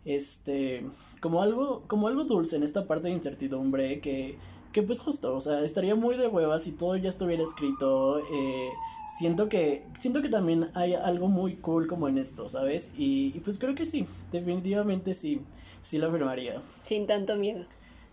este, 0.05 0.87
como 1.21 1.43
algo, 1.43 1.83
como 1.89 2.07
algo 2.07 2.23
dulce 2.23 2.55
en 2.55 2.63
esta 2.63 2.87
parte 2.87 3.09
de 3.09 3.15
incertidumbre 3.15 4.01
que, 4.01 4.39
que 4.73 4.83
pues 4.83 5.01
justo, 5.01 5.35
o 5.35 5.41
sea, 5.41 5.65
estaría 5.65 5.97
muy 5.97 6.17
de 6.17 6.29
hueva 6.29 6.61
si 6.61 6.71
todo 6.71 6.95
ya 6.95 7.09
estuviera 7.09 7.43
escrito. 7.43 8.21
Eh, 8.21 8.71
siento 9.19 9.49
que, 9.49 9.83
siento 9.99 10.23
que 10.23 10.29
también 10.29 10.71
hay 10.75 10.95
algo 10.95 11.27
muy 11.27 11.57
cool 11.57 11.89
como 11.89 12.07
en 12.07 12.19
esto, 12.19 12.49
¿sabes? 12.49 12.93
Y, 12.97 13.33
y 13.35 13.41
pues 13.41 13.59
creo 13.59 13.75
que 13.75 13.85
sí, 13.85 14.07
definitivamente 14.31 15.13
sí, 15.13 15.41
sí 15.83 15.99
lo 15.99 16.13
firmaría. 16.13 16.63
Sin 16.85 17.09
tanto 17.09 17.35
miedo. 17.35 17.65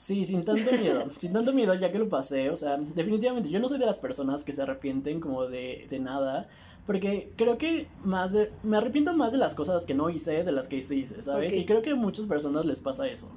Sí, 0.04 0.26
sin 0.26 0.44
tanto 0.44 0.70
miedo, 0.70 1.06
sin 1.18 1.32
tanto 1.32 1.54
miedo 1.54 1.74
ya 1.76 1.90
que 1.90 1.98
lo 1.98 2.10
pasé, 2.10 2.50
o 2.50 2.58
sea, 2.58 2.76
definitivamente 2.76 3.50
yo 3.50 3.62
no 3.62 3.70
soy 3.70 3.80
de 3.80 3.86
las 3.86 4.00
personas 4.00 4.44
que 4.44 4.52
se 4.52 4.62
arrepienten 4.62 5.22
como 5.22 5.46
de, 5.46 5.88
de 5.90 6.00
nada, 6.00 6.50
porque 6.86 7.32
creo 7.38 7.58
que 7.58 7.88
más 8.04 8.34
de, 8.34 8.52
me 8.64 8.76
arrepiento 8.76 9.14
más 9.14 9.32
de 9.32 9.38
las 9.38 9.56
cosas 9.56 9.86
que 9.86 9.94
no 9.94 10.10
hice 10.10 10.44
de 10.44 10.52
las 10.52 10.68
que 10.68 10.76
hice, 10.76 11.22
¿sabes? 11.22 11.56
Y 11.56 11.66
creo 11.66 11.82
que 11.82 11.92
a 11.92 11.96
muchas 11.96 12.28
personas 12.28 12.66
les 12.66 12.82
pasa 12.82 13.08
eso. 13.08 13.32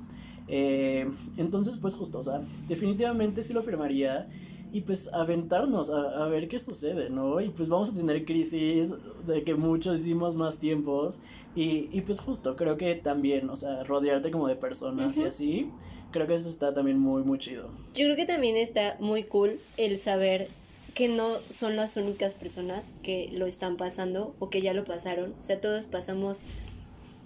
Eh, 0.49 1.09
entonces, 1.37 1.77
pues 1.77 1.95
justo, 1.95 2.19
o 2.19 2.23
sea, 2.25 2.41
definitivamente 2.67 3.43
sí 3.43 3.53
lo 3.53 3.63
firmaría 3.63 4.29
y 4.73 4.81
pues 4.81 5.13
aventarnos 5.13 5.89
a, 5.91 6.25
a, 6.25 6.27
ver 6.27 6.49
qué 6.49 6.59
sucede, 6.59 7.11
¿no? 7.11 7.41
Y 7.41 7.51
pues 7.51 7.69
vamos 7.69 7.91
a 7.91 7.95
tener 7.95 8.25
crisis 8.25 8.93
de 9.25 9.45
que 9.45 9.55
muchos 9.55 10.01
hicimos 10.01 10.35
más 10.35 10.59
tiempos 10.59 11.21
y, 11.55 11.89
y 11.93 12.01
pues 12.01 12.21
justo, 12.21 12.57
creo 12.57 12.77
que 12.77 12.97
también, 12.97 13.51
o 13.51 13.55
sea, 13.55 13.85
rodearte 13.85 14.33
como 14.33 14.49
de 14.49 14.57
personas 14.57 15.17
y 15.17 15.23
así 15.23 15.71
creo 16.17 16.27
que 16.27 16.35
eso 16.35 16.49
está 16.49 16.75
también 16.75 16.99
muy, 16.99 17.23
muy 17.23 17.39
chido. 17.39 17.71
Yo 17.95 18.05
creo 18.07 18.17
que 18.17 18.27
también 18.27 18.57
está 18.57 18.97
muy 18.99 19.25
cool 19.25 19.59
el 19.77 19.99
saber 19.99 20.49
que 20.95 21.09
no 21.09 21.29
son 21.37 21.77
las 21.77 21.97
únicas 21.97 22.35
personas 22.35 22.95
que 23.03 23.29
lo 23.33 23.47
están 23.47 23.77
pasando 23.77 24.35
o 24.39 24.49
que 24.49 24.63
ya 24.63 24.73
lo 24.73 24.85
pasaron. 24.85 25.35
O 25.39 25.43
sea, 25.43 25.61
todos 25.61 25.85
pasamos 25.85 26.41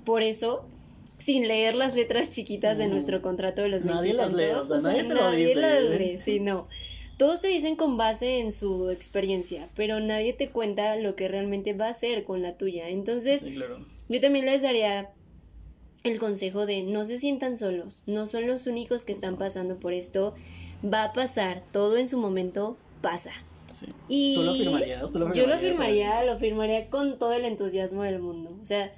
por 0.04 0.22
eso 0.22 0.64
sin 1.18 1.46
leer 1.46 1.74
las 1.74 1.94
letras 1.94 2.30
chiquitas 2.30 2.78
de 2.78 2.88
nuestro 2.88 3.22
contrato 3.22 3.62
de 3.62 3.68
los 3.68 3.84
Nadie 3.84 4.14
las 4.14 4.32
lee, 4.32 4.50
o 4.56 4.62
sea, 4.62 4.80
nadie 4.80 5.04
te 5.04 5.14
lo 5.14 5.30
dice. 5.30 5.54
Las 5.54 5.98
lee, 5.98 6.18
sí, 6.18 6.40
no. 6.40 6.66
Todos 7.16 7.40
te 7.40 7.48
dicen 7.48 7.76
con 7.76 7.96
base 7.96 8.40
en 8.40 8.50
su 8.50 8.90
experiencia, 8.90 9.68
pero 9.76 10.00
nadie 10.00 10.32
te 10.32 10.48
cuenta 10.48 10.96
lo 10.96 11.14
que 11.14 11.28
realmente 11.28 11.74
va 11.74 11.88
a 11.88 11.92
ser 11.92 12.24
con 12.24 12.42
la 12.42 12.56
tuya. 12.56 12.88
Entonces, 12.88 13.44
yo 14.08 14.20
también 14.20 14.46
les 14.46 14.62
daría 14.62 15.10
el 16.02 16.18
consejo 16.18 16.66
de 16.66 16.82
no 16.82 17.04
se 17.04 17.18
sientan 17.18 17.56
solos, 17.56 18.02
no 18.06 18.26
son 18.26 18.46
los 18.46 18.66
únicos 18.66 19.04
que 19.04 19.12
están 19.12 19.36
pasando 19.36 19.78
por 19.78 19.92
esto, 19.92 20.34
va 20.82 21.04
a 21.04 21.12
pasar, 21.12 21.62
todo 21.72 21.96
en 21.96 22.08
su 22.08 22.18
momento 22.18 22.76
pasa. 23.02 23.32
Sí. 23.72 23.86
Y 24.08 24.34
¿Tú 24.34 24.42
lo 24.42 24.54
firmarías? 24.54 25.12
yo 25.12 25.46
lo 25.46 25.58
firmaría, 25.58 26.24
lo 26.24 26.38
firmaría 26.38 26.90
con 26.90 27.18
todo 27.18 27.32
el 27.32 27.44
entusiasmo 27.44 28.02
del 28.02 28.18
mundo. 28.18 28.56
O 28.60 28.66
sea, 28.66 28.92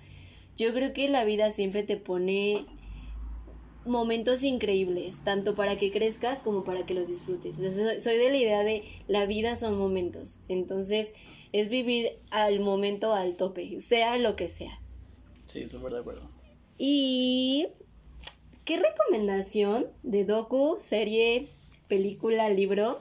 yo 0.56 0.72
creo 0.72 0.92
que 0.92 1.08
la 1.08 1.24
vida 1.24 1.50
siempre 1.50 1.82
te 1.82 1.96
pone 1.96 2.64
momentos 3.84 4.42
increíbles, 4.44 5.20
tanto 5.24 5.54
para 5.54 5.76
que 5.76 5.90
crezcas 5.90 6.40
como 6.40 6.64
para 6.64 6.86
que 6.86 6.94
los 6.94 7.08
disfrutes. 7.08 7.58
O 7.58 7.70
sea, 7.70 8.00
soy 8.00 8.16
de 8.16 8.30
la 8.30 8.36
idea 8.36 8.62
de 8.62 8.84
la 9.08 9.26
vida 9.26 9.56
son 9.56 9.76
momentos. 9.76 10.38
Entonces, 10.48 11.12
es 11.52 11.68
vivir 11.68 12.12
al 12.30 12.60
momento 12.60 13.12
al 13.12 13.36
tope, 13.36 13.78
sea 13.78 14.16
lo 14.16 14.36
que 14.36 14.48
sea. 14.48 14.80
Sí, 15.46 15.68
súper 15.68 15.92
de 15.92 15.98
acuerdo. 15.98 16.22
¿Y 16.84 17.68
qué 18.64 18.76
recomendación 18.76 19.86
de 20.02 20.24
docu, 20.24 20.80
serie, 20.80 21.48
película, 21.86 22.50
libro 22.50 22.98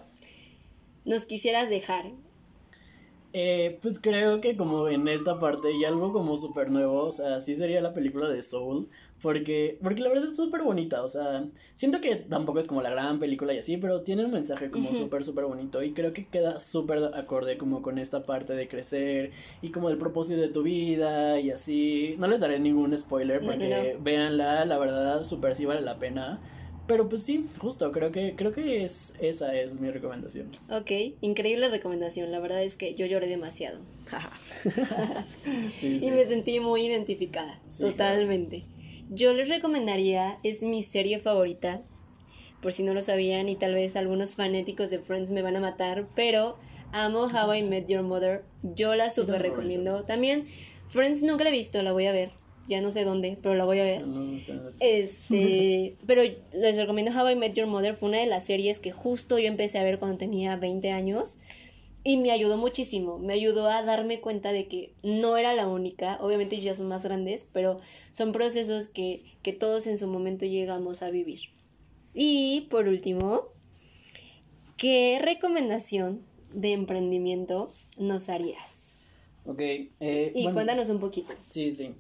nos 1.03 1.25
quisieras 1.25 1.67
dejar? 1.67 2.05
Eh, 3.33 3.79
pues 3.81 3.99
creo 3.99 4.41
que 4.41 4.57
como 4.57 4.89
en 4.89 5.07
esta 5.07 5.39
parte 5.39 5.71
y 5.73 5.85
algo 5.85 6.11
como 6.11 6.35
súper 6.35 6.69
nuevo, 6.69 7.03
o 7.05 7.11
sea, 7.11 7.39
sí 7.39 7.55
sería 7.55 7.79
la 7.79 7.93
película 7.93 8.27
de 8.27 8.41
Soul, 8.41 8.89
porque, 9.21 9.77
porque 9.81 10.01
la 10.01 10.09
verdad 10.09 10.25
es 10.25 10.35
súper 10.35 10.63
bonita, 10.63 11.03
o 11.03 11.07
sea, 11.07 11.45
siento 11.75 12.01
que 12.01 12.15
tampoco 12.15 12.59
es 12.59 12.67
como 12.67 12.81
la 12.81 12.89
gran 12.89 13.19
película 13.19 13.53
y 13.53 13.59
así, 13.59 13.77
pero 13.77 14.01
tiene 14.01 14.25
un 14.25 14.31
mensaje 14.31 14.69
como 14.69 14.93
súper, 14.93 15.23
súper 15.23 15.45
bonito 15.45 15.81
y 15.83 15.93
creo 15.93 16.11
que 16.11 16.25
queda 16.25 16.59
súper 16.59 17.03
acorde 17.13 17.57
como 17.57 17.81
con 17.81 17.99
esta 17.99 18.23
parte 18.23 18.53
de 18.53 18.67
crecer 18.67 19.31
y 19.61 19.69
como 19.69 19.89
el 19.89 19.97
propósito 19.97 20.41
de 20.41 20.47
tu 20.49 20.63
vida 20.63 21.39
y 21.39 21.51
así. 21.51 22.15
No 22.17 22.27
les 22.27 22.41
daré 22.41 22.59
ningún 22.59 22.97
spoiler 22.97 23.41
porque 23.45 23.97
véanla, 24.01 24.65
la 24.65 24.77
verdad, 24.77 25.23
súper 25.23 25.55
sí 25.55 25.65
vale 25.65 25.81
la 25.81 25.99
pena. 25.99 26.41
Pero 26.87 27.07
pues 27.07 27.23
sí, 27.23 27.45
justo, 27.57 27.91
creo 27.91 28.11
que, 28.11 28.35
creo 28.35 28.51
que 28.51 28.83
es, 28.83 29.13
esa 29.21 29.55
es 29.55 29.79
mi 29.79 29.89
recomendación. 29.91 30.49
Ok, 30.69 30.91
increíble 31.21 31.69
recomendación, 31.69 32.31
la 32.31 32.39
verdad 32.39 32.63
es 32.63 32.75
que 32.75 32.95
yo 32.95 33.05
lloré 33.05 33.27
demasiado. 33.27 33.79
Y 35.81 36.11
me 36.11 36.25
sentí 36.25 36.59
muy 36.59 36.85
identificada, 36.85 37.59
totalmente. 37.79 38.63
Yo 39.09 39.33
les 39.33 39.49
recomendaría, 39.49 40.37
es 40.43 40.63
mi 40.63 40.81
serie 40.81 41.19
favorita, 41.19 41.81
por 42.61 42.73
si 42.73 42.83
no 42.83 42.93
lo 42.93 43.01
sabían 43.01 43.49
y 43.49 43.55
tal 43.55 43.73
vez 43.73 43.95
algunos 43.95 44.35
fanáticos 44.35 44.89
de 44.89 44.99
Friends 44.99 45.31
me 45.31 45.41
van 45.41 45.55
a 45.55 45.59
matar, 45.59 46.07
pero 46.15 46.57
amo 46.91 47.25
How 47.25 47.53
I 47.53 47.63
Met 47.63 47.87
Your 47.87 48.03
Mother, 48.03 48.43
yo 48.61 48.95
la 48.95 49.09
super 49.09 49.41
recomiendo. 49.41 50.03
También 50.03 50.45
Friends 50.87 51.23
nunca 51.23 51.43
la 51.43 51.49
he 51.49 51.53
visto, 51.53 51.81
la 51.81 51.91
voy 51.91 52.05
a 52.05 52.11
ver, 52.11 52.31
ya 52.67 52.81
no 52.81 52.91
sé 52.91 53.03
dónde, 53.03 53.37
pero 53.41 53.55
la 53.55 53.65
voy 53.65 53.79
a 53.79 53.83
ver. 53.83 54.05
Este, 54.79 55.95
pero 56.07 56.21
les 56.53 56.75
recomiendo 56.77 57.11
How 57.11 57.29
I 57.29 57.35
Met 57.35 57.53
Your 57.55 57.67
Mother, 57.67 57.95
fue 57.95 58.09
una 58.09 58.19
de 58.19 58.27
las 58.27 58.45
series 58.45 58.79
que 58.79 58.91
justo 58.91 59.39
yo 59.39 59.47
empecé 59.47 59.79
a 59.79 59.83
ver 59.83 59.99
cuando 59.99 60.17
tenía 60.17 60.55
20 60.55 60.91
años 60.91 61.37
y 62.03 62.17
me 62.17 62.31
ayudó 62.31 62.57
muchísimo, 62.57 63.19
me 63.19 63.33
ayudó 63.33 63.69
a 63.69 63.83
darme 63.83 64.21
cuenta 64.21 64.51
de 64.51 64.67
que 64.67 64.93
no 65.03 65.37
era 65.37 65.53
la 65.53 65.67
única, 65.67 66.17
obviamente 66.21 66.59
ya 66.59 66.73
son 66.73 66.87
más 66.87 67.03
grandes, 67.03 67.47
pero 67.51 67.79
son 68.11 68.31
procesos 68.31 68.87
que, 68.87 69.23
que 69.43 69.53
todos 69.53 69.85
en 69.85 69.97
su 69.97 70.07
momento 70.07 70.45
llegamos 70.45 71.03
a 71.03 71.11
vivir. 71.11 71.41
Y 72.13 72.61
por 72.71 72.87
último, 72.87 73.41
¿qué 74.77 75.19
recomendación 75.21 76.21
de 76.53 76.73
emprendimiento 76.73 77.71
nos 77.97 78.29
harías? 78.29 79.01
Ok. 79.45 79.59
Eh, 79.59 80.31
y 80.35 80.51
cuéntanos 80.51 80.89
un 80.89 80.99
poquito. 80.99 81.33
Sí, 81.49 81.71
sí. 81.71 81.93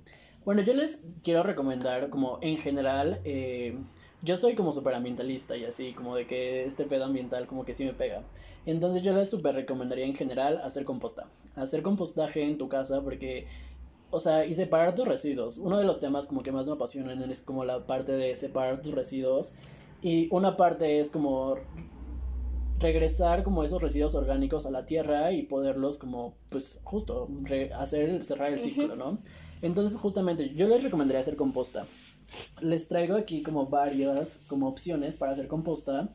Bueno, 0.43 0.61
yo 0.63 0.73
les 0.73 1.03
quiero 1.23 1.43
recomendar 1.43 2.09
como 2.09 2.39
en 2.41 2.57
general... 2.57 3.19
Eh, 3.23 3.77
yo 4.23 4.37
soy 4.37 4.53
como 4.53 4.71
súper 4.71 4.93
ambientalista 4.93 5.57
y 5.57 5.65
así, 5.65 5.93
como 5.93 6.15
de 6.15 6.27
que 6.27 6.63
este 6.63 6.85
pedo 6.85 7.05
ambiental 7.05 7.47
como 7.47 7.65
que 7.65 7.73
sí 7.73 7.85
me 7.85 7.93
pega. 7.93 8.21
Entonces 8.67 9.01
yo 9.01 9.13
les 9.13 9.31
súper 9.31 9.55
recomendaría 9.55 10.05
en 10.05 10.13
general 10.13 10.61
hacer 10.63 10.85
composta. 10.85 11.27
Hacer 11.55 11.81
compostaje 11.81 12.43
en 12.43 12.59
tu 12.59 12.69
casa 12.69 13.01
porque, 13.01 13.47
o 14.11 14.19
sea, 14.19 14.45
y 14.45 14.53
separar 14.53 14.93
tus 14.93 15.07
residuos. 15.07 15.57
Uno 15.57 15.79
de 15.79 15.85
los 15.85 15.99
temas 15.99 16.27
como 16.27 16.41
que 16.41 16.51
más 16.51 16.67
me 16.67 16.73
apasionan 16.73 17.29
es 17.31 17.41
como 17.41 17.65
la 17.65 17.87
parte 17.87 18.11
de 18.11 18.35
separar 18.35 18.83
tus 18.83 18.93
residuos. 18.93 19.55
Y 20.03 20.27
una 20.31 20.55
parte 20.55 20.99
es 20.99 21.09
como 21.09 21.55
regresar 22.79 23.43
como 23.43 23.63
esos 23.63 23.81
residuos 23.81 24.13
orgánicos 24.13 24.67
a 24.67 24.71
la 24.71 24.85
tierra 24.85 25.31
y 25.31 25.43
poderlos 25.43 25.97
como, 25.97 26.35
pues 26.49 26.79
justo, 26.83 27.27
hacer, 27.75 28.23
cerrar 28.23 28.53
el 28.53 28.59
ciclo, 28.59 28.95
¿no? 28.95 29.17
Entonces 29.61 29.99
justamente 29.99 30.53
yo 30.53 30.67
les 30.67 30.83
recomendaría 30.83 31.19
hacer 31.19 31.35
composta. 31.35 31.85
Les 32.61 32.87
traigo 32.87 33.15
aquí 33.15 33.43
como 33.43 33.67
varias 33.67 34.45
como 34.47 34.67
opciones 34.67 35.17
para 35.17 35.33
hacer 35.33 35.47
composta. 35.47 36.09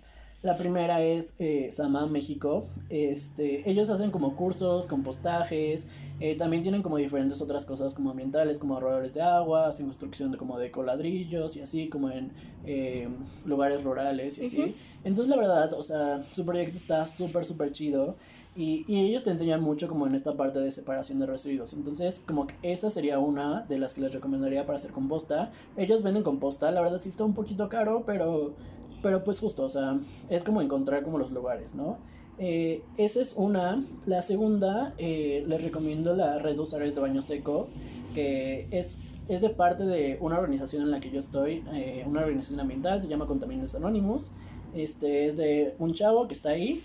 La 0.47 0.57
primera 0.57 1.03
es 1.03 1.35
eh, 1.41 1.73
Sama 1.73 2.07
México. 2.07 2.69
Este, 2.89 3.69
ellos 3.69 3.91
hacen 3.91 4.13
como 4.13 4.37
cursos, 4.37 4.87
compostajes, 4.87 5.89
eh, 6.21 6.37
también 6.37 6.63
tienen 6.63 6.83
como 6.83 6.99
diferentes 6.99 7.43
otras 7.43 7.67
cosas 7.67 7.95
como 7.95 8.11
ambientales, 8.11 8.61
como 8.61 8.75
ahorradores 8.75 9.13
de 9.15 9.23
agua, 9.23 9.67
hacen 9.67 9.87
construcción 9.87 10.31
de, 10.31 10.39
como 10.39 10.57
de 10.57 10.71
coladrillos 10.71 11.57
y 11.57 11.63
así, 11.63 11.89
como 11.89 12.13
en 12.13 12.31
eh, 12.65 13.09
lugares 13.45 13.83
rurales 13.83 14.39
y 14.39 14.45
así. 14.45 14.77
Entonces 15.03 15.35
la 15.35 15.37
verdad, 15.37 15.73
o 15.73 15.83
sea, 15.83 16.23
su 16.23 16.47
proyecto 16.47 16.77
está 16.77 17.09
súper, 17.09 17.45
súper 17.45 17.73
chido. 17.73 18.15
Y, 18.55 18.85
y, 18.89 19.01
ellos 19.01 19.23
te 19.23 19.31
enseñan 19.31 19.61
mucho 19.61 19.87
como 19.87 20.07
en 20.07 20.15
esta 20.15 20.35
parte 20.35 20.61
de 20.61 20.71
separación 20.71 21.19
de 21.19 21.27
residuos. 21.27 21.75
Entonces, 21.75 22.23
como 22.27 22.47
que 22.47 22.55
esa 22.63 22.89
sería 22.89 23.19
una 23.19 23.61
de 23.69 23.77
las 23.77 23.93
que 23.93 24.01
les 24.01 24.15
recomendaría 24.15 24.65
para 24.65 24.77
hacer 24.77 24.93
composta. 24.93 25.51
Ellos 25.77 26.03
venden 26.03 26.23
composta, 26.23 26.71
la 26.71 26.81
verdad 26.81 26.99
sí 27.03 27.11
está 27.11 27.23
un 27.25 27.35
poquito 27.35 27.69
caro, 27.69 28.05
pero 28.07 28.55
pero 29.03 29.25
pues 29.25 29.41
justo, 29.41 29.65
o 29.65 29.69
sea, 29.69 29.99
es 30.29 30.43
como 30.43 30.61
encontrar 30.61 31.03
como 31.03 31.19
los 31.19 31.31
lugares, 31.31 31.75
¿no? 31.75 31.99
Eh, 32.39 32.83
esa 32.97 33.21
es 33.21 33.35
una. 33.37 33.83
La 34.07 34.23
segunda, 34.23 34.95
eh, 34.99 35.45
les 35.47 35.63
recomiendo 35.63 36.15
la 36.15 36.39
red 36.39 36.55
de 36.55 36.61
usuarios 36.61 36.95
de 36.95 37.01
baño 37.01 37.23
seco, 37.23 37.69
que 38.15 38.67
es, 38.71 39.15
es 39.29 39.41
de 39.41 39.51
parte 39.51 39.85
de 39.85 40.19
una 40.21 40.39
organización 40.39 40.83
en 40.83 40.91
la 40.91 41.01
que 41.01 41.11
yo 41.11 41.19
estoy, 41.19 41.65
eh, 41.73 42.05
una 42.07 42.21
organización 42.21 42.61
ambiental, 42.61 43.01
se 43.01 43.09
llama 43.09 43.27
Contaminantes 43.27 43.75
Anónimos. 43.75 44.33
Este 44.75 45.27
es 45.27 45.37
de 45.37 45.75
un 45.79 45.95
chavo 45.95 46.29
que 46.29 46.35
está 46.35 46.51
ahí. 46.51 46.83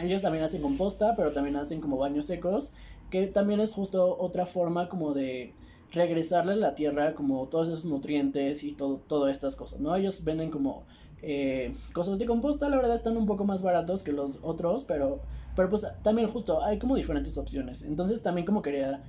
Ellos 0.00 0.22
también 0.22 0.44
hacen 0.44 0.62
composta, 0.62 1.14
pero 1.16 1.32
también 1.32 1.56
hacen 1.56 1.80
como 1.80 1.98
baños 1.98 2.24
secos, 2.24 2.72
que 3.10 3.26
también 3.26 3.60
es 3.60 3.74
justo 3.74 4.16
otra 4.18 4.46
forma 4.46 4.88
como 4.88 5.12
de 5.12 5.52
regresarle 5.92 6.52
a 6.52 6.56
la 6.56 6.74
tierra 6.74 7.14
como 7.14 7.48
todos 7.48 7.68
esos 7.68 7.84
nutrientes 7.84 8.62
y 8.62 8.72
todo, 8.72 9.00
todas 9.06 9.32
estas 9.32 9.56
cosas, 9.56 9.80
¿no? 9.80 9.94
Ellos 9.96 10.24
venden 10.24 10.50
como 10.50 10.84
eh, 11.22 11.74
cosas 11.92 12.18
de 12.18 12.26
composta, 12.26 12.68
la 12.68 12.76
verdad, 12.76 12.94
están 12.94 13.16
un 13.16 13.26
poco 13.26 13.44
más 13.44 13.62
baratos 13.62 14.02
que 14.02 14.12
los 14.12 14.38
otros, 14.42 14.84
pero, 14.84 15.20
pero 15.56 15.68
pues 15.68 15.86
también 16.02 16.28
justo 16.28 16.62
hay 16.62 16.78
como 16.78 16.96
diferentes 16.96 17.36
opciones. 17.38 17.82
Entonces 17.82 18.22
también 18.22 18.46
como 18.46 18.62
quería 18.62 19.02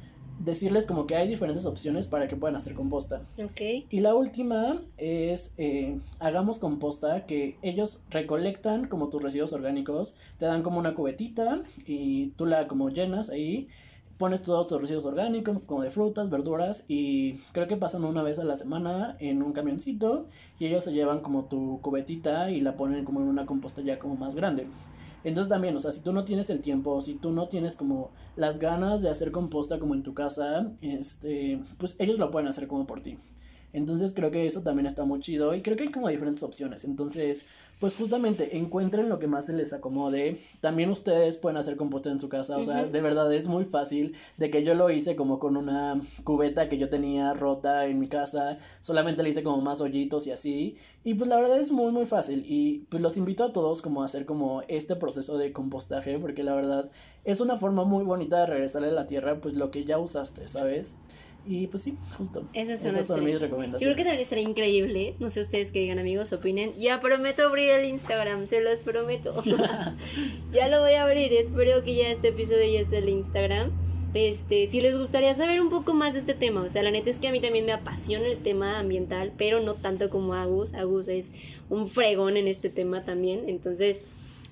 decirles 0.43 0.86
como 0.86 1.05
que 1.05 1.16
hay 1.16 1.28
diferentes 1.28 1.66
opciones 1.66 2.07
para 2.07 2.28
que 2.28 2.36
puedan 2.36 2.55
hacer 2.55 2.74
composta. 2.74 3.22
Ok. 3.43 3.62
Y 3.89 3.99
la 3.99 4.16
última 4.16 4.82
es 4.97 5.53
eh, 5.57 5.99
hagamos 6.20 6.59
composta, 6.59 7.26
que 7.26 7.57
ellos 7.62 8.03
recolectan 8.09 8.88
como 8.88 9.09
tus 9.09 9.22
residuos 9.22 9.53
orgánicos, 9.53 10.18
te 10.38 10.45
dan 10.45 10.64
como 10.64 10.80
una 10.80 10.95
cubetita 10.95 11.62
y 11.86 12.28
tú 12.32 12.45
la 12.45 12.68
como 12.68 12.89
llenas 12.89 13.30
ahí 13.30 13.68
pones 14.22 14.43
todos 14.43 14.67
tus 14.67 14.80
residuos 14.80 15.05
orgánicos, 15.05 15.65
como 15.65 15.82
de 15.82 15.89
frutas, 15.89 16.30
verduras, 16.30 16.86
y 16.88 17.38
creo 17.53 17.67
que 17.67 17.76
pasan 17.76 18.03
una 18.03 18.22
vez 18.22 18.38
a 18.38 18.43
la 18.43 18.55
semana 18.55 19.17
en 19.19 19.41
un 19.41 19.51
camioncito 19.51 20.28
y 20.59 20.67
ellos 20.67 20.84
se 20.84 20.93
llevan 20.93 21.22
como 21.22 21.45
tu 21.45 21.80
cubetita 21.82 22.51
y 22.51 22.61
la 22.61 22.76
ponen 22.76 23.03
como 23.03 23.22
en 23.22 23.28
una 23.28 23.47
composta 23.47 23.82
ya 23.82 23.97
como 23.97 24.15
más 24.15 24.36
grande. 24.36 24.67
Entonces 25.24 25.49
también, 25.49 25.76
o 25.76 25.80
sea, 25.80 25.91
si 25.91 26.01
tú 26.01 26.13
no 26.13 26.24
tienes 26.24 26.51
el 26.51 26.61
tiempo, 26.61 27.01
si 27.01 27.15
tú 27.15 27.32
no 27.32 27.47
tienes 27.47 27.76
como 27.76 28.11
las 28.36 28.59
ganas 28.59 29.01
de 29.01 29.09
hacer 29.09 29.32
composta 29.32 29.80
como 29.80 29.95
en 29.95 30.03
tu 30.03 30.13
casa, 30.13 30.72
este, 30.82 31.59
pues 31.80 31.95
ellos 31.97 32.19
lo 32.19 32.30
pueden 32.30 32.47
hacer 32.47 32.67
como 32.67 32.86
por 32.86 33.01
ti. 33.01 33.17
Entonces 33.74 34.13
creo 34.13 34.30
que 34.30 34.45
eso 34.45 34.61
también 34.61 34.86
está 34.86 35.03
muy 35.03 35.19
chido 35.19 35.55
y 35.55 35.61
creo 35.61 35.78
que 35.78 35.84
hay 35.84 35.91
como 35.91 36.09
diferentes 36.09 36.43
opciones. 36.43 36.86
Entonces, 36.86 37.47
pues 37.82 37.95
justamente 37.95 38.57
encuentren 38.57 39.09
lo 39.09 39.17
que 39.17 39.25
más 39.25 39.47
se 39.47 39.53
les 39.53 39.73
acomode. 39.73 40.38
También 40.61 40.91
ustedes 40.91 41.38
pueden 41.38 41.57
hacer 41.57 41.77
composta 41.77 42.11
en 42.11 42.19
su 42.19 42.29
casa. 42.29 42.57
O 42.57 42.63
sea, 42.63 42.86
de 42.86 43.01
verdad 43.01 43.34
es 43.34 43.47
muy 43.47 43.65
fácil. 43.65 44.13
De 44.38 44.51
que 44.51 44.63
yo 44.63 44.75
lo 44.75 44.91
hice 44.91 45.15
como 45.15 45.39
con 45.39 45.57
una 45.57 45.99
cubeta 46.23 46.69
que 46.69 46.77
yo 46.77 46.89
tenía 46.89 47.34
rota 47.34 47.88
en 47.88 47.99
mi 47.99 48.07
casa. 48.07 48.59
Solamente 48.82 49.23
le 49.23 49.32
hice 49.32 49.41
como 49.41 49.61
más 49.61 49.82
hoyitos 49.82 50.27
y 50.27 50.32
así. 50.32 50.75
Y 51.03 51.15
pues 51.15 51.27
la 51.27 51.38
verdad 51.38 51.59
es 51.59 51.71
muy 51.71 51.91
muy 51.91 52.05
fácil. 52.05 52.45
Y 52.47 52.86
pues 52.89 53.01
los 53.01 53.17
invito 53.17 53.43
a 53.43 53.51
todos 53.51 53.82
como 53.82 54.03
a 54.03 54.05
hacer 54.05 54.27
como 54.27 54.61
este 54.67 54.95
proceso 54.95 55.39
de 55.39 55.51
compostaje. 55.51 56.19
Porque 56.19 56.43
la 56.43 56.53
verdad 56.53 56.91
es 57.23 57.41
una 57.41 57.57
forma 57.57 57.84
muy 57.84 58.03
bonita 58.03 58.41
de 58.41 58.45
regresarle 58.45 58.89
a 58.89 58.91
la 58.91 59.07
tierra 59.07 59.41
pues 59.41 59.55
lo 59.55 59.71
que 59.71 59.86
ya 59.86 59.97
usaste, 59.97 60.47
¿sabes? 60.47 60.97
Y 61.45 61.67
pues 61.67 61.83
sí, 61.83 61.97
justo. 62.17 62.47
Esas 62.53 62.79
son, 63.07 63.23
mis 63.23 63.39
recomendaciones. 63.39 63.81
Yo 63.81 63.85
creo 63.87 63.95
que 63.95 64.03
también 64.03 64.21
estaría 64.21 64.47
increíble. 64.47 65.15
No 65.19 65.29
sé 65.29 65.41
ustedes 65.41 65.71
qué 65.71 65.79
digan, 65.79 65.97
amigos, 65.97 66.31
opinen. 66.33 66.71
Ya 66.77 66.99
prometo 66.99 67.47
abrir 67.47 67.71
el 67.71 67.85
Instagram, 67.85 68.45
se 68.45 68.61
los 68.61 68.79
prometo. 68.79 69.43
ya 70.53 70.67
lo 70.67 70.81
voy 70.81 70.93
a 70.93 71.03
abrir. 71.03 71.33
Espero 71.33 71.83
que 71.83 71.95
ya 71.95 72.09
este 72.09 72.29
episodio 72.29 72.71
ya 72.71 72.81
esté 72.81 72.99
en 72.99 73.03
el 73.03 73.09
Instagram. 73.09 73.71
Este, 74.13 74.67
si 74.67 74.81
les 74.81 74.97
gustaría 74.97 75.33
saber 75.33 75.61
un 75.61 75.69
poco 75.69 75.93
más 75.93 76.13
de 76.13 76.19
este 76.19 76.33
tema, 76.33 76.61
o 76.63 76.69
sea, 76.69 76.83
la 76.83 76.91
neta 76.91 77.09
es 77.09 77.19
que 77.19 77.29
a 77.29 77.31
mí 77.31 77.39
también 77.39 77.65
me 77.65 77.71
apasiona 77.71 78.27
el 78.27 78.37
tema 78.37 78.77
ambiental, 78.77 79.31
pero 79.37 79.61
no 79.61 79.75
tanto 79.75 80.09
como 80.09 80.33
Agus. 80.33 80.73
Agus 80.73 81.07
es 81.07 81.31
un 81.69 81.87
fregón 81.87 82.35
en 82.35 82.47
este 82.47 82.69
tema 82.69 83.03
también. 83.03 83.47
Entonces, 83.47 84.03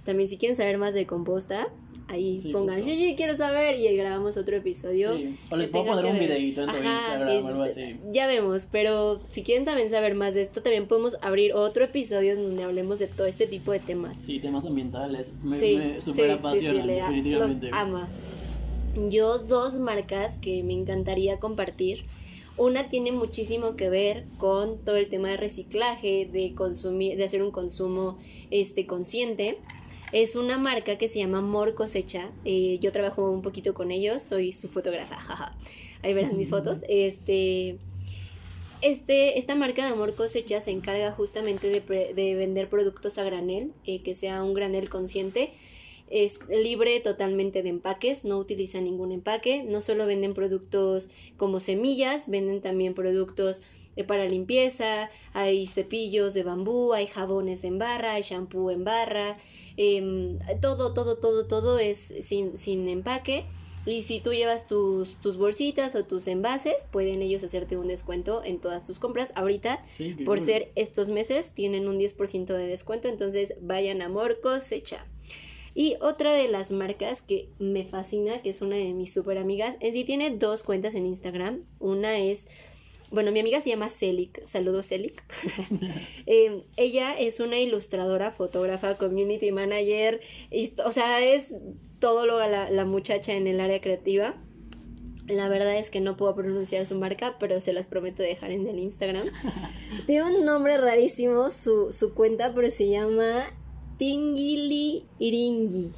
también 0.06 0.30
si 0.30 0.38
quieren 0.38 0.56
saber 0.56 0.78
más 0.78 0.94
de 0.94 1.06
composta, 1.06 1.68
ahí 2.10 2.38
pongan, 2.52 2.84
sí, 2.84 2.96
sí, 2.96 3.14
quiero 3.16 3.36
saber 3.36 3.80
y 3.80 3.96
grabamos 3.96 4.36
otro 4.36 4.58
episodio. 4.58 5.16
Sí. 5.16 5.36
O 5.52 5.56
les 5.56 5.70
puedo 5.70 5.86
poner 5.86 6.06
un 6.06 6.20
videito 6.20 6.64
en 6.64 6.70
tu 6.70 6.76
Instagram 6.76 7.46
o 7.46 7.48
algo 7.48 7.64
así. 7.64 7.98
Ya 8.12 8.28
vemos, 8.28 8.68
pero 8.72 9.20
si 9.30 9.44
quieren 9.44 9.66
también 9.66 9.90
saber 9.90 10.16
más 10.16 10.34
de 10.34 10.42
esto, 10.42 10.62
también 10.62 10.88
podemos 10.88 11.18
abrir 11.22 11.54
otro 11.54 11.84
episodio 11.84 12.36
donde 12.36 12.64
hablemos 12.64 13.00
de 13.00 13.08
todo 13.08 13.28
este 13.28 13.48
tipo 13.48 13.72
de 13.72 13.80
temas. 13.80 14.18
Sí, 14.18 14.40
temas 14.40 14.66
ambientales. 14.66 15.36
Me, 15.44 15.58
me 15.58 16.02
super 16.02 16.32
apasionan, 16.32 16.88
definitivamente. 16.88 17.70
ama. 17.72 18.10
Yo 19.10 19.38
dos 19.38 19.78
marcas 19.80 20.40
que 20.40 20.64
me 20.64 20.74
encantaría 20.74 21.40
compartir. 21.40 22.06
Una 22.58 22.90
tiene 22.90 23.12
muchísimo 23.14 23.76
que 23.78 23.90
ver 23.90 24.26
con 24.38 24.80
todo 24.84 24.98
el 24.98 25.08
tema 25.08 25.30
de 25.30 25.38
reciclaje, 25.38 26.28
de 26.30 26.54
consumir, 26.56 27.16
de 27.16 27.24
hacer 27.24 27.42
un 27.42 27.52
consumo 27.52 28.18
este 28.50 28.86
consciente 28.86 29.60
es 30.12 30.36
una 30.36 30.58
marca 30.58 30.98
que 30.98 31.08
se 31.08 31.20
llama 31.20 31.42
Mor 31.42 31.76
Cosecha. 31.76 32.32
Eh, 32.46 32.80
yo 32.82 32.92
trabajo 32.92 33.30
un 33.30 33.42
poquito 33.42 33.74
con 33.74 33.92
ellos, 33.92 34.22
soy 34.22 34.54
su 34.54 34.68
fotógrafa, 34.68 35.16
jaja. 35.20 35.56
Ahí 36.02 36.14
verán 36.14 36.38
mis 36.38 36.50
fotos. 36.50 36.84
Este, 36.88 37.78
este, 38.82 39.38
esta 39.38 39.56
marca 39.56 39.86
de 39.86 39.92
Amor 39.92 40.16
Cosecha 40.16 40.62
se 40.62 40.72
encarga 40.72 41.12
justamente 41.12 41.70
de, 41.70 42.36
vender 42.36 42.70
productos 42.70 43.18
a 43.18 43.24
granel, 43.24 43.74
eh, 43.86 44.02
que 44.02 44.16
sea 44.16 44.44
un 44.44 44.54
granel 44.54 44.90
consciente. 44.90 45.52
Es 46.10 46.40
libre 46.50 47.00
totalmente 47.02 47.62
de 47.62 47.70
empaques, 47.70 48.26
no 48.26 48.40
utiliza 48.40 48.82
ningún 48.82 49.12
empaque. 49.12 49.64
No 49.64 49.82
solo 49.82 50.08
venden 50.08 50.34
productos 50.34 51.10
como 51.38 51.60
semillas, 51.60 52.30
venden 52.30 52.62
también 52.62 52.96
productos 52.96 53.62
para 54.04 54.26
limpieza, 54.26 55.10
hay 55.34 55.68
cepillos 55.68 56.34
de 56.34 56.44
bambú, 56.44 56.94
hay 56.94 57.08
jabones 57.08 57.64
en 57.64 57.80
barra, 57.80 58.14
hay 58.14 58.22
shampoo 58.22 58.72
en 58.72 58.84
barra, 58.84 59.38
Em, 59.82 60.38
todo, 60.60 60.94
todo, 60.94 61.20
todo, 61.20 61.48
todo 61.48 61.80
es 61.80 62.14
sin, 62.20 62.58
sin 62.58 62.90
empaque. 62.90 63.46
Y 63.86 64.02
si 64.02 64.20
tú 64.20 64.34
llevas 64.34 64.68
tus, 64.68 65.16
tus, 65.22 65.38
bolsitas 65.38 65.96
o 65.96 66.04
tus 66.04 66.28
envases, 66.28 66.86
pueden 66.92 67.22
ellos 67.22 67.46
hacerte 67.46 67.78
un 67.78 67.88
descuento 67.88 68.44
en 68.44 68.60
todas 68.60 68.86
tus 68.86 69.00
compras. 69.00 69.32
Ahorita, 69.36 69.80
por 70.26 70.42
ser 70.42 70.74
estos 70.76 71.08
meses, 71.08 71.52
tienen 71.52 71.88
un 71.88 71.98
10% 71.98 72.46
de 72.48 72.68
descuento. 72.68 73.08
Entonces, 73.08 73.54
vayan 73.62 74.02
a 74.02 74.10
Morcos 74.10 74.64
Cosecha. 74.64 75.06
Y 75.76 75.96
otra 76.02 76.34
de 76.34 76.50
las 76.50 76.72
marcas 76.72 77.22
que 77.22 77.48
me 77.58 77.86
fascina, 77.86 78.42
que 78.42 78.50
es 78.50 78.62
una 78.62 78.76
de 78.76 78.94
mis 78.94 79.14
super 79.14 79.38
amigas, 79.38 79.78
en 79.80 79.94
sí 79.94 80.04
tiene 80.04 80.32
dos 80.32 80.64
cuentas 80.64 80.94
en 80.94 81.06
Instagram. 81.06 81.62
Una 81.80 82.20
es 82.20 82.50
bueno, 83.12 83.32
mi 83.32 83.40
amiga 83.40 83.60
se 83.62 83.70
llama 83.70 83.90
Celic, 83.90 84.44
saludos 84.46 84.88
Celic. 84.88 85.24
Em, 86.26 86.62
ella 86.78 87.18
es 87.18 87.40
una 87.40 87.60
ilustradora, 87.60 88.32
fotógrafa, 88.32 88.98
community 88.98 89.52
manager, 89.52 90.20
o 90.86 90.92
sea, 90.92 91.24
es 91.24 91.54
todo 92.00 92.26
lo 92.26 92.40
la, 92.40 92.70
la 92.70 92.86
muchacha 92.86 93.34
en 93.34 93.48
el 93.48 93.60
área 93.60 93.82
creativa. 93.82 94.36
La 95.28 95.48
verdad 95.48 95.78
es 95.78 95.92
que 95.92 96.00
no 96.00 96.18
puedo 96.18 96.36
pronunciar 96.36 96.86
su 96.86 96.96
marca, 96.96 97.38
pero 97.40 97.62
se 97.62 97.72
las 97.72 97.86
prometo 97.86 98.24
dejar 98.24 98.52
en 98.52 98.68
el 98.68 98.80
Instagram. 98.80 99.28
Tiene 100.08 100.38
un 100.38 100.46
nombre 100.46 100.78
rarísimo 100.78 101.52
su, 101.52 101.92
su 101.92 102.14
cuenta, 102.16 102.54
pero 102.56 102.70
se 102.70 102.90
llama 102.90 103.46
Tingili 103.98 105.06
Iringi. 105.20 105.92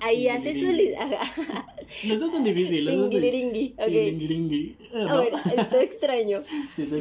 Ahí 0.00 0.28
hace 0.28 0.54
su... 0.54 0.66
No 0.66 2.14
está 2.14 2.30
tan 2.30 2.44
difícil. 2.44 2.88
Tingiringui. 3.10 3.74
Okay. 3.78 4.76
A 5.08 5.20
ver, 5.20 5.32
está 5.56 5.82
extraño. 5.82 6.42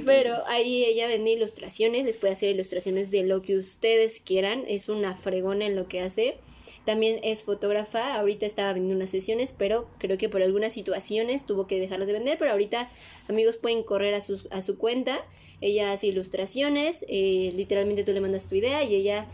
Pero 0.05 0.35
ahí 0.47 0.85
ella 0.85 1.07
vende 1.07 1.31
ilustraciones, 1.31 2.05
les 2.05 2.17
puede 2.17 2.33
hacer 2.33 2.51
ilustraciones 2.51 3.11
de 3.11 3.23
lo 3.23 3.41
que 3.41 3.57
ustedes 3.57 4.21
quieran. 4.21 4.63
Es 4.67 4.89
una 4.89 5.15
fregona 5.15 5.65
en 5.65 5.75
lo 5.75 5.87
que 5.87 6.01
hace. 6.01 6.37
También 6.85 7.19
es 7.23 7.43
fotógrafa, 7.43 8.13
ahorita 8.13 8.45
estaba 8.45 8.71
vendiendo 8.73 8.97
unas 8.97 9.09
sesiones, 9.09 9.55
pero 9.57 9.87
creo 9.97 10.19
que 10.19 10.29
por 10.29 10.43
algunas 10.43 10.71
situaciones 10.71 11.47
tuvo 11.47 11.65
que 11.65 11.79
dejarlas 11.79 12.07
de 12.07 12.13
vender, 12.13 12.37
pero 12.37 12.51
ahorita 12.51 12.87
amigos 13.27 13.57
pueden 13.57 13.81
correr 13.81 14.13
a, 14.13 14.21
sus, 14.21 14.47
a 14.51 14.61
su 14.61 14.77
cuenta, 14.77 15.25
ella 15.61 15.91
hace 15.91 16.07
ilustraciones, 16.07 17.03
eh, 17.09 17.51
literalmente 17.55 18.03
tú 18.03 18.11
le 18.11 18.21
mandas 18.21 18.47
tu 18.47 18.53
idea 18.53 18.83
y 18.83 18.93
ella 18.93 19.25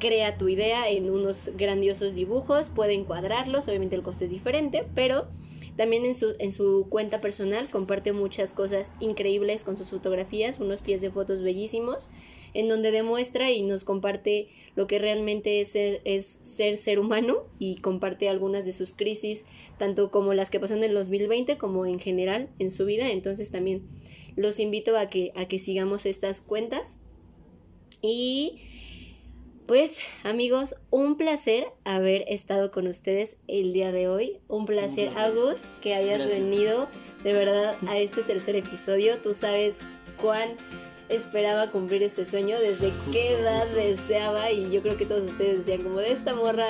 crea 0.00 0.36
tu 0.36 0.48
idea 0.48 0.88
en 0.88 1.10
unos 1.10 1.52
grandiosos 1.56 2.14
dibujos, 2.14 2.68
puede 2.70 2.94
encuadrarlos, 2.94 3.68
obviamente 3.68 3.94
el 3.94 4.02
costo 4.02 4.24
es 4.24 4.30
diferente, 4.30 4.84
pero 4.96 5.28
también 5.76 6.04
en 6.04 6.14
su, 6.14 6.34
en 6.40 6.52
su 6.52 6.86
cuenta 6.90 7.20
personal 7.20 7.68
comparte 7.70 8.12
muchas 8.12 8.52
cosas 8.52 8.92
increíbles 8.98 9.62
con 9.62 9.78
sus 9.78 9.90
fotografías, 9.90 10.58
unos 10.60 10.82
pies 10.82 11.00
de 11.00 11.10
fotos 11.10 11.42
bellísimos, 11.42 12.10
en 12.52 12.68
donde 12.68 12.90
demuestra 12.90 13.50
y 13.50 13.62
nos 13.62 13.84
comparte 13.84 14.48
lo 14.74 14.86
que 14.86 14.98
realmente 14.98 15.60
es 15.60 15.68
ser, 15.68 16.00
es 16.04 16.26
ser 16.26 16.76
ser 16.76 16.98
humano 16.98 17.44
y 17.58 17.76
comparte 17.76 18.28
algunas 18.28 18.64
de 18.64 18.72
sus 18.72 18.94
crisis, 18.94 19.44
tanto 19.78 20.10
como 20.10 20.34
las 20.34 20.50
que 20.50 20.60
pasó 20.60 20.74
en 20.74 20.84
el 20.84 20.94
2020 20.94 21.58
como 21.58 21.86
en 21.86 22.00
general 22.00 22.48
en 22.58 22.70
su 22.70 22.84
vida. 22.86 23.10
Entonces 23.10 23.50
también 23.50 23.86
los 24.36 24.58
invito 24.58 24.96
a 24.96 25.08
que, 25.08 25.32
a 25.36 25.46
que 25.46 25.58
sigamos 25.58 26.06
estas 26.06 26.40
cuentas. 26.40 26.98
Y 28.02 28.58
pues 29.70 29.98
amigos, 30.24 30.74
un 30.90 31.16
placer 31.16 31.64
haber 31.84 32.24
estado 32.26 32.72
con 32.72 32.88
ustedes 32.88 33.36
el 33.46 33.72
día 33.72 33.92
de 33.92 34.08
hoy. 34.08 34.40
Un 34.48 34.66
placer, 34.66 35.12
Agus, 35.16 35.62
que 35.80 35.94
hayas 35.94 36.26
venido 36.26 36.88
de 37.22 37.32
verdad 37.34 37.76
a 37.86 37.96
este 37.96 38.24
tercer 38.24 38.56
episodio. 38.56 39.18
Tú 39.18 39.32
sabes 39.32 39.78
cuán 40.20 40.56
esperaba 41.08 41.70
cumplir 41.70 42.02
este 42.02 42.24
sueño, 42.24 42.58
desde 42.58 42.90
qué 43.12 43.38
edad 43.38 43.68
deseaba 43.68 44.50
y 44.50 44.72
yo 44.72 44.82
creo 44.82 44.96
que 44.96 45.06
todos 45.06 45.30
ustedes 45.30 45.58
decían 45.58 45.84
como 45.84 46.00
de 46.00 46.10
esta 46.10 46.34
morra 46.34 46.66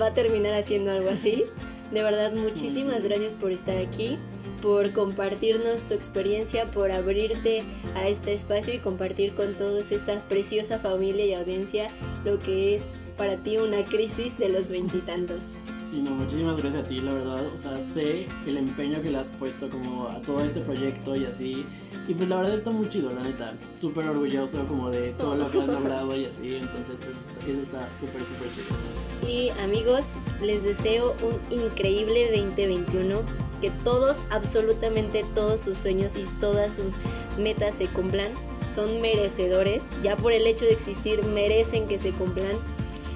va 0.00 0.06
a 0.06 0.14
terminar 0.14 0.54
haciendo 0.54 0.92
algo 0.92 1.10
así. 1.10 1.42
De 1.90 2.04
verdad, 2.04 2.32
muchísimas 2.34 3.02
gracias 3.02 3.32
por 3.32 3.50
estar 3.50 3.76
aquí, 3.78 4.16
por 4.62 4.92
compartirnos 4.92 5.82
tu 5.82 5.94
experiencia, 5.94 6.66
por 6.66 6.92
abrirte 6.92 7.64
a 7.94 8.08
este 8.08 8.32
espacio 8.32 8.72
y 8.72 8.78
compartir 8.78 9.34
con 9.34 9.52
todos 9.54 9.92
esta 9.92 10.22
preciosa 10.22 10.78
familia 10.78 11.26
y 11.26 11.34
audiencia 11.34 11.90
lo 12.24 12.38
que 12.38 12.76
es 12.76 12.84
para 13.18 13.36
ti 13.36 13.58
una 13.58 13.84
crisis 13.84 14.38
de 14.38 14.48
los 14.48 14.68
veintitantos. 14.68 15.58
Sí, 15.92 16.00
no, 16.00 16.12
muchísimas 16.12 16.56
gracias 16.56 16.86
a 16.86 16.88
ti, 16.88 17.00
la 17.00 17.12
verdad. 17.12 17.46
O 17.52 17.58
sea, 17.58 17.76
sé 17.76 18.26
el 18.46 18.56
empeño 18.56 19.02
que 19.02 19.10
le 19.10 19.18
has 19.18 19.28
puesto 19.28 19.68
como 19.68 20.08
a 20.08 20.22
todo 20.22 20.40
este 20.42 20.62
proyecto 20.62 21.14
y 21.14 21.26
así. 21.26 21.66
Y 22.08 22.14
pues 22.14 22.30
la 22.30 22.36
verdad 22.36 22.54
está 22.54 22.70
muy 22.70 22.88
chido, 22.88 23.12
la 23.12 23.22
neta. 23.22 23.52
Súper 23.74 24.08
orgulloso 24.08 24.66
como 24.68 24.88
de 24.88 25.10
todo 25.10 25.36
lo 25.36 25.50
que 25.50 25.60
has 25.60 25.68
logrado 25.68 26.16
y 26.16 26.24
así. 26.24 26.54
Entonces, 26.54 26.98
pues 27.04 27.18
eso 27.46 27.60
está 27.60 27.94
súper, 27.94 28.24
súper 28.24 28.50
chido. 28.52 29.30
Y 29.30 29.50
amigos, 29.62 30.12
les 30.42 30.62
deseo 30.62 31.14
un 31.20 31.58
increíble 31.58 32.42
2021. 32.42 33.18
Que 33.60 33.70
todos, 33.84 34.16
absolutamente 34.30 35.26
todos 35.34 35.60
sus 35.60 35.76
sueños 35.76 36.16
y 36.16 36.24
todas 36.40 36.72
sus 36.72 36.94
metas 37.38 37.74
se 37.74 37.86
cumplan. 37.88 38.32
Son 38.74 39.02
merecedores. 39.02 39.84
Ya 40.02 40.16
por 40.16 40.32
el 40.32 40.46
hecho 40.46 40.64
de 40.64 40.72
existir, 40.72 41.22
merecen 41.22 41.86
que 41.86 41.98
se 41.98 42.12
cumplan 42.12 42.56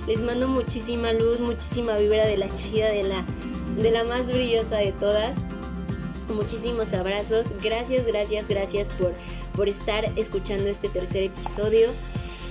les 0.06 0.20
mando 0.22 0.48
muchísima 0.48 1.12
luz, 1.12 1.40
muchísima 1.40 1.96
vibra 1.96 2.26
de 2.26 2.36
la 2.36 2.48
chida, 2.52 2.88
de 2.88 3.02
la, 3.02 3.24
de 3.76 3.90
la 3.90 4.04
más 4.04 4.32
brillosa 4.32 4.78
de 4.78 4.92
todas. 4.92 5.36
Muchísimos 6.28 6.92
abrazos. 6.92 7.48
Gracias, 7.62 8.06
gracias, 8.06 8.48
gracias 8.48 8.88
por, 8.90 9.12
por 9.54 9.68
estar 9.68 10.04
escuchando 10.16 10.68
este 10.68 10.88
tercer 10.88 11.24
episodio. 11.24 11.90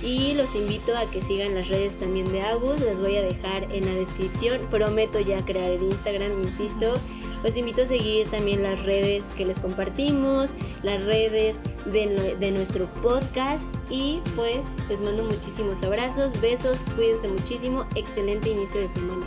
Y 0.02 0.34
los 0.34 0.54
invito 0.54 0.96
a 0.96 1.10
que 1.10 1.22
sigan 1.22 1.54
las 1.54 1.68
redes 1.68 1.94
también 1.98 2.30
de 2.30 2.42
Agus. 2.42 2.80
Las 2.80 3.00
voy 3.00 3.16
a 3.16 3.22
dejar 3.22 3.64
en 3.72 3.86
la 3.86 3.94
descripción. 3.94 4.60
Prometo 4.70 5.20
ya 5.20 5.44
crear 5.44 5.70
el 5.70 5.82
Instagram, 5.82 6.42
insisto. 6.42 6.94
Los 7.42 7.56
invito 7.56 7.82
a 7.82 7.86
seguir 7.86 8.28
también 8.28 8.62
las 8.62 8.84
redes 8.84 9.26
que 9.36 9.44
les 9.44 9.60
compartimos, 9.60 10.50
las 10.82 11.04
redes 11.04 11.60
de, 11.84 12.36
de 12.38 12.50
nuestro 12.50 12.86
podcast 13.02 13.64
y 13.90 14.20
pues 14.34 14.66
les 14.88 15.00
mando 15.00 15.24
muchísimos 15.24 15.82
abrazos, 15.82 16.38
besos, 16.40 16.80
cuídense 16.96 17.28
muchísimo, 17.28 17.86
excelente 17.94 18.48
inicio 18.48 18.80
de 18.80 18.88
semana. 18.88 19.26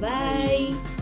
Bye. 0.00 0.99